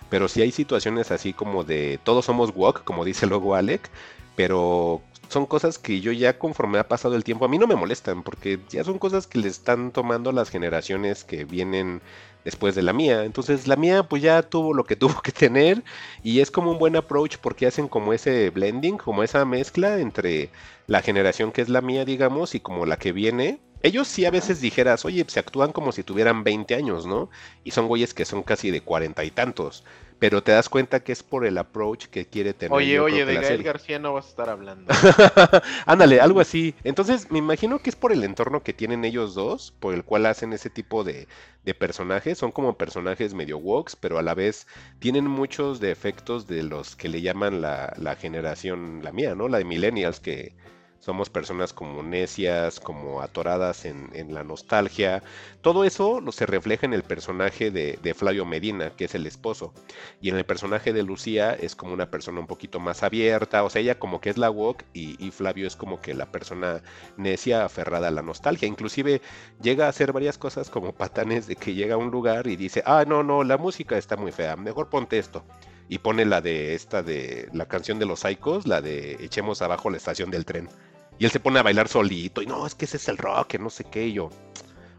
pero 0.10 0.28
sí 0.28 0.42
hay 0.42 0.52
situaciones 0.52 1.12
así 1.12 1.34
como 1.34 1.64
de 1.64 2.00
todos 2.04 2.26
somos 2.26 2.52
walk, 2.56 2.84
como 2.84 3.06
dice 3.06 3.28
luego 3.28 3.56
Alec, 3.56 3.90
pero 4.36 5.02
son 5.30 5.46
cosas 5.46 5.78
que 5.78 6.02
yo 6.02 6.12
ya 6.12 6.40
conforme 6.40 6.80
ha 6.80 6.88
pasado 6.88 7.16
el 7.16 7.24
tiempo 7.24 7.46
a 7.46 7.48
mí 7.48 7.58
no 7.58 7.68
me 7.68 7.76
molestan 7.76 8.24
porque 8.24 8.60
ya 8.70 8.84
son 8.84 8.98
cosas 8.98 9.28
que 9.28 9.40
le 9.40 9.48
están 9.48 9.92
tomando 9.92 10.32
las 10.32 10.50
generaciones 10.50 11.24
que 11.24 11.46
vienen 11.46 12.02
después 12.46 12.76
de 12.76 12.82
la 12.82 12.94
mía. 12.94 13.24
Entonces 13.24 13.68
la 13.68 13.76
mía 13.76 14.04
pues 14.04 14.22
ya 14.22 14.42
tuvo 14.44 14.74
lo 14.74 14.84
que 14.84 14.96
tuvo 14.96 15.22
que 15.22 15.32
tener 15.32 15.84
y 16.24 16.40
es 16.40 16.52
como 16.52 16.72
un 16.72 16.80
buen 16.80 16.96
approach 16.96 17.38
porque 17.38 17.68
hacen 17.68 17.88
como 17.88 18.14
ese 18.14 18.50
blending, 18.50 18.98
como 18.98 19.24
esa 19.24 19.46
mezcla 19.46 20.00
entre 20.00 20.50
la 20.88 21.02
generación 21.02 21.52
que 21.52 21.62
es 21.62 21.70
la 21.70 21.82
mía, 21.82 22.06
digamos, 22.06 22.56
y 22.56 22.60
como 22.60 22.86
la 22.86 22.98
que 22.98 23.12
viene. 23.12 23.60
Ellos 23.82 24.08
sí 24.10 24.26
a 24.26 24.32
veces 24.32 24.60
dijeras, 24.60 25.06
oye, 25.06 25.24
se 25.28 25.40
actúan 25.40 25.72
como 25.72 25.94
si 25.94 26.04
tuvieran 26.04 26.44
20 26.44 26.76
años, 26.76 27.06
¿no? 27.06 27.30
Y 27.64 27.72
son 27.72 27.88
güeyes 27.88 28.14
que 28.14 28.26
son 28.26 28.44
casi 28.44 28.72
de 28.72 28.82
cuarenta 28.82 29.24
y 29.24 29.32
tantos 29.32 29.86
pero 30.20 30.44
te 30.44 30.52
das 30.52 30.68
cuenta 30.68 31.00
que 31.00 31.14
es 31.14 31.24
por 31.24 31.46
el 31.46 31.58
approach 31.58 32.08
que 32.08 32.26
quiere 32.26 32.54
tener. 32.54 32.74
Oye, 32.74 33.00
oye, 33.00 33.26
de 33.26 33.36
Gael 33.36 33.64
García 33.64 34.00
no 34.00 34.14
vas 34.14 34.26
a 34.26 34.30
estar 34.30 34.50
hablando. 34.50 34.94
Ándale, 35.86 36.20
algo 36.20 36.42
así. 36.42 36.76
Entonces, 36.84 37.32
me 37.32 37.40
imagino 37.40 37.80
que 37.80 37.90
es 37.90 37.96
por 37.96 38.12
el 38.12 38.24
entorno 38.26 38.62
que 38.62 38.74
tienen 38.74 39.06
ellos 39.06 39.34
dos, 39.34 39.74
por 39.80 39.94
el 39.94 40.04
cual 40.04 40.26
hacen 40.26 40.52
ese 40.52 40.70
tipo 40.70 41.06
de, 41.06 41.28
de 41.64 41.74
personajes. 41.74 42.38
Son 42.38 42.52
como 42.52 42.78
personajes 42.78 43.34
medio 43.34 43.58
woks, 43.58 43.96
pero 43.96 44.20
a 44.20 44.22
la 44.22 44.34
vez 44.34 44.68
tienen 45.00 45.26
muchos 45.26 45.80
defectos 45.80 46.48
de 46.48 46.64
los 46.64 46.98
que 46.98 47.08
le 47.08 47.22
llaman 47.22 47.62
la, 47.62 47.94
la 47.98 48.16
generación, 48.16 49.00
la 49.04 49.14
mía, 49.14 49.36
¿no? 49.36 49.48
La 49.48 49.60
de 49.60 49.66
millennials, 49.66 50.20
que 50.20 50.54
somos 51.00 51.30
personas 51.30 51.74
como 51.74 52.04
necias, 52.04 52.80
como 52.80 53.22
atoradas 53.22 53.86
en, 53.86 54.10
la 54.34 54.44
nostalgia. 54.44 55.24
Todo 55.62 55.84
eso 55.84 56.22
se 56.32 56.46
refleja 56.46 56.86
en 56.86 56.94
el 56.94 57.04
personaje 57.04 57.72
de, 57.72 58.14
Flavio 58.14 58.46
Medina, 58.46 58.92
que 58.92 59.06
es 59.06 59.16
el 59.16 59.26
esposo. 59.26 59.74
Y 60.22 60.30
en 60.30 60.38
el 60.38 60.46
personaje 60.46 60.94
de 60.94 61.04
Lucía 61.04 61.54
es 61.54 61.76
como 61.76 61.94
una 61.94 62.12
persona 62.12 62.40
un 62.40 62.48
poquito 62.48 62.80
más 62.80 63.04
abierta, 63.04 63.64
o 63.64 63.70
sea, 63.70 63.82
ella 63.82 63.98
como 63.98 64.20
que 64.20 64.30
es 64.30 64.38
la 64.38 64.50
wok 64.50 64.84
y, 64.94 65.32
Flavio 65.32 65.68
es 65.68 65.76
como 65.76 66.02
que 66.02 66.14
la 66.14 66.26
persona 66.26 66.82
necia 67.18 67.64
aferrada 67.64 68.10
a 68.10 68.12
la 68.12 68.22
nostalgia. 68.22 68.68
Inclusive 68.68 69.22
llega 69.62 69.86
a 69.86 69.90
hacer 69.90 70.12
varias 70.12 70.38
cosas 70.38 70.70
como 70.70 70.94
patanes 70.98 71.48
de 71.48 71.56
que 71.56 71.74
llega 71.74 71.96
a 71.96 71.98
un 71.98 72.12
lugar 72.12 72.48
y 72.48 72.56
dice, 72.56 72.84
ah, 72.86 73.06
no, 73.08 73.24
no, 73.24 73.44
la 73.44 73.58
música 73.58 73.98
está 73.98 74.18
muy 74.18 74.32
fea, 74.32 74.56
mejor 74.56 74.90
ponte 74.90 75.18
esto 75.18 75.44
y 75.90 75.98
pone 75.98 76.24
la 76.24 76.40
de 76.40 76.76
esta 76.76 77.02
de 77.02 77.50
la 77.52 77.68
canción 77.68 78.00
de 78.00 78.06
los 78.06 78.22
Psychos, 78.22 78.68
la 78.68 78.80
de 78.80 79.18
echemos 79.24 79.62
abajo 79.62 79.90
la 79.90 79.98
estación 79.98 80.30
del 80.30 80.46
tren. 80.46 80.70
Y 81.18 81.26
él 81.26 81.32
se 81.32 81.40
pone 81.40 81.60
a 81.60 81.64
bailar 81.64 81.90
solito 81.90 82.42
y 82.42 82.46
no, 82.46 82.66
es 82.66 82.76
que 82.76 82.86
ese 82.86 82.98
es 82.98 83.10
el 83.10 83.18
rock, 83.18 83.48
que 83.48 83.60
no 83.60 83.70
sé 83.70 83.84
qué, 83.84 84.08
y 84.08 84.14
yo. 84.14 84.30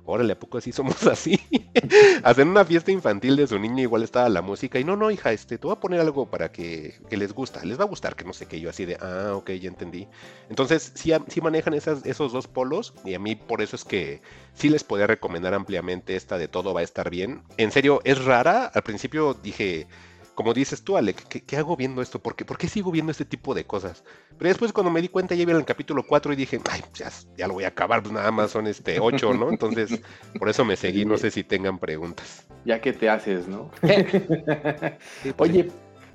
Órale, 0.05 0.33
¿a 0.33 0.39
poco 0.39 0.59
así 0.59 0.73
somos 0.73 1.07
así? 1.07 1.39
Hacen 2.25 2.49
una 2.49 2.65
fiesta 2.65 2.91
infantil 2.91 3.37
de 3.37 3.47
su 3.47 3.59
niña, 3.59 3.83
igual 3.83 4.03
estaba 4.03 4.29
la 4.29 4.43
música. 4.43 4.81
Y 4.81 4.85
no, 4.85 4.97
no, 4.97 5.11
hija, 5.11 5.33
este, 5.33 5.57
te 5.57 5.67
voy 5.67 5.77
a 5.77 5.81
poner 5.81 6.01
algo 6.01 6.29
para 6.29 6.51
que, 6.51 6.99
les 7.11 7.33
gusta. 7.33 7.65
Les 7.65 7.79
va 7.79 7.85
a 7.85 7.87
gustar, 7.87 8.17
que 8.17 8.25
no 8.25 8.33
sé 8.33 8.47
qué. 8.47 8.59
Yo 8.59 8.71
así 8.71 8.87
de, 8.87 8.97
ah, 9.01 9.35
ok, 9.35 9.51
ya 9.53 9.69
entendí. 9.69 10.09
Entonces, 10.49 10.91
sí, 10.95 11.13
sí 11.29 11.41
manejan 11.41 11.75
esas, 11.75 12.05
esos 12.05 12.33
dos 12.33 12.49
polos. 12.49 12.93
Y 13.05 13.15
a 13.15 13.21
mí 13.21 13.37
por 13.37 13.63
eso 13.63 13.77
es 13.77 13.85
que 13.85 14.21
sí 14.55 14.69
les 14.69 14.83
podía 14.83 15.07
recomendar 15.07 15.55
ampliamente 15.55 16.17
esta 16.17 16.39
de 16.39 16.49
todo 16.49 16.75
va 16.75 16.81
a 16.81 16.85
estar 16.85 17.09
bien. 17.09 17.43
En 17.57 17.71
serio, 17.71 18.01
es 18.03 18.25
rara. 18.25 18.67
Al 18.67 18.83
principio 18.83 19.35
dije, 19.35 19.87
como 20.35 20.55
dices 20.55 20.83
tú, 20.83 20.97
Alec, 20.97 21.29
¿qué, 21.29 21.57
hago 21.57 21.77
viendo 21.77 22.03
esto? 22.03 22.19
¿Por 22.19 22.35
qué, 22.35 22.45
¿Por 22.45 22.59
qué, 22.59 22.69
sigo 22.69 22.91
viendo 22.91 23.13
este 23.13 23.25
tipo 23.25 23.55
de 23.55 23.65
cosas? 23.65 24.05
Pero 24.39 24.49
después 24.49 24.73
cuando 24.73 24.91
me 24.91 25.03
di 25.03 25.09
cuenta 25.09 25.35
ya 25.35 25.45
vi 25.45 25.53
el 25.53 25.65
capítulo 25.65 26.05
4 26.07 26.33
y 26.33 26.37
dije, 26.37 26.61
ay, 26.71 26.83
ya, 26.95 27.11
ya, 27.37 27.47
lo 27.47 27.55
voy 27.55 27.65
a 27.65 27.69
acabar, 27.69 28.03
pues 28.03 28.13
nada 28.13 28.31
más 28.31 28.51
son 28.51 28.67
este 28.67 29.01
8, 29.01 29.35
¿no? 29.35 29.51
Entonces, 29.51 30.01
por 30.39 30.49
eso 30.49 30.65
me 30.65 30.77
seguí, 30.77 31.05
no 31.05 31.17
sé 31.19 31.31
si 31.31 31.45
tengan 31.45 31.79
preguntas. 31.79 32.47
Ya 32.65 32.81
que 32.81 32.93
te 32.93 33.09
haces, 33.09 33.49
¿no? 33.49 33.71
Pues 33.81 35.35
Oye, 35.39 35.71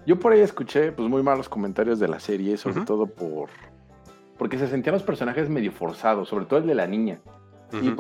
yo 0.05 0.19
por 0.19 0.33
ahí 0.33 0.41
escuché 0.41 0.91
pues 0.91 1.09
muy 1.09 1.23
malos 1.23 1.49
comentarios 1.49 1.99
de 1.99 2.07
la 2.07 2.19
serie, 2.19 2.57
sobre 2.57 2.81
todo 2.85 3.07
por 3.07 3.49
porque 4.37 4.57
se 4.57 4.67
sentían 4.67 4.93
los 4.93 5.03
personajes 5.03 5.49
medio 5.49 5.71
forzados, 5.71 6.29
sobre 6.29 6.45
todo 6.45 6.59
el 6.59 6.67
de 6.67 6.75
la 6.75 6.87
niña. 6.87 7.19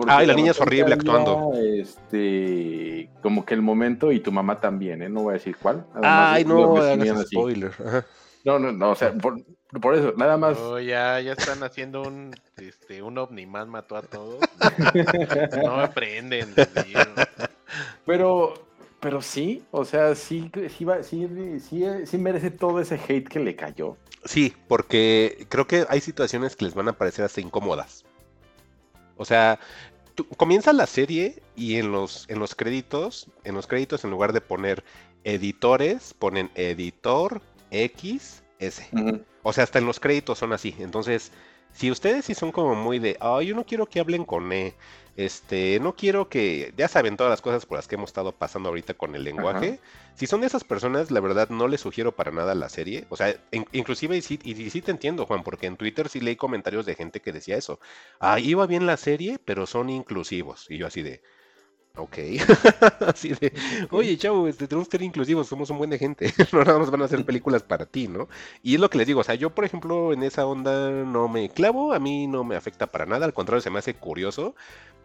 Ah, 0.07 0.23
la 0.23 0.33
niña 0.33 0.51
es 0.51 0.59
horrible 0.59 0.93
actuando. 0.93 1.51
Este, 1.55 3.09
como 3.21 3.45
que 3.45 3.53
el 3.53 3.61
momento 3.61 4.11
y 4.11 4.19
tu 4.19 4.31
mamá 4.31 4.59
también, 4.59 5.01
¿eh? 5.01 5.09
No 5.09 5.23
voy 5.23 5.31
a 5.31 5.33
decir 5.33 5.57
cuál. 5.61 5.85
Ay, 6.01 6.45
no, 6.45 6.77
hagas 6.77 7.27
spoiler. 7.27 7.71
No, 8.45 8.59
no, 8.59 8.71
no, 8.71 8.91
o 8.91 8.95
sea, 8.95 9.11
por, 9.11 9.95
eso, 9.95 10.13
nada 10.17 10.37
más. 10.37 10.55
Oh, 10.59 10.79
ya, 10.79 11.19
ya 11.19 11.33
están 11.33 11.63
haciendo 11.63 12.03
un, 12.03 12.31
este, 12.57 13.01
un 13.01 13.17
Omniman 13.17 13.67
mató 13.67 13.97
a 13.97 14.03
todos. 14.03 14.39
no 15.63 15.79
aprenden. 15.79 16.53
Pero, 18.05 18.53
pero 18.99 19.21
sí, 19.21 19.63
o 19.71 19.83
sea, 19.83 20.13
sí, 20.13 20.51
sí, 20.69 20.85
sí, 21.01 21.59
sí, 21.59 21.85
sí 22.05 22.17
merece 22.19 22.51
todo 22.51 22.79
ese 22.79 22.95
hate 22.95 23.27
que 23.27 23.39
le 23.39 23.55
cayó. 23.55 23.97
Sí, 24.25 24.53
porque 24.67 25.47
creo 25.49 25.67
que 25.67 25.85
hay 25.89 26.01
situaciones 26.01 26.55
que 26.55 26.65
les 26.65 26.75
van 26.75 26.87
a 26.87 26.93
parecer 26.93 27.25
hasta 27.25 27.41
incómodas. 27.41 28.04
O 29.17 29.25
sea, 29.25 29.59
comienza 30.37 30.73
la 30.73 30.87
serie 30.87 31.41
y 31.55 31.75
en 31.75 31.91
los, 31.91 32.25
en 32.29 32.39
los 32.39 32.55
créditos, 32.55 33.27
en 33.43 33.55
los 33.55 33.67
créditos 33.67 34.03
en 34.03 34.11
lugar 34.11 34.33
de 34.33 34.41
poner 34.41 34.83
editores, 35.23 36.13
ponen 36.13 36.51
editor 36.55 37.41
X 37.71 38.43
S. 38.59 38.87
O 39.43 39.53
sea, 39.53 39.63
hasta 39.63 39.79
en 39.79 39.85
los 39.85 39.99
créditos 39.99 40.39
son 40.39 40.53
así. 40.53 40.75
Entonces, 40.79 41.31
si 41.71 41.91
ustedes 41.91 42.25
sí 42.25 42.33
son 42.33 42.51
como 42.51 42.75
muy 42.75 42.99
de, 42.99 43.17
oh, 43.21 43.41
yo 43.41 43.55
no 43.55 43.65
quiero 43.65 43.85
que 43.85 43.99
hablen 43.99 44.23
con 44.23 44.51
E, 44.53 44.75
este, 45.17 45.79
no 45.79 45.95
quiero 45.95 46.27
que, 46.27 46.73
ya 46.75 46.87
saben 46.87 47.15
todas 47.15 47.31
las 47.31 47.41
cosas 47.41 47.65
por 47.65 47.77
las 47.77 47.87
que 47.87 47.95
hemos 47.95 48.09
estado 48.09 48.33
pasando 48.33 48.69
ahorita 48.69 48.95
con 48.95 49.15
el 49.15 49.23
lenguaje. 49.23 49.79
Si 50.15 50.27
son 50.27 50.41
de 50.41 50.47
esas 50.47 50.63
personas, 50.63 51.09
la 51.11 51.21
verdad 51.21 51.49
no 51.49 51.67
les 51.67 51.81
sugiero 51.81 52.13
para 52.13 52.31
nada 52.31 52.53
la 52.53 52.69
serie. 52.69 53.05
O 53.09 53.15
sea, 53.15 53.33
inclusive 53.71 54.17
y 54.17 54.21
sí, 54.21 54.39
y 54.43 54.69
sí 54.69 54.81
te 54.81 54.91
entiendo, 54.91 55.25
Juan, 55.25 55.43
porque 55.43 55.67
en 55.67 55.77
Twitter 55.77 56.09
sí 56.09 56.19
leí 56.19 56.35
comentarios 56.35 56.85
de 56.85 56.95
gente 56.95 57.21
que 57.21 57.31
decía 57.31 57.55
eso. 57.55 57.79
Ah, 58.19 58.39
iba 58.39 58.67
bien 58.67 58.85
la 58.85 58.97
serie, 58.97 59.39
pero 59.43 59.65
son 59.65 59.89
inclusivos. 59.89 60.65
Y 60.69 60.77
yo 60.77 60.87
así 60.87 61.01
de, 61.01 61.21
Ok. 61.97 62.17
Así 63.07 63.29
de, 63.29 63.53
oye, 63.89 64.17
chavo, 64.17 64.47
este, 64.47 64.67
tenemos 64.67 64.87
que 64.87 64.97
ser 64.97 65.03
inclusivos, 65.03 65.47
somos 65.47 65.69
un 65.69 65.77
buen 65.77 65.89
de 65.89 65.97
gente. 65.97 66.33
no 66.51 66.63
nada 66.63 66.79
más 66.79 66.91
van 66.91 67.01
a 67.01 67.05
hacer 67.05 67.23
películas 67.25 67.63
para 67.63 67.85
ti, 67.85 68.07
¿no? 68.07 68.27
Y 68.63 68.75
es 68.75 68.81
lo 68.81 68.89
que 68.89 68.97
les 68.97 69.07
digo, 69.07 69.21
o 69.21 69.23
sea, 69.23 69.35
yo, 69.35 69.51
por 69.51 69.65
ejemplo, 69.65 70.11
en 70.11 70.23
esa 70.23 70.45
onda 70.45 70.89
no 70.89 71.27
me 71.27 71.49
clavo, 71.49 71.93
a 71.93 71.99
mí 71.99 72.27
no 72.27 72.43
me 72.43 72.55
afecta 72.55 72.87
para 72.87 73.05
nada, 73.05 73.25
al 73.25 73.33
contrario, 73.33 73.61
se 73.61 73.69
me 73.69 73.79
hace 73.79 73.93
curioso. 73.95 74.55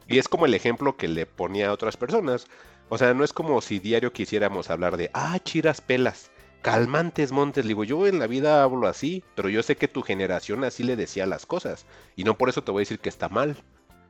Y 0.09 0.19
es 0.19 0.29
como 0.29 0.47
el 0.47 0.55
ejemplo 0.55 0.97
que 0.97 1.07
le 1.07 1.27
ponía 1.27 1.69
a 1.69 1.73
otras 1.73 1.97
personas. 1.97 2.49
O 2.89 2.99
sea, 2.99 3.15
no 3.15 3.23
es 3.23 3.33
como 3.33 3.61
si 3.61 3.79
diario 3.79 4.13
quisiéramos 4.13 4.69
hablar 4.71 4.97
de, 4.97 5.11
ah, 5.15 5.39
chiras 5.45 5.81
pelas, 5.81 6.33
calmantes 6.63 7.31
montes. 7.31 7.65
Digo, 7.65 7.85
yo 7.85 8.09
en 8.09 8.19
la 8.19 8.27
vida 8.27 8.65
hablo 8.65 8.89
así, 8.89 9.23
pero 9.37 9.49
yo 9.49 9.63
sé 9.63 9.77
que 9.77 9.87
tu 9.87 10.03
generación 10.03 10.65
así 10.65 10.83
le 10.83 10.97
decía 10.97 11.27
las 11.27 11.47
cosas. 11.47 11.87
Y 12.17 12.25
no 12.25 12.37
por 12.37 12.49
eso 12.49 12.65
te 12.65 12.73
voy 12.73 12.81
a 12.81 12.83
decir 12.83 12.99
que 12.99 13.09
está 13.09 13.29
mal. 13.29 13.57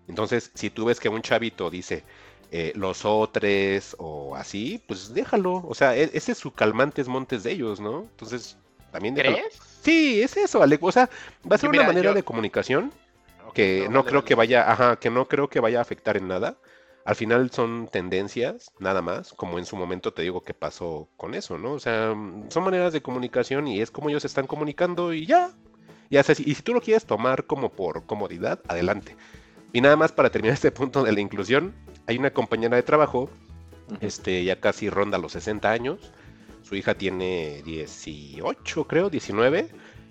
Entonces, 0.09 0.51
si 0.55 0.70
tú 0.70 0.87
ves 0.87 0.99
que 0.99 1.09
un 1.09 1.22
chavito 1.22 1.70
dice, 1.70 2.05
eh, 2.51 2.72
los 2.74 3.05
otros 3.05 3.94
o 3.98 4.34
así, 4.36 4.82
pues 4.86 5.14
déjalo. 5.14 5.64
O 5.68 5.74
sea, 5.74 5.96
e-, 5.96 6.11
ese 6.12 6.32
es 6.32 6.38
su 6.38 6.53
calmantes 6.53 7.09
montes 7.09 7.42
de 7.44 7.53
ellos, 7.53 7.80
¿no? 7.80 8.03
Entonces, 8.03 8.57
también 8.90 9.14
déjalo. 9.14 9.36
¿Crees? 9.36 9.59
Sí, 9.82 10.20
es 10.22 10.36
eso, 10.36 10.62
Alec. 10.62 10.82
O 10.82 10.92
sea, 10.92 11.09
va 11.51 11.57
a 11.57 11.59
ser 11.59 11.70
una 11.70 11.84
manera 11.84 12.11
yo- 12.11 12.14
de 12.14 12.22
comunicación 12.22 12.92
que 13.55 13.86
no 13.88 14.01
vale, 14.01 14.05
creo 14.09 14.20
vale. 14.20 14.24
que 14.28 14.34
vaya, 14.34 14.70
ajá, 14.70 14.96
que 14.96 15.11
no 15.11 15.26
creo 15.26 15.48
que 15.48 15.61
vaya 15.61 15.78
a 15.78 15.82
afectar 15.82 16.16
en 16.16 16.28
nada. 16.28 16.57
Al 17.05 17.16
final 17.16 17.51
son 17.51 17.88
tendencias, 17.90 18.72
nada 18.78 19.01
más, 19.01 19.32
como 19.32 19.59
en 19.59 19.64
su 19.64 19.74
momento 19.74 20.12
te 20.12 20.22
digo 20.22 20.42
que 20.42 20.53
pasó 20.55 21.09
con 21.16 21.34
eso, 21.34 21.57
¿no? 21.57 21.72
O 21.72 21.78
sea, 21.80 22.14
son 22.48 22.62
maneras 22.64 22.92
de 22.92 23.01
comunicación 23.01 23.66
y 23.68 23.80
es 23.80 23.90
como 23.90 24.09
ellos 24.11 24.24
están 24.24 24.46
comunicando 24.46 25.12
y 25.14 25.24
ya. 25.26 25.51
Y, 26.11 26.16
haces- 26.18 26.40
y 26.46 26.55
si 26.55 26.62
tú 26.62 26.74
lo 26.74 26.80
quieres 26.80 27.07
tomar 27.07 27.46
como 27.46 27.70
por 27.70 28.05
comodidad, 28.07 28.61
adelante. 28.68 29.16
Y 29.72 29.80
nada 29.80 29.96
más 29.96 30.12
para 30.12 30.30
terminar 30.30 30.55
este 30.59 30.70
punto 30.72 31.03
de 31.03 31.12
la 31.12 31.20
inclusión, 31.20 31.74
hay 32.11 32.19
una 32.19 32.33
compañera 32.33 32.77
de 32.77 32.83
trabajo, 32.83 33.31
este, 34.01 34.43
ya 34.43 34.59
casi 34.59 34.91
ronda 34.91 35.17
los 35.17 35.31
60 35.31 35.71
años, 35.71 36.11
su 36.63 36.75
hija 36.75 36.95
tiene 36.95 37.63
18, 37.65 38.85
creo, 38.89 39.11
19, 39.11 39.69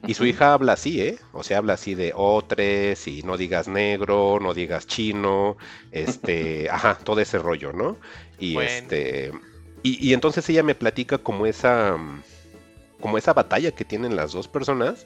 y 0.08 0.14
su 0.14 0.26
hija 0.26 0.54
habla 0.54 0.74
así, 0.74 1.02
¿eh? 1.02 1.20
O 1.34 1.44
sea, 1.44 1.58
habla 1.58 1.74
así 1.74 1.96
de 1.96 2.14
otres 2.16 3.06
y 3.06 3.22
no 3.24 3.36
digas 3.36 3.68
negro, 3.68 4.40
no 4.42 4.54
digas 4.54 4.88
chino, 4.88 5.58
este, 5.92 6.70
ajá, 6.72 6.98
todo 7.04 7.20
ese 7.20 7.38
rollo, 7.38 7.74
¿no? 7.74 7.98
Y 8.40 8.54
Bueno. 8.54 8.70
este, 8.70 9.34
y, 9.84 10.08
y 10.08 10.14
entonces 10.14 10.48
ella 10.48 10.64
me 10.64 10.76
platica 10.76 11.18
como 11.18 11.46
esa, 11.48 11.98
como 13.02 13.18
esa 13.18 13.34
batalla 13.34 13.72
que 13.72 13.84
tienen 13.84 14.16
las 14.16 14.32
dos 14.32 14.48
personas. 14.48 15.06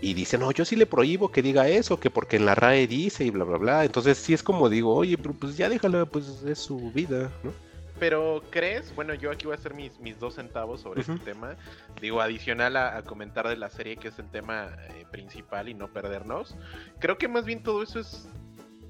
Y 0.00 0.12
dice, 0.14 0.36
no, 0.36 0.50
yo 0.52 0.64
sí 0.64 0.76
le 0.76 0.86
prohíbo 0.86 1.30
que 1.30 1.40
diga 1.40 1.68
eso, 1.68 1.98
que 1.98 2.10
porque 2.10 2.36
en 2.36 2.44
la 2.46 2.54
RAE 2.54 2.86
dice 2.86 3.24
y 3.24 3.30
bla, 3.30 3.44
bla, 3.44 3.56
bla. 3.56 3.84
Entonces 3.84 4.18
sí 4.18 4.34
es 4.34 4.42
como 4.42 4.68
digo, 4.68 4.94
oye, 4.94 5.16
pero 5.16 5.32
pues 5.34 5.56
ya 5.56 5.68
déjala, 5.68 6.04
pues 6.04 6.42
es 6.46 6.58
su 6.58 6.90
vida, 6.92 7.30
¿no? 7.42 7.52
Pero 7.98 8.42
crees, 8.50 8.92
bueno, 8.94 9.14
yo 9.14 9.30
aquí 9.30 9.46
voy 9.46 9.54
a 9.54 9.58
hacer 9.58 9.72
mis, 9.72 9.98
mis 10.00 10.18
dos 10.18 10.34
centavos 10.34 10.80
sobre 10.80 11.02
este 11.02 11.16
tema. 11.18 11.54
Digo, 12.00 12.20
adicional 12.20 12.76
a, 12.76 12.96
a 12.98 13.02
comentar 13.02 13.48
de 13.48 13.56
la 13.56 13.70
serie, 13.70 13.96
que 13.96 14.08
es 14.08 14.18
el 14.18 14.28
tema 14.28 14.68
eh, 14.90 15.06
principal 15.10 15.68
y 15.68 15.74
no 15.74 15.88
perdernos. 15.88 16.56
Creo 16.98 17.16
que 17.16 17.28
más 17.28 17.44
bien 17.44 17.62
todo 17.62 17.82
eso 17.82 18.00
es 18.00 18.28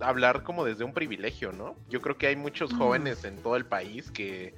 hablar 0.01 0.43
como 0.43 0.65
desde 0.65 0.85
un 0.85 0.95
privilegio, 0.95 1.53
¿no? 1.53 1.77
Yo 1.91 2.01
creo 2.01 2.17
que 2.17 2.27
hay 2.29 2.37
muchos 2.37 2.73
Mm. 2.73 2.79
jóvenes 2.79 3.25
en 3.25 3.37
todo 3.37 3.57
el 3.57 3.67
país 3.67 4.11
que 4.11 4.55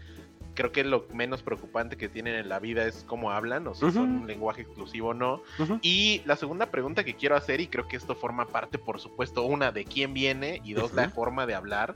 creo 0.57 0.73
que 0.73 0.83
lo 0.83 1.07
menos 1.13 1.43
preocupante 1.43 1.97
que 1.97 2.09
tienen 2.09 2.35
en 2.35 2.49
la 2.49 2.59
vida 2.59 2.85
es 2.87 3.05
cómo 3.07 3.31
hablan, 3.31 3.69
o 3.69 3.75
si 3.75 3.89
son 3.93 4.23
un 4.23 4.27
lenguaje 4.27 4.63
exclusivo 4.63 5.11
o 5.11 5.15
no. 5.15 5.43
Y 5.83 6.23
la 6.25 6.35
segunda 6.35 6.71
pregunta 6.73 7.05
que 7.05 7.15
quiero 7.15 7.37
hacer, 7.37 7.61
y 7.61 7.69
creo 7.69 7.87
que 7.87 7.97
esto 7.97 8.17
forma 8.17 8.49
parte, 8.49 8.79
por 8.79 8.99
supuesto, 8.99 9.45
una, 9.45 9.71
de 9.71 9.85
quién 9.85 10.15
viene, 10.15 10.61
y 10.65 10.73
dos, 10.73 10.93
la 10.95 11.11
forma 11.11 11.47
de 11.47 11.55
hablar. 11.55 11.95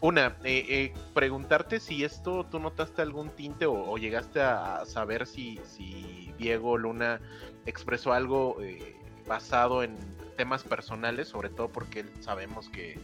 Una, 0.00 0.36
eh, 0.44 0.64
eh, 0.68 0.94
preguntarte 1.14 1.80
si 1.80 2.04
esto 2.04 2.46
tú 2.48 2.60
notaste 2.60 3.02
algún 3.02 3.30
tinte 3.30 3.66
o, 3.66 3.90
o 3.90 3.98
llegaste 3.98 4.40
a, 4.40 4.76
a 4.82 4.86
saber 4.86 5.26
si, 5.26 5.58
si 5.64 6.32
Diego 6.38 6.76
Luna 6.76 7.20
expresó 7.64 8.12
algo 8.12 8.58
eh, 8.60 8.94
basado 9.26 9.82
en 9.82 9.96
temas 10.36 10.62
personales, 10.62 11.28
sobre 11.28 11.48
todo 11.48 11.68
porque 11.70 12.00
él 12.00 12.10
sabemos 12.20 12.68
que, 12.68 12.98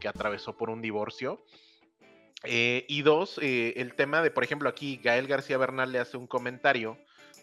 que 0.00 0.08
atravesó 0.08 0.56
por 0.56 0.70
un 0.70 0.80
divorcio. 0.80 1.42
Eh, 2.44 2.84
y 2.88 3.02
dos, 3.02 3.38
eh, 3.42 3.74
el 3.76 3.94
tema 3.94 4.22
de, 4.22 4.30
por 4.30 4.44
ejemplo, 4.44 4.68
aquí 4.68 5.00
Gael 5.02 5.26
García 5.26 5.58
Bernal 5.58 5.90
le 5.92 5.98
hace 5.98 6.16
un 6.16 6.26
comentario 6.26 6.98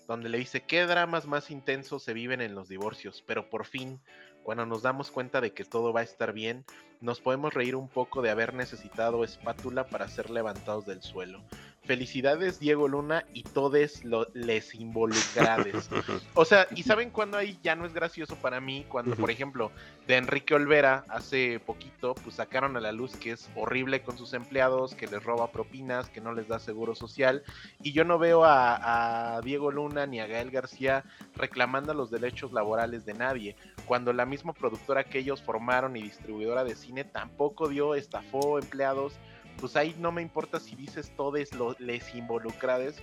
donde 0.07 0.29
le 0.29 0.37
dice, 0.37 0.61
¿qué 0.61 0.85
dramas 0.85 1.25
más 1.25 1.49
intensos 1.49 2.03
se 2.03 2.13
viven 2.13 2.41
en 2.41 2.55
los 2.55 2.69
divorcios? 2.69 3.23
Pero 3.25 3.49
por 3.49 3.65
fin, 3.65 3.99
cuando 4.43 4.65
nos 4.65 4.81
damos 4.81 5.11
cuenta 5.11 5.41
de 5.41 5.53
que 5.53 5.63
todo 5.63 5.93
va 5.93 6.01
a 6.01 6.03
estar 6.03 6.33
bien, 6.33 6.65
nos 6.99 7.21
podemos 7.21 7.53
reír 7.53 7.75
un 7.75 7.89
poco 7.89 8.21
de 8.21 8.29
haber 8.29 8.53
necesitado 8.53 9.23
espátula 9.23 9.87
para 9.87 10.07
ser 10.07 10.29
levantados 10.29 10.85
del 10.85 11.01
suelo. 11.01 11.41
Felicidades, 11.85 12.59
Diego 12.59 12.87
Luna, 12.87 13.25
y 13.33 13.43
todes 13.43 14.05
lo, 14.05 14.27
les 14.33 14.73
involucrades. 14.75 15.89
O 16.35 16.45
sea, 16.45 16.67
¿y 16.75 16.83
saben 16.83 17.09
cuándo 17.09 17.37
ahí 17.37 17.59
ya 17.61 17.75
no 17.75 17.85
es 17.85 17.93
gracioso 17.93 18.35
para 18.35 18.59
mí? 18.59 18.85
Cuando, 18.89 19.15
por 19.15 19.29
ejemplo, 19.29 19.71
de 20.07 20.15
Enrique 20.15 20.55
Olvera 20.55 21.03
hace 21.09 21.59
poquito, 21.59 22.15
pues 22.15 22.35
sacaron 22.35 22.75
a 22.75 22.81
la 22.81 22.91
luz 22.91 23.15
que 23.15 23.31
es 23.31 23.49
horrible 23.55 24.01
con 24.01 24.17
sus 24.17 24.33
empleados, 24.33 24.95
que 24.95 25.07
les 25.07 25.23
roba 25.23 25.51
propinas, 25.51 26.09
que 26.09 26.21
no 26.21 26.33
les 26.33 26.47
da 26.47 26.59
seguro 26.59 26.95
social. 26.95 27.43
Y 27.81 27.91
yo 27.93 28.03
no 28.03 28.17
veo 28.17 28.43
a, 28.43 29.35
a 29.35 29.41
Diego 29.41 29.71
Luna 29.71 30.05
ni 30.05 30.19
a 30.19 30.27
Gael 30.27 30.51
García 30.51 31.03
reclamando 31.35 31.93
los 31.93 32.09
derechos 32.09 32.51
laborales 32.53 33.05
de 33.05 33.13
nadie. 33.13 33.55
Cuando 33.85 34.13
la 34.13 34.25
misma 34.25 34.53
productora 34.53 35.03
que 35.03 35.19
ellos 35.19 35.41
formaron 35.41 35.95
y 35.97 36.01
distribuidora 36.01 36.63
de 36.63 36.75
cine 36.75 37.03
tampoco 37.03 37.67
dio, 37.67 37.95
estafó 37.95 38.59
empleados. 38.59 39.13
Pues 39.59 39.75
ahí 39.75 39.95
no 39.99 40.11
me 40.11 40.21
importa 40.21 40.59
si 40.59 40.75
dices 40.75 41.11
todes 41.15 41.53
lo, 41.53 41.75
les 41.79 42.13
involucrades, 42.15 43.01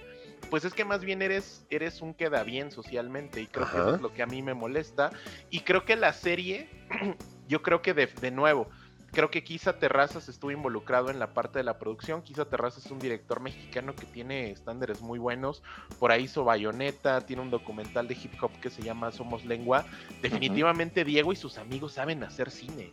pues 0.50 0.64
es 0.64 0.74
que 0.74 0.84
más 0.84 1.04
bien 1.04 1.22
eres, 1.22 1.64
eres 1.70 2.02
un 2.02 2.12
queda 2.12 2.42
bien 2.42 2.70
socialmente 2.70 3.40
y 3.40 3.46
creo 3.46 3.70
que 3.70 3.78
eso 3.78 3.94
es 3.94 4.00
lo 4.00 4.12
que 4.12 4.22
a 4.22 4.26
mí 4.26 4.42
me 4.42 4.54
molesta. 4.54 5.12
Y 5.48 5.60
creo 5.60 5.84
que 5.84 5.96
la 5.96 6.12
serie, 6.12 6.68
yo 7.48 7.62
creo 7.62 7.82
que 7.82 7.94
de, 7.94 8.06
de 8.06 8.30
nuevo, 8.30 8.68
creo 9.12 9.30
que 9.30 9.44
Kisa 9.44 9.78
Terrazas 9.78 10.28
estuvo 10.28 10.50
involucrado 10.50 11.10
en 11.10 11.18
la 11.18 11.32
parte 11.34 11.58
de 11.58 11.64
la 11.64 11.78
producción. 11.78 12.22
Kisa 12.22 12.44
Terrazas 12.44 12.86
es 12.86 12.90
un 12.92 12.98
director 12.98 13.40
mexicano 13.40 13.94
que 13.94 14.06
tiene 14.06 14.50
estándares 14.50 15.00
muy 15.00 15.18
buenos. 15.18 15.62
Por 15.98 16.12
ahí 16.12 16.24
hizo 16.24 16.44
Bayonetta, 16.44 17.26
tiene 17.26 17.42
un 17.42 17.50
documental 17.50 18.08
de 18.08 18.14
hip 18.14 18.32
hop 18.42 18.52
que 18.60 18.70
se 18.70 18.82
llama 18.82 19.10
Somos 19.12 19.44
Lengua. 19.44 19.84
Definitivamente 20.22 21.04
Diego 21.04 21.32
y 21.32 21.36
sus 21.36 21.58
amigos 21.58 21.92
saben 21.92 22.22
hacer 22.24 22.50
cine 22.50 22.92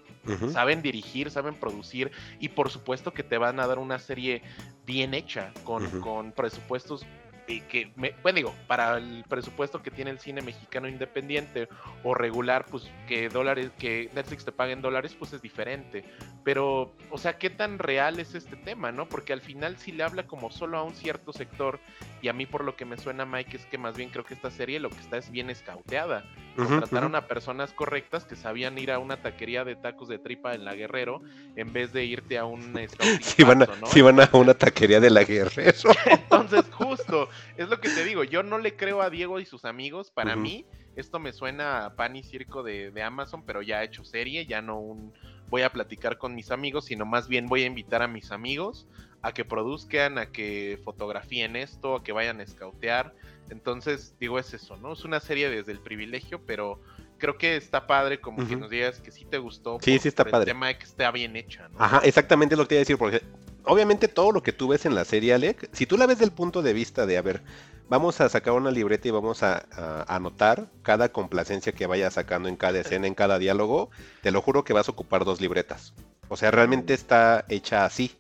saben 0.52 0.82
dirigir, 0.82 1.32
saben 1.32 1.56
producir 1.56 2.12
y 2.40 2.50
por 2.50 2.70
supuesto 2.70 3.14
que 3.14 3.24
te 3.24 3.38
van 3.38 3.60
a 3.60 3.68
dar 3.68 3.80
una 3.80 4.00
serie 4.00 4.42
bien 4.86 5.14
hecha 5.14 5.54
con, 5.64 6.02
con 6.02 6.32
presupuestos 6.32 7.06
eh, 7.48 7.62
que, 7.70 7.92
me, 7.96 8.14
bueno 8.24 8.36
digo, 8.36 8.56
para 8.68 8.98
el 8.98 9.24
presupuesto 9.28 9.82
que 9.82 9.92
tiene 9.92 10.12
el 10.12 10.20
cine 10.20 10.42
mexicano 10.42 10.88
independiente 10.88 11.70
o 12.04 12.14
regular, 12.14 12.66
pues 12.70 12.92
que 13.08 13.30
dólares, 13.30 13.72
que 13.80 14.10
Netflix 14.14 14.46
te 14.46 14.52
pague 14.52 14.74
en 14.74 14.82
dólares, 14.82 15.16
pues 15.18 15.34
es 15.34 15.42
diferente. 15.42 16.04
Pero, 16.44 16.94
o 17.10 17.18
sea, 17.18 17.38
¿qué 17.38 17.50
tan 17.50 17.80
real 17.80 18.20
es 18.20 18.36
este 18.36 18.58
tema, 18.58 18.92
no? 18.92 19.08
Porque 19.08 19.34
al 19.34 19.42
final 19.42 19.78
si 19.78 19.92
le 19.92 20.04
habla 20.04 20.28
como 20.28 20.52
solo 20.52 20.78
a 20.78 20.84
un 20.84 20.94
cierto 20.94 21.32
sector 21.32 21.80
y 22.22 22.28
a 22.28 22.34
mí 22.34 22.46
por 22.46 22.64
lo 22.64 22.76
que 22.76 22.86
me 22.86 22.98
suena 22.98 23.26
Mike 23.26 23.58
es 23.58 23.66
que 23.66 23.78
más 23.78 23.96
bien 23.96 24.10
creo 24.10 24.26
que 24.26 24.34
esta 24.34 24.52
serie 24.52 24.80
lo 24.80 24.90
que 24.90 25.00
está 25.00 25.18
es 25.18 25.32
bien 25.32 25.50
escauteada 25.50 26.26
Contrataron 26.58 27.16
a 27.16 27.28
personas 27.28 27.72
correctas 27.72 28.26
que 28.26 28.36
sabían 28.36 28.78
ir 28.78 28.92
a 28.92 29.00
una 29.00 29.22
taquería 29.22 29.64
de 29.64 29.76
tacos 29.76 30.08
de 30.08 30.18
tripa 30.18 30.54
en 30.56 30.66
la 30.66 30.74
Guerrero 30.76 31.22
en 31.56 31.72
vez 31.72 31.94
de 31.94 32.06
irte 32.06 32.38
a 32.38 32.46
un 32.46 32.62
scouting 32.90 33.20
Si 33.22 33.44
van, 33.44 33.62
a, 33.62 33.66
paso, 33.68 33.80
¿no? 33.82 33.88
si 33.88 34.02
van 34.02 34.20
a 34.20 34.30
una 34.34 34.54
taquería 34.54 35.00
de 35.00 35.10
la 35.10 35.24
Guerrero. 35.24 35.78
Entonces, 36.06 36.66
justo, 36.72 37.30
es 37.56 37.70
lo 37.70 37.80
que 37.80 37.90
te 37.90 38.04
digo, 38.04 38.24
yo 38.24 38.44
no 38.44 38.58
le 38.58 38.76
creo 38.76 39.02
a 39.02 39.10
Diego 39.10 39.40
y 39.40 39.46
sus 39.46 39.66
amigos, 39.66 40.12
para 40.12 40.36
mí 40.36 40.66
esto 40.96 41.20
me 41.20 41.32
suena 41.32 41.86
a 41.86 41.96
pan 41.96 42.16
y 42.16 42.24
circo 42.24 42.64
de, 42.64 42.92
de 42.92 43.04
Amazon, 43.04 43.44
pero 43.46 43.62
ya 43.62 43.84
hecho 43.84 44.04
serie, 44.04 44.46
ya 44.46 44.62
no 44.62 44.80
un 44.80 45.14
voy 45.50 45.62
a 45.62 45.72
platicar 45.72 46.18
con 46.18 46.36
mis 46.36 46.52
amigos, 46.52 46.86
sino 46.86 47.06
más 47.06 47.28
bien 47.28 47.48
voy 47.48 47.64
a 47.64 47.68
invitar 47.68 48.02
a 48.02 48.08
mis 48.08 48.32
amigos 48.32 48.88
a 49.22 49.32
que 49.34 49.46
produzcan, 49.46 50.18
a 50.18 50.28
que 50.28 50.80
fotografíen 50.84 51.56
esto, 51.56 51.96
a 51.96 52.04
que 52.04 52.12
vayan 52.12 52.40
a 52.40 52.44
escautear. 52.44 53.14
Entonces, 53.50 54.14
digo, 54.20 54.40
es 54.40 54.54
eso, 54.54 54.78
¿no? 54.78 54.94
Es 54.94 55.06
una 55.06 55.20
serie 55.20 55.50
desde 55.50 55.72
el 55.72 55.80
privilegio, 55.80 56.42
pero 56.46 56.82
creo 57.18 57.38
que 57.38 57.56
está 57.56 57.88
padre 57.88 58.20
como 58.22 58.46
que 58.48 58.56
nos 58.56 58.70
digas 58.70 59.00
que 59.00 59.12
sí 59.12 59.26
te 59.26 59.38
gustó. 59.38 59.78
Sí, 59.82 59.98
sí 60.00 60.08
está 60.10 60.24
por 60.24 60.32
padre. 60.32 60.52
El 60.52 60.56
tema 60.56 60.68
de 60.68 60.78
que 60.78 60.84
esté 60.86 61.12
bien 61.12 61.36
hecha, 61.36 61.68
¿no? 61.70 61.76
Ajá, 61.80 62.02
exactamente 62.04 62.56
lo 62.56 62.64
que 62.64 62.70
te 62.70 62.76
iba 62.76 62.80
a 62.80 62.82
decir, 62.82 62.98
porque 62.98 63.22
obviamente 63.64 64.08
todo 64.08 64.32
lo 64.32 64.44
que 64.44 64.54
tú 64.54 64.68
ves 64.68 64.86
en 64.86 64.96
la 64.96 65.06
serie, 65.06 65.34
Alec, 65.34 65.70
si 65.74 65.86
tú 65.86 65.98
la 65.98 66.06
ves 66.06 66.20
del 66.20 66.32
punto 66.32 66.62
de 66.62 66.74
vista 66.74 67.06
de, 67.06 67.18
a 67.18 67.22
ver, 67.22 67.42
vamos 67.90 68.20
a 68.22 68.28
sacar 68.30 68.54
una 68.54 68.70
libreta 68.70 69.08
y 69.08 69.12
vamos 69.12 69.44
a, 69.44 69.66
a 69.72 70.16
anotar 70.16 70.68
cada 70.84 71.10
complacencia 71.10 71.72
que 71.72 71.88
vaya 71.88 72.12
sacando 72.12 72.50
en 72.50 72.58
cada 72.58 72.80
escena, 72.80 73.08
en 73.08 73.16
cada 73.16 73.40
diálogo, 73.40 73.90
te 74.22 74.32
lo 74.32 74.42
juro 74.42 74.64
que 74.64 74.74
vas 74.74 74.88
a 74.90 74.92
ocupar 74.92 75.24
dos 75.26 75.40
libretas. 75.42 75.94
O 76.30 76.36
sea, 76.36 76.52
realmente 76.52 76.94
está 76.94 77.46
hecha 77.48 77.86
así. 77.86 78.12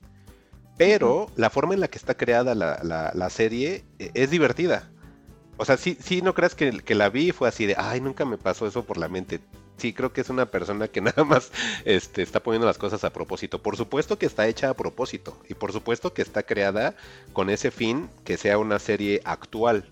Pero 0.77 1.29
la 1.35 1.49
forma 1.49 1.73
en 1.73 1.79
la 1.79 1.87
que 1.87 1.97
está 1.97 2.15
creada 2.15 2.53
la, 2.55 2.79
la- 2.83 3.11
la 3.13 3.29
serie 3.29 3.83
eh, 3.99 4.11
es 4.13 4.29
divertida. 4.29 4.89
O 5.57 5.65
sea, 5.65 5.77
sí, 5.77 5.97
sí, 5.99 6.21
no 6.21 6.33
creas 6.33 6.55
que, 6.55 6.95
la 6.95 7.09
vi 7.09 7.29
y 7.29 7.31
fue 7.31 7.47
así 7.49 7.65
de, 7.65 7.75
ay, 7.77 7.99
nunca 7.99 8.25
me 8.25 8.37
pasó 8.37 8.67
eso 8.67 8.85
por 8.85 8.97
la 8.97 9.09
mente. 9.09 9.39
sí 9.77 9.91
creo 9.93 10.13
que 10.13 10.21
es 10.21 10.29
una 10.29 10.45
persona 10.45 10.87
que 10.87 11.01
nada 11.01 11.23
más 11.23 11.51
este, 11.83 12.21
está 12.21 12.41
poniendo 12.41 12.67
las 12.67 12.77
cosas 12.77 13.03
a 13.03 13.11
propósito. 13.11 13.61
Por 13.61 13.75
supuesto 13.75 14.17
que 14.19 14.27
está 14.27 14.47
hecha 14.47 14.69
a 14.69 14.73
propósito 14.75 15.37
y 15.49 15.55
por 15.55 15.73
supuesto 15.73 16.13
que 16.13 16.21
está 16.21 16.43
creada 16.43 16.95
con 17.33 17.49
ese 17.49 17.71
fin 17.71 18.09
que 18.23 18.37
sea 18.37 18.59
una 18.59 18.79
serie 18.79 19.21
actual. 19.25 19.85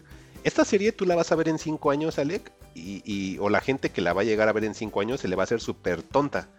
Esta 0.44 0.64
serie 0.64 0.92
tú 0.92 1.06
la 1.06 1.16
vas 1.16 1.32
a 1.32 1.36
ver 1.36 1.50
en 1.50 1.58
cinco 1.58 1.90
años, 1.90 2.20
Alec, 2.20 2.52
y, 2.76 3.38
o 3.40 3.50
la 3.50 3.62
gente 3.62 3.90
que 3.90 4.02
la 4.02 4.14
va 4.14 4.22
a 4.22 4.26
llegar 4.26 4.48
a 4.48 4.54
ver 4.54 4.66
en 4.66 4.76
cinco 4.76 5.02
años 5.02 5.22
se 5.22 5.28
le 5.28 5.36
va 5.36 5.44
a 5.44 5.46
hacer 5.46 5.62
súper 5.62 6.04
tonta 6.04 6.50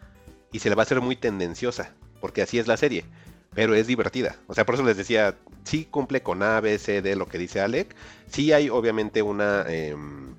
y 0.50 0.58
se 0.58 0.68
le 0.68 0.74
va 0.74 0.82
a 0.82 0.84
hacer 0.84 1.00
muy 1.00 1.14
tendenciosa, 1.14 1.92
porque 2.20 2.42
así 2.42 2.58
es 2.58 2.66
la 2.66 2.76
serie, 2.76 3.04
pero 3.54 3.74
es 3.74 3.86
divertida. 3.86 4.36
O 4.48 4.54
sea, 4.54 4.66
por 4.66 4.74
eso 4.74 4.84
les 4.84 4.96
decía, 4.96 5.36
sí 5.66 5.86
cumple 5.90 6.22
con 6.22 6.42
A, 6.42 6.60
B, 6.60 6.78
C, 6.78 7.02
D, 7.02 7.16
lo 7.16 7.26
que 7.26 7.38
dice 7.38 7.60
Alec. 7.60 7.94
Sí 8.30 8.52
hay 8.52 8.70
obviamente 8.70 9.22
una... 9.22 9.64
Em, 9.68 10.34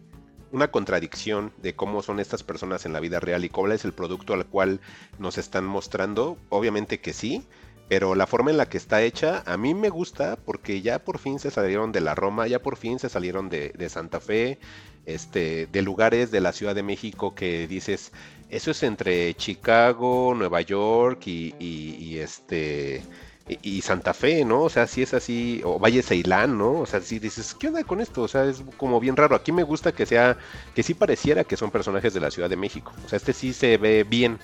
una 0.50 0.70
contradicción 0.72 1.52
de 1.62 1.76
cómo 1.76 2.02
son 2.02 2.22
estas 2.22 2.42
personas 2.42 2.86
en 2.86 2.94
la 2.94 3.02
vida 3.02 3.20
real 3.20 3.44
y 3.44 3.50
cuál 3.50 3.74
es 3.74 3.84
el 3.84 3.92
producto 3.92 4.34
al 4.34 4.46
cual 4.46 4.80
nos 5.20 5.38
están 5.38 5.66
mostrando. 5.66 6.38
Obviamente 6.48 7.02
que 7.02 7.12
sí, 7.12 7.44
pero 7.90 8.16
la 8.16 8.28
forma 8.28 8.52
en 8.52 8.58
la 8.58 8.70
que 8.70 8.78
está 8.78 9.02
hecha 9.02 9.44
a 9.46 9.58
mí 9.58 9.74
me 9.74 9.90
gusta 9.90 10.38
porque 10.38 10.82
ya 10.82 11.00
por 11.00 11.20
fin 11.20 11.38
se 11.40 11.52
salieron 11.52 11.92
de 11.92 12.00
la 12.00 12.16
Roma, 12.16 12.48
ya 12.48 12.60
por 12.60 12.78
fin 12.78 12.98
se 12.98 13.10
salieron 13.10 13.50
de, 13.50 13.90
Santa 13.90 14.22
Fe, 14.22 14.58
este, 15.06 15.68
de 15.68 15.82
lugares 15.82 16.32
de 16.32 16.40
la 16.40 16.54
Ciudad 16.54 16.74
de 16.74 16.82
México 16.82 17.36
que 17.36 17.68
dices, 17.68 18.14
eso 18.50 18.72
es 18.72 18.84
entre 18.84 19.34
Chicago, 19.36 20.34
Nueva 20.34 20.62
York 20.62 21.28
y 21.28 22.18
este 22.20 23.04
y, 23.48 23.82
Santa 23.82 24.14
Fe, 24.14 24.44
¿no? 24.44 24.64
O 24.64 24.70
sea, 24.70 24.88
si 24.88 25.02
es 25.02 25.14
así, 25.14 25.62
o 25.64 25.80
Valle 25.80 26.04
Ceilán, 26.04 26.58
¿no? 26.58 26.74
O 26.80 26.86
sea, 26.86 27.02
si 27.02 27.20
dices, 27.20 27.54
¿qué 27.54 27.68
onda 27.68 27.84
con 27.84 28.02
esto? 28.02 28.24
O 28.24 28.28
sea, 28.28 28.46
es 28.46 28.64
como 28.78 29.00
bien 29.00 29.16
raro. 29.16 29.36
Aquí 29.36 29.52
me 29.52 29.64
gusta 29.64 29.92
que 29.92 30.06
sea, 30.06 30.38
que 30.76 30.84
sí 30.84 30.94
pareciera 30.94 31.44
que 31.44 31.58
son 31.58 31.72
personajes 31.72 32.14
de 32.14 32.20
la 32.20 32.32
Ciudad 32.32 32.50
de 32.50 32.58
México. 32.58 32.94
O 33.06 33.10
sea, 33.10 33.18
este 33.18 33.34
sí 33.34 33.54
se 33.54 33.78
ve 33.78 34.04
bien. 34.04 34.40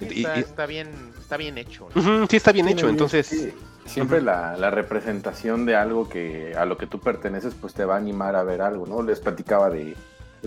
está, 0.00 0.66
bien, 0.66 0.88
está 1.18 1.36
bien 1.36 1.58
hecho. 1.58 1.88
sí, 2.28 2.36
está 2.36 2.52
bien 2.52 2.68
hecho. 2.68 2.88
Entonces, 2.88 3.52
siempre 3.84 4.20
la, 4.20 4.56
la, 4.56 4.70
representación 4.70 5.66
de 5.66 5.76
algo 5.76 6.08
que 6.08 6.54
a 6.56 6.64
lo 6.64 6.78
que 6.78 6.86
tú 6.86 7.00
perteneces, 7.00 7.54
pues 7.54 7.74
te 7.74 7.84
va 7.84 7.94
a 7.94 7.98
animar 7.98 8.36
a 8.36 8.42
ver 8.42 8.62
algo, 8.62 8.86
¿no? 8.86 9.02
Les 9.02 9.20
platicaba 9.20 9.70
de 9.70 9.94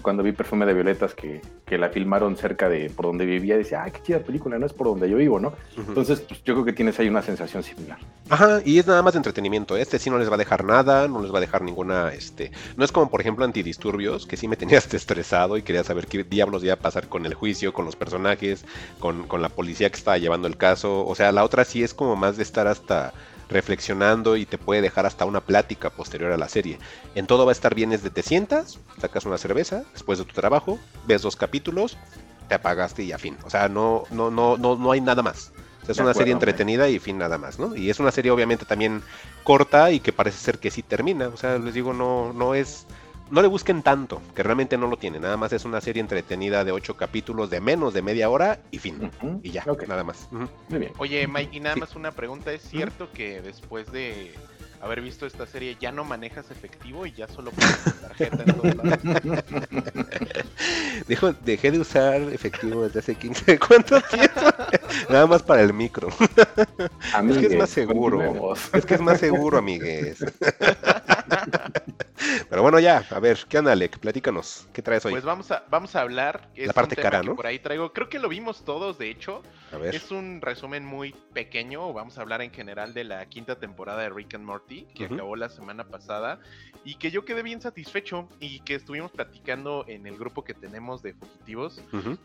cuando 0.01 0.23
vi 0.23 0.31
Perfume 0.31 0.65
de 0.65 0.73
Violetas 0.73 1.13
que, 1.13 1.41
que, 1.65 1.77
la 1.77 1.89
filmaron 1.89 2.37
cerca 2.37 2.69
de 2.69 2.89
por 2.89 3.05
donde 3.05 3.25
vivía, 3.25 3.57
decía, 3.57 3.83
ah, 3.83 3.89
qué 3.89 4.01
chida 4.01 4.19
película, 4.19 4.57
no 4.57 4.65
es 4.65 4.73
por 4.73 4.87
donde 4.87 5.09
yo 5.09 5.17
vivo, 5.17 5.39
¿no? 5.39 5.53
Entonces, 5.77 6.21
pues, 6.21 6.43
yo 6.43 6.53
creo 6.53 6.65
que 6.65 6.73
tienes 6.73 6.99
ahí 6.99 7.09
una 7.09 7.21
sensación 7.21 7.63
similar. 7.63 7.97
Ajá, 8.29 8.61
y 8.63 8.79
es 8.79 8.87
nada 8.87 9.01
más 9.01 9.13
de 9.13 9.17
entretenimiento. 9.17 9.75
Este 9.75 9.99
sí 9.99 10.09
no 10.09 10.17
les 10.17 10.29
va 10.29 10.35
a 10.35 10.37
dejar 10.37 10.63
nada, 10.63 11.07
no 11.07 11.21
les 11.21 11.33
va 11.33 11.37
a 11.37 11.41
dejar 11.41 11.61
ninguna, 11.61 12.13
este, 12.13 12.51
no 12.77 12.85
es 12.85 12.91
como 12.91 13.09
por 13.09 13.21
ejemplo 13.21 13.45
Antidisturbios, 13.45 14.25
que 14.25 14.37
sí 14.37 14.47
me 14.47 14.55
tenías 14.55 14.93
estresado 14.93 15.57
y 15.57 15.63
quería 15.63 15.83
saber 15.83 16.07
qué 16.07 16.23
diablos 16.23 16.63
iba 16.63 16.73
a 16.73 16.79
pasar 16.79 17.07
con 17.07 17.25
el 17.25 17.33
juicio, 17.33 17.73
con 17.73 17.85
los 17.85 17.95
personajes, 17.95 18.65
con, 18.99 19.27
con 19.27 19.41
la 19.41 19.49
policía 19.49 19.89
que 19.89 19.97
estaba 19.97 20.17
llevando 20.17 20.47
el 20.47 20.57
caso. 20.57 21.05
O 21.05 21.15
sea, 21.15 21.31
la 21.31 21.43
otra 21.43 21.65
sí 21.65 21.83
es 21.83 21.93
como 21.93 22.15
más 22.15 22.37
de 22.37 22.43
estar 22.43 22.67
hasta 22.67 23.13
reflexionando 23.49 24.37
y 24.37 24.45
te 24.45 24.57
puede 24.57 24.81
dejar 24.81 25.05
hasta 25.05 25.25
una 25.25 25.41
plática 25.41 25.89
posterior 25.89 26.31
a 26.31 26.37
la 26.37 26.47
serie. 26.47 26.79
En 27.15 27.27
todo 27.27 27.45
va 27.45 27.51
a 27.51 27.53
estar 27.53 27.75
bien 27.75 27.89
desde 27.89 28.09
te 28.09 28.21
sientas, 28.21 28.79
sacas 29.01 29.25
una 29.25 29.37
cerveza 29.37 29.83
después 29.93 30.19
de 30.19 30.25
tu 30.25 30.33
trabajo, 30.33 30.79
ves 31.07 31.21
dos 31.21 31.35
capítulos, 31.35 31.97
te 32.47 32.55
apagaste 32.55 33.03
y 33.03 33.11
a 33.11 33.17
fin. 33.17 33.37
O 33.43 33.49
sea, 33.49 33.67
no, 33.67 34.03
no, 34.11 34.29
no, 34.29 34.57
no, 34.57 34.75
no 34.75 34.91
hay 34.91 35.01
nada 35.01 35.23
más. 35.23 35.51
es 35.87 35.97
una 35.97 36.13
serie 36.13 36.33
entretenida 36.33 36.87
y 36.89 36.99
fin 36.99 37.17
nada 37.17 37.37
más, 37.37 37.57
¿no? 37.57 37.75
Y 37.75 37.89
es 37.89 37.99
una 37.99 38.11
serie 38.11 38.31
obviamente 38.31 38.65
también 38.65 39.01
corta 39.43 39.91
y 39.91 39.99
que 39.99 40.13
parece 40.13 40.37
ser 40.37 40.59
que 40.59 40.69
sí 40.69 40.83
termina. 40.83 41.29
O 41.29 41.37
sea, 41.37 41.57
les 41.57 41.73
digo, 41.73 41.93
no, 41.93 42.31
no 42.33 42.53
es 42.53 42.85
no 43.31 43.41
le 43.41 43.47
busquen 43.47 43.83
tanto, 43.83 44.21
que 44.35 44.43
realmente 44.43 44.77
no 44.77 44.87
lo 44.87 44.97
tiene. 44.97 45.19
Nada 45.19 45.37
más 45.37 45.53
es 45.53 45.65
una 45.65 45.81
serie 45.81 46.01
entretenida 46.01 46.63
de 46.63 46.71
ocho 46.71 46.95
capítulos 46.97 47.49
de 47.49 47.61
menos 47.61 47.93
de 47.93 48.01
media 48.01 48.29
hora 48.29 48.59
y 48.71 48.79
fin. 48.79 49.11
Y 49.43 49.51
ya, 49.51 49.65
nada 49.87 50.03
más. 50.03 50.27
Muy 50.31 50.79
bien. 50.79 50.93
Oye, 50.97 51.27
Mike, 51.27 51.57
y 51.57 51.59
nada 51.59 51.75
más 51.75 51.95
una 51.95 52.11
pregunta. 52.11 52.51
¿Es 52.51 52.63
cierto 52.63 53.09
que 53.11 53.41
después 53.41 53.91
de 53.91 54.33
haber 54.81 55.01
visto 55.01 55.25
esta 55.25 55.45
serie 55.45 55.77
ya 55.79 55.91
no 55.91 56.03
manejas 56.03 56.49
efectivo 56.51 57.05
y 57.05 57.11
ya 57.11 57.27
solo 57.27 57.51
pones 57.51 58.01
tarjeta 58.01 58.43
en 58.43 58.53
todos 58.53 58.75
lados? 58.75 59.43
Dejo, 61.07 61.33
dejé 61.33 61.71
de 61.71 61.79
usar 61.79 62.21
efectivo 62.21 62.83
desde 62.83 62.99
hace 62.99 63.15
15. 63.15 63.59
¿Cuánto 63.59 64.01
tiempo? 64.01 64.41
Nada 65.09 65.27
más 65.27 65.43
para 65.43 65.61
el 65.61 65.73
micro. 65.73 66.09
es 66.09 67.37
que 67.37 67.45
es 67.47 67.57
más 67.57 67.69
seguro. 67.69 68.53
Es 68.73 68.85
que 68.85 68.95
es 68.95 69.01
más 69.01 69.19
seguro, 69.19 69.57
amigues. 69.57 70.19
Pero 72.49 72.61
bueno, 72.61 72.79
ya, 72.79 73.05
a 73.09 73.19
ver, 73.19 73.39
¿qué 73.47 73.59
onda, 73.59 73.71
Alec? 73.71 73.99
Platícanos, 73.99 74.67
¿qué 74.73 74.81
traes 74.81 75.05
hoy? 75.05 75.11
Pues 75.13 75.23
vamos 75.23 75.51
a, 75.51 75.63
vamos 75.69 75.95
a 75.95 76.01
hablar. 76.01 76.49
la 76.55 76.73
parte 76.73 76.95
cara, 76.95 77.23
¿no? 77.23 77.35
Por 77.35 77.47
ahí 77.47 77.59
traigo, 77.59 77.93
creo 77.93 78.09
que 78.09 78.19
lo 78.19 78.29
vimos 78.29 78.63
todos, 78.63 78.97
de 78.97 79.09
hecho. 79.09 79.41
A 79.71 79.77
ver. 79.77 79.93
Es 79.93 80.11
un 80.11 80.41
resumen 80.41 80.85
muy 80.85 81.13
pequeño, 81.33 81.93
vamos 81.93 82.17
a 82.17 82.21
hablar 82.21 82.41
en 82.41 82.51
general 82.51 82.93
de 82.93 83.03
la 83.03 83.25
quinta 83.27 83.59
temporada 83.59 84.01
de 84.01 84.09
Rick 84.09 84.35
and 84.35 84.45
Morty, 84.45 84.85
que 84.95 85.05
acabó 85.05 85.35
la 85.35 85.49
semana 85.49 85.83
pasada, 85.83 86.39
y 86.83 86.95
que 86.95 87.11
yo 87.11 87.25
quedé 87.25 87.43
bien 87.43 87.61
satisfecho 87.61 88.27
y 88.39 88.61
que 88.61 88.75
estuvimos 88.75 89.11
platicando 89.11 89.85
en 89.87 90.07
el 90.07 90.17
grupo 90.17 90.43
que 90.43 90.53
tenemos 90.53 91.01
de 91.01 91.13
fugitivos 91.13 91.83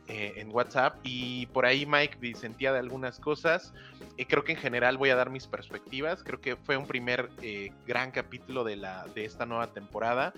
eh, 0.09 0.35
en 0.37 0.51
WhatsApp, 0.51 0.99
y 1.03 1.47
por 1.47 1.67
ahí 1.67 1.87
Mike 1.87 2.35
sentía 2.35 2.73
de 2.73 2.79
algunas 2.79 3.21
cosas. 3.21 3.75
Eh, 4.17 4.27
creo 4.27 4.45
que 4.45 4.53
en 4.53 4.59
general 4.59 4.97
voy 4.97 5.11
a 5.11 5.17
dar 5.17 5.31
mis 5.31 5.47
perspectivas, 5.47 6.23
creo 6.23 6.41
que 6.41 6.57
fue 6.57 6.77
un 6.77 6.87
primer 6.87 7.31
eh, 7.43 7.73
gran 7.87 8.11
capítulo 8.11 8.65
de, 8.65 8.77
la, 8.77 9.07
de 9.15 9.25
esta 9.25 9.45
nueva 9.45 9.69
temporada. 9.69 10.33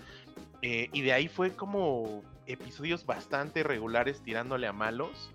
Eh, 0.62 0.88
y 0.92 1.02
de 1.02 1.12
ahí 1.12 1.28
fue 1.28 1.54
como 1.54 2.22
episodios 2.46 3.04
bastante 3.04 3.62
regulares 3.62 4.22
tirándole 4.22 4.66
a 4.66 4.72
malos. 4.72 5.30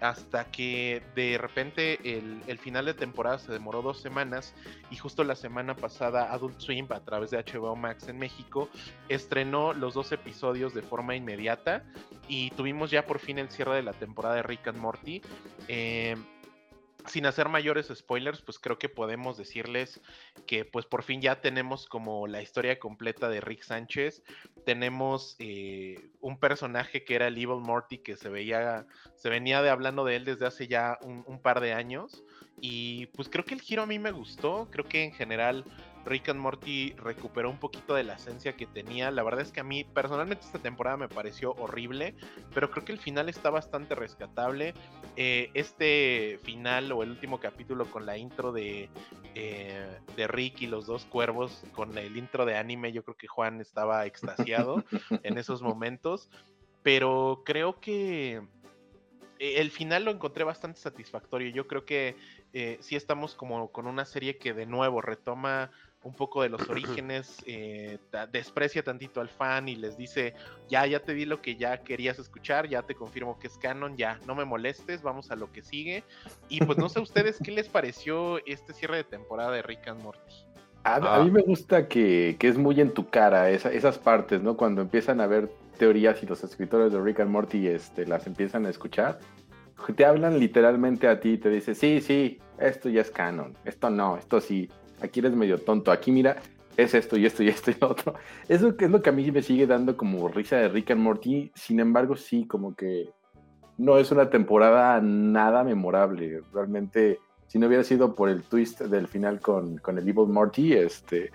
Hasta 0.00 0.50
que 0.50 1.02
de 1.14 1.38
repente 1.38 1.98
el, 2.04 2.58
final 2.58 2.84
de 2.84 2.94
temporada 2.94 3.38
se 3.38 3.52
demoró 3.52 3.82
dos 3.82 4.00
semanas. 4.00 4.54
Y 4.90 4.96
justo 4.96 5.24
la 5.24 5.36
semana 5.36 5.74
pasada 5.74 6.32
Adult 6.32 6.60
Swim 6.60 6.86
a 6.90 7.00
través 7.00 7.30
de 7.30 7.38
HBO 7.38 7.76
Max 7.76 8.08
en 8.08 8.18
México 8.18 8.68
estrenó 9.08 9.72
los 9.72 9.94
dos 9.94 10.12
episodios 10.12 10.74
de 10.74 10.82
forma 10.82 11.16
inmediata. 11.16 11.84
Y 12.28 12.50
tuvimos 12.50 12.90
ya 12.90 13.06
por 13.06 13.18
fin 13.18 13.38
el 13.38 13.50
cierre 13.50 13.76
de 13.76 13.82
la 13.82 13.92
temporada 13.92 14.36
de 14.36 14.42
Rick 14.42 14.68
and 14.68 14.78
Morty. 14.78 15.22
Eh, 15.68 16.16
sin 17.06 17.26
hacer 17.26 17.48
mayores 17.48 17.90
spoilers, 17.94 18.42
pues 18.42 18.58
creo 18.58 18.78
que 18.78 18.88
podemos 18.88 19.36
decirles 19.36 20.00
que 20.46 20.64
pues 20.64 20.86
por 20.86 21.02
fin 21.02 21.20
ya 21.20 21.40
tenemos 21.40 21.86
como 21.86 22.26
la 22.26 22.42
historia 22.42 22.78
completa 22.78 23.28
de 23.28 23.40
Rick 23.40 23.62
Sánchez. 23.62 24.22
Tenemos 24.64 25.36
eh, 25.38 26.10
un 26.20 26.38
personaje 26.38 27.04
que 27.04 27.14
era 27.14 27.28
el 27.28 27.36
Evil 27.36 27.60
Morty 27.60 27.98
que 27.98 28.16
se 28.16 28.28
veía, 28.28 28.86
se 29.16 29.28
venía 29.28 29.62
de 29.62 29.70
hablando 29.70 30.04
de 30.04 30.16
él 30.16 30.24
desde 30.24 30.46
hace 30.46 30.66
ya 30.68 30.98
un, 31.02 31.24
un 31.26 31.40
par 31.40 31.60
de 31.60 31.72
años. 31.72 32.22
Y 32.60 33.06
pues 33.08 33.28
creo 33.28 33.44
que 33.44 33.54
el 33.54 33.60
giro 33.60 33.82
a 33.82 33.86
mí 33.86 33.98
me 33.98 34.10
gustó. 34.12 34.68
Creo 34.70 34.84
que 34.84 35.04
en 35.04 35.12
general 35.12 35.64
Rick 36.06 36.28
and 36.28 36.38
Morty 36.38 36.94
recuperó 36.96 37.50
un 37.50 37.58
poquito 37.58 37.94
de 37.94 38.04
la 38.04 38.14
esencia 38.14 38.56
que 38.56 38.66
tenía. 38.66 39.10
La 39.10 39.22
verdad 39.24 39.42
es 39.42 39.52
que 39.52 39.60
a 39.60 39.64
mí 39.64 39.84
personalmente 39.84 40.46
esta 40.46 40.60
temporada 40.60 40.96
me 40.96 41.08
pareció 41.08 41.52
horrible, 41.54 42.14
pero 42.54 42.70
creo 42.70 42.84
que 42.84 42.92
el 42.92 42.98
final 42.98 43.28
está 43.28 43.50
bastante 43.50 43.94
rescatable. 43.94 44.72
Eh, 45.16 45.50
este 45.54 46.38
final 46.44 46.92
o 46.92 47.02
el 47.02 47.10
último 47.10 47.40
capítulo 47.40 47.86
con 47.86 48.06
la 48.06 48.16
intro 48.16 48.52
de, 48.52 48.88
eh, 49.34 49.98
de 50.16 50.26
Rick 50.28 50.62
y 50.62 50.66
los 50.66 50.86
dos 50.86 51.04
cuervos, 51.04 51.64
con 51.72 51.98
el 51.98 52.16
intro 52.16 52.46
de 52.46 52.56
anime, 52.56 52.92
yo 52.92 53.02
creo 53.02 53.16
que 53.16 53.26
Juan 53.26 53.60
estaba 53.60 54.06
extasiado 54.06 54.84
en 55.24 55.38
esos 55.38 55.60
momentos, 55.60 56.30
pero 56.82 57.42
creo 57.44 57.80
que 57.80 58.42
eh, 59.38 59.60
el 59.60 59.70
final 59.70 60.04
lo 60.04 60.10
encontré 60.10 60.44
bastante 60.44 60.80
satisfactorio. 60.80 61.50
Yo 61.50 61.66
creo 61.66 61.84
que 61.84 62.16
eh, 62.52 62.78
sí 62.80 62.96
estamos 62.96 63.34
como 63.34 63.70
con 63.70 63.86
una 63.86 64.04
serie 64.04 64.38
que 64.38 64.54
de 64.54 64.66
nuevo 64.66 65.02
retoma 65.02 65.70
un 66.06 66.14
poco 66.14 66.42
de 66.42 66.48
los 66.48 66.70
orígenes, 66.70 67.42
eh, 67.46 67.98
desprecia 68.30 68.84
tantito 68.84 69.20
al 69.20 69.28
fan 69.28 69.68
y 69.68 69.74
les 69.74 69.96
dice, 69.96 70.34
ya, 70.68 70.86
ya 70.86 71.00
te 71.00 71.14
di 71.14 71.24
lo 71.24 71.42
que 71.42 71.56
ya 71.56 71.78
querías 71.78 72.20
escuchar, 72.20 72.68
ya 72.68 72.82
te 72.82 72.94
confirmo 72.94 73.40
que 73.40 73.48
es 73.48 73.58
canon, 73.58 73.96
ya, 73.96 74.20
no 74.24 74.36
me 74.36 74.44
molestes, 74.44 75.02
vamos 75.02 75.32
a 75.32 75.36
lo 75.36 75.50
que 75.50 75.62
sigue. 75.62 76.04
Y 76.48 76.64
pues 76.64 76.78
no 76.78 76.88
sé 76.88 77.00
a 77.00 77.02
ustedes 77.02 77.38
qué 77.42 77.50
les 77.50 77.68
pareció 77.68 78.38
este 78.46 78.72
cierre 78.72 78.98
de 78.98 79.04
temporada 79.04 79.50
de 79.50 79.62
Rick 79.62 79.88
and 79.88 80.00
Morty. 80.02 80.20
A, 80.84 81.24
mí 81.24 81.32
me 81.32 81.42
gusta 81.42 81.88
que, 81.88 82.36
es 82.40 82.56
muy 82.56 82.80
en 82.80 82.92
tu 82.92 83.10
cara 83.10 83.50
esas 83.50 83.98
partes, 83.98 84.40
¿no? 84.40 84.56
Cuando 84.56 84.82
empiezan 84.82 85.20
a 85.20 85.26
ver 85.26 85.50
teorías 85.76 86.22
y 86.22 86.26
los 86.26 86.44
escritores 86.44 86.92
de 86.92 87.00
Rick 87.00 87.18
and 87.18 87.30
Morty 87.30 87.66
este, 87.66 88.06
las 88.06 88.28
empiezan 88.28 88.64
a 88.66 88.70
escuchar, 88.70 89.18
te 89.96 90.04
hablan 90.04 90.38
literalmente 90.38 91.08
a 91.08 91.18
ti 91.18 91.30
y 91.30 91.38
te 91.38 91.50
dicen, 91.50 91.74
sí, 91.74 92.00
sí, 92.00 92.38
esto 92.60 92.88
ya 92.88 93.00
es 93.00 93.10
canon, 93.10 93.56
esto 93.64 93.90
no, 93.90 94.16
esto 94.16 94.40
sí 94.40 94.70
aquí 95.00 95.20
eres 95.20 95.32
medio 95.32 95.58
tonto, 95.58 95.90
aquí 95.90 96.10
mira, 96.10 96.36
es 96.76 96.94
esto 96.94 97.16
y 97.16 97.26
esto 97.26 97.42
y 97.42 97.48
esto 97.48 97.70
y 97.70 97.76
otro. 97.80 98.14
Eso 98.48 98.74
es 98.78 98.90
lo 98.90 99.02
que 99.02 99.10
a 99.10 99.12
mí 99.12 99.30
me 99.30 99.42
sigue 99.42 99.66
dando 99.66 99.96
como 99.96 100.28
risa 100.28 100.56
de 100.56 100.68
Rick 100.68 100.90
and 100.90 101.00
Morty, 101.00 101.50
sin 101.54 101.80
embargo 101.80 102.16
sí, 102.16 102.46
como 102.46 102.74
que 102.74 103.08
no 103.78 103.98
es 103.98 104.10
una 104.10 104.30
temporada 104.30 105.00
nada 105.00 105.64
memorable, 105.64 106.40
realmente 106.52 107.18
si 107.46 107.58
no 107.58 107.66
hubiera 107.66 107.84
sido 107.84 108.14
por 108.14 108.28
el 108.28 108.42
twist 108.42 108.80
del 108.80 109.06
final 109.06 109.40
con, 109.40 109.78
con 109.78 109.98
el 109.98 110.08
Evil 110.08 110.26
Morty, 110.28 110.72
este... 110.74 111.30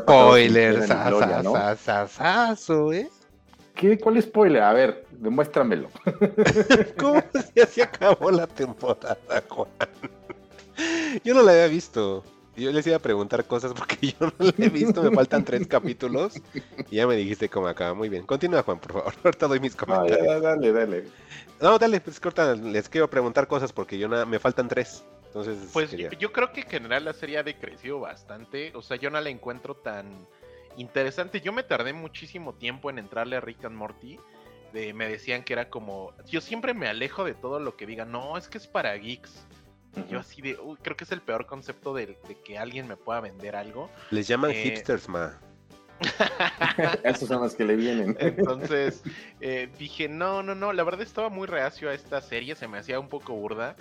Spoilers, 0.00 0.88
¿eh? 2.92 3.08
¿Qué? 3.74 3.98
¿Cuál 3.98 4.22
spoiler? 4.22 4.62
A 4.62 4.72
ver, 4.72 5.06
demuéstramelo. 5.10 5.88
¿Cómo 6.98 7.22
ya 7.54 7.66
se 7.66 7.82
acabó 7.82 8.30
la 8.30 8.46
temporada, 8.46 9.42
Juan? 9.48 9.68
Yo 11.24 11.34
no 11.34 11.42
la 11.42 11.52
había 11.52 11.66
visto. 11.66 12.24
Yo 12.60 12.70
les 12.72 12.86
iba 12.86 12.96
a 12.96 13.00
preguntar 13.00 13.44
cosas 13.46 13.72
porque 13.72 13.96
yo 14.20 14.26
no 14.26 14.32
la 14.38 14.52
he 14.64 14.68
visto. 14.68 15.02
Me 15.02 15.10
faltan 15.14 15.44
tres 15.44 15.66
capítulos. 15.66 16.34
Y 16.90 16.96
ya 16.96 17.06
me 17.06 17.16
dijiste 17.16 17.48
cómo 17.48 17.66
acaba. 17.68 17.94
Muy 17.94 18.08
bien. 18.08 18.24
Continúa, 18.26 18.62
Juan, 18.62 18.78
por 18.78 18.92
favor. 18.92 19.14
Ahorita 19.24 19.46
doy 19.48 19.60
mis 19.60 19.76
No, 19.76 19.86
comentarios. 19.86 20.26
ya, 20.26 20.40
dale, 20.40 20.72
dale. 20.72 21.04
No, 21.60 21.78
dale, 21.78 22.00
pues 22.00 22.20
corta. 22.20 22.54
Les 22.54 22.88
quiero 22.88 23.08
preguntar 23.10 23.46
cosas 23.48 23.72
porque 23.72 23.98
yo 23.98 24.08
nada, 24.08 24.24
me 24.26 24.38
faltan 24.38 24.68
tres. 24.68 25.04
Entonces, 25.26 25.70
Pues 25.72 25.90
quería- 25.90 26.10
yo, 26.10 26.18
yo 26.18 26.32
creo 26.32 26.52
que 26.52 26.62
en 26.62 26.68
general 26.68 27.04
la 27.04 27.12
serie 27.12 27.38
ha 27.38 27.42
decrecido 27.42 28.00
bastante. 28.00 28.72
O 28.74 28.82
sea, 28.82 28.96
yo 28.96 29.10
no 29.10 29.20
la 29.20 29.30
encuentro 29.30 29.74
tan 29.76 30.26
interesante. 30.76 31.40
Yo 31.40 31.52
me 31.52 31.62
tardé 31.62 31.92
muchísimo 31.92 32.54
tiempo 32.54 32.90
en 32.90 32.98
entrarle 32.98 33.36
a 33.36 33.40
Rick 33.40 33.64
and 33.64 33.76
Morty. 33.76 34.18
De- 34.72 34.92
me 34.94 35.08
decían 35.08 35.42
que 35.44 35.52
era 35.52 35.68
como. 35.68 36.12
Yo 36.28 36.40
siempre 36.40 36.74
me 36.74 36.88
alejo 36.88 37.24
de 37.24 37.34
todo 37.34 37.60
lo 37.60 37.76
que 37.76 37.86
digan. 37.86 38.10
No, 38.12 38.36
es 38.36 38.48
que 38.48 38.58
es 38.58 38.66
para 38.66 38.94
geeks. 38.96 39.46
Y 39.96 40.10
Yo 40.12 40.20
así 40.20 40.40
de. 40.42 40.56
"Uy, 40.60 40.76
creo 40.82 40.96
que 40.96 41.04
es 41.04 41.12
el 41.12 41.20
peor 41.20 41.46
concepto 41.46 41.92
de, 41.94 42.06
de 42.28 42.36
que 42.44 42.58
alguien 42.58 42.86
me 42.86 42.96
pueda 42.96 43.20
vender 43.20 43.56
algo. 43.56 43.90
les 44.10 44.28
llaman 44.28 44.50
eh, 44.52 44.62
hipsters, 44.62 45.08
ma. 45.08 45.38
Esos 47.04 47.28
son 47.28 47.42
los 47.42 47.54
que 47.54 47.64
le 47.64 47.76
vienen. 47.76 48.16
Entonces 48.20 49.02
eh, 49.40 49.68
dije, 49.78 50.08
no, 50.08 50.42
no, 50.42 50.54
no, 50.54 50.72
la 50.72 50.82
verdad 50.82 51.02
estaba 51.02 51.28
muy 51.28 51.46
reacio 51.46 51.90
a 51.90 51.94
esta 51.94 52.20
serie, 52.20 52.54
se 52.54 52.68
me 52.68 52.78
hacía 52.78 52.98
un 52.98 53.08
poco 53.08 53.34
burda, 53.34 53.76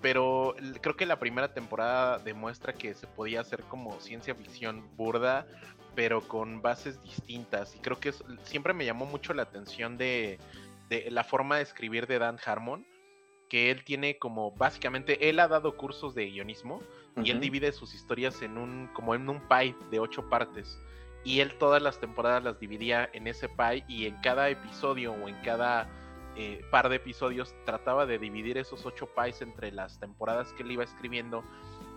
pero 0.00 0.54
creo 0.80 0.96
que 0.96 1.06
la 1.06 1.18
primera 1.18 1.52
temporada 1.52 2.18
demuestra 2.18 2.72
que 2.72 2.94
se 2.94 3.06
podía 3.06 3.40
hacer 3.40 3.62
como 3.64 4.00
ciencia 4.00 4.34
ficción 4.34 4.88
burda, 4.96 5.46
pero 5.94 6.20
con 6.20 6.62
bases 6.62 7.02
distintas. 7.02 7.74
Y 7.74 7.80
creo 7.80 7.98
que 7.98 8.10
es- 8.10 8.22
siempre 8.44 8.72
me 8.72 8.84
llamó 8.84 9.04
mucho 9.06 9.34
la 9.34 9.42
atención 9.42 9.98
de, 9.98 10.38
de 10.88 11.10
la 11.10 11.24
forma 11.24 11.56
de 11.56 11.62
escribir 11.62 12.06
de 12.06 12.18
Dan 12.20 12.38
Harmon, 12.44 12.86
que 13.50 13.72
él 13.72 13.84
tiene 13.84 14.16
como, 14.16 14.52
básicamente, 14.52 15.28
él 15.28 15.40
ha 15.40 15.48
dado 15.48 15.76
cursos 15.76 16.14
de 16.14 16.30
guionismo 16.30 16.80
y 17.22 17.32
él 17.32 17.40
divide 17.40 17.72
sus 17.72 17.94
historias 17.94 18.40
en 18.42 18.56
un 18.56 18.88
como 18.94 19.14
en 19.14 19.28
un 19.28 19.40
pie 19.48 19.74
de 19.90 19.98
ocho 19.98 20.30
partes. 20.30 20.78
Y 21.24 21.40
él 21.40 21.58
todas 21.58 21.82
las 21.82 21.98
temporadas 21.98 22.44
las 22.44 22.60
dividía 22.60 23.10
en 23.12 23.26
ese 23.26 23.48
pie 23.48 23.84
y 23.88 24.06
en 24.06 24.14
cada 24.22 24.48
episodio 24.48 25.12
o 25.12 25.28
en 25.28 25.34
cada 25.42 25.88
eh, 26.36 26.64
par 26.70 26.88
de 26.88 26.96
episodios 26.96 27.52
trataba 27.66 28.06
de 28.06 28.18
dividir 28.18 28.56
esos 28.56 28.86
ocho 28.86 29.06
pies 29.06 29.42
entre 29.42 29.72
las 29.72 29.98
temporadas 29.98 30.52
que 30.52 30.62
él 30.62 30.70
iba 30.70 30.84
escribiendo. 30.84 31.44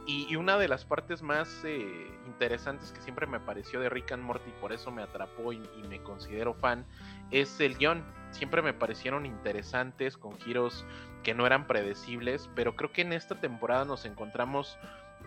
Y, 0.08 0.26
y 0.30 0.36
una 0.36 0.58
de 0.58 0.68
las 0.68 0.84
partes 0.84 1.22
más 1.22 1.62
eh, 1.64 2.12
interesantes 2.26 2.92
que 2.92 3.00
siempre 3.02 3.28
me 3.28 3.40
pareció 3.40 3.80
de 3.80 3.90
Rick 3.90 4.12
and 4.12 4.24
Morty 4.24 4.52
por 4.60 4.74
eso 4.74 4.92
me 4.92 5.02
atrapó 5.04 5.54
y, 5.54 5.62
y 5.78 5.88
me 5.88 6.02
considero 6.02 6.56
fan 6.56 6.84
es 7.32 7.60
el 7.60 7.78
guion. 7.78 8.04
Siempre 8.32 8.64
me 8.64 8.74
parecieron 8.74 9.28
interesantes 9.28 10.18
con 10.18 10.38
giros 10.40 10.84
que 11.24 11.34
no 11.34 11.46
eran 11.46 11.66
predecibles 11.68 12.50
pero 12.56 12.76
creo 12.76 12.92
que 12.92 13.02
en 13.02 13.14
esta 13.14 13.40
temporada 13.40 13.86
nos 13.86 14.06
encontramos 14.06 14.78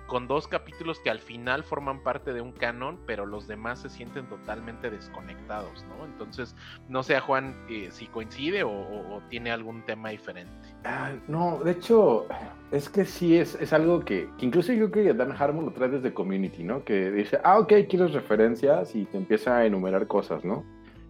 con 0.07 0.29
dos 0.29 0.47
capítulos 0.47 1.01
que 1.01 1.11
al 1.11 1.19
final 1.19 1.65
forman 1.65 2.03
parte 2.03 2.33
de 2.33 2.41
un 2.41 2.53
canon, 2.53 2.99
pero 3.07 3.27
los 3.27 3.49
demás 3.49 3.81
se 3.81 3.91
sienten 3.91 4.27
totalmente 4.27 4.91
desconectados, 4.91 5.85
¿no? 5.89 6.05
Entonces, 6.05 6.55
no 6.89 7.03
sé, 7.03 7.19
Juan, 7.21 7.57
eh, 7.69 7.89
si 7.91 8.07
coincide 8.07 8.63
o, 8.65 9.21
tiene 9.29 9.51
algún 9.51 9.85
tema 9.85 10.11
diferente. 10.11 10.53
Ah, 10.85 11.13
no, 11.27 11.59
de 11.65 11.73
hecho, 11.73 12.27
es 12.71 12.89
que 12.89 13.05
sí 13.05 13.37
es, 13.37 13.57
es 13.57 13.73
algo 13.73 14.01
que, 14.01 14.29
que 14.39 14.47
incluso 14.47 14.73
yo 14.73 14.91
creo 14.91 15.07
que 15.07 15.15
Dan 15.15 15.33
Harmon 15.37 15.65
lo 15.67 15.73
trae 15.73 15.89
desde 15.89 16.15
Community, 16.15 16.63
¿no? 16.63 16.85
Que 16.85 17.11
dice, 17.11 17.41
ah, 17.43 17.59
ok, 17.59 17.73
quieres 17.89 18.13
referencias 18.13 18.95
y 18.95 19.05
te 19.07 19.17
empieza 19.17 19.59
a 19.59 19.67
enumerar 19.67 20.07
cosas, 20.07 20.45
¿no? 20.45 20.65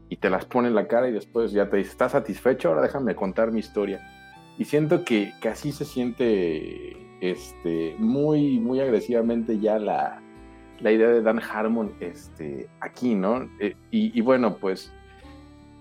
Y 0.08 0.16
te 0.16 0.30
las 0.30 0.46
pone 0.46 0.68
en 0.68 0.74
la 0.74 0.86
cara 0.86 1.08
y 1.08 1.12
después 1.12 1.52
ya 1.52 1.68
te 1.68 1.76
dice, 1.78 1.90
¿estás 1.90 2.12
satisfecho? 2.12 2.68
Ahora 2.68 2.82
déjame 2.82 3.14
contar 3.14 3.52
mi 3.52 3.58
historia. 3.60 4.00
Y 4.58 4.64
siento 4.64 5.04
que, 5.04 5.32
que 5.40 5.48
así 5.48 5.72
se 5.72 5.84
siente 5.84 6.96
este, 7.20 7.94
muy, 7.98 8.58
muy 8.58 8.80
agresivamente 8.80 9.58
ya 9.58 9.78
la, 9.78 10.20
la 10.80 10.92
idea 10.92 11.08
de 11.08 11.22
Dan 11.22 11.40
Harmon 11.40 11.92
este, 12.00 12.68
aquí, 12.80 13.14
¿no? 13.14 13.48
Eh, 13.60 13.76
y, 13.90 14.18
y 14.18 14.20
bueno, 14.22 14.56
pues 14.56 14.92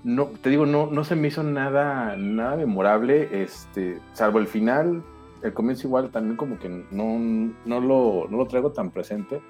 no, 0.03 0.25
te 0.41 0.49
digo, 0.49 0.65
no, 0.65 0.87
no 0.87 1.03
se 1.03 1.15
me 1.15 1.29
hizo 1.29 1.41
nada, 1.43 2.15
nada 2.15 2.55
memorable, 2.57 3.43
este, 3.43 3.99
salvo 4.13 4.39
el 4.39 4.47
final, 4.47 5.03
el 5.41 5.53
comienzo 5.53 5.87
igual 5.87 6.11
también 6.11 6.37
como 6.37 6.59
que 6.59 6.69
no, 6.69 7.55
no, 7.65 7.81
lo, 7.81 8.27
no 8.29 8.37
lo 8.37 8.45
traigo 8.47 8.71
tan 8.71 8.91
presente. 8.91 9.41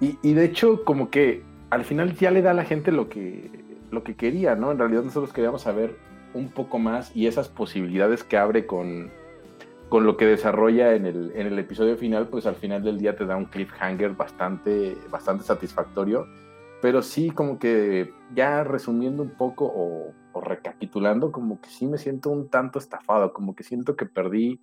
Y, 0.00 0.18
y 0.22 0.34
de 0.34 0.44
hecho, 0.44 0.84
como 0.84 1.10
que 1.10 1.42
al 1.70 1.84
final 1.84 2.14
ya 2.14 2.30
le 2.30 2.42
da 2.42 2.52
a 2.52 2.54
la 2.54 2.64
gente 2.64 2.92
lo 2.92 3.08
que, 3.08 3.50
lo 3.90 4.02
que 4.02 4.16
quería, 4.16 4.54
¿no? 4.54 4.72
En 4.72 4.78
realidad 4.78 5.02
nosotros 5.02 5.32
queríamos 5.32 5.62
saber 5.62 5.96
un 6.34 6.50
poco 6.50 6.78
más 6.78 7.14
y 7.16 7.26
esas 7.26 7.48
posibilidades 7.48 8.24
que 8.24 8.36
abre 8.36 8.66
con, 8.66 9.10
con 9.88 10.04
lo 10.04 10.16
que 10.16 10.26
desarrolla 10.26 10.94
en 10.94 11.06
el, 11.06 11.32
en 11.34 11.46
el 11.46 11.58
episodio 11.58 11.96
final, 11.96 12.28
pues 12.28 12.46
al 12.46 12.56
final 12.56 12.82
del 12.82 12.98
día 12.98 13.16
te 13.16 13.26
da 13.26 13.36
un 13.36 13.46
cliffhanger 13.46 14.14
bastante, 14.14 14.96
bastante 15.10 15.44
satisfactorio. 15.44 16.26
Pero 16.82 17.00
sí, 17.00 17.30
como 17.30 17.58
que 17.58 18.12
ya 18.34 18.62
resumiendo 18.62 19.22
un 19.22 19.30
poco 19.30 19.64
o, 19.64 20.12
o 20.32 20.40
recapitulando, 20.40 21.32
como 21.32 21.60
que 21.60 21.70
sí 21.70 21.86
me 21.86 21.96
siento 21.96 22.30
un 22.30 22.50
tanto 22.50 22.78
estafado, 22.78 23.32
como 23.32 23.54
que 23.54 23.62
siento 23.62 23.96
que 23.96 24.04
perdí 24.04 24.60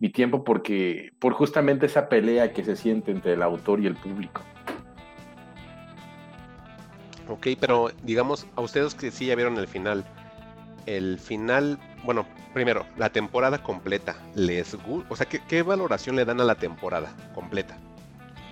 mi 0.00 0.10
tiempo 0.10 0.44
porque 0.44 1.12
por 1.18 1.32
justamente 1.32 1.86
esa 1.86 2.08
pelea 2.08 2.52
que 2.52 2.64
se 2.64 2.76
siente 2.76 3.10
entre 3.10 3.34
el 3.34 3.42
autor 3.42 3.80
y 3.80 3.86
el 3.86 3.96
público. 3.96 4.42
Ok, 7.28 7.48
pero 7.60 7.90
digamos, 8.02 8.46
a 8.56 8.62
ustedes 8.62 8.94
que 8.94 9.10
sí 9.10 9.26
ya 9.26 9.34
vieron 9.34 9.58
el 9.58 9.66
final. 9.66 10.04
El 10.96 11.18
final, 11.18 11.78
bueno, 12.04 12.24
primero, 12.54 12.86
la 12.96 13.10
temporada 13.10 13.62
completa. 13.62 14.16
¿Les 14.34 14.74
gusta? 14.74 15.12
O 15.12 15.16
sea, 15.16 15.26
¿qué, 15.26 15.40
qué 15.46 15.62
valoración 15.62 16.16
le 16.16 16.24
dan 16.24 16.40
a 16.40 16.44
la 16.44 16.54
temporada 16.54 17.12
completa? 17.34 17.76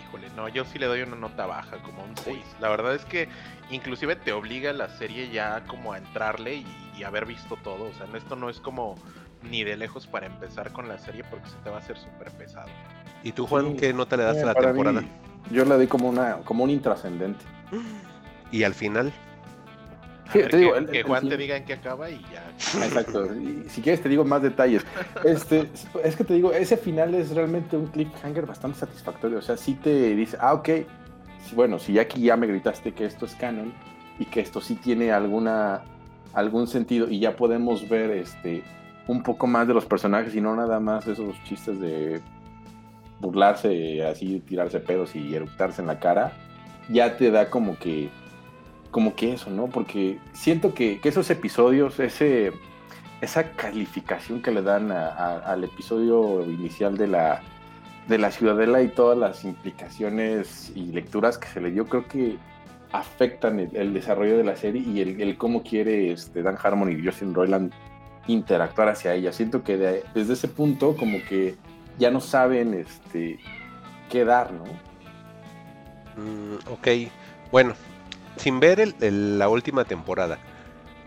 Híjole, 0.06 0.28
no, 0.36 0.46
yo 0.48 0.64
sí 0.66 0.78
le 0.78 0.84
doy 0.86 1.00
una 1.00 1.16
nota 1.16 1.46
baja, 1.46 1.78
como 1.82 2.02
un 2.04 2.14
6. 2.16 2.38
La 2.60 2.68
verdad 2.68 2.94
es 2.94 3.04
que 3.06 3.28
inclusive 3.70 4.16
te 4.16 4.32
obliga 4.32 4.72
la 4.74 4.88
serie 4.90 5.30
ya 5.30 5.64
como 5.66 5.94
a 5.94 5.98
entrarle 5.98 6.56
y, 6.56 6.66
y 6.98 7.04
haber 7.04 7.24
visto 7.24 7.56
todo. 7.64 7.84
O 7.84 7.92
sea, 7.94 8.06
esto 8.14 8.36
no 8.36 8.50
es 8.50 8.60
como 8.60 8.96
ni 9.42 9.64
de 9.64 9.76
lejos 9.76 10.06
para 10.06 10.26
empezar 10.26 10.72
con 10.72 10.88
la 10.88 10.98
serie 10.98 11.24
porque 11.30 11.48
se 11.48 11.56
te 11.64 11.70
va 11.70 11.76
a 11.76 11.78
hacer 11.78 11.96
súper 11.96 12.30
pesado. 12.32 12.68
¿Y 13.22 13.32
tú, 13.32 13.46
Juan, 13.46 13.70
Sí. 13.72 13.76
qué 13.78 13.92
nota 13.94 14.16
le 14.18 14.24
das 14.24 14.36
Eh, 14.36 14.42
a 14.42 14.46
la 14.46 14.54
temporada? 14.54 15.00
mí, 15.00 15.08
yo 15.50 15.64
le 15.64 15.74
doy 15.74 15.86
como, 15.86 16.08
una, 16.10 16.36
como 16.44 16.64
un 16.64 16.70
intrascendente. 16.70 17.44
Y 18.52 18.62
al 18.62 18.74
final, 18.74 19.12
Sí, 20.32 20.38
ver, 20.38 20.50
te 20.50 20.56
digo, 20.56 20.72
que, 20.72 20.78
el- 20.78 20.86
que 20.90 20.98
el 20.98 21.04
Juan 21.04 21.28
te 21.28 21.36
diga 21.36 21.56
en 21.56 21.64
qué 21.64 21.72
acaba 21.74 22.10
y 22.10 22.20
ya. 22.32 22.48
Exacto. 22.84 23.26
Y 23.34 23.64
si 23.68 23.80
quieres 23.80 24.02
te 24.02 24.08
digo 24.08 24.24
más 24.24 24.42
detalles. 24.42 24.84
Este, 25.24 25.68
es 26.02 26.16
que 26.16 26.24
te 26.24 26.34
digo, 26.34 26.52
ese 26.52 26.76
final 26.76 27.14
es 27.14 27.30
realmente 27.34 27.76
un 27.76 27.86
cliffhanger 27.86 28.46
bastante 28.46 28.78
satisfactorio. 28.78 29.38
O 29.38 29.42
sea, 29.42 29.56
sí 29.56 29.74
te 29.74 30.14
dice, 30.14 30.36
ah, 30.40 30.54
ok. 30.54 30.68
bueno, 31.54 31.78
si 31.78 31.98
aquí 31.98 32.22
ya 32.22 32.36
me 32.36 32.46
gritaste 32.46 32.92
que 32.92 33.04
esto 33.04 33.26
es 33.26 33.34
canon 33.36 33.72
y 34.18 34.24
que 34.24 34.40
esto 34.40 34.60
sí 34.60 34.74
tiene 34.76 35.12
alguna 35.12 35.82
algún 36.32 36.66
sentido 36.66 37.08
y 37.08 37.18
ya 37.20 37.34
podemos 37.36 37.88
ver 37.88 38.10
este 38.10 38.62
un 39.06 39.22
poco 39.22 39.46
más 39.46 39.66
de 39.68 39.74
los 39.74 39.86
personajes 39.86 40.34
y 40.34 40.40
no 40.40 40.54
nada 40.56 40.80
más 40.80 41.06
esos 41.06 41.34
chistes 41.44 41.78
de 41.80 42.20
burlarse 43.20 44.04
así, 44.04 44.40
tirarse 44.40 44.80
pedos 44.80 45.14
y 45.16 45.34
eructarse 45.34 45.80
en 45.80 45.86
la 45.86 45.98
cara, 45.98 46.32
ya 46.88 47.16
te 47.16 47.30
da 47.30 47.48
como 47.48 47.78
que 47.78 48.10
como 48.90 49.14
que 49.14 49.32
eso, 49.34 49.50
¿no? 49.50 49.66
Porque 49.66 50.18
siento 50.32 50.74
que, 50.74 51.00
esos 51.04 51.28
episodios, 51.30 51.98
ese, 52.00 52.52
esa 53.20 53.52
calificación 53.52 54.42
que 54.42 54.50
le 54.50 54.62
dan 54.62 54.90
a- 54.92 55.38
al 55.38 55.64
episodio 55.64 56.44
inicial 56.44 56.96
de 56.96 57.06
la, 57.08 57.42
de 58.08 58.18
la 58.18 58.30
Ciudadela 58.30 58.82
y 58.82 58.88
todas 58.88 59.18
las 59.18 59.44
implicaciones 59.44 60.72
y 60.74 60.86
lecturas 60.92 61.38
que 61.38 61.48
se 61.48 61.60
le 61.60 61.70
dio, 61.70 61.86
creo 61.86 62.06
que 62.06 62.36
afectan 62.92 63.58
el, 63.60 63.92
desarrollo 63.92 64.36
de 64.38 64.44
la 64.44 64.56
serie 64.56 64.80
y 64.82 65.00
el, 65.00 65.36
cómo 65.36 65.62
quiere 65.62 66.12
este, 66.12 66.42
Dan 66.42 66.56
Harmon 66.62 66.90
y 66.92 67.04
Justin 67.04 67.34
Roiland 67.34 67.72
interactuar 68.28 68.88
hacia 68.88 69.14
ella. 69.14 69.32
Siento 69.32 69.62
que 69.62 69.76
de- 69.76 70.04
desde 70.14 70.32
ese 70.34 70.48
punto 70.48 70.96
como 70.96 71.18
que 71.28 71.56
ya 71.98 72.10
no 72.10 72.20
saben 72.20 72.74
este, 72.74 73.38
qué 74.10 74.24
dar, 74.24 74.52
¿no? 74.52 74.64
mm, 76.16 76.72
ok, 76.72 76.88
bueno, 77.50 77.74
sin 78.36 78.60
ver 78.60 78.80
el- 78.80 79.38
la 79.38 79.48
última 79.48 79.84
temporada. 79.84 80.38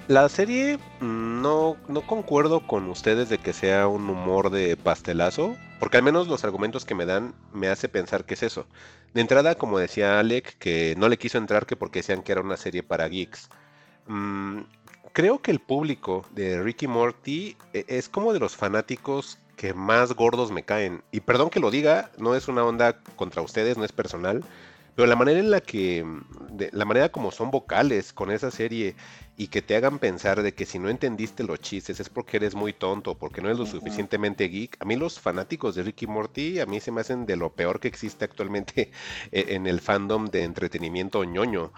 La 0.08 0.28
serie 0.30 0.78
mm, 1.02 1.42
no, 1.42 1.78
no 1.88 2.02
concuerdo 2.02 2.62
con 2.66 2.90
ustedes 2.90 3.30
de 3.30 3.38
que 3.38 3.54
sea 3.54 3.88
un 3.88 4.10
humor 4.10 4.50
de 4.50 4.76
pastelazo, 4.76 5.56
porque 5.80 5.98
al 5.98 6.04
menos 6.04 6.28
los 6.28 6.44
argumentos 6.44 6.84
que 6.86 6.96
me 6.96 7.06
dan 7.06 7.36
me 7.54 7.68
hace 7.70 7.90
pensar 7.90 8.26
que 8.26 8.34
es 8.34 8.44
eso. 8.44 8.66
De 9.14 9.22
entrada, 9.22 9.56
como 9.56 9.80
decía 9.80 10.20
Alec, 10.20 10.58
que 10.58 10.96
no 10.98 11.10
le 11.10 11.18
quiso 11.18 11.38
entrar 11.38 11.66
que 11.66 11.76
porque 11.76 12.00
decían 12.00 12.24
que 12.24 12.32
era 12.32 12.42
una 12.42 12.58
serie 12.58 12.84
para 12.84 13.08
geeks. 13.08 13.50
Mm, 14.08 14.62
creo 15.14 15.42
que 15.42 15.52
el 15.52 15.60
público 15.60 16.26
de 16.32 16.62
Ricky 16.62 16.88
Morty 16.88 17.56
eh, 17.74 17.86
es 17.88 18.10
como 18.10 18.34
de 18.34 18.40
los 18.40 18.56
fanáticos 18.56 19.38
que 19.56 19.74
más 19.74 20.14
gordos 20.14 20.52
me 20.52 20.64
caen. 20.64 21.04
Y 21.12 21.20
perdón 21.22 21.50
que 21.50 21.60
lo 21.60 21.70
diga, 21.72 22.12
no 22.18 22.36
es 22.36 22.48
una 22.48 22.64
onda 22.64 23.00
contra 23.16 23.42
ustedes, 23.42 23.78
no 23.78 23.84
es 23.86 23.92
personal, 23.92 24.44
pero 25.00 25.08
la 25.08 25.16
manera 25.16 25.40
en 25.40 25.50
la 25.50 25.62
que, 25.62 26.06
de- 26.50 26.72
la 26.74 26.84
manera 26.84 27.08
como 27.08 27.32
son 27.32 27.52
vocales 27.52 28.12
con 28.12 28.32
esa 28.32 28.52
serie 28.52 28.96
y 29.38 29.48
que 29.48 29.62
te 29.62 29.78
hagan 29.78 29.98
pensar 29.98 30.42
de 30.44 30.54
que 30.54 30.66
si 30.66 30.78
no 30.78 30.90
entendiste 30.90 31.46
los 31.46 31.62
chistes 31.62 32.02
es 32.02 32.10
porque 32.10 32.36
eres 32.36 32.54
muy 32.54 32.74
tonto, 32.74 33.16
porque 33.18 33.40
no 33.40 33.48
eres 33.48 33.60
lo 33.60 33.66
suficientemente 33.66 34.50
geek. 34.50 34.76
A 34.82 34.84
mí 34.84 34.98
los 34.98 35.18
fanáticos 35.18 35.76
de 35.76 35.84
Ricky 35.84 36.06
Morty, 36.06 36.60
a 36.60 36.66
mí 36.66 36.82
se 36.82 36.92
me 36.92 37.00
hacen 37.00 37.26
de 37.26 37.38
lo 37.38 37.50
peor 37.54 37.80
que 37.80 37.88
existe 37.88 38.26
actualmente 38.26 38.92
eh, 39.32 39.46
en 39.52 39.68
el 39.68 39.80
fandom 39.80 40.26
de 40.26 40.44
entretenimiento 40.44 41.24
ñoño. 41.24 41.72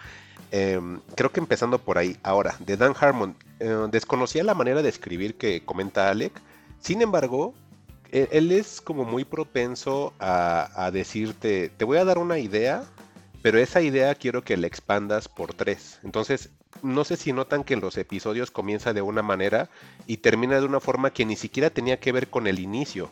Em, 0.49 0.99
creo 1.15 1.31
que 1.31 1.41
empezando 1.41 1.77
por 1.77 1.99
ahí. 1.99 2.17
Ahora, 2.23 2.55
de 2.57 2.75
Dan 2.75 2.95
Harmon, 2.99 3.35
eh, 3.59 3.85
desconocía 3.91 4.43
la 4.43 4.55
manera 4.55 4.81
de 4.81 4.89
escribir 4.89 5.35
que 5.35 5.63
comenta 5.63 6.09
Alec. 6.09 6.33
Sin 6.79 7.03
embargo, 7.03 7.53
e- 8.11 8.29
él 8.31 8.51
es 8.51 8.81
como 8.81 9.05
muy 9.05 9.25
propenso 9.25 10.11
a, 10.17 10.71
a 10.87 10.89
decirte, 10.89 11.69
te 11.69 11.85
voy 11.85 11.99
a 11.99 12.03
dar 12.03 12.17
una 12.17 12.39
idea, 12.39 12.83
pero 13.41 13.59
esa 13.59 13.81
idea 13.81 14.15
quiero 14.15 14.43
que 14.43 14.57
la 14.57 14.67
expandas 14.67 15.27
por 15.27 15.53
tres. 15.53 15.99
Entonces, 16.03 16.51
no 16.83 17.03
sé 17.03 17.17
si 17.17 17.33
notan 17.33 17.63
que 17.63 17.73
en 17.73 17.81
los 17.81 17.97
episodios 17.97 18.51
comienza 18.51 18.93
de 18.93 19.01
una 19.01 19.21
manera 19.21 19.69
y 20.07 20.17
termina 20.17 20.59
de 20.59 20.65
una 20.65 20.79
forma 20.79 21.11
que 21.11 21.25
ni 21.25 21.35
siquiera 21.35 21.69
tenía 21.69 21.99
que 21.99 22.11
ver 22.11 22.29
con 22.29 22.47
el 22.47 22.59
inicio. 22.59 23.09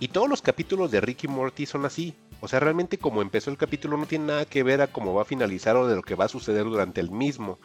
Y 0.00 0.08
todos 0.08 0.28
los 0.28 0.42
capítulos 0.42 0.90
de 0.90 1.00
Ricky 1.00 1.28
Morty 1.28 1.66
son 1.66 1.84
así. 1.84 2.14
O 2.40 2.46
sea, 2.46 2.60
realmente 2.60 2.98
como 2.98 3.20
empezó 3.20 3.50
el 3.50 3.56
capítulo 3.56 3.96
no 3.96 4.06
tiene 4.06 4.26
nada 4.26 4.44
que 4.44 4.62
ver 4.62 4.80
a 4.80 4.86
cómo 4.86 5.14
va 5.14 5.22
a 5.22 5.26
finalizar 5.26 5.76
o 5.76 5.88
de 5.88 5.96
lo 5.96 6.02
que 6.02 6.14
va 6.14 6.26
a 6.26 6.28
suceder 6.28 6.64
durante 6.64 7.00
el 7.00 7.10
mismo. 7.10 7.58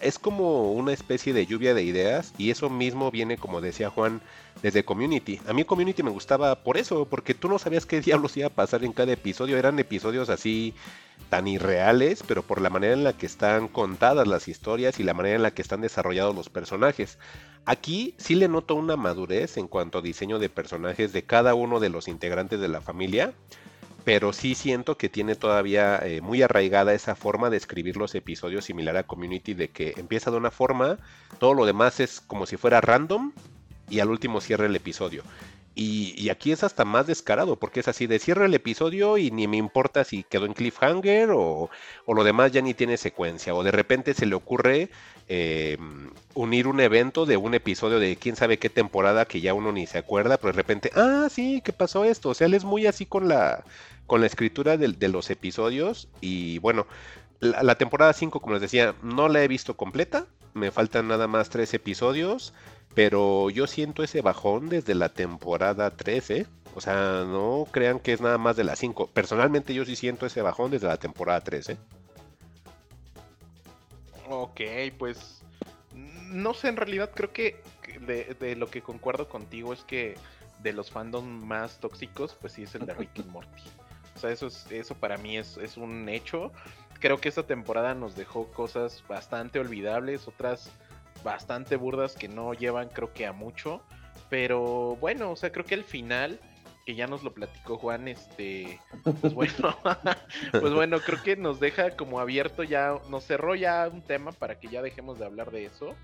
Es 0.00 0.18
como 0.18 0.72
una 0.72 0.92
especie 0.92 1.32
de 1.32 1.46
lluvia 1.46 1.74
de 1.74 1.84
ideas 1.84 2.32
y 2.38 2.50
eso 2.50 2.68
mismo 2.70 3.10
viene, 3.10 3.36
como 3.36 3.60
decía 3.60 3.90
Juan, 3.90 4.20
desde 4.62 4.84
Community. 4.84 5.40
A 5.46 5.52
mí 5.52 5.64
Community 5.64 6.02
me 6.02 6.10
gustaba 6.10 6.56
por 6.56 6.76
eso, 6.76 7.04
porque 7.04 7.34
tú 7.34 7.48
no 7.48 7.58
sabías 7.58 7.86
qué 7.86 8.00
diablos 8.00 8.36
iba 8.36 8.48
a 8.48 8.50
pasar 8.50 8.84
en 8.84 8.92
cada 8.92 9.12
episodio. 9.12 9.56
Eran 9.56 9.78
episodios 9.78 10.28
así 10.28 10.74
tan 11.28 11.48
irreales, 11.48 12.22
pero 12.26 12.42
por 12.42 12.60
la 12.60 12.70
manera 12.70 12.94
en 12.94 13.04
la 13.04 13.12
que 13.12 13.26
están 13.26 13.68
contadas 13.68 14.26
las 14.26 14.48
historias 14.48 14.98
y 15.00 15.04
la 15.04 15.14
manera 15.14 15.36
en 15.36 15.42
la 15.42 15.52
que 15.52 15.62
están 15.62 15.80
desarrollados 15.80 16.34
los 16.34 16.48
personajes. 16.48 17.18
Aquí 17.64 18.14
sí 18.18 18.34
le 18.34 18.48
noto 18.48 18.74
una 18.74 18.96
madurez 18.96 19.56
en 19.56 19.68
cuanto 19.68 19.98
a 19.98 20.02
diseño 20.02 20.38
de 20.38 20.48
personajes 20.48 21.12
de 21.12 21.22
cada 21.22 21.54
uno 21.54 21.78
de 21.80 21.90
los 21.90 22.08
integrantes 22.08 22.60
de 22.60 22.68
la 22.68 22.80
familia, 22.80 23.34
pero 24.04 24.32
sí 24.32 24.54
siento 24.54 24.96
que 24.96 25.08
tiene 25.08 25.34
todavía 25.34 25.98
eh, 26.02 26.20
muy 26.20 26.42
arraigada 26.42 26.94
esa 26.94 27.14
forma 27.14 27.50
de 27.50 27.56
escribir 27.56 27.96
los 27.96 28.14
episodios 28.14 28.64
similar 28.64 28.96
a 28.96 29.04
Community, 29.04 29.54
de 29.54 29.68
que 29.68 29.94
empieza 29.96 30.30
de 30.30 30.36
una 30.36 30.50
forma, 30.50 30.98
todo 31.38 31.54
lo 31.54 31.66
demás 31.66 32.00
es 32.00 32.20
como 32.20 32.46
si 32.46 32.56
fuera 32.56 32.80
random 32.80 33.32
y 33.88 34.00
al 34.00 34.10
último 34.10 34.40
cierra 34.40 34.66
el 34.66 34.76
episodio. 34.76 35.22
Y, 35.74 36.28
aquí 36.28 36.52
es 36.52 36.64
hasta 36.64 36.84
más 36.84 37.06
descarado, 37.06 37.56
porque 37.56 37.80
es 37.80 37.88
así 37.88 38.06
de 38.06 38.18
cierra 38.18 38.44
el 38.44 38.52
episodio 38.52 39.16
y 39.16 39.30
ni 39.30 39.48
me 39.48 39.56
importa 39.56 40.04
si 40.04 40.22
quedó 40.22 40.44
en 40.44 40.52
cliffhanger 40.52 41.30
o, 41.30 41.70
o 42.04 42.14
lo 42.14 42.24
demás 42.24 42.52
ya 42.52 42.60
ni 42.60 42.74
tiene 42.74 42.98
secuencia, 42.98 43.54
o 43.54 43.62
de 43.62 43.70
repente 43.70 44.12
se 44.12 44.26
le 44.26 44.34
ocurre 44.34 44.90
eh, 45.28 45.78
unir 46.34 46.66
un 46.66 46.80
evento 46.80 47.24
de 47.24 47.38
un 47.38 47.54
episodio 47.54 47.98
de 47.98 48.16
quién 48.16 48.36
sabe 48.36 48.58
qué 48.58 48.68
temporada 48.68 49.24
que 49.24 49.40
ya 49.40 49.54
uno 49.54 49.72
ni 49.72 49.86
se 49.86 49.96
acuerda, 49.96 50.36
pero 50.36 50.52
de 50.52 50.56
repente, 50.56 50.90
ah, 50.94 51.28
sí, 51.30 51.62
¿qué 51.64 51.72
pasó 51.72 52.04
esto? 52.04 52.30
O 52.30 52.34
sea, 52.34 52.48
él 52.48 52.54
es 52.54 52.64
muy 52.64 52.86
así 52.86 53.06
con 53.06 53.28
la, 53.28 53.64
con 54.12 54.20
la 54.20 54.26
escritura 54.26 54.76
de, 54.76 55.08
los 55.08 55.30
episodios 55.30 56.06
y 56.20 56.58
bueno, 56.58 56.86
la, 57.40 57.76
temporada 57.76 58.12
5, 58.12 58.40
como 58.40 58.52
les 58.52 58.60
decía, 58.60 58.94
no 59.02 59.30
la 59.30 59.42
he 59.42 59.48
visto 59.48 59.74
completa, 59.74 60.26
me 60.52 60.70
faltan 60.70 61.08
nada 61.08 61.28
más 61.28 61.48
tres 61.48 61.72
episodios, 61.72 62.52
pero 62.94 63.48
yo 63.48 63.66
siento 63.66 64.02
ese 64.02 64.20
bajón 64.20 64.68
desde 64.68 64.94
la 64.94 65.08
temporada 65.08 65.88
13. 65.92 66.46
O 66.74 66.82
sea, 66.82 67.24
no 67.26 67.66
crean 67.70 68.00
que 68.00 68.12
es 68.12 68.20
nada 68.20 68.36
más 68.36 68.54
de 68.54 68.64
las 68.64 68.80
5. 68.80 69.06
Personalmente 69.14 69.72
yo 69.72 69.86
sí 69.86 69.96
siento 69.96 70.26
ese 70.26 70.42
bajón 70.42 70.70
desde 70.70 70.88
la 70.88 70.98
temporada 70.98 71.40
13. 71.40 71.78
Ok, 74.28 74.60
pues 74.98 75.40
no 75.94 76.52
sé, 76.52 76.68
en 76.68 76.76
realidad 76.76 77.12
creo 77.14 77.32
que 77.32 77.62
de, 78.02 78.56
lo 78.56 78.68
que 78.68 78.82
concuerdo 78.82 79.30
contigo 79.30 79.72
es 79.72 79.82
que 79.84 80.18
de 80.62 80.74
los 80.74 80.90
fandoms 80.90 81.46
más 81.46 81.80
tóxicos, 81.80 82.36
pues 82.38 82.52
sí 82.52 82.64
es 82.64 82.74
el 82.74 82.84
de 82.84 82.92
Rick 82.92 83.18
y 83.18 83.22
Morty. 83.22 83.62
O 84.14 84.18
sea, 84.18 84.30
eso, 84.30 84.46
es, 84.46 84.70
eso 84.70 84.94
para 84.94 85.16
mí 85.16 85.38
es, 85.38 85.56
es 85.56 85.76
un 85.76 86.08
hecho. 86.08 86.52
Creo 87.00 87.18
que 87.18 87.28
esta 87.28 87.44
temporada 87.44 87.94
nos 87.94 88.14
dejó 88.14 88.48
cosas 88.52 89.02
bastante 89.08 89.58
olvidables, 89.58 90.28
otras 90.28 90.70
bastante 91.22 91.76
burdas 91.76 92.14
que 92.14 92.28
no 92.28 92.54
llevan 92.54 92.88
creo 92.88 93.12
que 93.12 93.26
a 93.26 93.32
mucho. 93.32 93.82
Pero 94.28 94.96
bueno, 94.96 95.30
o 95.30 95.36
sea, 95.36 95.52
creo 95.52 95.64
que 95.64 95.74
el 95.74 95.84
final, 95.84 96.40
que 96.86 96.94
ya 96.94 97.06
nos 97.06 97.22
lo 97.22 97.32
platicó 97.32 97.76
Juan, 97.76 98.08
este, 98.08 98.80
pues 99.20 99.34
bueno, 99.34 99.76
pues 100.52 100.72
bueno, 100.72 101.00
creo 101.00 101.22
que 101.22 101.36
nos 101.36 101.60
deja 101.60 101.96
como 101.96 102.18
abierto 102.18 102.62
ya, 102.62 102.98
nos 103.10 103.24
cerró 103.24 103.54
ya 103.54 103.88
un 103.92 104.02
tema 104.02 104.32
para 104.32 104.58
que 104.58 104.68
ya 104.68 104.82
dejemos 104.82 105.18
de 105.18 105.26
hablar 105.26 105.50
de 105.50 105.66
eso. 105.66 105.94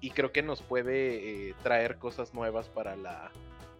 Y 0.00 0.10
creo 0.10 0.30
que 0.30 0.42
nos 0.42 0.62
puede 0.62 1.50
eh, 1.50 1.54
traer 1.62 1.98
cosas 1.98 2.34
nuevas 2.34 2.68
para 2.68 2.96
la, 2.96 3.30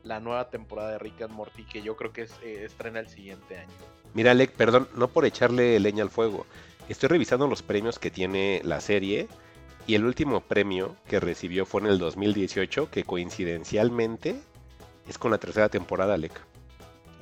la 0.07 0.21
nueva 0.21 0.49
temporada 0.51 0.93
de 0.93 0.99
Rick 0.99 1.23
and 1.23 1.33
Morty, 1.33 1.65
que 1.65 1.83
yo 1.83 1.97
creo 1.97 2.13
que 2.13 2.23
es, 2.23 2.33
eh, 2.43 2.65
estrena 2.65 3.01
el 3.01 3.09
siguiente 3.09 3.59
año. 3.59 3.71
Mira, 4.15 4.31
Alec, 4.31 4.53
perdón, 4.53 4.89
no 4.95 5.09
por 5.09 5.25
echarle 5.27 5.79
leña 5.81 6.03
al 6.03 6.11
fuego. 6.11 6.47
Estoy 6.89 7.09
revisando 7.09 7.47
los 7.49 7.63
premios 7.63 7.99
que 7.99 8.11
tiene 8.11 8.61
la 8.65 8.81
serie 8.81 9.29
y 9.87 9.95
el 9.95 10.05
último 10.05 10.41
premio 10.41 10.97
que 11.09 11.21
recibió 11.21 11.67
fue 11.67 11.81
en 11.83 11.89
el 11.89 11.99
2018, 11.99 12.91
que 12.91 13.05
coincidencialmente 13.05 14.37
es 15.09 15.19
con 15.19 15.31
la 15.31 15.39
tercera 15.39 15.69
temporada, 15.69 16.15
Alec. 16.15 16.33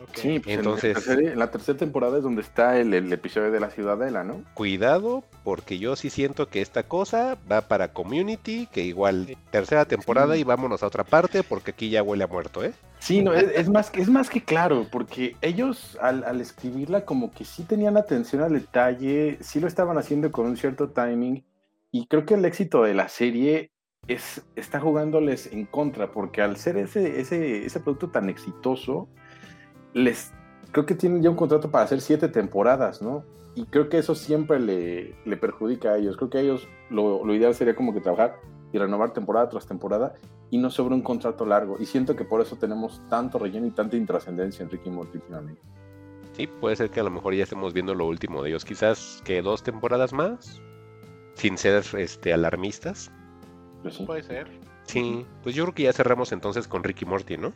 Ok. 0.02 0.16
Sí, 0.16 0.38
pues 0.38 0.56
Entonces- 0.58 0.84
en, 0.84 0.94
la 0.94 1.00
tercera, 1.00 1.32
en 1.32 1.38
la 1.38 1.50
tercera 1.50 1.78
temporada 1.78 2.18
es 2.18 2.22
donde 2.22 2.42
está 2.42 2.78
el, 2.78 2.92
el 2.92 3.12
episodio 3.12 3.50
de 3.50 3.60
la 3.60 3.70
Ciudadela, 3.70 4.22
¿no? 4.22 4.42
Cuidado, 4.54 5.24
porque 5.44 5.78
yo 5.78 5.94
sí 5.94 6.08
siento 6.10 6.48
que 6.48 6.62
esta 6.62 6.84
cosa 6.84 7.36
va 7.50 7.60
para 7.68 7.92
Community, 7.92 8.66
que 8.72 8.82
igual 8.82 9.36
tercera 9.50 9.84
temporada 9.84 10.34
Sí. 10.34 10.40
y 10.40 10.44
vámonos 10.44 10.82
a 10.82 10.86
otra 10.86 11.04
parte, 11.04 11.42
porque 11.42 11.72
aquí 11.72 11.90
ya 11.90 12.02
huele 12.02 12.24
a 12.24 12.26
muerto, 12.26 12.64
¿eh? 12.64 12.72
Sí, 12.98 13.22
no, 13.22 13.34
es, 13.34 13.44
es 13.54 13.68
más, 13.68 13.90
que- 13.90 14.00
es 14.00 14.08
más 14.08 14.30
que 14.30 14.42
claro, 14.42 14.86
porque 14.90 15.36
ellos 15.42 15.98
al, 16.00 16.24
al 16.24 16.40
escribirla 16.40 17.04
como 17.04 17.30
que 17.30 17.44
sí 17.44 17.62
tenían 17.64 17.98
atención 17.98 18.42
al 18.42 18.54
detalle, 18.54 19.36
sí 19.40 19.60
lo 19.60 19.66
estaban 19.68 19.98
haciendo 19.98 20.32
con 20.32 20.46
un 20.46 20.56
cierto 20.56 20.88
timing, 20.88 21.44
y 21.92 22.06
creo 22.06 22.24
que 22.24 22.34
el 22.34 22.44
éxito 22.46 22.82
de 22.82 22.94
la 22.94 23.08
serie 23.08 23.70
es, 24.08 24.42
está 24.56 24.80
jugándoles 24.80 25.52
en 25.52 25.66
contra, 25.66 26.10
porque 26.10 26.40
al 26.40 26.56
ser 26.56 26.78
ese, 26.78 27.20
ese, 27.20 27.66
ese 27.66 27.80
producto 27.80 28.08
tan 28.10 28.30
exitoso, 28.30 29.08
les 29.92 30.32
creo 30.72 30.86
que 30.86 30.94
tienen 30.94 31.22
ya 31.22 31.28
un 31.30 31.36
contrato 31.36 31.70
para 31.70 31.84
hacer 31.84 32.00
siete 32.00 32.28
temporadas, 32.28 33.00
¿no? 33.02 33.24
Y 33.54 33.66
creo 33.66 33.88
que 33.88 33.98
eso 33.98 34.14
siempre 34.14 34.58
le, 34.58 35.14
le 35.24 35.36
perjudica 35.36 35.90
a 35.90 35.98
ellos. 35.98 36.16
Creo 36.16 36.30
que 36.30 36.38
a 36.38 36.40
ellos 36.40 36.68
lo, 36.90 37.24
lo 37.24 37.34
ideal 37.34 37.54
sería 37.54 37.76
como 37.76 37.94
que 37.94 38.00
trabajar 38.00 38.40
y 38.72 38.78
renovar 38.78 39.12
temporada 39.12 39.48
tras 39.48 39.66
temporada 39.66 40.14
y 40.50 40.58
no 40.58 40.70
sobre 40.70 40.94
un 40.94 41.02
contrato 41.02 41.46
largo. 41.46 41.76
Y 41.78 41.86
siento 41.86 42.16
que 42.16 42.24
por 42.24 42.40
eso 42.40 42.56
tenemos 42.56 43.00
tanto 43.08 43.38
relleno 43.38 43.66
y 43.66 43.70
tanta 43.70 43.96
intrascendencia 43.96 44.62
en 44.62 44.70
Ricky 44.70 44.90
Morty 44.90 45.18
últimamente. 45.18 45.60
Sí, 46.32 46.48
puede 46.48 46.74
ser 46.74 46.90
que 46.90 46.98
a 46.98 47.04
lo 47.04 47.10
mejor 47.10 47.34
ya 47.34 47.44
estemos 47.44 47.72
viendo 47.72 47.94
lo 47.94 48.06
último 48.06 48.42
de 48.42 48.50
ellos. 48.50 48.64
Quizás 48.64 49.22
que 49.24 49.40
dos 49.40 49.62
temporadas 49.62 50.12
más, 50.12 50.60
sin 51.34 51.56
ser 51.56 51.84
este, 51.96 52.32
alarmistas. 52.32 53.12
Pero 53.82 53.94
sí. 53.94 54.04
Puede 54.04 54.22
ser. 54.24 54.48
Sí, 54.82 55.24
pues 55.42 55.54
yo 55.54 55.64
creo 55.64 55.74
que 55.74 55.82
ya 55.84 55.92
cerramos 55.92 56.32
entonces 56.32 56.66
con 56.66 56.82
Ricky 56.82 57.04
Morty, 57.04 57.36
¿no? 57.36 57.52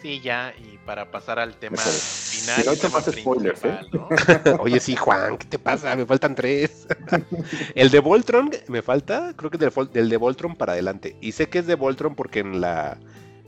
Sí, 0.00 0.20
ya, 0.20 0.54
y 0.56 0.78
para 0.78 1.10
pasar 1.10 1.38
al 1.38 1.56
tema 1.56 1.76
final. 1.76 2.64
No 2.64 3.00
te 3.02 3.12
spoilers, 3.20 3.64
¿eh? 3.64 3.78
Oye, 4.60 4.80
sí, 4.80 4.96
Juan, 4.96 5.36
¿qué 5.38 5.46
te 5.46 5.58
pasa? 5.58 5.94
Me 5.96 6.06
faltan 6.06 6.34
tres. 6.34 6.86
el 7.74 7.90
de 7.90 8.00
Voltron 8.00 8.50
me 8.68 8.82
falta, 8.82 9.32
creo 9.36 9.50
que 9.50 9.58
del, 9.58 9.72
del 9.92 10.08
de 10.08 10.16
Voltron 10.16 10.56
para 10.56 10.72
adelante. 10.72 11.16
Y 11.20 11.32
sé 11.32 11.48
que 11.48 11.58
es 11.58 11.66
de 11.66 11.74
Voltron 11.74 12.14
porque 12.14 12.40
en 12.40 12.60
la, 12.60 12.98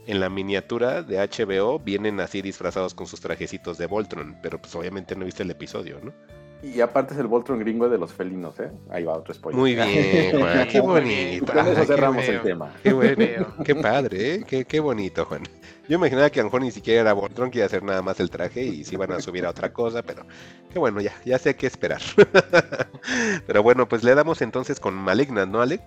en 0.07 0.19
la 0.19 0.29
miniatura 0.29 1.03
de 1.03 1.17
HBO 1.17 1.79
vienen 1.79 2.19
así 2.19 2.41
disfrazados 2.41 2.93
con 2.93 3.07
sus 3.07 3.21
trajecitos 3.21 3.77
de 3.77 3.87
Voltron, 3.87 4.37
pero 4.41 4.61
pues 4.61 4.75
obviamente 4.75 5.15
no 5.15 5.25
viste 5.25 5.43
el 5.43 5.51
episodio, 5.51 5.99
¿no? 6.03 6.13
Y 6.63 6.79
aparte 6.81 7.13
es 7.13 7.19
el 7.19 7.27
Voltron 7.27 7.59
gringo 7.59 7.89
de 7.89 7.97
los 7.97 8.13
felinos, 8.13 8.59
¿eh? 8.59 8.71
Ahí 8.89 9.03
va 9.03 9.13
otro 9.13 9.33
spoiler. 9.33 9.59
Muy 9.59 9.75
bien, 9.75 10.31
Juan, 10.39 10.67
qué 10.67 10.79
bonito. 10.79 11.53
Con 11.53 11.67
eso 11.67 11.85
cerramos 11.85 12.23
el 12.27 12.41
tema. 12.41 12.73
Qué 12.83 12.93
bueno, 12.93 13.47
qué 13.63 13.75
padre, 13.75 14.35
¿eh? 14.35 14.43
qué, 14.47 14.65
qué 14.65 14.79
bonito, 14.79 15.25
Juan. 15.25 15.43
Yo 15.87 15.97
imaginaba 15.97 16.29
que 16.29 16.39
a 16.39 16.43
lo 16.43 16.47
mejor 16.47 16.61
ni 16.61 16.71
siquiera 16.71 17.01
era 17.01 17.13
Voltron, 17.13 17.49
que 17.49 17.57
iba 17.57 17.65
a 17.65 17.67
hacer 17.67 17.83
nada 17.83 18.01
más 18.01 18.19
el 18.19 18.29
traje 18.29 18.63
y 18.63 18.83
se 18.83 18.95
iban 18.95 19.11
a 19.11 19.19
subir 19.19 19.45
a 19.45 19.49
otra 19.49 19.73
cosa, 19.73 20.03
pero 20.03 20.23
qué 20.71 20.79
bueno, 20.79 21.01
ya, 21.01 21.13
ya 21.25 21.39
sé 21.39 21.55
qué 21.55 21.67
esperar. 21.67 22.01
pero 23.47 23.63
bueno, 23.63 23.89
pues 23.89 24.03
le 24.03 24.13
damos 24.13 24.41
entonces 24.41 24.79
con 24.79 24.93
Malignant, 24.93 25.51
¿no, 25.51 25.61
Alec? 25.61 25.81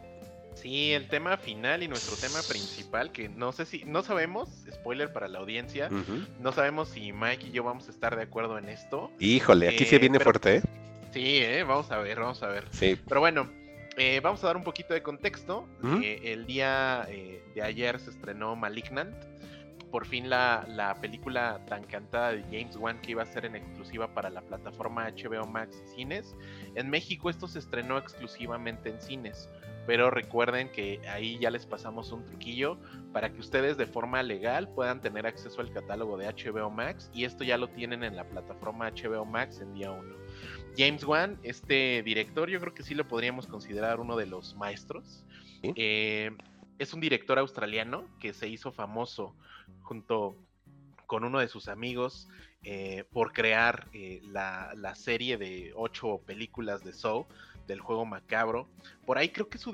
Sí, 0.64 0.94
el 0.94 1.08
tema 1.08 1.36
final 1.36 1.82
y 1.82 1.88
nuestro 1.88 2.16
tema 2.16 2.40
principal, 2.48 3.12
que 3.12 3.28
no 3.28 3.52
sé 3.52 3.66
si, 3.66 3.84
no 3.84 4.02
sabemos, 4.02 4.48
spoiler 4.72 5.12
para 5.12 5.28
la 5.28 5.38
audiencia, 5.40 5.90
no 6.40 6.52
sabemos 6.52 6.88
si 6.88 7.12
Mike 7.12 7.48
y 7.48 7.50
yo 7.50 7.62
vamos 7.62 7.86
a 7.88 7.90
estar 7.90 8.16
de 8.16 8.22
acuerdo 8.22 8.56
en 8.56 8.70
esto. 8.70 9.12
Híjole, 9.20 9.68
aquí 9.68 9.84
se 9.84 9.96
Eh, 9.96 9.98
viene 9.98 10.16
pero- 10.16 10.24
fuerte, 10.30 10.56
¿eh? 10.56 10.62
Sí, 11.12 11.36
eh, 11.36 11.64
vamos 11.64 11.90
a 11.90 11.98
ver, 11.98 12.18
vamos 12.18 12.42
a 12.42 12.46
ver. 12.48 12.64
Sí. 12.70 12.98
Pero 13.06 13.20
bueno, 13.20 13.50
eh, 13.98 14.20
vamos 14.22 14.42
a 14.42 14.46
dar 14.46 14.56
un 14.56 14.64
poquito 14.64 14.94
de 14.94 15.02
contexto. 15.02 15.68
Eh, 16.02 16.32
el 16.32 16.46
día 16.46 17.06
eh, 17.10 17.44
de 17.54 17.60
ayer 17.62 18.00
se 18.00 18.08
estrenó 18.08 18.56
Malignant. 18.56 19.14
por 19.90 20.06
fin 20.06 20.28
la, 20.30 20.64
la, 20.66 20.94
película 20.96 21.60
tan 21.68 21.84
cantada 21.84 22.32
de 22.32 22.42
James 22.44 22.74
Wan 22.76 23.00
que 23.00 23.12
iba 23.12 23.22
a 23.22 23.26
ser 23.26 23.44
en 23.44 23.54
exclusiva 23.54 24.08
para 24.12 24.28
la 24.28 24.40
plataforma 24.40 25.08
HBO 25.08 25.46
Max 25.46 25.80
y 25.86 25.94
cines. 25.94 26.34
En 26.74 26.90
México 26.90 27.30
esto 27.30 27.46
se 27.46 27.60
estrenó 27.60 27.96
exclusivamente 27.98 28.88
en 28.88 29.00
cines, 29.00 29.48
pero 29.86 30.10
recuerden 30.10 30.70
que 30.70 31.00
ahí 31.08 31.38
ya 31.38 31.50
les 31.50 31.66
pasamos 31.66 32.12
un 32.12 32.24
truquillo 32.24 32.78
para 33.12 33.32
que 33.32 33.40
ustedes 33.40 33.76
de 33.76 33.86
forma 33.86 34.22
legal 34.22 34.68
puedan 34.68 35.00
tener 35.00 35.26
acceso 35.26 35.60
al 35.60 35.72
catálogo 35.72 36.16
de 36.16 36.26
HBO 36.26 36.70
Max 36.70 37.10
y 37.14 37.24
esto 37.24 37.44
ya 37.44 37.58
lo 37.58 37.68
tienen 37.68 38.02
en 38.02 38.16
la 38.16 38.24
plataforma 38.28 38.90
HBO 38.90 39.24
Max 39.24 39.60
en 39.60 39.74
día 39.74 39.90
1. 39.90 40.16
James 40.76 41.04
Wan, 41.04 41.38
este 41.42 42.02
director, 42.02 42.48
yo 42.50 42.60
creo 42.60 42.74
que 42.74 42.82
sí 42.82 42.94
lo 42.94 43.06
podríamos 43.06 43.46
considerar 43.46 44.00
uno 44.00 44.16
de 44.16 44.26
los 44.26 44.54
maestros. 44.56 45.24
Eh, 45.62 46.30
es 46.78 46.92
un 46.92 47.00
director 47.00 47.38
australiano 47.38 48.04
que 48.18 48.32
se 48.32 48.48
hizo 48.48 48.72
famoso 48.72 49.34
junto 49.82 50.36
con 51.06 51.24
uno 51.24 51.38
de 51.38 51.48
sus 51.48 51.68
amigos 51.68 52.28
eh, 52.62 53.04
por 53.12 53.32
crear 53.32 53.88
eh, 53.92 54.20
la, 54.24 54.94
serie 54.94 55.36
de 55.36 55.72
ocho 55.76 56.20
películas 56.24 56.82
de 56.82 56.92
Saw 56.92 57.26
del 57.66 57.80
juego 57.80 58.04
macabro. 58.04 58.68
Por 59.06 59.18
ahí 59.18 59.30
creo 59.30 59.48
que 59.48 59.58
su, 59.58 59.72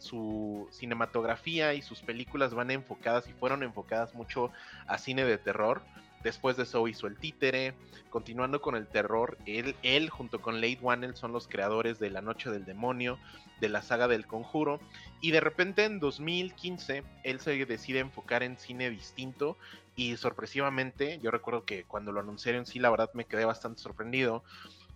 su 0.00 0.68
cinematografía 0.70 1.74
y 1.74 1.82
sus 1.82 2.00
películas 2.00 2.54
van 2.54 2.70
enfocadas 2.70 3.28
y 3.28 3.32
fueron 3.32 3.62
enfocadas 3.62 4.14
mucho 4.14 4.50
a 4.86 4.98
cine 4.98 5.24
de 5.24 5.38
terror. 5.38 5.82
Después 6.22 6.56
de 6.56 6.64
eso 6.64 6.88
hizo 6.88 7.06
El 7.06 7.16
Títere. 7.16 7.74
Continuando 8.10 8.60
con 8.60 8.74
el 8.76 8.86
terror, 8.86 9.38
él, 9.46 9.76
él 9.82 10.10
junto 10.10 10.40
con 10.40 10.60
Late 10.60 10.78
Wannell 10.80 11.14
son 11.14 11.32
los 11.32 11.46
creadores 11.46 11.98
de 11.98 12.10
La 12.10 12.22
Noche 12.22 12.50
del 12.50 12.64
Demonio, 12.64 13.18
de 13.60 13.68
la 13.68 13.82
saga 13.82 14.08
del 14.08 14.26
Conjuro. 14.26 14.80
Y 15.20 15.30
de 15.30 15.40
repente 15.40 15.84
en 15.84 16.00
2015 16.00 17.04
él 17.22 17.40
se 17.40 17.64
decide 17.64 18.00
enfocar 18.00 18.42
en 18.42 18.56
cine 18.56 18.90
distinto. 18.90 19.56
Y 19.94 20.16
sorpresivamente, 20.16 21.20
yo 21.22 21.30
recuerdo 21.30 21.64
que 21.64 21.84
cuando 21.84 22.12
lo 22.12 22.20
anunciaron, 22.20 22.66
sí, 22.66 22.78
la 22.78 22.90
verdad 22.90 23.10
me 23.14 23.24
quedé 23.24 23.44
bastante 23.44 23.80
sorprendido 23.80 24.42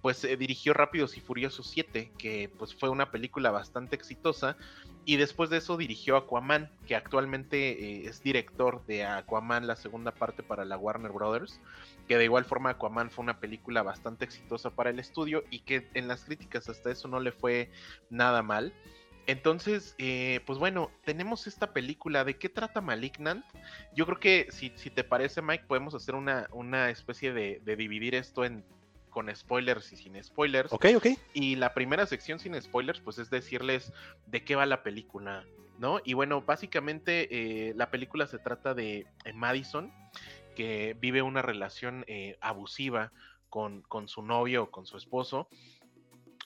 pues 0.02 0.24
eh, 0.24 0.36
dirigió 0.36 0.72
Rápidos 0.72 1.16
y 1.16 1.20
Furiosos 1.20 1.68
7, 1.68 2.12
que 2.16 2.50
pues 2.58 2.74
fue 2.74 2.88
una 2.88 3.10
película 3.10 3.50
bastante 3.50 3.96
exitosa, 3.96 4.56
y 5.04 5.16
después 5.16 5.50
de 5.50 5.58
eso 5.58 5.76
dirigió 5.76 6.16
Aquaman, 6.16 6.70
que 6.86 6.96
actualmente 6.96 7.70
eh, 7.70 8.06
es 8.06 8.22
director 8.22 8.84
de 8.86 9.04
Aquaman, 9.04 9.66
la 9.66 9.76
segunda 9.76 10.12
parte 10.12 10.42
para 10.42 10.64
la 10.64 10.76
Warner 10.76 11.12
Brothers, 11.12 11.60
que 12.08 12.16
de 12.16 12.24
igual 12.24 12.44
forma 12.44 12.70
Aquaman 12.70 13.10
fue 13.10 13.22
una 13.22 13.40
película 13.40 13.82
bastante 13.82 14.24
exitosa 14.24 14.70
para 14.70 14.90
el 14.90 14.98
estudio 14.98 15.44
y 15.50 15.60
que 15.60 15.88
en 15.94 16.08
las 16.08 16.24
críticas 16.24 16.68
hasta 16.68 16.90
eso 16.90 17.08
no 17.08 17.20
le 17.20 17.32
fue 17.32 17.70
nada 18.10 18.42
mal. 18.42 18.72
Entonces, 19.26 19.94
eh, 19.98 20.40
pues 20.44 20.58
bueno, 20.58 20.90
tenemos 21.04 21.46
esta 21.46 21.72
película. 21.72 22.24
¿De 22.24 22.36
qué 22.36 22.48
trata 22.48 22.80
Malignant? 22.80 23.44
Yo 23.94 24.04
creo 24.06 24.18
que 24.18 24.48
si, 24.50 24.72
si 24.74 24.90
te 24.90 25.04
parece, 25.04 25.40
Mike, 25.40 25.66
podemos 25.68 25.94
hacer 25.94 26.16
una, 26.16 26.48
una 26.52 26.90
especie 26.90 27.32
de, 27.32 27.60
de 27.64 27.76
dividir 27.76 28.16
esto 28.16 28.44
en 28.44 28.64
con 29.10 29.34
spoilers 29.34 29.92
y 29.92 29.96
sin 29.96 30.22
spoilers. 30.22 30.72
Ok, 30.72 30.86
ok. 30.96 31.06
Y 31.34 31.56
la 31.56 31.74
primera 31.74 32.06
sección 32.06 32.38
sin 32.38 32.60
spoilers, 32.60 33.00
pues 33.00 33.18
es 33.18 33.30
decirles 33.30 33.92
de 34.26 34.44
qué 34.44 34.56
va 34.56 34.66
la 34.66 34.82
película, 34.82 35.44
¿no? 35.78 36.00
Y 36.04 36.14
bueno, 36.14 36.42
básicamente 36.42 37.28
eh, 37.30 37.74
la 37.74 37.90
película 37.90 38.26
se 38.26 38.38
trata 38.38 38.74
de 38.74 39.06
eh, 39.24 39.32
Madison, 39.32 39.92
que 40.56 40.96
vive 41.00 41.22
una 41.22 41.42
relación 41.42 42.04
eh, 42.06 42.38
abusiva 42.40 43.12
con, 43.48 43.82
con 43.82 44.08
su 44.08 44.22
novio 44.22 44.64
o 44.64 44.70
con 44.70 44.86
su 44.86 44.96
esposo 44.96 45.48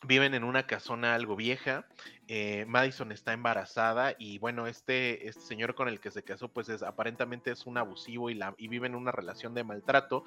viven 0.06 0.34
en 0.34 0.44
una 0.44 0.66
casona 0.66 1.14
algo 1.14 1.36
vieja. 1.36 1.86
Eh, 2.28 2.64
Madison 2.66 3.12
está 3.12 3.32
embarazada 3.32 4.14
y 4.18 4.38
bueno, 4.38 4.66
este, 4.66 5.28
este, 5.28 5.42
señor 5.42 5.74
con 5.74 5.88
el 5.88 6.00
que 6.00 6.10
se 6.10 6.22
casó 6.22 6.48
pues 6.48 6.68
es 6.68 6.82
aparentemente 6.82 7.50
es 7.50 7.66
un 7.66 7.76
abusivo 7.76 8.30
y, 8.30 8.34
la, 8.34 8.54
y 8.56 8.68
vive 8.68 8.86
en 8.86 8.94
una 8.94 9.12
relación 9.12 9.54
de 9.54 9.64
maltrato. 9.64 10.24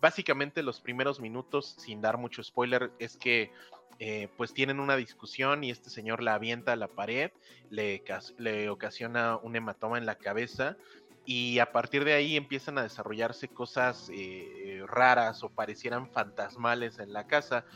Básicamente 0.00 0.62
los 0.62 0.80
primeros 0.80 1.20
minutos, 1.20 1.76
sin 1.78 2.00
dar 2.00 2.18
mucho 2.18 2.42
spoiler, 2.42 2.90
es 2.98 3.16
que 3.16 3.52
eh, 3.98 4.28
pues 4.36 4.54
tienen 4.54 4.78
una 4.78 4.96
discusión 4.96 5.64
y 5.64 5.70
este 5.70 5.90
señor 5.90 6.22
la 6.22 6.34
avienta 6.34 6.72
a 6.72 6.76
la 6.76 6.88
pared, 6.88 7.32
le, 7.70 8.04
le 8.36 8.70
ocasiona 8.70 9.36
un 9.36 9.56
hematoma 9.56 9.98
en 9.98 10.06
la 10.06 10.14
cabeza 10.16 10.76
y 11.28 11.58
a 11.58 11.72
partir 11.72 12.06
de 12.06 12.14
ahí 12.14 12.38
empiezan 12.38 12.78
a 12.78 12.82
desarrollarse 12.82 13.48
cosas 13.48 14.10
eh, 14.10 14.82
raras 14.86 15.42
o 15.44 15.50
parecieran 15.50 16.08
fantasmales 16.10 16.98
en 17.00 17.12
la 17.12 17.26
casa. 17.26 17.66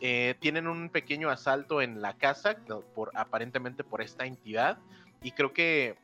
Eh, 0.00 0.36
tienen 0.38 0.68
un 0.68 0.90
pequeño 0.90 1.28
asalto 1.28 1.82
en 1.82 2.00
la 2.00 2.16
casa, 2.18 2.58
por, 2.94 3.10
aparentemente 3.14 3.82
por 3.82 4.00
esta 4.00 4.26
entidad, 4.26 4.78
y 5.24 5.32
creo 5.32 5.52
que 5.52 5.98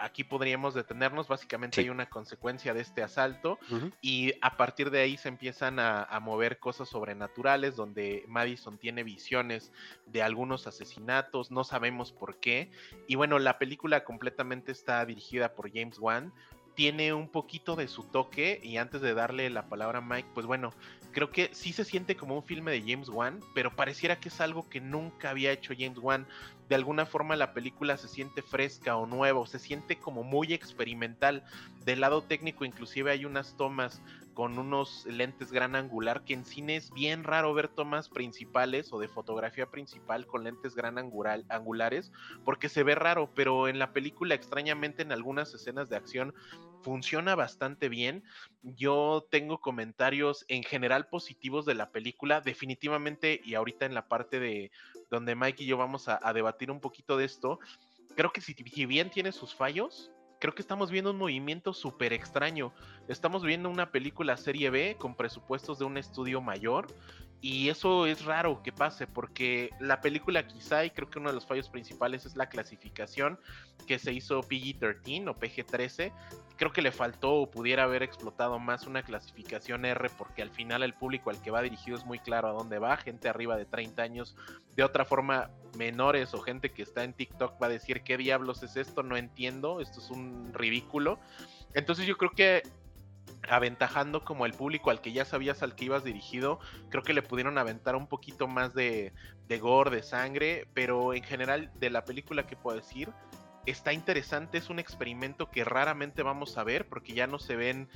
aquí 0.00 0.24
podríamos 0.24 0.74
detenernos. 0.74 1.28
Básicamente 1.28 1.80
hay 1.80 1.90
una 1.90 2.08
consecuencia 2.08 2.74
de 2.74 2.80
este 2.80 3.02
asalto 3.02 3.58
y 4.00 4.32
a 4.40 4.56
partir 4.56 4.90
de 4.90 5.00
ahí 5.00 5.16
se 5.16 5.28
empiezan 5.28 5.78
a, 5.78 6.18
mover 6.20 6.58
cosas 6.58 6.88
sobrenaturales 6.88 7.76
donde 7.76 8.24
Madison 8.28 8.76
tiene 8.76 9.04
visiones 9.04 9.72
de 10.06 10.22
algunos 10.22 10.66
asesinatos, 10.66 11.50
no 11.50 11.64
sabemos 11.64 12.12
por 12.12 12.38
qué. 12.40 12.70
Y 13.08 13.14
bueno, 13.14 13.38
la 13.38 13.58
película 13.58 14.04
completamente 14.04 14.72
está 14.72 15.04
dirigida 15.06 15.54
por 15.54 15.72
James 15.72 15.98
Wan. 15.98 16.32
Tiene 16.74 17.12
un 17.12 17.28
poquito 17.28 17.76
de 17.76 17.88
su 17.88 18.04
toque 18.04 18.60
y 18.62 18.76
antes 18.78 19.00
de 19.00 19.12
darle 19.12 19.50
la 19.50 19.68
palabra 19.68 19.98
a 19.98 20.02
Mike, 20.02 20.30
pues 20.34 20.46
bueno, 20.46 20.72
creo 21.12 21.30
que 21.30 21.50
sí 21.52 21.72
se 21.72 21.84
siente 21.84 22.16
como 22.16 22.36
un 22.36 22.44
filme 22.44 22.70
de 22.70 22.80
James 22.80 23.08
Wan, 23.08 23.40
pero 23.54 23.74
pareciera 23.74 24.20
que 24.20 24.28
es 24.28 24.40
algo 24.40 24.68
que 24.68 24.80
nunca 24.80 25.30
había 25.30 25.52
hecho 25.52 25.74
James 25.76 25.98
Wan. 25.98 26.26
De 26.68 26.76
alguna 26.76 27.04
forma 27.04 27.34
la 27.36 27.52
película 27.52 27.96
se 27.96 28.08
siente 28.08 28.42
fresca 28.42 28.96
o 28.96 29.06
nueva, 29.06 29.44
se 29.46 29.58
siente 29.58 29.98
como 29.98 30.22
muy 30.22 30.52
experimental. 30.52 31.44
Del 31.84 32.00
lado 32.00 32.22
técnico 32.22 32.64
inclusive 32.64 33.10
hay 33.10 33.24
unas 33.24 33.56
tomas 33.56 34.00
con 34.34 34.58
unos 34.58 35.06
lentes 35.06 35.52
gran 35.52 35.74
angular, 35.74 36.24
que 36.24 36.34
en 36.34 36.44
cine 36.44 36.76
es 36.76 36.92
bien 36.92 37.24
raro 37.24 37.52
ver 37.54 37.68
tomas 37.68 38.08
principales 38.08 38.92
o 38.92 38.98
de 38.98 39.08
fotografía 39.08 39.66
principal 39.66 40.26
con 40.26 40.44
lentes 40.44 40.74
gran 40.74 40.98
angular, 40.98 41.42
angulares, 41.48 42.12
porque 42.44 42.68
se 42.68 42.82
ve 42.82 42.94
raro, 42.94 43.30
pero 43.34 43.68
en 43.68 43.78
la 43.78 43.92
película 43.92 44.34
extrañamente 44.34 45.02
en 45.02 45.12
algunas 45.12 45.52
escenas 45.54 45.88
de 45.88 45.96
acción 45.96 46.34
funciona 46.82 47.34
bastante 47.34 47.88
bien. 47.88 48.24
Yo 48.62 49.26
tengo 49.30 49.60
comentarios 49.60 50.44
en 50.48 50.62
general 50.62 51.08
positivos 51.08 51.66
de 51.66 51.74
la 51.74 51.90
película, 51.90 52.40
definitivamente, 52.40 53.40
y 53.44 53.54
ahorita 53.54 53.86
en 53.86 53.94
la 53.94 54.08
parte 54.08 54.40
de 54.40 54.70
donde 55.10 55.34
Mike 55.34 55.64
y 55.64 55.66
yo 55.66 55.76
vamos 55.76 56.08
a, 56.08 56.20
debatir 56.32 56.70
un 56.70 56.80
poquito 56.80 57.16
de 57.16 57.24
esto, 57.24 57.58
creo 58.16 58.32
que 58.32 58.40
si 58.40 58.54
bien 58.86 59.10
tiene 59.10 59.32
sus 59.32 59.54
fallos, 59.54 60.10
creo 60.40 60.54
que 60.54 60.62
estamos 60.62 60.90
viendo 60.90 61.10
un 61.10 61.18
movimiento 61.18 61.72
súper 61.72 62.12
extraño. 62.12 62.72
Estamos 63.08 63.44
viendo 63.44 63.68
una 63.68 63.92
película 63.92 64.36
serie 64.36 64.70
B 64.70 64.96
con 64.98 65.14
presupuestos 65.14 65.78
de 65.78 65.84
un 65.84 65.98
estudio 65.98 66.40
mayor 66.40 66.88
y 67.42 67.70
eso 67.70 68.06
es 68.06 68.24
raro 68.26 68.62
que 68.62 68.70
pase 68.70 69.06
porque 69.06 69.70
la 69.80 70.02
película 70.02 70.46
quizá, 70.46 70.84
y 70.84 70.90
creo 70.90 71.08
que 71.08 71.18
uno 71.18 71.30
de 71.30 71.34
los 71.34 71.46
fallos 71.46 71.70
principales 71.70 72.26
es 72.26 72.36
la 72.36 72.50
clasificación 72.50 73.38
que 73.86 73.98
se 73.98 74.12
hizo 74.12 74.42
PG-13 74.42 75.28
o 75.28 75.34
PG-13. 75.34 76.12
Creo 76.56 76.72
que 76.72 76.82
le 76.82 76.92
faltó 76.92 77.36
o 77.36 77.50
pudiera 77.50 77.84
haber 77.84 78.02
explotado 78.02 78.58
más 78.58 78.86
una 78.86 79.02
clasificación 79.02 79.86
R 79.86 80.10
porque 80.18 80.42
al 80.42 80.50
final 80.50 80.82
el 80.82 80.92
público 80.92 81.30
al 81.30 81.40
que 81.40 81.50
va 81.50 81.62
dirigido 81.62 81.96
es 81.96 82.04
muy 82.04 82.18
claro 82.18 82.48
a 82.48 82.52
dónde 82.52 82.78
va. 82.78 82.98
Gente 82.98 83.30
arriba 83.30 83.56
de 83.56 83.64
30 83.64 84.02
años, 84.02 84.36
de 84.76 84.84
otra 84.84 85.06
forma 85.06 85.50
menores 85.78 86.34
o 86.34 86.40
gente 86.40 86.70
que 86.72 86.82
está 86.82 87.04
en 87.04 87.14
TikTok 87.14 87.60
va 87.62 87.68
a 87.68 87.70
decir 87.70 88.02
qué 88.02 88.18
diablos 88.18 88.62
es 88.62 88.76
esto, 88.76 89.02
no 89.02 89.16
entiendo, 89.16 89.80
esto 89.80 90.00
es 90.00 90.10
un 90.10 90.52
ridículo. 90.52 91.18
Entonces 91.72 92.06
yo 92.06 92.18
creo 92.18 92.32
que 92.32 92.62
aventajando 93.48 94.24
como 94.24 94.46
el 94.46 94.52
público 94.52 94.90
al 94.90 95.00
que 95.00 95.12
ya 95.12 95.24
sabías 95.24 95.62
al 95.62 95.74
que 95.74 95.86
ibas 95.86 96.04
dirigido, 96.04 96.60
creo 96.88 97.02
que 97.02 97.12
le 97.12 97.22
pudieron 97.22 97.58
aventar 97.58 97.96
un 97.96 98.06
poquito 98.06 98.48
más 98.48 98.74
de, 98.74 99.12
de 99.48 99.58
gore, 99.58 99.90
de 99.90 100.02
sangre, 100.02 100.66
pero 100.74 101.14
en 101.14 101.22
general 101.22 101.70
de 101.74 101.90
la 101.90 102.04
película 102.04 102.46
que 102.46 102.56
puedo 102.56 102.76
decir, 102.76 103.10
está 103.66 103.92
interesante, 103.92 104.58
es 104.58 104.70
un 104.70 104.78
experimento 104.78 105.50
que 105.50 105.64
raramente 105.64 106.22
vamos 106.22 106.56
a 106.58 106.64
ver 106.64 106.88
porque 106.88 107.12
ya 107.12 107.26
no 107.26 107.38
se 107.38 107.56
ven, 107.56 107.88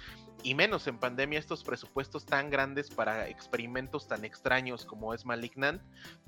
y 0.43 0.55
menos 0.55 0.87
en 0.87 0.99
pandemia, 0.99 1.39
estos 1.39 1.65
presupuestos 1.65 2.27
tan 2.27 2.51
grandes 2.51 2.91
para 2.91 3.29
experimentos 3.29 4.07
tan 4.07 4.25
extraños 4.25 4.85
como 4.85 5.15
es 5.15 5.25
Malignant. 5.25 5.81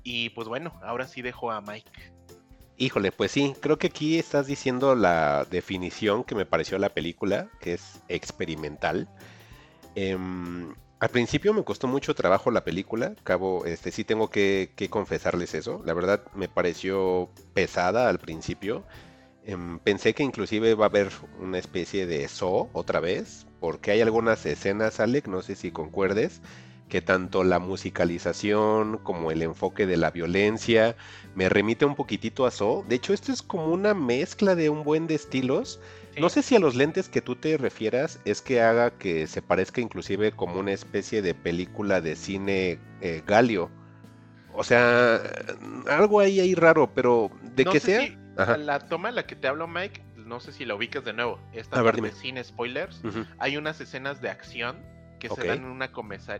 Y 0.03 0.29
pues 0.31 0.47
bueno, 0.47 0.73
ahora 0.81 1.07
sí 1.07 1.21
dejo 1.21 1.51
a 1.51 1.61
Mike. 1.61 2.13
Híjole, 2.79 3.11
pues 3.11 3.31
sí, 3.31 3.55
creo 3.59 3.79
que 3.79 3.87
aquí 3.87 4.19
estás 4.19 4.45
diciendo 4.45 4.93
la 4.93 5.45
definición 5.49 6.23
que 6.23 6.35
me 6.35 6.45
pareció 6.45 6.77
la 6.77 6.89
película, 6.89 7.49
que 7.59 7.73
es 7.73 8.01
experimental. 8.07 9.07
Em, 9.95 10.75
al 10.99 11.09
principio 11.09 11.55
me 11.55 11.63
costó 11.63 11.87
mucho 11.87 12.13
trabajo 12.13 12.51
la 12.51 12.63
película, 12.63 13.15
cabo, 13.23 13.65
este 13.65 13.91
sí 13.91 14.03
tengo 14.03 14.29
que, 14.29 14.69
confesarles 14.91 15.55
eso. 15.55 15.81
La 15.85 15.95
verdad 15.95 16.21
me 16.35 16.47
pareció 16.49 17.29
pesada 17.55 18.09
al 18.09 18.19
principio. 18.19 18.83
Em, 19.43 19.79
pensé 19.79 20.13
que 20.13 20.23
inclusive 20.23 20.75
va 20.75 20.85
a 20.85 20.89
haber 20.89 21.09
una 21.39 21.57
especie 21.57 22.05
de 22.05 22.27
zoo 22.27 22.69
otra 22.73 22.99
vez, 22.99 23.47
porque 23.59 23.89
hay 23.91 24.01
algunas 24.01 24.45
escenas, 24.45 24.99
Alec, 24.99 25.27
no 25.27 25.41
sé 25.41 25.55
si 25.55 25.71
concuerdes, 25.71 26.41
que 26.89 27.01
tanto 27.01 27.43
la 27.43 27.59
musicalización 27.59 28.97
como 28.99 29.31
el 29.31 29.41
enfoque 29.41 29.85
de 29.85 29.97
la 29.97 30.11
violencia 30.11 30.95
me 31.35 31.49
remite 31.49 31.85
un 31.85 31.95
poquitito 31.95 32.45
a 32.45 32.51
So. 32.51 32.85
De 32.87 32.95
hecho, 32.95 33.13
esto 33.13 33.31
es 33.31 33.41
como 33.41 33.67
una 33.67 33.93
mezcla 33.93 34.55
de 34.55 34.69
un 34.69 34.83
buen 34.83 35.07
de 35.07 35.15
estilos. 35.15 35.79
No 36.17 36.29
sé 36.29 36.41
si 36.41 36.55
a 36.55 36.59
los 36.59 36.75
lentes 36.75 37.09
que 37.09 37.21
tú 37.21 37.35
te 37.35 37.57
refieras 37.57 38.19
es 38.25 38.41
que 38.41 38.61
haga 38.61 38.91
que 38.91 39.27
se 39.27 39.41
parezca 39.41 39.81
inclusive 39.81 40.31
como 40.31 40.59
una 40.59 40.71
especie 40.71 41.21
de 41.21 41.35
película 41.35 42.01
de 42.01 42.15
cine 42.15 42.79
eh, 43.01 43.21
galio. 43.27 43.69
O 44.53 44.63
sea, 44.63 45.21
algo 45.87 46.19
ahí, 46.19 46.39
ahí 46.39 46.55
raro, 46.55 46.89
pero 46.95 47.29
de 47.55 47.65
que 47.65 47.79
sea... 47.79 48.07
La 48.57 48.79
toma 48.79 49.09
en 49.09 49.15
la 49.15 49.25
que 49.27 49.35
te 49.35 49.47
hablo, 49.47 49.67
Mike, 49.67 50.03
no 50.15 50.39
sé 50.39 50.51
si 50.51 50.65
la 50.65 50.75
ubicas 50.75 51.03
de 51.05 51.13
nuevo. 51.13 51.39
Esta 51.53 51.79
a 51.79 52.11
sin 52.19 52.43
spoilers. 52.43 53.01
Hay 53.39 53.57
unas 53.57 53.79
escenas 53.81 54.21
de 54.21 54.29
acción 54.29 54.77
que 55.19 55.29
se 55.29 55.47
dan 55.47 55.59
en 55.59 55.65
una, 55.65 55.89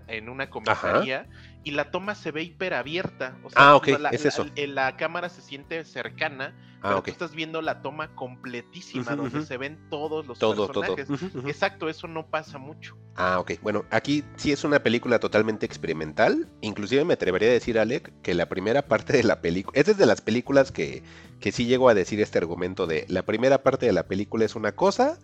en 0.07 0.29
una 0.29 0.49
comisaría 0.49 1.27
y 1.63 1.71
la 1.71 1.91
toma 1.91 2.15
se 2.15 2.31
ve 2.31 2.43
hiperabierta. 2.43 3.37
O 3.43 3.49
sea, 3.49 3.69
ah, 3.69 3.75
ok, 3.75 3.89
es 4.11 4.25
eso. 4.25 4.45
La, 4.55 4.95
cámara 4.95 5.29
se 5.29 5.41
siente 5.41 5.83
cercana, 5.83 6.55
ah, 6.81 6.89
pero 6.89 7.03
tú 7.03 7.11
estás 7.11 7.33
viendo 7.33 7.61
la 7.61 7.81
toma 7.81 8.15
completísima, 8.15 9.15
donde 9.15 9.43
se 9.45 9.57
ven 9.57 9.77
todos 9.89 10.25
los 10.27 10.39
personajes. 10.39 11.09
Exacto, 11.45 11.89
eso 11.89 12.07
no 12.07 12.27
pasa 12.27 12.57
mucho. 12.57 12.97
Ah, 13.15 13.39
ok. 13.39 13.53
Bueno, 13.61 13.83
aquí 13.89 14.23
sí 14.35 14.51
es 14.51 14.63
una 14.63 14.79
película 14.79 15.19
totalmente 15.19 15.65
experimental. 15.65 16.47
Inclusive 16.61 17.03
me 17.03 17.15
atrevería 17.15 17.49
a 17.49 17.53
decir, 17.53 17.79
Alec, 17.79 18.13
que 18.21 18.33
la 18.33 18.47
primera 18.47 18.83
parte 18.83 19.13
de 19.13 19.23
la 19.23 19.41
película... 19.41 19.79
Es 19.79 19.97
de 19.97 20.05
las 20.05 20.21
películas 20.21 20.71
que, 20.71 21.03
que 21.39 21.51
sí 21.51 21.65
llego 21.65 21.89
a 21.89 21.93
decir 21.93 22.21
este 22.21 22.37
argumento 22.37 22.87
de 22.87 23.05
la 23.09 23.23
primera 23.23 23.63
parte 23.63 23.87
de 23.87 23.91
la 23.91 24.03
película 24.03 24.45
es 24.45 24.55
una 24.55 24.73
cosa 24.73 25.19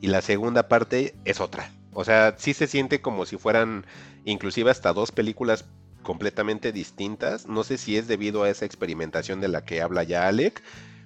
y 0.00 0.08
la 0.08 0.22
segunda 0.22 0.68
parte 0.68 1.14
es 1.24 1.40
otra. 1.40 1.70
O 1.98 2.04
sea, 2.04 2.34
sí 2.36 2.52
se 2.52 2.66
siente 2.66 3.00
como 3.00 3.24
si 3.24 3.38
fueran 3.38 3.86
inclusive 4.26 4.70
hasta 4.70 4.92
dos 4.92 5.12
películas 5.12 5.64
completamente 6.02 6.70
distintas. 6.70 7.46
No 7.46 7.64
sé 7.64 7.78
si 7.78 7.96
es 7.96 8.06
debido 8.06 8.42
a 8.42 8.50
esa 8.50 8.66
experimentación 8.66 9.40
de 9.40 9.48
la 9.48 9.64
que 9.64 9.80
habla 9.80 10.02
ya 10.02 10.28
Alec, 10.28 10.62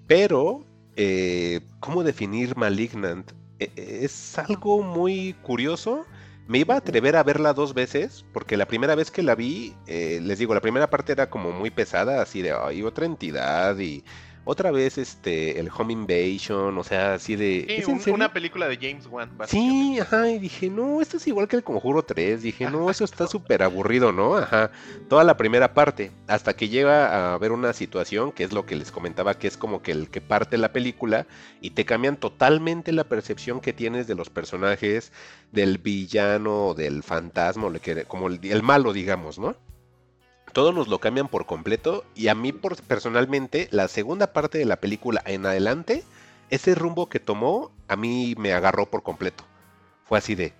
pero 0.09 0.65
eh, 0.97 1.61
¿cómo 1.79 2.03
definir 2.03 2.57
Malignant? 2.57 3.31
E, 3.61 3.71
e, 3.77 4.05
es 4.05 4.37
algo 4.37 4.83
muy 4.83 5.35
curioso. 5.43 6.07
Me 6.49 6.59
iba 6.59 6.75
a 6.75 6.79
atrever 6.79 7.15
a 7.15 7.23
verla 7.23 7.55
dos 7.55 7.73
veces, 7.73 8.25
porque 8.33 8.57
la 8.57 8.67
primera 8.67 8.97
vez 8.97 9.13
que 9.13 9.23
la 9.23 9.37
vi, 9.37 9.77
eh, 9.87 10.19
les 10.21 10.41
digo, 10.41 10.55
la 10.55 10.61
primera 10.61 10.91
parte 10.91 11.13
era 11.13 11.31
como 11.31 11.53
muy 11.53 11.71
pesada, 11.71 12.21
así 12.21 12.43
de, 12.43 12.51
ay, 12.51 12.83
otra 12.83 13.07
entidad 13.07 13.79
y 13.79 14.03
otra 14.45 14.71
vez 14.71 14.99
este 14.99 15.61
el 15.61 15.71
Home 15.77 15.93
Invasion, 15.93 16.77
o 16.77 16.85
sea, 16.85 17.15
así 17.15 17.37
de 17.37 17.83
sí, 17.85 18.11
una 18.11 18.33
película 18.33 18.69
de 18.69 18.77
James 18.77 19.07
Wan. 19.07 19.31
Sí, 19.47 19.99
ajá, 20.01 20.29
y 20.31 20.39
dije, 20.39 20.71
"No, 20.71 21.01
esto 21.01 21.19
es 21.19 21.27
igual 21.27 21.49
que 21.49 21.57
el 21.57 21.63
Conjuro 21.63 22.03
3." 22.03 22.43
Dije, 22.43 22.71
"No, 22.71 22.91
eso 22.91 23.05
está 23.05 23.27
súper 23.27 23.63
aburrido, 23.63 24.13
¿no?" 24.13 24.37
Ajá. 24.37 24.71
Toda 25.09 25.25
la 25.25 25.37
primera 25.37 25.75
parte, 25.75 26.11
hasta 26.27 26.55
que 26.55 26.69
llega 26.69 27.35
a 27.35 27.39
ver 27.39 27.53
una 27.53 27.73
situación 27.73 28.33
que 28.33 28.45
es 28.45 28.53
lo 28.53 28.67
que 28.67 28.77
les 28.77 28.91
comentaba 28.91 29.39
que 29.39 29.47
es 29.47 29.57
como 29.57 29.83
que 29.83 29.93
el 29.93 30.09
que 30.09 30.21
parte 30.21 30.59
la 30.59 30.73
película 30.73 31.27
y 31.61 31.71
te 31.71 31.85
cambian 31.85 32.17
totalmente 32.17 32.93
la 32.93 33.05
percepción 33.05 33.61
que 33.61 33.73
tienes 33.73 34.07
de 34.07 34.15
los 34.15 34.31
personajes, 34.31 35.13
del 35.53 35.79
villano, 35.79 36.75
del 36.75 37.03
fantasma, 37.03 37.71
como 38.09 38.29
el, 38.29 38.41
el 38.43 38.63
malo, 38.63 38.93
digamos, 38.93 39.39
¿no? 39.39 39.57
Todos 40.53 40.75
nos 40.75 40.89
lo 40.89 40.99
cambian 40.99 41.29
por 41.29 41.47
completo 41.47 42.05
y 42.15 42.29
a 42.29 42.35
mí 42.35 42.53
por, 42.53 42.81
personalmente 42.83 43.69
la 43.71 43.87
segunda 43.89 44.33
parte 44.33 44.59
de 44.59 44.65
la 44.65 44.81
película 44.81 45.23
en 45.25 45.47
adelante, 45.47 46.03
ese 46.51 46.75
rumbo 46.75 47.09
que 47.09 47.21
tomó 47.21 47.71
a 47.87 47.97
mí 47.97 48.35
me 48.37 48.53
agarró 48.53 48.87
por 48.87 49.03
completo. 49.03 49.45
Fue 50.05 50.19
así 50.19 50.35
de, 50.35 50.53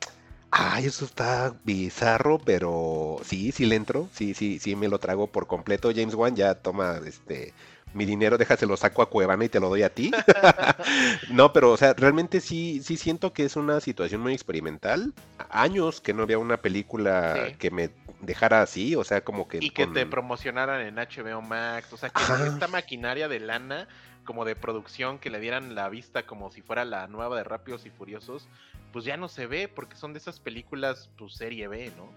ay, 0.51 0.87
eso 0.87 1.05
está 1.05 1.55
bizarro, 1.65 2.39
pero 2.39 3.19
sí, 3.25 3.51
sí 3.53 3.67
le 3.67 3.77
entro, 3.77 4.09
sí, 4.13 4.35
sí, 4.35 4.61
sí 4.61 4.77
me 4.77 4.89
lo 4.89 4.99
trago 5.01 5.27
por 5.27 5.47
completo. 5.49 5.91
James 5.95 6.15
Wan 6.15 6.37
ya 6.37 6.55
toma 6.55 7.01
este 7.05 7.53
mi 7.93 8.05
dinero, 8.05 8.39
déjaselo 8.39 8.77
saco 8.77 9.03
a 9.03 9.11
Cuevana 9.11 9.45
y 9.45 9.49
te 9.49 9.61
lo 9.61 9.69
doy 9.69 9.83
a 9.83 9.93
ti. 9.93 10.11
no, 11.31 11.53
pero 11.53 11.73
o 11.73 11.77
sea, 11.77 11.95
realmente 11.95 12.41
sí, 12.41 12.81
sí 12.83 12.97
siento 12.97 13.33
que 13.33 13.45
es 13.45 13.57
una 13.57 13.81
situación 13.81 14.21
muy 14.21 14.33
experimental. 14.33 15.13
Años 15.51 16.01
que 16.01 16.15
no 16.15 16.23
había 16.23 16.39
una 16.39 16.59
película 16.59 17.55
que 17.59 17.71
me 17.71 17.91
dejara 18.21 18.63
así, 18.63 18.95
o 18.95 19.05
sea, 19.05 19.23
como 19.23 19.49
que... 19.49 19.59
Y 19.61 19.71
que 19.71 19.87
te 19.87 20.07
promocionaran 20.07 20.81
en 20.83 20.97
HBO 20.97 21.43
Max, 21.43 21.93
o 21.93 21.97
sea, 21.97 22.11
que 22.11 22.23
esta 22.47 22.69
maquinaria 22.69 23.29
de 23.29 23.41
lana, 23.41 23.89
como 24.25 24.45
de 24.45 24.55
producción, 24.55 25.19
que 25.19 25.31
le 25.31 25.41
dieran 25.41 25.75
la 25.75 25.89
vista 25.89 26.25
como 26.27 26.51
si 26.51 26.63
fuera 26.63 26.85
la 26.85 27.07
nueva 27.09 27.37
de 27.37 27.45
Rápidos 27.45 27.87
y 27.87 27.91
Furiosos, 27.91 28.49
pues 28.93 29.05
ya 29.05 29.17
no 29.17 29.29
se 29.29 29.47
ve, 29.47 29.69
porque 29.69 29.97
son 29.97 30.13
de 30.13 30.19
esas 30.19 30.41
películas, 30.41 31.11
pues 31.17 31.35
serie 31.35 31.69
B, 31.69 31.93
¿no? 31.97 32.11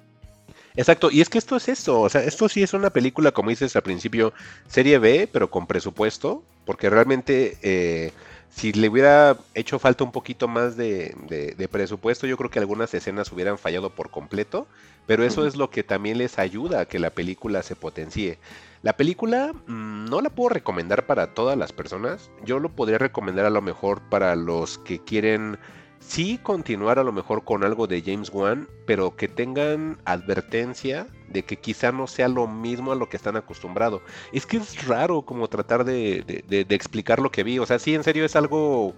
Exacto, 0.75 1.11
y 1.11 1.21
es 1.21 1.29
que 1.29 1.37
esto 1.37 1.55
es 1.55 1.69
eso, 1.69 2.01
o 2.01 2.09
sea, 2.09 2.23
esto 2.23 2.49
sí 2.49 2.63
es 2.63 2.73
una 2.73 2.89
película, 2.89 3.31
como 3.31 3.51
dices 3.51 3.75
al 3.75 3.83
principio, 3.83 4.33
serie 4.67 4.97
B, 4.97 5.29
pero 5.31 5.49
con 5.49 5.67
presupuesto, 5.67 6.43
porque 6.65 6.89
realmente... 6.89 7.57
Eh, 7.61 8.11
si 8.55 8.71
le 8.71 8.87
hubiera 8.87 9.37
hecho 9.55 9.79
falta 9.79 10.03
un 10.03 10.11
poquito 10.11 10.47
más 10.47 10.77
de, 10.77 11.67
presupuesto, 11.71 12.27
yo 12.27 12.37
creo 12.37 12.51
que 12.51 12.59
algunas 12.59 12.93
escenas 12.93 13.31
hubieran 13.31 13.57
fallado 13.57 13.89
por 13.89 14.11
completo, 14.11 14.67
pero 15.07 15.23
eso 15.23 15.47
es 15.47 15.55
lo 15.55 15.71
que 15.71 15.83
también 15.83 16.19
les 16.19 16.37
ayuda 16.37 16.81
a 16.81 16.85
que 16.85 16.99
la 16.99 17.09
película 17.09 17.63
se 17.63 17.75
potencie. 17.75 18.37
La 18.83 18.93
película 18.93 19.53
mm, 19.53 20.05
no 20.05 20.21
la 20.21 20.29
puedo 20.29 20.49
recomendar 20.49 21.07
para 21.07 21.33
todas 21.33 21.57
las 21.57 21.73
personas, 21.73 22.29
yo 22.45 22.59
lo 22.59 22.69
podría 22.69 22.99
recomendar 22.99 23.45
a 23.45 23.49
lo 23.49 23.61
mejor 23.61 24.01
para 24.09 24.35
los 24.35 24.77
que 24.77 24.99
quieren 24.99 25.57
sí 26.05 26.39
continuar 26.41 26.99
a 26.99 27.03
lo 27.03 27.11
mejor 27.11 27.43
con 27.43 27.63
algo 27.63 27.87
de 27.87 28.01
James 28.01 28.29
Wan, 28.31 28.67
pero 28.85 29.15
que 29.15 29.27
tengan 29.27 29.97
advertencia 30.05 31.07
de 31.29 31.43
que 31.43 31.57
quizá 31.57 31.91
no 31.91 32.07
sea 32.07 32.27
lo 32.27 32.47
mismo 32.47 32.91
a 32.91 32.95
lo 32.95 33.09
que 33.09 33.17
están 33.17 33.35
acostumbrados. 33.35 34.01
Es 34.31 34.45
que 34.45 34.57
es 34.57 34.85
raro 34.87 35.23
como 35.23 35.47
tratar 35.47 35.83
de, 35.83 36.43
explicar 36.69 37.19
lo 37.19 37.31
que 37.31 37.43
vi. 37.43 37.59
O 37.59 37.65
sea, 37.65 37.79
sí, 37.79 37.95
en 37.95 38.03
serio 38.03 38.25
es 38.25 38.35
algo 38.35 38.93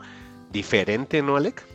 diferente, 0.52 1.22
¿no, 1.22 1.38
Alec? 1.38 1.65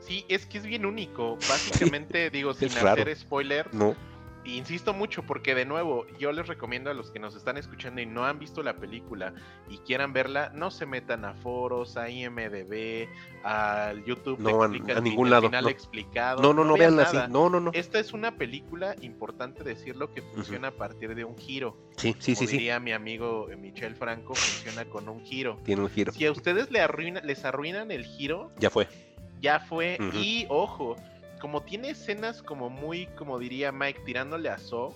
Sí, 0.00 0.24
es 0.28 0.46
que 0.46 0.58
es 0.58 0.64
bien 0.64 0.86
único. 0.86 1.36
Básicamente, 1.48 2.30
digo, 2.30 2.54
sin 2.54 2.68
hacer 2.68 3.16
spoiler. 3.16 3.72
No 3.74 4.11
insisto 4.44 4.92
mucho 4.92 5.22
porque 5.22 5.54
de 5.54 5.64
nuevo 5.64 6.06
yo 6.18 6.32
les 6.32 6.46
recomiendo 6.46 6.90
a 6.90 6.94
los 6.94 7.10
que 7.10 7.18
nos 7.18 7.34
están 7.36 7.56
escuchando 7.56 8.00
y 8.00 8.06
no 8.06 8.24
han 8.24 8.38
visto 8.38 8.62
la 8.62 8.76
película 8.76 9.34
y 9.68 9.78
quieran 9.78 10.12
verla, 10.12 10.50
no 10.54 10.70
se 10.70 10.86
metan 10.86 11.24
a 11.24 11.34
foros, 11.34 11.96
a 11.96 12.08
IMDB, 12.08 13.08
al 13.44 14.04
YouTube, 14.04 14.38
no, 14.38 14.62
a, 14.62 14.68
ningún 14.68 15.30
lado. 15.30 15.48
Final 15.48 15.68
explicado. 15.68 16.42
No, 16.42 16.52
no, 16.52 16.64
no, 16.64 16.76
vean 16.76 16.98
así. 17.00 17.16
No, 17.28 17.48
no, 17.48 17.60
no. 17.60 17.70
Esta 17.74 17.98
es 17.98 18.12
una 18.12 18.36
película 18.36 18.96
importante 19.00 19.62
decirlo 19.62 20.12
que 20.12 20.22
funciona 20.22 20.68
a 20.68 20.72
partir 20.72 21.14
de 21.14 21.24
un 21.24 21.36
giro. 21.36 21.76
Sí, 21.96 22.14
sí, 22.18 22.34
sí, 22.34 22.46
diría 22.46 22.80
mi 22.80 22.92
amigo 22.92 23.48
Michel 23.58 23.94
Franco, 23.94 24.34
funciona 24.34 24.88
con 24.88 25.08
un 25.08 25.24
giro. 25.24 25.58
Tiene 25.64 25.82
un 25.82 25.90
giro. 25.90 26.12
Si 26.12 26.26
a 26.26 26.32
ustedes 26.32 26.70
le 26.70 26.80
arruina, 26.80 27.20
les 27.20 27.44
arruinan 27.44 27.90
el 27.90 28.04
giro, 28.04 28.50
ya 28.58 28.70
fue. 28.70 28.88
Ya 29.40 29.58
fue 29.58 29.98
y 30.14 30.46
ojo, 30.48 30.96
como 31.42 31.60
tiene 31.60 31.90
escenas 31.90 32.40
como 32.40 32.70
muy, 32.70 33.06
como 33.18 33.36
diría 33.36 33.72
Mike, 33.72 34.02
tirándole 34.06 34.48
a 34.48 34.58
So, 34.58 34.94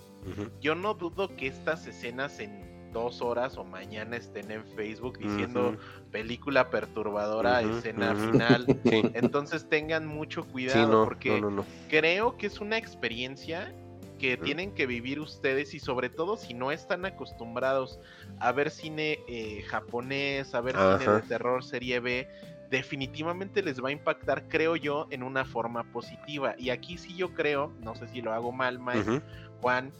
yo 0.61 0.75
no 0.75 0.93
dudo 0.93 1.35
que 1.35 1.47
estas 1.47 1.85
escenas 1.87 2.39
en 2.39 2.91
dos 2.93 3.21
horas 3.21 3.57
o 3.57 3.65
mañana 3.65 4.15
estén 4.15 4.49
en 4.49 4.63
Facebook 4.63 5.17
diciendo 5.17 5.75
película 6.09 6.69
perturbadora, 6.69 7.61
escena 7.61 8.15
final. 8.15 8.65
Entonces 9.13 9.67
tengan 9.67 10.07
mucho 10.07 10.45
cuidado 10.45 11.03
porque 11.03 11.43
creo 11.89 12.37
que 12.37 12.47
es 12.47 12.61
una 12.61 12.77
experiencia 12.77 13.75
que 14.17 14.37
tienen 14.37 14.71
que 14.71 14.85
vivir 14.85 15.19
ustedes 15.19 15.73
y 15.73 15.79
sobre 15.79 16.09
todo 16.09 16.37
si 16.37 16.53
no 16.53 16.71
están 16.71 17.05
acostumbrados 17.05 17.99
a 18.39 18.53
ver 18.53 18.71
cine 18.71 19.19
eh, 19.27 19.63
japonés, 19.67 20.55
a 20.55 20.61
ver 20.61 20.75
cine 20.77 21.13
de 21.13 21.21
terror 21.23 21.61
serie 21.61 21.99
B, 21.99 22.29
definitivamente 22.69 23.61
les 23.61 23.83
va 23.83 23.89
a 23.89 23.91
impactar, 23.91 24.47
creo 24.47 24.75
yo, 24.75 25.07
en 25.09 25.23
una 25.23 25.45
forma 25.45 25.83
positiva. 25.91 26.55
Y 26.57 26.69
aquí 26.69 26.97
sí 26.97 27.15
yo 27.15 27.33
creo, 27.33 27.73
no 27.81 27.95
sé 27.95 28.07
si 28.07 28.21
lo 28.21 28.33
hago 28.33 28.51
mal, 28.51 28.79
Mike, 28.79 29.21
Juan, 29.61 29.91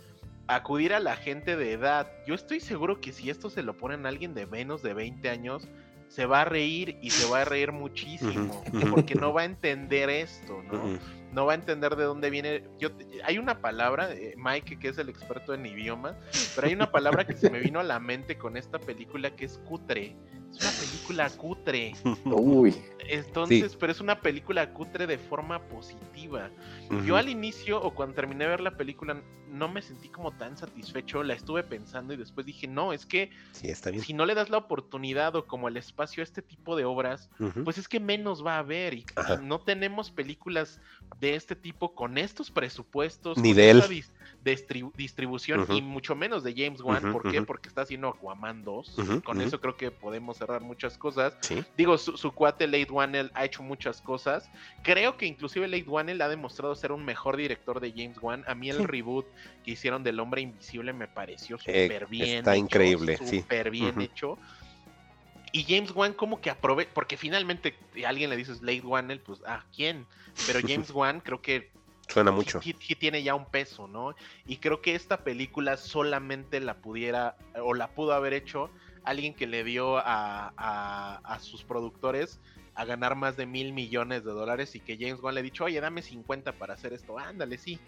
acudir 0.47 0.93
a 0.93 0.99
la 0.99 1.15
gente 1.15 1.55
de 1.55 1.73
edad. 1.73 2.11
Yo 2.25 2.35
estoy 2.35 2.59
seguro 2.59 2.99
que 3.01 3.13
si 3.13 3.29
esto 3.29 3.49
se 3.49 3.63
lo 3.63 3.77
ponen 3.77 4.05
a 4.05 4.09
alguien 4.09 4.33
de 4.33 4.45
menos 4.45 4.81
de 4.81 4.93
20 4.93 5.29
años, 5.29 5.67
se 6.07 6.25
va 6.25 6.41
a 6.41 6.45
reír 6.45 6.97
y 7.01 7.09
se 7.09 7.29
va 7.29 7.41
a 7.41 7.45
reír 7.45 7.71
muchísimo, 7.71 8.63
porque 8.89 9.15
no 9.15 9.33
va 9.33 9.41
a 9.41 9.45
entender 9.45 10.09
esto, 10.09 10.63
¿no? 10.63 10.97
No 11.33 11.45
va 11.45 11.51
a 11.51 11.55
entender 11.55 11.95
de 11.97 12.05
dónde 12.05 12.29
viene. 12.29 12.63
Yo, 12.79 12.89
hay 13.25 13.37
una 13.37 13.59
palabra, 13.59 14.13
eh, 14.13 14.33
Mike, 14.37 14.79
que 14.79 14.87
es 14.87 14.97
el 14.97 15.09
experto 15.09 15.53
en 15.53 15.65
idiomas, 15.65 16.15
pero 16.55 16.67
hay 16.67 16.73
una 16.73 16.89
palabra 16.91 17.25
que 17.25 17.35
se 17.35 17.49
me 17.49 17.59
vino 17.59 17.79
a 17.81 17.83
la 17.83 17.99
mente 17.99 18.37
con 18.37 18.55
esta 18.55 18.79
película 18.79 19.35
que 19.35 19.45
es 19.45 19.57
cutre. 19.59 20.15
Es 20.51 20.61
una 20.61 20.71
película 20.71 21.29
cutre. 21.29 21.93
Uy. 22.25 22.75
Entonces, 23.09 23.75
pero 23.75 23.91
es 23.91 24.01
una 24.01 24.21
película 24.21 24.73
cutre 24.73 25.05
de 25.07 25.17
forma 25.17 25.59
positiva. 25.67 26.49
Yo 27.05 27.15
al 27.15 27.29
inicio 27.29 27.81
o 27.81 27.93
cuando 27.93 28.15
terminé 28.15 28.45
de 28.45 28.49
ver 28.49 28.61
la 28.61 28.75
película 28.75 29.21
no 29.49 29.69
me 29.69 29.81
sentí 29.81 30.09
como 30.09 30.31
tan 30.33 30.57
satisfecho, 30.57 31.23
la 31.23 31.33
estuve 31.33 31.63
pensando 31.63 32.13
y 32.13 32.17
después 32.17 32.45
dije, 32.45 32.67
no, 32.67 32.91
es 32.91 33.05
que 33.05 33.29
si 34.01 34.13
no 34.13 34.25
le 34.25 34.35
das 34.35 34.49
la 34.49 34.57
oportunidad 34.57 35.35
o 35.37 35.45
como 35.47 35.67
el 35.69 35.77
espacio 35.77 36.21
a 36.21 36.25
este 36.25 36.41
tipo 36.41 36.75
de 36.75 36.83
obras, 36.85 37.29
pues 37.63 37.77
es 37.77 37.87
que 37.87 37.99
menos 37.99 38.45
va 38.45 38.55
a 38.55 38.59
haber 38.59 38.93
y 38.93 39.05
no 39.41 39.59
tenemos 39.59 40.11
películas 40.11 40.81
de 41.19 41.35
este 41.35 41.55
tipo 41.55 41.95
con 41.95 42.17
estos 42.17 42.51
presupuestos, 42.51 43.35
con 43.35 43.43
Nivel. 43.43 43.77
esta 43.79 43.89
dis- 43.89 44.11
distri- 44.43 44.91
distribución 44.95 45.61
y 45.77 45.81
mucho 45.81 46.13
menos 46.15 46.43
de 46.43 46.53
James 46.53 46.81
Wan. 46.81 47.11
¿Por 47.13 47.31
qué? 47.31 47.41
Porque 47.41 47.69
está 47.69 47.81
haciendo 47.81 48.09
Aquaman 48.09 48.63
2. 48.63 48.97
Ujú, 48.99 49.21
con 49.23 49.39
eso 49.41 49.61
creo 49.61 49.77
que 49.77 49.91
podemos 49.91 50.36
cerrar 50.37 50.61
muchas 50.61 50.97
cosas. 50.97 51.37
Sí. 51.41 51.63
Digo, 51.75 51.97
su, 51.97 52.15
su 52.17 52.31
cuate 52.31 52.67
Late 52.67 52.91
Wannell 52.91 53.31
ha 53.33 53.45
hecho 53.45 53.63
muchas 53.63 54.01
cosas. 54.01 54.49
Creo 54.83 55.17
que 55.17 55.25
inclusive 55.25 55.67
Late 55.67 55.89
Wannell 55.89 56.21
ha 56.21 56.29
demostrado 56.29 56.75
ser 56.75 56.91
un 56.91 57.03
mejor 57.03 57.35
director 57.37 57.79
de 57.79 57.91
James 57.91 58.17
Wan. 58.21 58.43
A 58.47 58.55
mí 58.55 58.69
el 58.69 58.77
Sí. 58.77 58.85
reboot 58.85 59.25
que 59.63 59.71
hicieron 59.71 60.03
del 60.03 60.19
Hombre 60.19 60.41
Invisible 60.41 60.93
me 60.93 61.07
pareció 61.07 61.57
Eh, 61.65 61.87
súper 61.87 62.07
bien. 62.07 62.37
está 62.39 62.53
hecho, 62.55 62.63
increíble, 62.65 63.17
sí. 63.17 63.41
Súper 63.41 63.71
bien 63.71 63.99
hecho. 64.01 64.37
Y 65.51 65.63
James 65.63 65.91
Wan 65.95 66.13
como 66.13 66.41
que 66.41 66.49
aprovecha, 66.49 66.91
porque 66.93 67.17
finalmente 67.17 67.75
a 68.05 68.09
alguien 68.09 68.29
le 68.29 68.35
dices 68.35 68.61
Late 68.61 68.81
Wannell, 68.81 69.21
pues, 69.21 69.41
ah, 69.47 69.63
¿quién? 69.75 70.05
Pero 70.45 70.59
James 70.67 70.91
Wan 70.91 71.19
creo 71.21 71.41
que 71.41 71.71
Suena 72.09 72.31
mucho. 72.31 72.61
tiene 72.99 73.21
ya 73.21 73.35
un 73.35 73.45
peso, 73.45 73.85
¿no? 73.87 74.15
Y 74.45 74.57
creo 74.57 74.81
que 74.81 74.95
esta 74.95 75.25
película 75.25 75.75
solamente 75.75 76.61
la 76.61 76.75
pudiera 76.75 77.35
o 77.61 77.73
la 77.73 77.89
pudo 77.89 78.13
haber 78.13 78.33
hecho 78.33 78.69
alguien 79.07 79.33
que 79.33 79.47
le 79.47 79.63
dio 79.63 79.97
a, 79.97 80.53
a- 80.57 81.21
a 81.23 81.39
sus 81.39 81.63
productores 81.63 82.39
a 82.75 82.85
ganar 82.85 83.15
más 83.15 83.35
de 83.37 83.45
mil 83.45 83.73
millones 83.73 84.23
de 84.23 84.31
dólares 84.31 84.75
y 84.75 84.79
que 84.79 84.97
James 84.99 85.21
Wan 85.21 85.33
le 85.33 85.39
ha 85.39 85.43
dicho, 85.43 85.63
oye, 85.63 85.79
dame 85.81 86.01
50 86.01 86.51
para 86.53 86.73
hacer 86.75 86.93
esto, 86.93 87.17
ándale, 87.17 87.57
sí, 87.57 87.79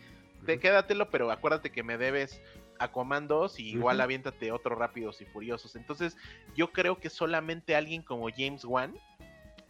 te, 0.45 0.57
quédatelo, 0.59 1.09
pero 1.09 1.29
acuérdate 1.31 1.71
que 1.71 1.83
me 1.83 1.97
debes 1.97 2.41
Aquaman 2.79 3.27
2 3.27 3.59
y 3.59 3.69
igual 3.71 3.97
Ujú. 3.97 4.03
aviéntate 4.03 4.51
otro 4.51 4.73
Rápidos 4.75 5.21
y 5.21 5.25
Furiosos. 5.25 5.75
Entonces, 5.75 6.15
yo 6.55 6.71
creo 6.71 6.97
que 6.99 7.09
solamente 7.09 7.75
alguien 7.75 8.01
como 8.01 8.29
James 8.35 8.63
Wan 8.65 8.95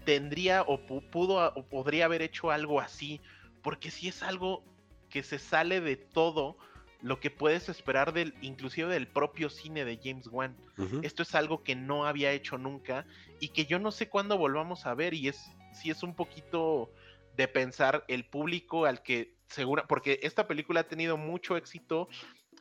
tendría 0.06 0.62
o 0.62 0.80
pu- 0.80 1.04
pudo 1.10 1.52
o 1.56 1.64
podría 1.66 2.06
haber 2.06 2.22
hecho 2.22 2.52
algo 2.52 2.80
así, 2.80 3.20
porque 3.62 3.92
si 3.92 4.08
es 4.08 4.24
algo 4.24 4.64
que 5.10 5.24
se 5.24 5.40
sale 5.40 5.82
de 5.82 5.96
todo 5.98 6.56
lo 7.02 7.20
que 7.20 7.32
puedes 7.32 7.70
esperar 7.70 8.14
del 8.14 8.34
inclusive 8.42 8.92
del 8.94 9.08
propio 9.08 9.50
cine 9.50 9.86
de 9.86 10.00
James 10.04 10.28
Wan. 10.28 10.56
Esto 11.02 11.24
es 11.24 11.36
algo 11.36 11.64
que 11.64 11.76
no 11.76 12.06
había 12.06 12.32
hecho 12.32 12.58
nunca 12.58 13.06
y 13.40 13.50
que 13.50 13.66
yo 13.66 13.80
no 13.80 13.92
sé 13.92 14.10
cuándo 14.10 14.38
volvamos 14.38 14.86
a 14.86 14.94
ver 14.94 15.14
y 15.14 15.28
es 15.28 15.52
si 15.74 15.90
es 15.90 16.04
un 16.04 16.16
poquito 16.16 16.92
de 17.36 17.48
pensar 17.48 18.04
el 18.08 18.26
público 18.26 18.86
al 18.86 19.02
que 19.02 19.36
segura 19.48 19.86
porque 19.88 20.20
esta 20.24 20.48
película 20.48 20.82
ha 20.82 20.88
tenido 20.88 21.18
mucho 21.18 21.58
éxito 21.58 22.10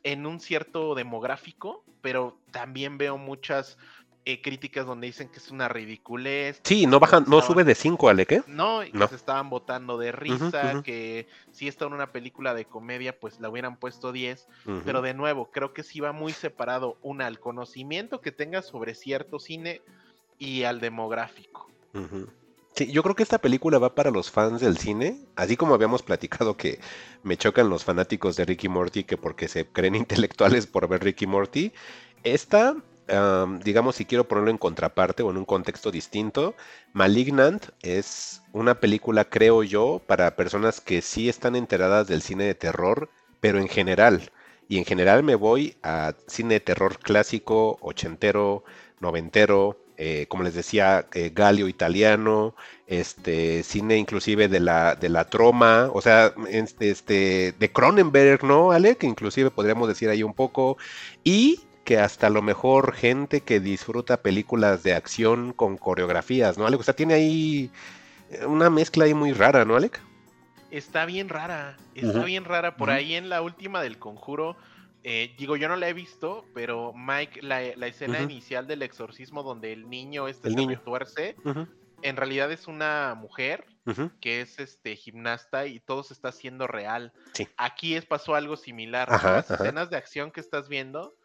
en 0.03 0.25
un 0.25 0.39
cierto 0.39 0.95
demográfico, 0.95 1.83
pero 2.01 2.39
también 2.51 2.97
veo 2.97 3.17
muchas 3.17 3.77
eh, 4.25 4.41
críticas 4.41 4.85
donde 4.85 5.07
dicen 5.07 5.29
que 5.29 5.37
es 5.37 5.49
una 5.49 5.67
ridiculez. 5.67 6.61
Sí, 6.63 6.85
no 6.85 6.99
baja, 6.99 7.21
no 7.21 7.41
sube 7.41 7.63
de 7.63 7.75
5, 7.75 8.09
Alec, 8.09 8.31
¿eh? 8.31 8.43
no, 8.47 8.83
y 8.83 8.91
que 8.91 9.07
se 9.07 9.15
estaban 9.15 9.49
botando 9.49 9.97
de 9.97 10.11
risa, 10.11 10.81
que 10.83 11.27
si 11.51 11.67
está 11.67 11.85
en 11.85 11.93
una 11.93 12.11
película 12.11 12.53
de 12.53 12.65
comedia, 12.65 13.19
pues 13.19 13.39
la 13.39 13.49
hubieran 13.49 13.77
puesto 13.77 14.11
10. 14.11 14.47
Ujú. 14.65 14.81
Pero 14.85 15.01
de 15.01 15.13
nuevo, 15.13 15.49
creo 15.51 15.73
que 15.73 15.83
sí 15.83 15.99
va 15.99 16.11
muy 16.11 16.33
separado, 16.33 16.97
una 17.01 17.27
al 17.27 17.39
conocimiento 17.39 18.21
que 18.21 18.31
tengas 18.31 18.65
sobre 18.65 18.95
cierto 18.95 19.39
cine 19.39 19.81
y 20.37 20.63
al 20.63 20.79
demográfico. 20.79 21.69
Sí, 22.75 22.91
yo 22.91 23.03
creo 23.03 23.15
que 23.15 23.23
esta 23.23 23.39
película 23.39 23.77
va 23.77 23.93
para 23.93 24.11
los 24.11 24.31
fans 24.31 24.61
del 24.61 24.77
cine, 24.77 25.17
así 25.35 25.57
como 25.57 25.73
habíamos 25.73 26.03
platicado 26.03 26.55
que 26.55 26.79
me 27.23 27.37
chocan 27.37 27.69
los 27.69 27.83
fanáticos 27.83 28.35
de 28.35 28.45
Ricky 28.45 28.69
Morty 28.69 29.03
que 29.03 29.17
porque 29.17 29.47
se 29.47 29.65
creen 29.67 29.95
intelectuales 29.95 30.67
por 30.67 30.87
ver 30.87 31.03
Ricky 31.03 31.27
Morty. 31.27 31.73
Esta, 32.23 32.75
am, 33.11 33.59
digamos, 33.59 33.95
si 33.95 34.05
quiero 34.05 34.27
ponerlo 34.27 34.51
en 34.51 34.57
contraparte 34.57 35.23
o 35.23 35.31
en 35.31 35.37
un 35.37 35.45
contexto 35.45 35.91
distinto, 35.91 36.55
Malignant 36.93 37.67
es 37.81 38.41
una 38.53 38.79
película, 38.79 39.25
creo 39.25 39.63
yo, 39.63 40.01
para 40.07 40.35
personas 40.35 40.81
que 40.81 41.01
sí 41.01 41.29
están 41.29 41.55
enteradas 41.55 42.07
del 42.07 42.21
cine 42.21 42.45
de 42.45 42.55
terror, 42.55 43.09
pero 43.39 43.59
en 43.59 43.67
general. 43.67 44.31
Y 44.67 44.77
en 44.77 44.85
general 44.85 45.23
me 45.23 45.35
voy 45.35 45.77
a 45.83 46.13
cine 46.27 46.55
de 46.55 46.59
terror 46.59 46.99
clásico, 46.99 47.77
ochentero, 47.81 48.63
noventero, 48.99 49.77
eh, 50.01 50.27
como 50.29 50.43
les 50.43 50.53
decía, 50.53 51.07
eh, 51.13 51.31
Galio 51.35 51.67
italiano, 51.67 52.55
este, 52.87 53.63
cine 53.63 53.97
inclusive 53.97 54.47
de 54.47 54.61
la, 54.61 54.95
de 54.95 55.09
la 55.09 55.25
troma, 55.25 55.89
o 55.93 56.01
sea, 56.01 56.33
este, 56.49 56.89
este, 56.89 57.53
de 57.59 57.71
Cronenberg, 57.73 58.45
¿no, 58.45 58.71
Ale? 58.71 58.95
Que 58.95 59.07
inclusive 59.07 59.51
podríamos 59.51 59.89
decir 59.89 60.07
ahí 60.09 60.23
un 60.23 60.33
poco, 60.33 60.77
y 61.25 61.59
que 61.89 61.97
hasta 61.97 62.27
a 62.27 62.29
lo 62.29 62.43
mejor 62.43 62.93
gente 62.93 63.41
que 63.41 63.59
disfruta 63.59 64.21
películas 64.21 64.83
de 64.83 64.93
acción 64.93 65.53
con 65.53 65.75
coreografías, 65.75 66.55
¿no, 66.55 66.67
Alec? 66.67 66.81
O 66.81 66.83
sea, 66.83 66.95
tiene 66.95 67.15
ahí 67.15 67.71
eh, 68.29 68.45
una 68.45 68.69
mezcla 68.69 69.05
ahí 69.05 69.15
muy 69.15 69.33
rara, 69.33 69.65
¿no, 69.65 69.75
Alec? 69.75 69.99
Está 70.69 71.07
bien 71.07 71.29
rara, 71.29 71.77
está 71.95 72.23
bien 72.25 72.45
rara. 72.45 72.77
Por 72.77 72.91
ahí 72.91 73.15
en 73.15 73.27
la 73.27 73.41
última 73.41 73.81
del 73.81 73.97
conjuro, 73.97 74.55
eh, 75.03 75.33
digo, 75.39 75.55
yo 75.57 75.67
no 75.67 75.77
la 75.77 75.89
he 75.89 75.93
visto, 75.93 76.45
pero 76.53 76.93
Mike, 76.93 77.41
la, 77.41 77.59
la 77.75 77.87
escena 77.87 78.21
inicial 78.21 78.67
del 78.67 78.83
exorcismo 78.83 79.41
donde 79.41 79.73
el 79.73 79.89
niño 79.89 80.27
este 80.27 80.49
El 80.49 80.53
se 80.53 80.59
niño. 80.59 80.77
retuerce, 80.77 81.37
Ujú, 81.43 81.67
en 82.03 82.17
realidad 82.17 82.51
es 82.51 82.67
una 82.67 83.15
mujer 83.15 83.65
que 84.21 84.41
es 84.41 84.59
este 84.59 84.95
gimnasta 84.95 85.65
y 85.65 85.79
todo 85.79 86.03
se 86.03 86.13
está 86.13 86.27
haciendo 86.29 86.67
real. 86.67 87.13
Sí. 87.33 87.47
Aquí 87.57 87.95
es, 87.95 88.05
pasó 88.05 88.35
algo 88.35 88.57
similar. 88.57 89.11
Ajá, 89.11 89.37
Las 89.37 89.49
ajá. 89.49 89.63
escenas 89.63 89.89
de 89.89 89.97
acción 89.97 90.29
que 90.29 90.39
estás 90.39 90.69
viendo 90.69 91.15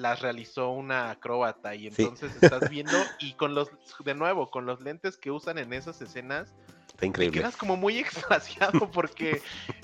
las 0.00 0.20
realizó 0.20 0.70
una 0.70 1.10
acróbata 1.10 1.74
y 1.74 1.90
Sí. 1.90 2.02
entonces 2.02 2.34
estás 2.42 2.68
viendo 2.70 2.94
y 3.20 3.34
con 3.34 3.54
los 3.54 3.70
de 4.04 4.14
nuevo 4.14 4.50
con 4.50 4.66
los 4.66 4.80
lentes 4.80 5.16
que 5.16 5.30
usan 5.30 5.58
en 5.58 5.72
esas 5.72 6.00
escenas 6.00 6.54
Está 6.88 7.00
te 7.00 7.06
increíble. 7.06 7.40
quedas 7.40 7.56
como 7.56 7.76
muy 7.76 7.98
extasiado 8.78 8.90
porque 8.90 9.40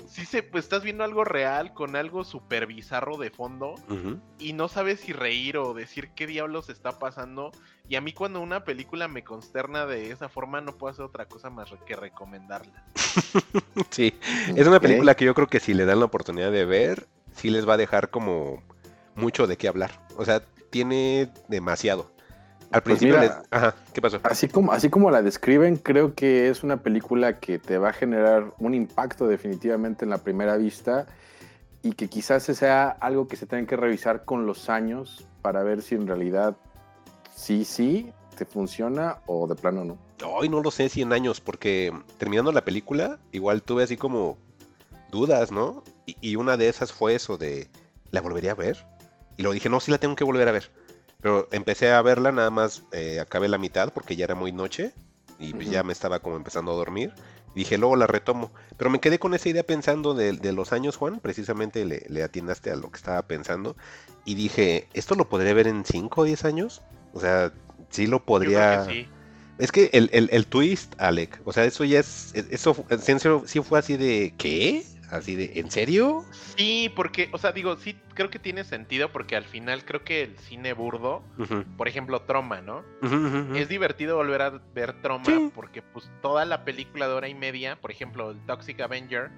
sí 0.07 0.25
se 0.25 0.43
pues 0.43 0.65
estás 0.65 0.83
viendo 0.83 1.03
algo 1.03 1.23
real 1.23 1.73
con 1.73 1.95
algo 1.95 2.23
súper 2.23 2.67
bizarro 2.67 3.17
de 3.17 3.31
fondo 3.31 3.75
y 4.39 4.53
no 4.53 4.67
sabes 4.67 4.99
si 5.01 5.13
reír 5.13 5.57
o 5.57 5.73
decir 5.73 6.09
qué 6.15 6.27
diablos 6.27 6.69
está 6.69 6.99
pasando. 6.99 7.51
Y 7.89 7.95
a 7.95 8.01
mí 8.01 8.11
cuando 8.13 8.39
una 8.41 8.63
película 8.65 9.07
me 9.07 9.23
consterna 9.23 9.85
de 9.85 10.11
esa 10.11 10.29
forma 10.29 10.61
no 10.61 10.77
puedo 10.77 10.91
hacer 10.91 11.05
otra 11.05 11.25
cosa 11.25 11.49
más 11.49 11.69
que 11.87 11.95
recomendarla. 11.95 12.83
Sí, 13.89 14.13
es 14.55 14.67
una 14.67 14.79
película 14.79 15.15
que 15.15 15.25
yo 15.25 15.33
creo 15.33 15.47
que 15.47 15.59
si 15.59 15.73
le 15.73 15.85
dan 15.85 15.99
la 15.99 16.05
oportunidad 16.05 16.51
de 16.51 16.65
ver, 16.65 17.07
sí 17.35 17.49
les 17.49 17.67
va 17.67 17.73
a 17.73 17.77
dejar 17.77 18.09
como 18.09 18.61
mucho 19.17 19.45
de 19.47 19.57
qué 19.57 19.67
hablar. 19.67 19.91
O 20.15 20.23
sea, 20.23 20.41
tiene 20.69 21.29
demasiado. 21.49 22.11
Al 22.71 22.81
Pues 22.83 22.99
principio 22.99 23.15
mira, 23.19 23.37
les- 23.39 23.47
Ajá, 23.51 23.75
¿qué 23.93 24.01
pasó? 24.01 24.19
Así 24.23 24.47
como, 24.47 24.71
así 24.71 24.89
como 24.89 25.09
la 25.11 25.21
describen, 25.21 25.77
creo 25.77 26.13
que 26.15 26.49
es 26.49 26.63
una 26.63 26.77
película 26.77 27.39
que 27.39 27.59
te 27.59 27.77
va 27.77 27.89
a 27.89 27.93
generar 27.93 28.53
un 28.59 28.73
impacto 28.73 29.27
definitivamente 29.27 30.03
en 30.05 30.09
la 30.11 30.17
primera 30.17 30.57
vista 30.57 31.05
y 31.81 31.93
que 31.93 32.09
quizás 32.09 32.43
sea 32.43 32.89
algo 32.89 33.27
que 33.27 33.35
se 33.37 33.45
tenga 33.45 33.65
que 33.67 33.77
revisar 33.77 34.25
con 34.25 34.45
los 34.45 34.69
años 34.69 35.25
para 35.41 35.63
ver 35.63 35.81
si 35.81 35.95
en 35.95 36.07
realidad 36.07 36.57
sí, 37.33 37.63
sí, 37.63 38.11
te 38.37 38.45
funciona 38.45 39.19
o 39.27 39.47
de 39.47 39.55
plano 39.55 39.85
no. 39.85 39.97
Hoy 40.25 40.49
no 40.49 40.61
lo 40.61 40.71
sé, 40.71 40.89
100 40.89 41.13
años, 41.13 41.39
porque 41.39 41.93
terminando 42.17 42.51
la 42.51 42.65
película, 42.65 43.19
igual 43.31 43.61
tuve 43.63 43.83
así 43.83 43.95
como 43.97 44.37
dudas, 45.11 45.51
¿no? 45.51 45.83
Y, 46.05 46.17
y 46.21 46.35
una 46.35 46.57
de 46.57 46.67
esas 46.67 46.91
fue 46.91 47.15
eso 47.15 47.37
de, 47.37 47.69
¿la 48.11 48.19
volvería 48.21 48.51
a 48.51 48.55
ver? 48.55 48.77
Y 49.37 49.43
luego 49.43 49.53
dije, 49.53 49.69
no, 49.69 49.79
sí 49.79 49.91
la 49.91 49.99
tengo 49.99 50.15
que 50.15 50.23
volver 50.23 50.47
a 50.47 50.51
ver. 50.51 50.71
Pero 51.21 51.47
empecé 51.51 51.91
a 51.91 52.01
verla, 52.01 52.31
nada 52.31 52.49
más 52.49 52.83
eh, 52.91 53.19
acabé 53.19 53.47
la 53.47 53.57
mitad 53.57 53.91
porque 53.93 54.15
ya 54.15 54.25
era 54.25 54.35
muy 54.35 54.51
noche 54.51 54.93
y 55.39 55.53
pues 55.53 55.69
ya 55.69 55.83
me 55.83 55.93
estaba 55.93 56.19
como 56.19 56.35
empezando 56.35 56.71
a 56.71 56.75
dormir. 56.75 57.13
Y 57.55 57.59
dije, 57.59 57.77
luego 57.77 57.95
la 57.95 58.05
retomo. 58.07 58.51
Pero 58.77 58.89
me 58.89 58.99
quedé 58.99 59.17
con 59.17 59.33
esa 59.33 59.49
idea 59.49 59.63
pensando 59.63 60.13
de, 60.13 60.33
de 60.33 60.53
los 60.53 60.73
años, 60.73 60.95
Juan. 60.95 61.19
Precisamente 61.19 61.85
le, 61.85 62.05
le 62.07 62.23
atinaste 62.23 62.69
a 62.71 62.75
lo 62.75 62.91
que 62.91 62.97
estaba 62.97 63.21
pensando. 63.23 63.75
Y 64.25 64.35
dije, 64.35 64.87
¿esto 64.93 65.15
lo 65.15 65.27
podré 65.27 65.53
ver 65.53 65.67
en 65.67 65.83
5 65.85 66.21
o 66.21 66.23
10 66.23 66.45
años? 66.45 66.81
O 67.13 67.19
sea, 67.19 67.51
sí 67.89 68.05
lo 68.05 68.23
podría... 68.25 68.83
creo 68.83 68.87
que 68.87 68.93
sí. 68.93 69.09
Es 69.57 69.71
que 69.71 69.89
el, 69.93 70.09
el, 70.13 70.29
el 70.31 70.45
twist, 70.45 70.93
Alec, 70.99 71.41
o 71.43 71.51
sea, 71.51 71.65
eso 71.65 71.83
ya 71.83 71.99
es, 71.99 72.31
eso 72.35 72.85
sí 73.47 73.59
fue 73.61 73.79
así 73.79 73.97
de, 73.97 74.35
¿qué? 74.37 74.85
Así 75.09 75.35
de, 75.35 75.53
¿en 75.55 75.71
serio? 75.71 76.25
Sí, 76.57 76.91
porque, 76.95 77.29
o 77.31 77.37
sea, 77.37 77.53
digo, 77.53 77.77
sí, 77.77 77.97
creo 78.13 78.29
que 78.29 78.39
tiene 78.39 78.63
sentido 78.65 79.09
porque 79.11 79.35
al 79.37 79.45
final 79.45 79.85
creo 79.85 80.03
que 80.03 80.21
el 80.23 80.37
cine 80.37 80.73
burdo, 80.73 81.23
por 81.77 81.87
ejemplo, 81.87 82.21
Troma, 82.23 82.61
¿no? 82.61 82.83
Es 83.55 83.69
divertido 83.69 84.17
volver 84.17 84.41
a 84.41 84.49
ver 84.73 85.01
Troma 85.01 85.25
Sí. 85.25 85.51
porque 85.55 85.81
pues 85.81 86.09
toda 86.21 86.43
la 86.45 86.65
película 86.65 87.07
de 87.07 87.13
hora 87.13 87.29
y 87.29 87.35
media, 87.35 87.79
por 87.79 87.91
ejemplo, 87.91 88.31
el 88.31 88.39
Toxic 88.45 88.81
Avenger, 88.81 89.31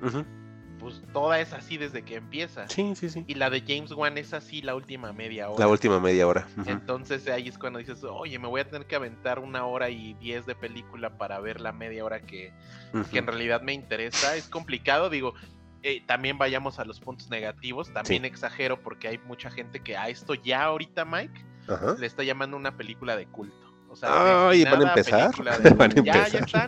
pues 0.80 1.04
toda 1.12 1.42
es 1.42 1.52
así 1.54 1.78
desde 1.78 2.04
que 2.04 2.16
empieza. 2.16 2.68
Sí, 2.70 2.94
sí, 2.96 3.10
sí. 3.10 3.26
Y 3.28 3.36
la 3.36 3.50
de 3.50 3.62
James 3.68 3.92
Wan 3.92 4.18
es 4.18 4.34
así 4.34 4.62
la 4.62 4.76
última 4.76 5.12
media 5.12 5.50
hora. 5.50 5.66
La 5.66 5.68
última 5.70 6.00
media 6.00 6.26
hora. 6.26 6.48
Entonces 6.66 7.28
ahí 7.28 7.50
es 7.50 7.58
cuando 7.58 7.80
dices, 7.80 8.02
oye, 8.06 8.40
me 8.40 8.48
voy 8.48 8.62
a 8.62 8.70
tener 8.70 8.88
que 8.88 8.96
aventar 8.96 9.40
una 9.40 9.66
hora 9.66 9.90
y 9.90 10.14
diez 10.16 10.46
de 10.46 10.56
película 10.56 11.18
para 11.18 11.40
ver 11.42 11.60
la 11.60 11.74
media 11.74 12.06
hora 12.06 12.22
que, 12.22 12.54
que 13.12 13.20
en 13.20 13.28
realidad 13.28 13.62
me 13.62 13.74
interesa. 13.74 14.36
Es 14.36 14.48
complicado, 14.48 15.10
digo. 15.10 15.34
Eh, 15.84 16.02
también 16.06 16.38
vayamos 16.38 16.80
a 16.80 16.86
los 16.86 17.00
puntos 17.00 17.30
negativos. 17.30 17.92
También 17.94 18.24
Sí. 18.24 18.28
exagero 18.28 18.82
porque 18.82 19.08
hay 19.08 19.18
mucha 19.20 19.50
gente 19.52 19.80
que 19.82 19.96
a 19.98 20.10
esto 20.10 20.34
ya 20.34 20.64
ahorita, 20.64 21.06
Mike, 21.06 21.46
Ajá. 21.68 21.96
le 22.00 22.06
está 22.08 22.24
llamando 22.24 22.58
una 22.58 22.76
película 22.78 23.16
de 23.16 23.26
culto. 23.28 23.56
O 23.92 23.96
sea, 23.96 24.50
Ay, 24.50 24.66
¿van 24.66 24.84
a 24.86 24.90
empezar? 24.90 25.32
película 25.32 25.58
de- 25.58 25.70
Van 25.72 25.92
a 25.92 25.96
ya, 26.04 26.24
están, 26.28 26.68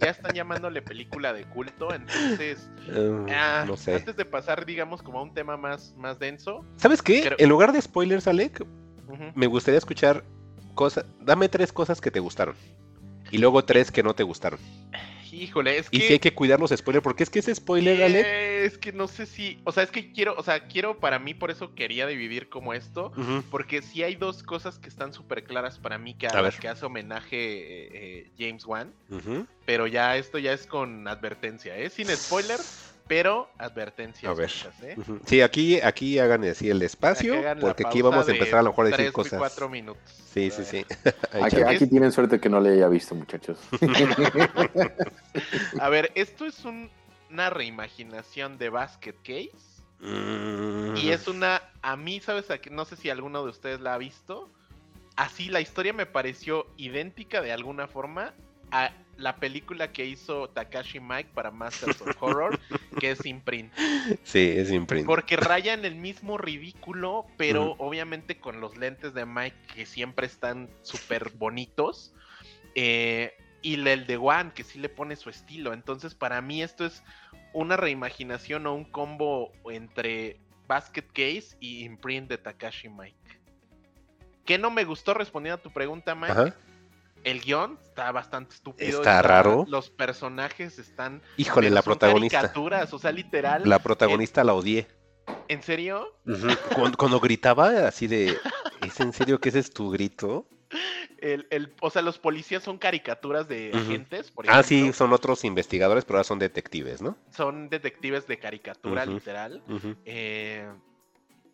ya 0.00 0.08
están 0.10 0.32
llamándole 0.34 0.80
película 0.80 1.34
de 1.34 1.44
culto, 1.44 1.92
entonces, 1.92 2.70
Eh, 2.88 3.26
ah, 3.34 3.64
no 3.66 3.76
sé. 3.76 3.96
antes 3.96 4.16
de 4.16 4.24
pasar, 4.24 4.64
digamos, 4.64 5.02
como 5.02 5.18
a 5.18 5.22
un 5.24 5.34
tema 5.34 5.58
más, 5.58 5.94
más 5.98 6.18
denso, 6.18 6.64
¿Sabes 6.76 7.02
qué? 7.02 7.20
Creo- 7.22 7.36
En 7.38 7.48
lugar 7.50 7.72
de 7.72 7.82
spoilers, 7.82 8.26
Alec, 8.28 8.64
me 9.34 9.46
gustaría 9.46 9.76
escuchar 9.76 10.24
cosas. 10.74 11.04
Dame 11.20 11.50
tres 11.50 11.70
cosas 11.70 12.00
que 12.00 12.10
te 12.10 12.18
gustaron. 12.20 12.54
Y 13.30 13.36
luego 13.38 13.62
tres 13.64 13.90
que 13.92 14.02
no 14.02 14.14
te 14.14 14.22
gustaron. 14.22 14.58
Híjole, 15.42 15.78
es 15.78 15.88
Y 15.90 15.98
que... 15.98 16.06
si 16.06 16.12
hay 16.14 16.18
que 16.18 16.34
cuidar 16.34 16.60
los 16.60 16.70
spoilers, 16.70 17.02
porque 17.02 17.22
es 17.22 17.30
que 17.30 17.40
ese 17.40 17.54
spoiler, 17.54 18.00
eh, 18.00 18.64
es 18.64 18.78
que 18.78 18.92
no 18.92 19.08
sé 19.08 19.26
si, 19.26 19.60
o 19.64 19.72
sea, 19.72 19.82
es 19.82 19.90
que 19.90 20.12
quiero, 20.12 20.34
o 20.36 20.42
sea, 20.42 20.66
quiero 20.66 20.98
para 20.98 21.18
mí, 21.18 21.34
por 21.34 21.50
eso 21.50 21.74
quería 21.74 22.06
dividir 22.06 22.48
como 22.48 22.74
esto, 22.74 23.12
porque 23.50 23.82
sí 23.82 24.02
hay 24.02 24.14
dos 24.14 24.42
cosas 24.42 24.78
que 24.78 24.88
están 24.88 25.12
súper 25.12 25.44
claras 25.44 25.78
para 25.78 25.98
mí 25.98 26.14
que, 26.14 26.26
a 26.26 26.30
A 26.30 26.42
las 26.42 26.58
que 26.58 26.68
hace 26.68 26.86
homenaje 26.86 27.36
eh, 27.36 27.88
eh, 27.92 28.30
James 28.38 28.64
Wan, 28.66 28.92
pero 29.66 29.86
ya 29.86 30.16
esto 30.16 30.38
ya 30.38 30.52
es 30.52 30.66
con 30.66 31.06
advertencia, 31.08 31.76
¿eh? 31.76 31.90
Sin 31.90 32.08
spoiler, 32.08 32.60
pero 33.06 33.50
advertencia. 33.58 34.30
A 34.30 34.34
ver. 34.34 34.50
¿eh? 34.82 34.96
Sí, 35.26 35.42
aquí, 35.42 35.80
aquí 35.80 36.18
hagan 36.18 36.44
así 36.44 36.70
el 36.70 36.82
espacio, 36.82 37.34
Aquí 37.48 37.60
porque 37.60 37.86
aquí 37.86 38.02
vamos 38.02 38.28
a 38.28 38.32
empezar 38.32 38.60
a 38.60 38.62
lo 38.62 38.70
mejor 38.70 38.86
a 38.86 38.90
decir 38.90 39.12
cosas. 39.12 39.38
cuatro 39.38 39.68
minutos. 39.68 40.02
Sí, 40.32 40.50
sí, 40.50 40.64
sí. 40.64 40.86
Aquí, 41.42 41.86
tienen 41.86 42.12
suerte 42.12 42.40
que 42.40 42.48
no 42.48 42.60
le 42.60 42.70
haya 42.70 42.88
visto, 42.88 43.14
muchachos. 43.14 43.58
A 45.80 45.88
ver, 45.88 46.12
esto 46.14 46.46
es 46.46 46.64
un- 46.64 46.90
una 47.30 47.50
reimaginación 47.50 48.58
de 48.58 48.68
Basket 48.70 49.14
Case. 49.22 49.52
Mm. 50.00 50.96
Y 50.96 51.10
es 51.10 51.28
una, 51.28 51.62
a 51.82 51.96
mí, 51.96 52.20
¿sabes? 52.20 52.46
No 52.70 52.84
sé 52.84 52.96
si 52.96 53.10
alguno 53.10 53.44
de 53.44 53.50
ustedes 53.50 53.80
la 53.80 53.94
ha 53.94 53.98
visto. 53.98 54.50
Así, 55.16 55.48
la 55.48 55.60
historia 55.60 55.92
me 55.92 56.06
pareció 56.06 56.66
idéntica 56.76 57.40
de 57.40 57.52
alguna 57.52 57.86
forma 57.86 58.34
a 58.70 58.90
la 59.16 59.36
película 59.36 59.92
que 59.92 60.04
hizo 60.04 60.48
Takashi 60.50 61.00
Mike 61.00 61.30
para 61.34 61.50
Masters 61.50 62.00
of 62.00 62.16
Horror, 62.20 62.58
que 63.00 63.12
es 63.12 63.24
Imprint. 63.24 63.72
Sí, 64.22 64.52
es 64.56 64.70
imprint. 64.70 65.06
Porque 65.06 65.36
raya 65.36 65.72
en 65.72 65.84
el 65.84 65.94
mismo 65.94 66.38
ridículo, 66.38 67.26
pero 67.36 67.76
obviamente 67.78 68.38
con 68.38 68.60
los 68.60 68.76
lentes 68.76 69.14
de 69.14 69.26
Mike 69.26 69.56
que 69.74 69.86
siempre 69.86 70.26
están 70.26 70.68
súper 70.82 71.30
bonitos. 71.30 72.12
eh, 72.74 73.32
y 73.64 73.74
el 73.88 74.06
de 74.06 74.18
One, 74.18 74.52
que 74.54 74.62
sí 74.62 74.78
le 74.78 74.90
pone 74.90 75.16
su 75.16 75.30
estilo. 75.30 75.72
Entonces, 75.72 76.14
para 76.14 76.42
mí 76.42 76.62
esto 76.62 76.84
es 76.84 77.02
una 77.54 77.78
reimaginación 77.78 78.66
o 78.66 78.74
un 78.74 78.84
combo 78.84 79.52
entre 79.70 80.38
Basket 80.66 81.06
Case 81.06 81.56
y 81.60 81.82
Imprint 81.84 82.28
de 82.28 82.36
Takashi 82.36 82.90
Mike. 82.90 83.16
¿Qué 84.44 84.58
no 84.58 84.70
me 84.70 84.84
gustó 84.84 85.14
respondiendo 85.14 85.60
a 85.60 85.62
tu 85.62 85.70
pregunta, 85.70 86.14
Mike? 86.14 86.32
Ajá. 86.32 86.54
El 87.24 87.40
guion 87.40 87.78
está 87.82 88.12
bastante 88.12 88.54
estúpido. 88.54 88.98
Está 89.00 89.22
raro. 89.22 89.64
Los 89.68 89.90
personajes 89.90 90.78
están. 90.78 91.22
Híjole, 91.36 91.70
la 91.70 91.82
son 91.82 91.92
protagonista. 91.94 92.40
caricaturas, 92.42 92.92
o 92.92 92.98
sea, 92.98 93.12
literal. 93.12 93.62
La 93.68 93.78
protagonista 93.78 94.44
la 94.44 94.54
odié. 94.54 94.86
¿En 95.48 95.62
serio? 95.62 96.06
Cuando, 96.74 96.96
cuando 96.96 97.20
gritaba 97.20 97.86
así 97.88 98.06
de, 98.06 98.38
¿es 98.80 99.00
en 99.00 99.12
serio 99.12 99.40
que 99.40 99.48
ese 99.50 99.58
es 99.58 99.70
tu 99.70 99.90
grito? 99.90 100.46
El, 101.18 101.46
el- 101.50 101.74
o 101.80 101.90
sea, 101.90 102.02
los 102.02 102.18
policías 102.18 102.62
son 102.62 102.78
caricaturas 102.78 103.48
de 103.48 103.70
Ujú. 103.70 103.78
agentes, 103.78 104.30
por 104.30 104.46
Ah, 104.46 104.60
ejemplo. 104.60 104.68
sí, 104.68 104.92
son 104.92 105.12
otros 105.12 105.44
investigadores, 105.44 106.04
pero 106.04 106.18
ahora 106.18 106.24
son 106.24 106.38
detectives, 106.38 107.00
¿no? 107.02 107.16
Son 107.30 107.68
detectives 107.68 108.26
de 108.26 108.38
caricatura, 108.38 109.06
literal. 109.06 109.62
Eh, 110.04 110.66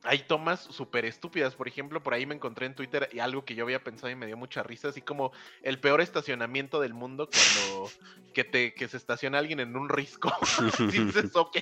hay 0.03 0.21
tomas 0.21 0.61
súper 0.61 1.05
estúpidas. 1.05 1.55
Por 1.55 1.69
ejemplo, 1.69 2.03
por 2.03 2.15
ahí 2.15 2.25
me 2.27 2.35
encontré 2.35 2.67
en 2.67 2.75
Twitter 2.75 3.09
y 3.13 3.19
algo 3.19 3.45
que 3.45 3.55
yo 3.55 3.65
había 3.65 3.85
pensado 3.85 4.11
y 4.11 4.17
me 4.17 4.27
dio 4.27 4.37
mucha 4.37 4.63
risa, 4.63 4.89
así 4.89 5.03
como 5.03 5.33
el 5.63 5.79
peor 5.81 6.01
estacionamiento 6.01 6.81
del 6.81 6.95
mundo 6.95 7.29
cuando 7.29 7.91
que 8.33 8.45
te 8.45 8.73
que 8.75 8.89
se 8.89 8.97
estaciona 8.97 9.39
alguien 9.39 9.61
en 9.61 9.77
un 9.77 9.89
risco. 9.89 10.33
dices, 10.91 11.35
ok, 11.35 11.59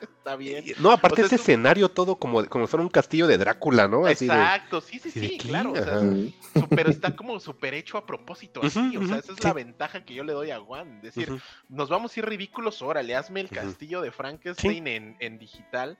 está 0.00 0.36
bien. 0.36 0.64
No, 0.78 0.90
aparte 0.90 1.14
O 1.14 1.16
sea, 1.16 1.26
ese 1.26 1.34
es 1.36 1.40
un- 1.40 1.44
escenario 1.44 1.88
todo 1.88 2.16
como, 2.16 2.44
como 2.46 2.66
fuera 2.66 2.82
un 2.82 2.90
castillo 2.90 3.26
de 3.26 3.38
Drácula, 3.38 3.88
¿no? 3.88 4.04
Así 4.04 4.26
de, 4.26 4.32
Exacto, 4.34 4.80
sí, 4.80 4.98
sí, 4.98 5.10
sí, 5.10 5.38
claro. 5.38 5.72
O 5.72 5.76
sea, 5.76 6.66
pero 6.68 6.90
está 6.90 7.14
como 7.16 7.38
súper 7.40 7.72
hecho 7.74 7.96
a 7.96 8.04
propósito, 8.04 8.60
así. 8.62 8.96
O 8.96 9.06
sea, 9.06 9.18
esa 9.18 9.32
es 9.32 9.38
sí. 9.38 9.44
la 9.44 9.52
ventaja 9.52 10.04
que 10.04 10.12
yo 10.14 10.24
le 10.24 10.32
doy 10.32 10.50
a 10.50 10.58
Juan. 10.60 11.00
Decir, 11.00 11.30
Ujú. 11.32 11.40
nos 11.68 11.88
vamos 11.88 12.14
a 12.16 12.20
ir 12.20 12.26
ridículos, 12.26 12.82
órale, 12.82 13.14
hazme 13.16 13.40
el 13.40 13.48
castillo 13.48 14.00
de 14.02 14.10
Frankenstein 14.10 14.86
en, 14.88 15.16
en 15.20 15.38
digital. 15.38 15.96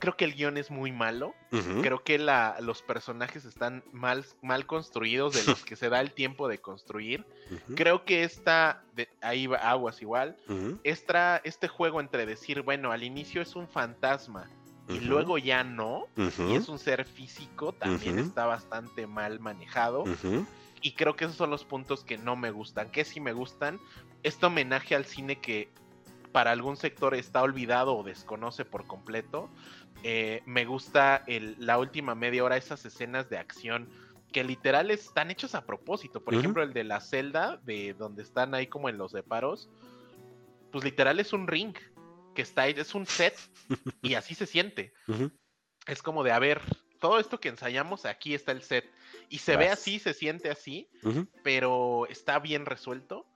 Creo 0.00 0.16
que 0.16 0.24
el 0.24 0.34
guion 0.34 0.56
es 0.56 0.70
muy 0.70 0.90
malo. 0.90 1.34
Creo 1.82 2.02
que 2.02 2.18
la, 2.18 2.56
los 2.60 2.82
personajes 2.82 3.44
están 3.44 3.84
mal, 3.92 4.24
mal 4.42 4.66
construidos 4.66 5.34
de 5.34 5.44
los 5.44 5.64
que 5.64 5.76
se 5.76 5.88
da 5.88 6.00
el 6.00 6.12
tiempo 6.12 6.48
de 6.48 6.58
construir. 6.58 7.24
Creo 7.76 8.04
que 8.04 8.24
esta, 8.24 8.82
de, 8.94 9.08
ahí 9.20 9.46
va 9.46 9.58
aguas 9.58 10.02
igual, 10.02 10.36
esta, 10.82 11.40
este 11.44 11.68
juego 11.68 12.00
entre 12.00 12.26
decir, 12.26 12.62
bueno, 12.62 12.90
al 12.90 13.04
inicio 13.04 13.42
es 13.42 13.54
un 13.54 13.68
fantasma 13.68 14.48
y 14.88 15.00
luego 15.00 15.38
ya 15.38 15.62
no, 15.62 16.06
y 16.16 16.54
es 16.54 16.68
un 16.68 16.78
ser 16.78 17.04
físico, 17.04 17.72
también 17.72 18.18
está 18.18 18.46
bastante 18.46 19.06
mal 19.06 19.38
manejado. 19.38 20.04
Y 20.82 20.92
creo 20.92 21.14
que 21.14 21.26
esos 21.26 21.36
son 21.36 21.50
los 21.50 21.64
puntos 21.64 22.04
que 22.04 22.16
no 22.16 22.36
me 22.36 22.50
gustan. 22.50 22.90
Que 22.90 23.04
sí 23.04 23.20
me 23.20 23.32
gustan. 23.32 23.78
Este 24.22 24.46
homenaje 24.46 24.94
al 24.94 25.04
cine 25.04 25.36
que 25.36 25.68
para 26.32 26.52
algún 26.52 26.76
sector 26.76 27.14
está 27.14 27.42
olvidado 27.42 27.96
o 27.96 28.02
desconoce 28.02 28.64
por 28.64 28.86
completo. 28.86 29.50
Eh, 30.02 30.42
me 30.46 30.64
gusta 30.64 31.22
el- 31.26 31.56
la 31.58 31.78
última 31.78 32.14
media 32.14 32.44
hora, 32.44 32.56
esas 32.56 32.84
escenas 32.84 33.28
de 33.28 33.38
acción 33.38 33.88
que 34.32 34.44
literal 34.44 34.90
están 34.90 35.30
hechos 35.30 35.54
a 35.54 35.66
propósito. 35.66 36.22
Por 36.22 36.34
ejemplo, 36.40 36.62
el 36.62 36.72
de 36.72 36.84
la 36.84 37.00
celda, 37.00 37.58
de 37.64 37.94
donde 37.94 38.22
están 38.22 38.54
ahí 38.54 38.66
como 38.68 38.88
en 38.88 38.96
los 38.96 39.12
deparos. 39.12 39.68
Pues 40.70 40.84
literal 40.84 41.18
es 41.18 41.32
un 41.32 41.48
ring 41.48 41.74
que 42.34 42.42
está 42.42 42.62
ahí, 42.62 42.74
es 42.76 42.94
un 42.94 43.06
set 43.06 43.34
y 44.02 44.14
así 44.14 44.34
se 44.34 44.46
siente 44.46 44.92
es 45.86 46.02
como 46.02 46.22
de, 46.22 46.30
a 46.32 46.38
ver, 46.38 46.60
todo 47.00 47.18
esto 47.18 47.40
que 47.40 47.48
ensayamos, 47.48 48.04
aquí 48.04 48.34
está 48.34 48.52
el 48.52 48.62
set. 48.62 48.88
Y 49.28 49.38
se 49.38 49.56
ve 49.56 49.68
así, 49.72 49.98
se 49.98 50.14
siente 50.14 50.50
así, 50.50 50.88
pero 51.42 52.06
está 52.08 52.38
bien 52.38 52.66
resuelto. 52.66 53.26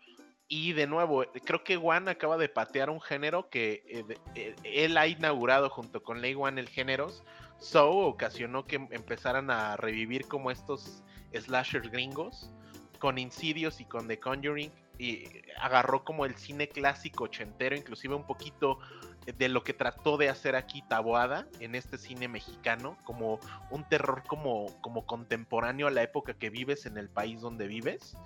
Y 0.57 0.73
de 0.73 0.87
nuevo, 0.87 1.25
creo 1.45 1.65
que 1.65 1.77
Juan 1.77 2.09
acaba 2.09 2.37
de 2.37 2.49
patear 2.49 2.89
un 2.89 3.01
género 3.01 3.51
que 3.51 3.83
eh, 3.89 4.05
eh, 4.37 4.55
él 4.63 4.97
ha 4.97 5.09
inaugurado 5.09 5.69
junto 5.69 6.01
con 6.05 6.21
Lei 6.21 6.37
Wan 6.37 6.61
el 6.61 6.69
géneros. 6.69 7.25
So 7.59 7.91
ocasionó 7.91 8.65
que 8.65 8.77
em- 8.77 8.87
empezaran 8.93 9.51
a 9.51 9.77
revivir 9.77 10.29
como 10.29 10.53
estos 10.53 11.03
slashers 11.33 11.91
gringos 11.91 12.53
con 13.01 13.19
Insidious 13.19 13.81
y 13.81 13.85
con 13.85 14.07
The 14.07 14.21
Conjuring. 14.21 14.71
Y 14.97 15.25
agarró 15.61 16.05
como 16.05 16.25
el 16.25 16.37
cine 16.37 16.69
clásico 16.69 17.25
ochentero, 17.25 17.75
inclusive 17.75 18.15
un 18.15 18.25
poquito 18.25 18.79
de 19.27 19.49
lo 19.49 19.65
que 19.65 19.73
trató 19.73 20.17
de 20.19 20.29
hacer 20.29 20.55
aquí 20.55 20.83
Taboada 20.83 21.49
en 21.59 21.75
este 21.75 21.99
cine 21.99 22.29
mexicano, 22.29 22.97
como 23.03 23.41
un 23.71 23.89
terror 23.89 24.23
como, 24.25 24.67
como 24.83 25.05
contemporáneo 25.05 25.89
a 25.89 25.91
la 25.91 26.05
época 26.05 26.35
que 26.35 26.49
vives 26.49 26.87
en 26.87 26.97
el 26.97 27.09
país 27.09 27.41
donde 27.41 27.67
vives. 27.67 28.17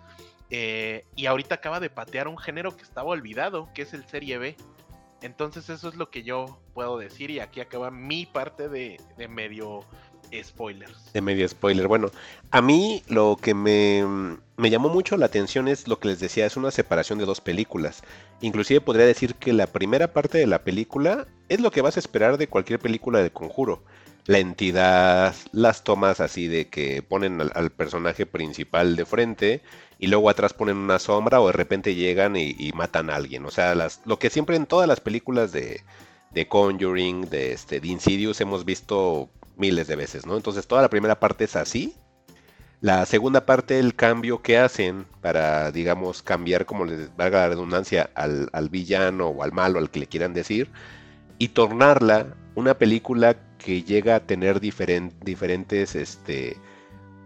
Eh, 0.51 1.05
y 1.15 1.27
ahorita 1.27 1.57
acaba 1.57 1.81
de 1.81 1.91
patear 1.91 2.29
un 2.29 2.39
género 2.39 2.77
que 2.77 2.83
estaba 2.83 3.09
olvidado, 3.09 3.69
que 3.75 3.83
es 3.83 3.95
el 3.95 4.07
serie 4.07 4.39
B. 4.39 4.57
Entonces 5.21 5.69
eso 5.69 5.89
es 5.89 5.97
lo 5.97 6.11
que 6.11 6.23
yo 6.23 6.61
puedo 6.75 6.97
decir 6.97 7.31
y 7.31 7.41
aquí 7.41 7.61
acaba 7.61 7.91
mi 7.91 8.25
parte 8.25 8.69
de, 8.69 9.01
de 9.17 9.29
medio 9.29 9.85
spoilers. 10.43 11.13
De 11.13 11.21
medio 11.21 11.49
spoiler. 11.49 11.89
Bueno, 11.89 12.11
a 12.51 12.63
mí 12.63 13.03
lo 13.09 13.37
que 13.41 13.55
me, 13.55 14.05
llamó 14.59 14.89
mucho 14.89 15.17
la 15.17 15.27
atención 15.27 15.69
es 15.69 15.89
lo 15.89 15.99
que 15.99 16.09
les 16.09 16.21
decía, 16.21 16.47
es 16.47 16.57
una 16.57 16.71
separación 16.71 17.19
de 17.19 17.25
dos 17.25 17.41
películas. 17.41 18.03
Inclusive 18.41 18.81
podría 18.81 19.07
decir 19.07 19.35
que 19.35 19.53
la 19.53 19.67
primera 19.67 20.13
parte 20.13 20.39
de 20.39 20.47
la 20.47 20.63
película 20.63 21.27
es 21.49 21.61
lo 21.61 21.71
que 21.71 21.83
vas 21.83 21.97
a 21.97 22.01
esperar 22.01 22.39
de 22.39 22.49
cualquier 22.49 22.79
película 22.79 23.21
del 23.21 23.33
conjuro. 23.33 23.83
La 24.29 24.41
entidad, 24.41 25.35
las 25.53 25.85
tomas 25.85 26.21
así 26.21 26.49
de 26.49 26.69
que 26.69 27.01
ponen 27.01 27.41
al, 27.41 27.71
personaje 27.71 28.27
principal 28.27 28.95
de 28.95 29.07
frente 29.07 29.63
y 29.99 30.09
luego 30.09 30.29
atrás 30.29 30.53
ponen 30.53 30.77
una 30.77 30.99
sombra 30.99 31.41
o 31.41 31.47
de 31.47 31.55
repente 31.55 31.95
llegan 31.95 32.37
y, 32.37 32.55
y 32.59 32.73
matan 32.75 33.09
a 33.09 33.17
alguien. 33.17 33.47
O 33.47 33.51
sea, 33.51 33.75
las, 33.75 34.03
lo 34.05 34.19
que 34.19 34.29
siempre 34.29 34.57
en 34.57 34.67
todas 34.67 34.87
las 34.87 35.01
películas 35.01 35.51
de, 35.53 35.81
de 36.31 36.47
Conjuring, 36.47 37.31
de, 37.31 37.53
este, 37.53 37.81
de 37.81 37.89
Insidious 37.89 38.43
hemos 38.43 38.67
visto 38.67 39.31
miles 39.57 39.87
de 39.87 39.97
veces, 39.97 40.27
¿no? 40.27 40.37
Entonces 40.37 40.67
toda 40.67 40.83
la 40.83 40.91
primera 40.91 41.19
parte 41.19 41.45
es 41.45 41.57
así. 41.57 41.95
La 42.83 43.07
segunda 43.07 43.47
parte, 43.47 43.79
el 43.79 43.95
cambio 43.95 44.43
que 44.43 44.59
hacen 44.59 45.07
para, 45.23 45.73
digamos, 45.73 46.23
cambiar, 46.23 46.67
como 46.67 46.85
les 46.85 47.17
valga 47.17 47.39
la 47.41 47.49
redundancia, 47.49 48.11
al, 48.15 48.51
al 48.53 48.69
villano 48.69 49.29
o 49.29 49.43
al 49.43 49.53
malo, 49.53 49.79
al 49.79 49.91
que 49.91 50.01
le 50.01 50.07
quieran 50.07 50.35
decir, 50.35 50.71
y 51.39 51.49
tornarla 51.49 52.37
una 52.55 52.75
película 52.77 53.48
que 53.59 53.83
llega 53.83 54.17
a 54.17 54.21
tener 54.21 54.61
diferen- 54.61 55.13
diferentes, 55.21 55.95
este, 55.95 56.57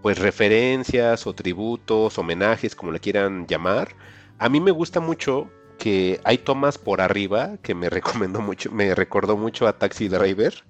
pues 0.03 0.19
referencias 0.19 1.27
o 1.27 1.35
tributos, 1.35 2.19
homenajes, 2.19 2.75
como 2.75 2.93
le 2.93 3.01
quieran 3.01 3.47
llamar. 3.47 3.95
A 4.39 4.49
mí 4.49 4.61
me 4.61 4.73
gusta 4.73 5.01
mucho 5.01 5.49
que 5.79 6.21
hay 6.25 6.39
tomas 6.39 6.79
por 6.79 7.01
arriba 7.01 7.57
que 7.63 7.75
me 7.75 7.91
recomendó 8.29 8.41
mucho, 8.41 8.71
me 8.73 8.95
recordó 8.95 9.37
mucho 9.37 9.67
a 9.67 9.79
Taxi 9.79 10.09
Driver. 10.09 10.65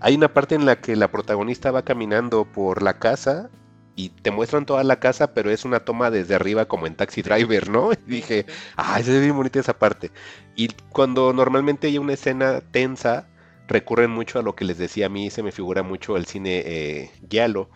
Hay 0.00 0.16
una 0.16 0.32
parte 0.32 0.54
en 0.54 0.66
la 0.66 0.80
que 0.80 0.96
la 0.96 1.10
protagonista 1.10 1.70
va 1.70 1.84
caminando 1.84 2.44
por 2.44 2.82
la 2.82 2.98
casa 2.98 3.50
y 3.94 4.08
te 4.08 4.30
muestran 4.30 4.66
toda 4.66 4.82
la 4.84 4.98
casa, 4.98 5.32
pero 5.34 5.50
es 5.50 5.64
una 5.64 5.80
toma 5.80 6.10
desde 6.10 6.34
arriba 6.34 6.64
como 6.64 6.86
en 6.86 6.96
Taxi 6.96 7.22
Driver, 7.22 7.68
¿no? 7.68 7.92
Y 7.92 7.96
dije, 8.06 8.46
ay, 8.76 9.04
se 9.04 9.12
ve 9.12 9.20
bien 9.20 9.36
bonita 9.36 9.60
esa 9.60 9.78
parte. 9.78 10.10
Y 10.56 10.68
cuando 10.90 11.32
normalmente 11.32 11.86
hay 11.86 11.98
una 11.98 12.14
escena 12.14 12.60
tensa, 12.60 13.28
recurren 13.72 14.10
mucho 14.10 14.38
a 14.38 14.42
lo 14.42 14.54
que 14.54 14.64
les 14.64 14.78
decía 14.78 15.06
a 15.06 15.08
mí, 15.08 15.30
se 15.30 15.42
me 15.42 15.52
figura 15.52 15.82
mucho 15.82 16.16
el 16.16 16.26
cine 16.26 16.62
eh, 16.66 17.10
giallo, 17.28 17.70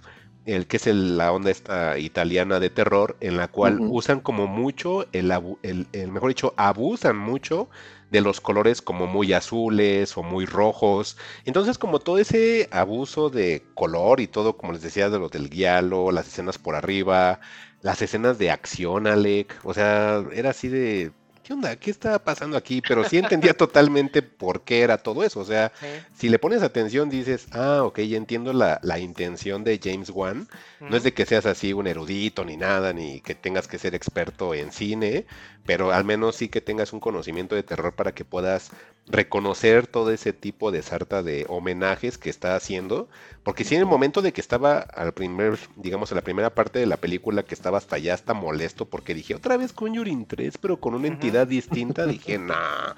el 0.44 0.66
que 0.68 0.76
es 0.76 0.86
el- 0.86 1.16
la 1.18 1.32
onda 1.32 1.50
esta 1.50 1.98
italiana 1.98 2.60
de 2.60 2.70
terror, 2.70 3.16
en 3.20 3.36
la 3.36 3.48
cual 3.48 3.82
usan 3.86 4.20
como 4.20 4.46
mucho, 4.46 5.06
el- 5.12 5.32
el- 5.62 6.08
mejor 6.12 6.28
dicho, 6.28 6.54
abusan 6.56 7.16
mucho 7.18 7.68
de 8.10 8.20
los 8.20 8.40
colores 8.40 8.80
como 8.82 9.06
muy 9.08 9.32
azules 9.32 10.16
o 10.16 10.22
muy 10.22 10.46
rojos. 10.46 11.16
Entonces, 11.44 11.78
como 11.78 11.98
todo 11.98 12.18
ese 12.18 12.68
abuso 12.70 13.30
de 13.30 13.64
color 13.74 14.20
y 14.20 14.28
todo, 14.28 14.56
como 14.56 14.72
les 14.72 14.82
decía, 14.82 15.10
de 15.10 15.18
lo 15.18 15.28
del 15.28 15.48
guialo, 15.50 16.12
las 16.12 16.28
escenas 16.28 16.58
por 16.58 16.76
arriba, 16.76 17.40
las 17.80 18.00
escenas 18.02 18.38
de 18.38 18.50
acción, 18.50 19.06
Alec, 19.08 19.58
o 19.64 19.74
sea, 19.74 20.24
era 20.32 20.50
así 20.50 20.68
de, 20.68 21.12
¿qué 21.46 21.52
onda? 21.52 21.76
¿Qué 21.76 21.90
está 21.92 22.18
pasando 22.24 22.56
aquí? 22.56 22.82
Pero 22.82 23.04
sí 23.04 23.18
entendía 23.18 23.54
totalmente 23.56 24.20
por 24.22 24.62
qué 24.64 24.80
era 24.80 24.98
todo 24.98 25.22
eso. 25.22 25.38
O 25.40 25.44
sea, 25.44 25.70
Sí. 25.80 25.86
si 26.14 26.28
le 26.28 26.38
pones 26.40 26.62
atención, 26.62 27.08
dices, 27.08 27.46
ah, 27.52 27.82
ok, 27.84 28.00
ya 28.00 28.16
entiendo 28.16 28.52
la, 28.52 28.80
la 28.82 28.98
intención 28.98 29.62
de 29.62 29.78
James 29.82 30.10
Wan. 30.10 30.48
No 30.80 30.96
es 30.96 31.04
de 31.04 31.14
que 31.14 31.24
seas 31.26 31.46
así 31.46 31.72
un 31.72 31.86
erudito 31.86 32.44
ni 32.44 32.56
nada, 32.56 32.92
ni 32.92 33.20
que 33.20 33.34
tengas 33.34 33.68
que 33.68 33.78
ser 33.78 33.94
experto 33.94 34.54
en 34.54 34.72
cine, 34.72 35.26
pero 35.64 35.92
al 35.92 36.04
menos 36.04 36.36
sí 36.36 36.48
que 36.48 36.60
tengas 36.60 36.92
un 36.92 37.00
conocimiento 37.00 37.54
de 37.54 37.62
terror 37.62 37.94
para 37.94 38.12
que 38.12 38.24
puedas 38.24 38.70
reconocer 39.08 39.86
todo 39.86 40.10
ese 40.10 40.32
tipo 40.32 40.72
de 40.72 40.82
sarta 40.82 41.22
de 41.22 41.46
homenajes 41.48 42.18
que 42.18 42.30
está 42.30 42.56
haciendo. 42.56 43.08
Porque 43.44 43.62
sí, 43.64 43.76
en 43.76 43.82
el 43.82 43.86
momento 43.86 44.22
de 44.22 44.32
que 44.32 44.40
estaba 44.40 44.78
al 44.80 45.12
primer, 45.12 45.58
digamos, 45.76 46.10
en 46.10 46.16
la 46.16 46.22
primera 46.22 46.50
parte 46.54 46.80
de 46.80 46.86
la 46.86 46.96
película, 46.96 47.44
que 47.44 47.54
estaba 47.54 47.78
hasta 47.78 47.96
allá, 47.96 48.14
hasta 48.14 48.34
molesto, 48.34 48.86
porque 48.86 49.14
dije, 49.14 49.36
otra 49.36 49.56
vez 49.56 49.72
Conjuring 49.72 50.26
3, 50.26 50.58
pero 50.58 50.78
con 50.78 50.94
una 50.94 51.06
entidad 51.06 51.46
distinta, 51.46 52.06
dije, 52.06 52.38
nah. 52.38 52.94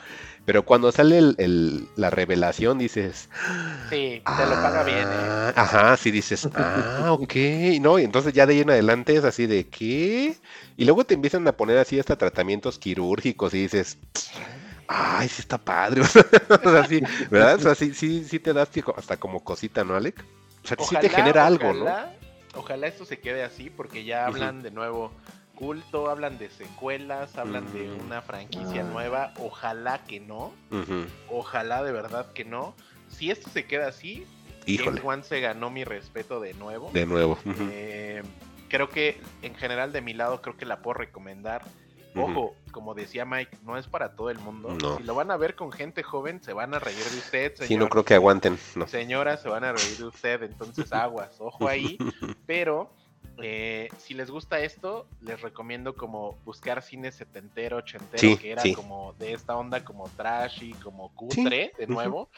Pero 0.47 0.65
cuando 0.65 0.91
sale 0.93 1.19
el- 1.19 1.35
el- 1.39 1.89
la 1.97 2.09
revelación, 2.09 2.79
dices, 2.79 3.29
Sí, 3.91 4.23
te 4.25 4.47
lo 4.47 4.57
paga 4.63 4.85
bien, 4.85 5.09
¿eh? 5.13 5.29
Ah, 5.31 5.53
Ajá, 5.57 5.97
sí 5.97 6.11
dices, 6.11 6.49
ah, 6.55 7.13
ok, 7.13 7.35
no, 7.81 7.99
y 7.99 8.05
entonces 8.05 8.33
ya 8.33 8.47
de 8.47 8.55
ahí 8.55 8.61
en 8.61 8.71
adelante 8.71 9.15
es 9.17 9.25
así 9.25 9.47
de 9.47 9.67
¿qué? 9.69 10.37
Y 10.77 10.85
luego 10.85 11.05
te 11.05 11.15
empiezan 11.15 11.47
a 11.49 11.53
poner 11.53 11.79
así 11.79 11.99
hasta 11.99 12.17
tratamientos 12.17 12.79
quirúrgicos 12.79 13.55
y 13.55 13.63
dices, 13.63 13.99
ay, 14.89 15.29
sí 15.29 15.43
está 15.43 15.59
padre, 15.59 16.01
o 16.03 16.05
sea, 16.07 16.85
sí, 16.87 17.01
¿verdad? 17.31 17.57
O 17.57 17.61
sea, 17.61 17.75
sí, 17.75 17.95
sí, 17.95 18.25
sí 18.25 18.39
te 18.41 18.53
das 18.53 18.69
hasta 18.97 19.17
como 19.17 19.45
cosita, 19.45 19.85
¿no, 19.85 19.95
Alec? 19.95 20.25
O 20.65 20.67
sea, 20.67 20.77
sí 20.81 20.97
te 21.01 21.09
genera 21.09 21.47
algo, 21.47 21.73
¿no? 21.73 21.85
ojalá, 21.85 22.13
Ojalá 22.55 22.87
esto 22.89 23.05
se 23.05 23.21
quede 23.21 23.45
así, 23.45 23.71
porque 23.71 24.05
ya 24.05 24.27
hablan 24.27 24.63
de 24.63 24.71
nuevo 24.71 25.13
culto, 25.55 26.09
hablan 26.09 26.39
de 26.39 26.49
secuelas, 26.51 27.37
hablan 27.37 27.71
de 27.73 27.89
Mm. 27.89 28.07
una 28.07 28.23
franquicia 28.23 28.81
Ah. 28.81 28.91
nueva. 28.91 29.35
Ojalá 29.39 30.03
que 30.05 30.19
no, 30.19 30.53
ojalá 31.29 31.83
de 31.85 31.93
verdad 31.93 32.33
que 32.33 32.45
no. 32.45 32.75
Si 33.09 33.31
esto 33.31 33.51
se 33.51 33.65
queda 33.67 33.89
así, 33.89 34.27
Híjole, 34.67 35.01
Wan 35.01 35.25
se 35.25 35.41
ganó 35.41 35.71
mi 35.71 35.85
respeto 35.85 36.41
de 36.41 36.53
nuevo. 36.55 36.91
de 36.93 37.07
nuevo. 37.07 37.39
Eh, 37.71 38.23
creo 38.69 38.89
que 38.91 39.19
en 39.43 39.55
general 39.55 39.93
de 39.93 40.01
mi 40.03 40.13
lado 40.15 40.43
creo 40.43 40.57
que 40.57 40.67
la 40.67 40.81
puedo 40.83 40.95
recomendar. 40.95 41.63
Ojo, 42.15 42.55
como 42.73 42.95
decía 42.95 43.25
Mike, 43.25 43.59
no 43.63 43.77
es 43.77 43.87
para 43.87 44.15
todo 44.15 44.31
el 44.31 44.39
mundo. 44.39 44.77
No. 44.81 44.97
Si 44.97 45.03
lo 45.05 45.15
van 45.15 45.31
a 45.31 45.37
ver 45.37 45.55
con 45.55 45.73
gente 45.73 46.03
joven, 46.03 46.43
se 46.43 46.53
van 46.53 46.75
a 46.75 46.79
reír 46.79 47.05
de 47.05 47.19
usted. 47.19 47.53
Sí, 47.57 47.63
no 47.63 47.67
señor. 47.67 47.89
creo 47.91 48.05
que 48.05 48.15
aguanten, 48.15 48.59
no. 48.75 48.87
Señora, 48.87 49.37
se 49.37 49.49
van 49.49 49.65
a 49.65 49.73
reír 49.73 49.99
de 49.99 50.05
usted, 50.05 50.43
entonces 50.43 50.93
aguas, 50.93 51.37
ojo 51.41 51.69
ahí. 51.69 51.99
Pero 52.47 52.91
eh, 53.43 53.89
si 53.99 54.15
les 54.15 54.31
gusta 54.31 54.61
esto, 54.61 55.07
les 55.21 55.41
recomiendo 55.41 55.95
como 55.95 56.39
buscar 56.45 56.83
cine 56.83 57.13
setentero, 57.13 57.79
ochentero, 57.79 58.21
Sí, 58.21 58.37
que 58.37 58.51
era 58.53 58.63
sí. 58.63 58.73
como 58.75 59.13
de 59.15 59.33
esta 59.33 59.57
onda 59.57 59.85
como 59.85 60.09
trashy, 60.09 60.73
como 60.75 61.15
cutre, 61.15 61.73
de 61.79 61.87
nuevo. 61.87 62.31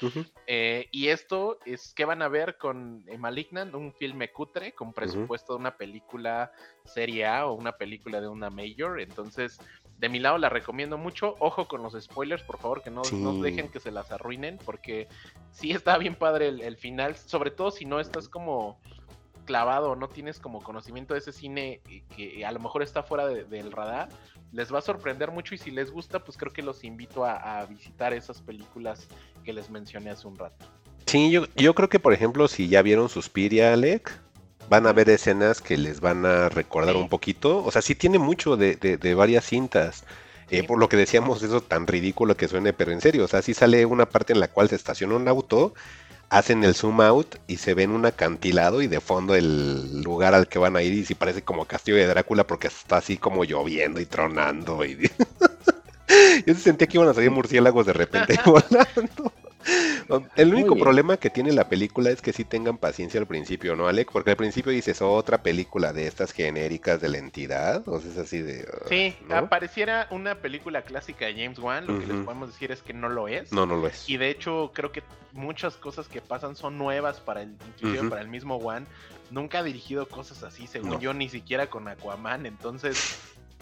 Eh, 0.47 0.89
y 0.93 1.09
esto 1.09 1.59
es 1.65 1.93
que 1.95 2.05
van 2.05 2.23
a 2.23 2.29
ver 2.29 2.59
con 2.59 3.05
eh, 3.09 3.17
Malignant, 3.19 3.75
un 3.75 3.93
filme 3.93 4.31
cutre 4.33 4.73
con 4.73 4.93
presupuesto 4.93 5.55
de 5.55 5.61
una 5.61 5.77
película 5.77 6.53
serie 6.85 7.27
A 7.27 7.47
o 7.47 7.55
una 7.55 7.73
película 7.73 8.21
de 8.21 8.29
una 8.29 8.51
major. 8.51 9.01
Entonces, 9.01 9.59
de 9.99 10.09
mi 10.09 10.19
lado 10.19 10.39
la 10.39 10.49
recomiendo 10.49 10.97
mucho. 10.99 11.37
Ojo 11.41 11.69
con 11.69 11.83
los 11.83 11.93
spoilers, 12.01 12.43
por 12.43 12.59
favor, 12.59 12.83
que 12.83 12.91
no, 12.91 13.05
Sí. 13.05 13.17
no 13.17 13.35
dejen 13.41 13.69
que 13.69 13.81
se 13.81 13.91
las 13.91 14.11
arruinen, 14.11 14.59
porque 14.65 15.09
sí 15.51 15.73
está 15.73 15.99
bien 15.99 16.15
padre 16.15 16.49
el, 16.49 16.61
el 16.63 16.77
final, 16.77 17.17
sobre 17.17 17.51
todo 17.51 17.71
si 17.71 17.85
no 17.85 18.01
estás 18.01 18.29
como 18.29 18.81
clavado, 19.45 19.97
no 19.97 20.09
tienes 20.09 20.39
como 20.39 20.63
conocimiento 20.63 21.15
de 21.15 21.21
ese 21.21 21.33
cine 21.33 21.81
que 22.17 22.45
a 22.45 22.53
lo 22.53 22.61
mejor 22.61 22.83
está 22.83 23.03
fuera 23.03 23.27
de- 23.27 23.45
del 23.45 23.73
radar, 23.73 24.09
les 24.53 24.73
va 24.73 24.79
a 24.79 24.83
sorprender 24.83 25.31
mucho 25.31 25.55
y 25.55 25.59
si 25.59 25.71
les 25.71 25.91
gusta, 25.91 26.21
pues 26.25 26.37
creo 26.37 26.53
que 26.53 26.63
los 26.63 26.85
invito 26.85 27.25
a, 27.25 27.61
a 27.61 27.67
visitar 27.67 28.13
esas 28.13 28.41
películas 28.41 29.07
que 29.45 29.53
les 29.53 29.71
mencioné 29.71 30.11
hace 30.11 30.27
un 30.27 30.37
rato. 30.37 30.67
Sí, 31.07 31.31
yo, 31.31 31.47
yo 31.57 31.75
creo 31.75 31.89
que, 31.89 31.99
por 31.99 32.13
ejemplo, 32.13 32.47
si 32.49 32.69
ya 32.69 32.83
vieron 32.83 33.09
Suspiria, 33.09 33.73
Alec, 33.73 34.13
van 34.69 34.87
a 34.87 34.93
ver 34.93 35.09
escenas 35.11 35.61
que 35.61 35.77
les 35.77 36.01
van 36.01 36.25
a 36.25 36.49
recordar 36.49 36.95
Sí. 36.95 37.01
un 37.01 37.09
poquito. 37.09 37.65
O 37.65 37.71
sea, 37.73 37.83
sí 37.83 37.95
tiene 37.97 38.19
mucho 38.19 38.57
de, 38.57 38.77
de- 38.77 38.97
de 38.97 39.15
varias 39.15 39.45
cintas. 39.45 40.05
Eh, 40.53 40.65
por 40.65 40.79
lo 40.81 40.89
que 40.89 40.97
decíamos, 40.97 41.43
eso 41.45 41.61
tan 41.61 41.87
ridículo 41.87 42.37
que 42.37 42.49
suene, 42.49 42.73
pero 42.73 42.91
en 42.93 43.01
serio, 43.01 43.25
o 43.25 43.29
sea, 43.29 43.41
sí 43.41 43.55
sale 43.55 43.87
una 43.87 44.07
parte 44.09 44.33
en 44.33 44.41
la 44.41 44.49
cual 44.49 44.69
se 44.69 44.75
estaciona 44.75 45.15
un 45.15 45.29
auto, 45.29 45.75
hacen 46.31 46.65
el 46.65 46.75
zoom 46.75 47.01
out 47.01 47.37
y 47.49 47.57
se 47.57 47.75
ven 47.75 47.91
un 47.91 48.07
acantilado 48.07 48.81
y 48.83 48.87
de 48.87 49.01
fondo 49.01 49.35
el 49.35 50.01
lugar 50.03 50.35
al 50.35 50.49
que 50.49 50.61
van 50.61 50.77
a 50.77 50.83
ir 50.83 50.95
y 50.95 51.05
sí 51.05 51.15
parece 51.15 51.43
como 51.43 51.67
Castillo 51.67 51.99
de 51.99 52.07
Drácula 52.07 52.47
porque 52.47 52.69
está 52.69 52.99
así 52.99 53.19
como 53.19 53.45
lloviendo 53.45 54.01
y 54.01 54.07
tronando 54.07 54.85
y... 54.85 55.11
Yo 56.47 56.55
sentía 56.55 56.89
que 56.89 56.97
iban 56.97 57.09
a 57.09 57.15
salir 57.15 57.31
murciélagos 57.31 57.87
de 57.87 57.93
repente 57.93 58.39
volando. 58.45 59.33
El 60.37 60.55
único 60.55 60.77
problema 60.77 61.17
que 61.17 61.31
tiene 61.31 61.53
la 61.53 61.69
película 61.69 62.11
es 62.11 62.21
que 62.23 62.33
sí 62.33 62.45
tengan 62.45 62.79
paciencia 62.79 63.21
al 63.21 63.27
principio, 63.27 63.77
¿no, 63.77 63.87
Alec? 63.87 64.11
Porque 64.11 64.31
al 64.31 64.37
principio 64.37 64.73
dices 64.73 65.03
otra 65.03 65.43
película 65.43 65.93
de 65.93 66.07
estas 66.07 66.33
genéricas 66.33 67.01
de 67.01 67.09
la 67.09 67.19
entidad, 67.19 67.87
o 67.89 68.01
sea, 68.01 68.11
es 68.11 68.19
así 68.19 68.41
de... 68.41 68.67
ah, 68.73 68.87
Sí, 68.89 69.15
¿no? 69.29 69.37
apareciera 69.37 70.09
una 70.11 70.37
película 70.37 70.83
clásica 70.83 71.27
de 71.27 71.35
James 71.35 71.59
Wan, 71.59 71.87
lo 71.87 71.99
que 71.99 72.07
les 72.07 72.17
podemos 72.25 72.49
decir 72.49 72.73
es 72.73 72.83
que 72.83 72.93
no 72.93 73.09
lo 73.09 73.29
es. 73.29 73.53
No, 73.53 73.67
no 73.67 73.77
lo 73.77 73.87
es. 73.87 74.09
Y 74.09 74.17
de 74.17 74.31
hecho, 74.31 74.73
creo 74.75 74.93
que 74.93 75.03
muchas 75.33 75.77
cosas 75.77 76.09
que 76.09 76.21
pasan 76.21 76.57
son 76.57 76.79
nuevas 76.79 77.21
para 77.21 77.43
el, 77.43 77.55
inclusive 77.77 78.09
para 78.09 78.23
el 78.23 78.29
mismo 78.29 78.57
Wan. 78.57 78.87
Nunca 79.31 79.61
ha 79.61 79.63
dirigido 79.63 80.09
cosas 80.09 80.43
así, 80.43 80.67
según 80.67 80.91
No. 80.91 81.01
yo, 81.01 81.15
ni 81.15 81.29
siquiera 81.29 81.69
con 81.69 81.87
Aquaman. 81.87 82.47
Entonces, 82.47 82.99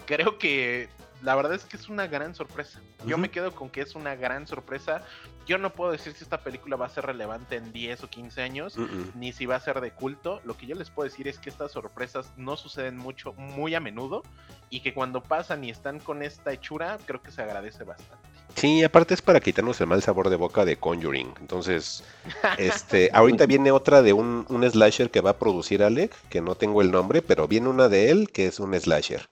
creo 0.07 0.39
que 0.39 0.89
la 1.21 1.35
verdad 1.35 1.53
es 1.53 1.65
que 1.65 1.75
es 1.77 1.89
una 1.89 2.07
gran 2.07 2.33
sorpresa. 2.33 2.79
Yo 3.05 3.17
me 3.17 3.29
quedo 3.29 3.53
con 3.53 3.69
que 3.69 3.81
es 3.81 3.95
una 3.95 4.15
gran 4.15 4.47
sorpresa. 4.47 5.03
Yo 5.45 5.57
no 5.57 5.71
puedo 5.71 5.91
decir 5.91 6.13
si 6.13 6.23
esta 6.23 6.41
película 6.41 6.75
va 6.75 6.85
a 6.85 6.89
ser 6.89 7.05
relevante 7.05 7.55
en 7.55 7.73
10 7.73 8.03
o 8.03 8.09
15 8.09 8.41
años, 8.41 8.75
ni 9.15 9.33
si 9.33 9.45
va 9.45 9.55
a 9.55 9.59
ser 9.59 9.81
de 9.81 9.91
culto. 9.91 10.41
Lo 10.45 10.55
que 10.55 10.65
yo 10.65 10.75
les 10.75 10.89
puedo 10.89 11.09
decir 11.09 11.27
es 11.27 11.39
que 11.39 11.49
estas 11.49 11.71
sorpresas 11.71 12.31
no 12.37 12.55
suceden 12.55 12.97
mucho, 12.97 13.33
muy 13.33 13.75
a 13.75 13.79
menudo, 13.79 14.23
y 14.69 14.81
que 14.81 14.93
cuando 14.93 15.23
pasan 15.23 15.63
y 15.63 15.71
están 15.71 15.99
con 15.99 16.21
esta 16.21 16.53
hechura, 16.53 16.97
creo 17.05 17.21
que 17.21 17.31
se 17.31 17.41
agradece 17.41 17.83
bastante. 17.83 18.29
Sí, 18.55 18.83
aparte 18.83 19.13
es 19.13 19.21
para 19.21 19.39
quitarnos 19.39 19.79
el 19.81 19.87
mal 19.87 20.01
sabor 20.01 20.29
de 20.29 20.35
boca 20.35 20.65
de 20.65 20.77
Conjuring. 20.77 21.33
Entonces, 21.39 22.03
este, 22.57 23.09
ahorita 23.13 23.45
viene 23.45 23.71
otra 23.71 24.01
de 24.01 24.13
un, 24.13 24.45
un 24.49 24.69
slasher 24.69 25.09
que 25.09 25.21
va 25.21 25.31
a 25.31 25.37
producir 25.37 25.83
Alec, 25.83 26.13
que 26.29 26.41
no 26.41 26.55
tengo 26.55 26.81
el 26.81 26.91
nombre, 26.91 27.21
pero 27.21 27.47
viene 27.47 27.69
una 27.69 27.89
de 27.89 28.11
él 28.11 28.29
que 28.31 28.47
es 28.47 28.59
un 28.59 28.79
slasher. 28.79 29.29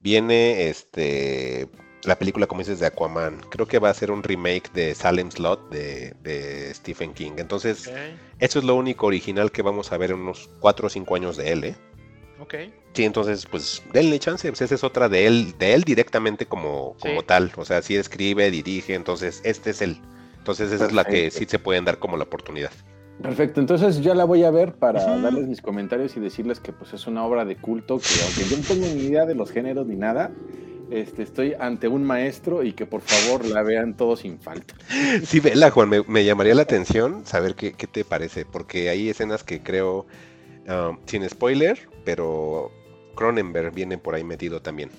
Viene 0.00 0.68
este 0.68 1.68
la 2.04 2.18
película, 2.18 2.46
como 2.46 2.60
dices, 2.60 2.80
de 2.80 2.86
Aquaman. 2.86 3.40
Creo 3.50 3.66
que 3.66 3.78
va 3.78 3.90
a 3.90 3.94
ser 3.94 4.10
un 4.10 4.22
remake 4.22 4.70
de 4.72 4.94
Salem 4.94 5.30
Slot 5.30 5.68
de, 5.70 6.14
de 6.22 6.72
Stephen 6.74 7.12
King. 7.12 7.32
Entonces, 7.38 7.90
eso 8.38 8.58
es 8.58 8.64
lo 8.64 8.76
único 8.76 9.06
original 9.06 9.50
que 9.50 9.62
vamos 9.62 9.92
a 9.92 9.98
ver 9.98 10.10
en 10.10 10.20
unos 10.20 10.48
4 10.60 10.86
o 10.86 10.90
5 10.90 11.14
años 11.16 11.36
de 11.36 11.52
él, 11.52 11.64
¿eh? 11.64 11.76
ok. 12.40 12.54
Sí, 12.92 13.04
entonces, 13.04 13.46
pues, 13.46 13.82
denle 13.92 14.18
chance. 14.18 14.48
Pues 14.48 14.60
esa 14.60 14.74
es 14.74 14.84
otra 14.84 15.08
de 15.08 15.26
él, 15.26 15.58
de 15.58 15.74
él 15.74 15.82
directamente 15.84 16.46
como, 16.46 16.96
como 16.98 17.22
tal. 17.24 17.52
O 17.56 17.64
sea, 17.64 17.82
sí 17.82 17.96
escribe, 17.96 18.50
dirige, 18.50 18.94
entonces, 18.94 19.40
este 19.44 19.70
es 19.70 19.82
él. 19.82 20.00
Entonces, 20.38 20.72
esa 20.72 20.86
es 20.86 20.92
la 20.92 21.04
que 21.04 21.30
sí 21.30 21.46
se 21.46 21.58
pueden 21.58 21.84
dar 21.84 21.98
como 21.98 22.16
la 22.16 22.24
oportunidad. 22.24 22.72
Perfecto, 23.22 23.60
entonces 23.60 24.00
ya 24.00 24.14
la 24.14 24.24
voy 24.24 24.44
a 24.44 24.50
ver 24.50 24.74
para 24.74 25.04
darles 25.18 25.48
mis 25.48 25.60
comentarios 25.60 26.16
y 26.16 26.20
decirles 26.20 26.60
que 26.60 26.72
pues 26.72 26.92
es 26.92 27.06
una 27.06 27.24
obra 27.24 27.44
de 27.44 27.56
culto 27.56 27.98
que 27.98 28.22
aunque 28.24 28.44
yo 28.44 28.56
no 28.56 28.62
tengo 28.62 28.86
ni 28.94 29.08
idea 29.08 29.26
de 29.26 29.34
los 29.34 29.50
géneros 29.50 29.86
ni 29.86 29.96
nada, 29.96 30.30
este, 30.90 31.22
estoy 31.22 31.54
ante 31.58 31.88
un 31.88 32.04
maestro 32.04 32.62
y 32.62 32.72
que 32.72 32.86
por 32.86 33.00
favor 33.00 33.44
la 33.44 33.62
vean 33.62 33.96
todos 33.96 34.20
sin 34.20 34.38
falta. 34.38 34.74
Sí, 35.24 35.40
vela, 35.40 35.70
Juan, 35.70 35.88
me, 35.88 36.02
me 36.06 36.24
llamaría 36.24 36.54
la 36.54 36.62
atención 36.62 37.26
saber 37.26 37.54
qué, 37.54 37.72
qué 37.72 37.86
te 37.86 38.04
parece, 38.04 38.44
porque 38.44 38.88
hay 38.88 39.08
escenas 39.08 39.42
que 39.44 39.62
creo, 39.62 40.06
um, 40.68 40.98
sin 41.06 41.28
spoiler, 41.28 41.88
pero 42.04 42.70
Cronenberg 43.16 43.74
viene 43.74 43.98
por 43.98 44.14
ahí 44.14 44.24
metido 44.24 44.62
también, 44.62 44.90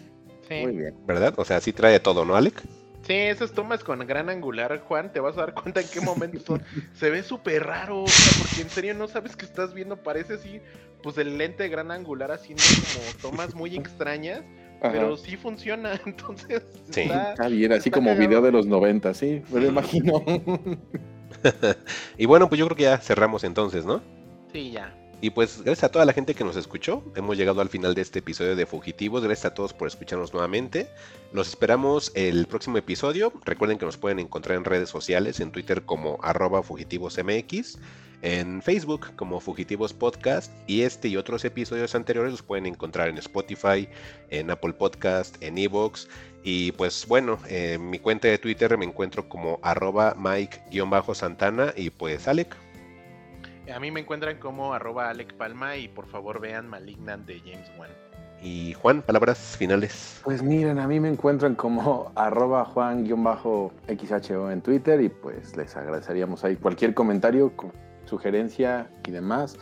Sí. 0.48 0.56
Muy 0.64 0.76
bien. 0.78 0.96
¿verdad? 1.06 1.36
O 1.38 1.46
sea, 1.46 1.62
sí 1.62 1.74
trae 1.74 2.00
todo, 2.00 2.26
¿no, 2.26 2.36
Alec? 2.36 2.64
Sí, 3.10 3.16
esas 3.16 3.52
tomas 3.54 3.84
con 3.84 4.06
gran 4.06 4.30
angular, 4.30 4.80
Juan, 4.88 5.12
te 5.12 5.20
vas 5.20 5.36
a 5.36 5.40
dar 5.42 5.56
cuenta 5.56 5.82
en 5.82 5.88
qué 5.88 6.00
momento 6.00 6.40
son. 6.46 6.62
Se 6.94 7.10
ve 7.10 7.24
súper 7.24 7.64
raro, 7.66 8.04
o 8.04 8.08
sea, 8.08 8.38
porque 8.44 8.62
en 8.62 8.70
serio 8.70 8.94
no 8.94 9.08
sabes 9.08 9.36
qué 9.36 9.46
estás 9.46 9.74
viendo. 9.74 9.98
Parece 9.98 10.36
así, 10.36 10.62
pues 11.02 11.18
el 11.18 11.36
lente 11.40 11.64
de 11.64 11.70
gran 11.70 11.90
angular 11.90 12.32
haciendo 12.32 12.62
como 12.94 13.32
tomas 13.34 13.56
muy 13.56 13.76
extrañas, 13.76 14.44
Ajá. 14.80 14.92
pero 14.92 15.18
sí 15.18 15.38
funciona. 15.38 16.00
Entonces, 16.06 16.62
Sí. 16.92 17.02
está, 17.02 17.32
Está 17.32 17.48
bien, 17.48 17.72
así 17.72 17.90
está 17.90 17.98
como 17.98 18.12
cagado. 18.12 18.28
video 18.28 18.42
de 18.44 18.52
los 18.52 18.68
90, 18.68 19.12
sí, 19.16 19.42
me 19.52 19.60
lo 19.60 19.66
imagino. 19.70 20.24
Y 22.18 22.26
bueno, 22.28 22.48
pues 22.50 22.60
yo 22.60 22.66
creo 22.66 22.76
que 22.78 22.84
ya 22.84 22.98
cerramos 23.00 23.44
entonces, 23.44 23.86
¿no? 23.86 24.02
Sí, 24.52 24.72
ya. 24.72 24.94
Y 25.22 25.32
pues 25.32 25.62
gracias 25.64 25.84
a 25.84 25.92
toda 25.92 26.06
la 26.06 26.14
gente 26.14 26.34
que 26.34 26.46
nos 26.46 26.56
escuchó. 26.56 27.04
Hemos 27.14 27.36
llegado 27.36 27.60
al 27.60 27.68
final 27.68 27.94
de 27.94 28.02
este 28.02 28.20
episodio 28.20 28.56
de 28.56 28.66
Fugitivos. 28.66 29.22
Gracias 29.22 29.52
a 29.52 29.54
todos 29.54 29.74
por 29.74 29.90
escucharnos 29.90 30.32
nuevamente. 30.32 30.90
Los 31.34 31.50
esperamos 31.50 32.14
el 32.16 32.46
próximo 32.48 32.78
episodio. 32.78 33.34
Recuerden 33.44 33.78
que 33.78 33.86
nos 33.86 33.98
pueden 33.98 34.20
encontrar 34.20 34.58
en 34.58 34.64
redes 34.64 34.88
sociales, 34.88 35.42
en 35.42 35.52
Twitter 35.52 35.82
como 35.84 36.20
arroba 36.24 36.64
fugitivosmx, 36.64 37.78
en 38.22 38.62
Facebook 38.62 39.14
como 39.18 39.42
Fugitivos 39.42 39.92
Podcast. 39.92 40.54
Y 40.68 40.84
este 40.84 41.10
y 41.10 41.18
otros 41.18 41.44
episodios 41.44 41.96
anteriores 41.96 42.32
los 42.32 42.42
pueden 42.42 42.66
encontrar 42.66 43.10
en 43.10 43.18
Spotify, 43.18 43.90
en 44.30 44.50
Apple 44.50 44.72
Podcast, 44.72 45.36
en 45.44 45.58
Evox. 45.58 46.08
Y 46.44 46.72
pues 46.72 47.06
bueno, 47.06 47.40
en 47.50 47.90
mi 47.90 48.00
cuenta 48.00 48.30
de 48.30 48.38
Twitter 48.38 48.78
me 48.78 48.86
encuentro 48.86 49.28
como 49.28 49.60
arroba 49.64 50.16
Mike-Santana. 50.18 51.74
Y 51.76 51.90
pues 51.90 52.26
Alec. 52.30 52.56
A 53.74 53.80
mí 53.80 53.92
me 53.92 54.00
encuentran 54.00 54.38
como 54.40 54.74
arroba 54.74 55.10
Alec 55.10 55.34
Palma 55.36 55.76
y 55.78 55.88
por 55.88 56.08
favor 56.08 56.40
vean 56.42 56.68
Malignant 56.68 57.26
de 57.28 57.40
James 57.40 57.72
Wan. 57.78 57.90
Y 58.42 58.74
Juan, 58.74 59.02
palabras 59.02 59.38
finales. 59.58 60.22
Pues 60.24 60.42
miren, 60.42 60.80
a 60.80 60.88
mí 60.88 61.00
me 61.00 61.10
encuentran 61.10 61.56
como 61.56 62.12
arroba 62.16 62.64
juan-xho 62.66 63.72
en 64.52 64.62
Twitter 64.62 65.02
y 65.02 65.10
pues 65.10 65.58
les 65.58 65.76
agradeceríamos 65.76 66.44
ahí 66.46 66.56
cualquier 66.56 66.94
comentario, 66.94 67.52
co- 67.56 67.72
sugerencia 68.06 68.90
y 69.08 69.12
demás. 69.12 69.58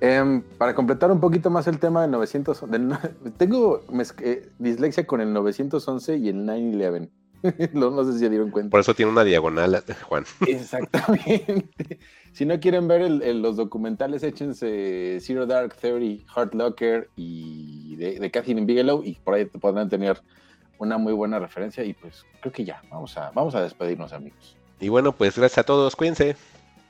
Em, 0.00 0.42
para 0.56 0.74
completar 0.74 1.10
un 1.10 1.20
poquito 1.20 1.50
más 1.50 1.66
el 1.66 1.78
tema 1.78 2.02
del 2.02 2.12
900, 2.12 2.70
del 2.70 2.88
no- 2.88 2.98
tengo 3.36 3.82
eh, 4.22 4.48
dislexia 4.58 5.06
con 5.06 5.20
el 5.20 5.32
911 5.32 6.16
y 6.16 6.28
el 6.28 6.36
9-11. 6.46 7.10
no, 7.72 7.90
no 7.90 8.04
sé 8.04 8.12
si 8.14 8.18
se 8.20 8.28
dieron 8.30 8.50
cuenta. 8.50 8.70
Por 8.70 8.80
eso 8.80 8.94
tiene 8.94 9.12
una 9.12 9.24
diagonal, 9.24 9.82
Juan. 10.08 10.24
Exactamente. 10.46 11.98
si 12.32 12.44
no 12.46 12.58
quieren 12.60 12.88
ver 12.88 13.02
el- 13.02 13.22
el- 13.22 13.42
los 13.42 13.56
documentales, 13.56 14.22
échense 14.22 15.18
Zero 15.20 15.46
Dark 15.46 15.74
Theory, 15.76 16.24
Heart 16.34 16.54
Locker 16.54 17.10
y 17.16 17.96
de, 17.96 18.18
de 18.18 18.30
Catherine 18.30 18.64
Bigelow 18.66 19.02
y 19.04 19.14
por 19.14 19.34
ahí 19.34 19.44
podrán 19.46 19.88
tener 19.88 20.20
una 20.78 20.96
muy 20.98 21.12
buena 21.12 21.38
referencia 21.38 21.84
y 21.84 21.92
pues 21.94 22.24
creo 22.40 22.52
que 22.52 22.64
ya, 22.64 22.82
vamos 22.90 23.16
a, 23.18 23.30
vamos 23.32 23.54
a 23.54 23.62
despedirnos 23.62 24.12
amigos. 24.12 24.56
Y 24.80 24.88
bueno, 24.88 25.12
pues 25.12 25.36
gracias 25.36 25.58
a 25.58 25.64
todos, 25.64 25.94
cuídense. 25.94 26.36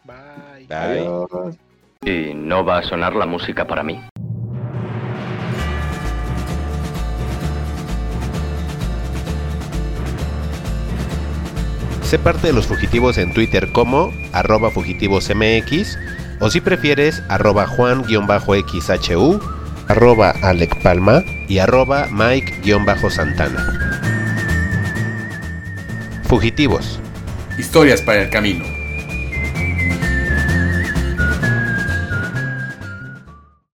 Bye. 0.04 0.66
Bye. 0.66 0.76
Adiós. 0.76 1.56
Y 2.04 2.32
no 2.34 2.64
va 2.64 2.78
a 2.78 2.82
sonar 2.82 3.14
la 3.14 3.26
música 3.26 3.66
para 3.66 3.82
mí. 3.82 4.00
Sé 12.10 12.18
parte 12.18 12.48
de 12.48 12.52
los 12.52 12.66
fugitivos 12.66 13.18
en 13.18 13.32
Twitter 13.32 13.70
como 13.70 14.12
arroba 14.32 14.72
fugitivosmx 14.72 15.96
o 16.40 16.50
si 16.50 16.60
prefieres 16.60 17.22
arroba 17.28 17.68
juan-xhu, 17.68 19.40
arroba 19.86 20.30
Alec 20.42 20.82
Palma 20.82 21.22
y 21.46 21.58
arroba 21.58 22.08
Mike-Santana. 22.10 23.64
Fugitivos. 26.24 26.98
Historias 27.56 28.02
para 28.02 28.22
el 28.22 28.30
camino. 28.30 28.79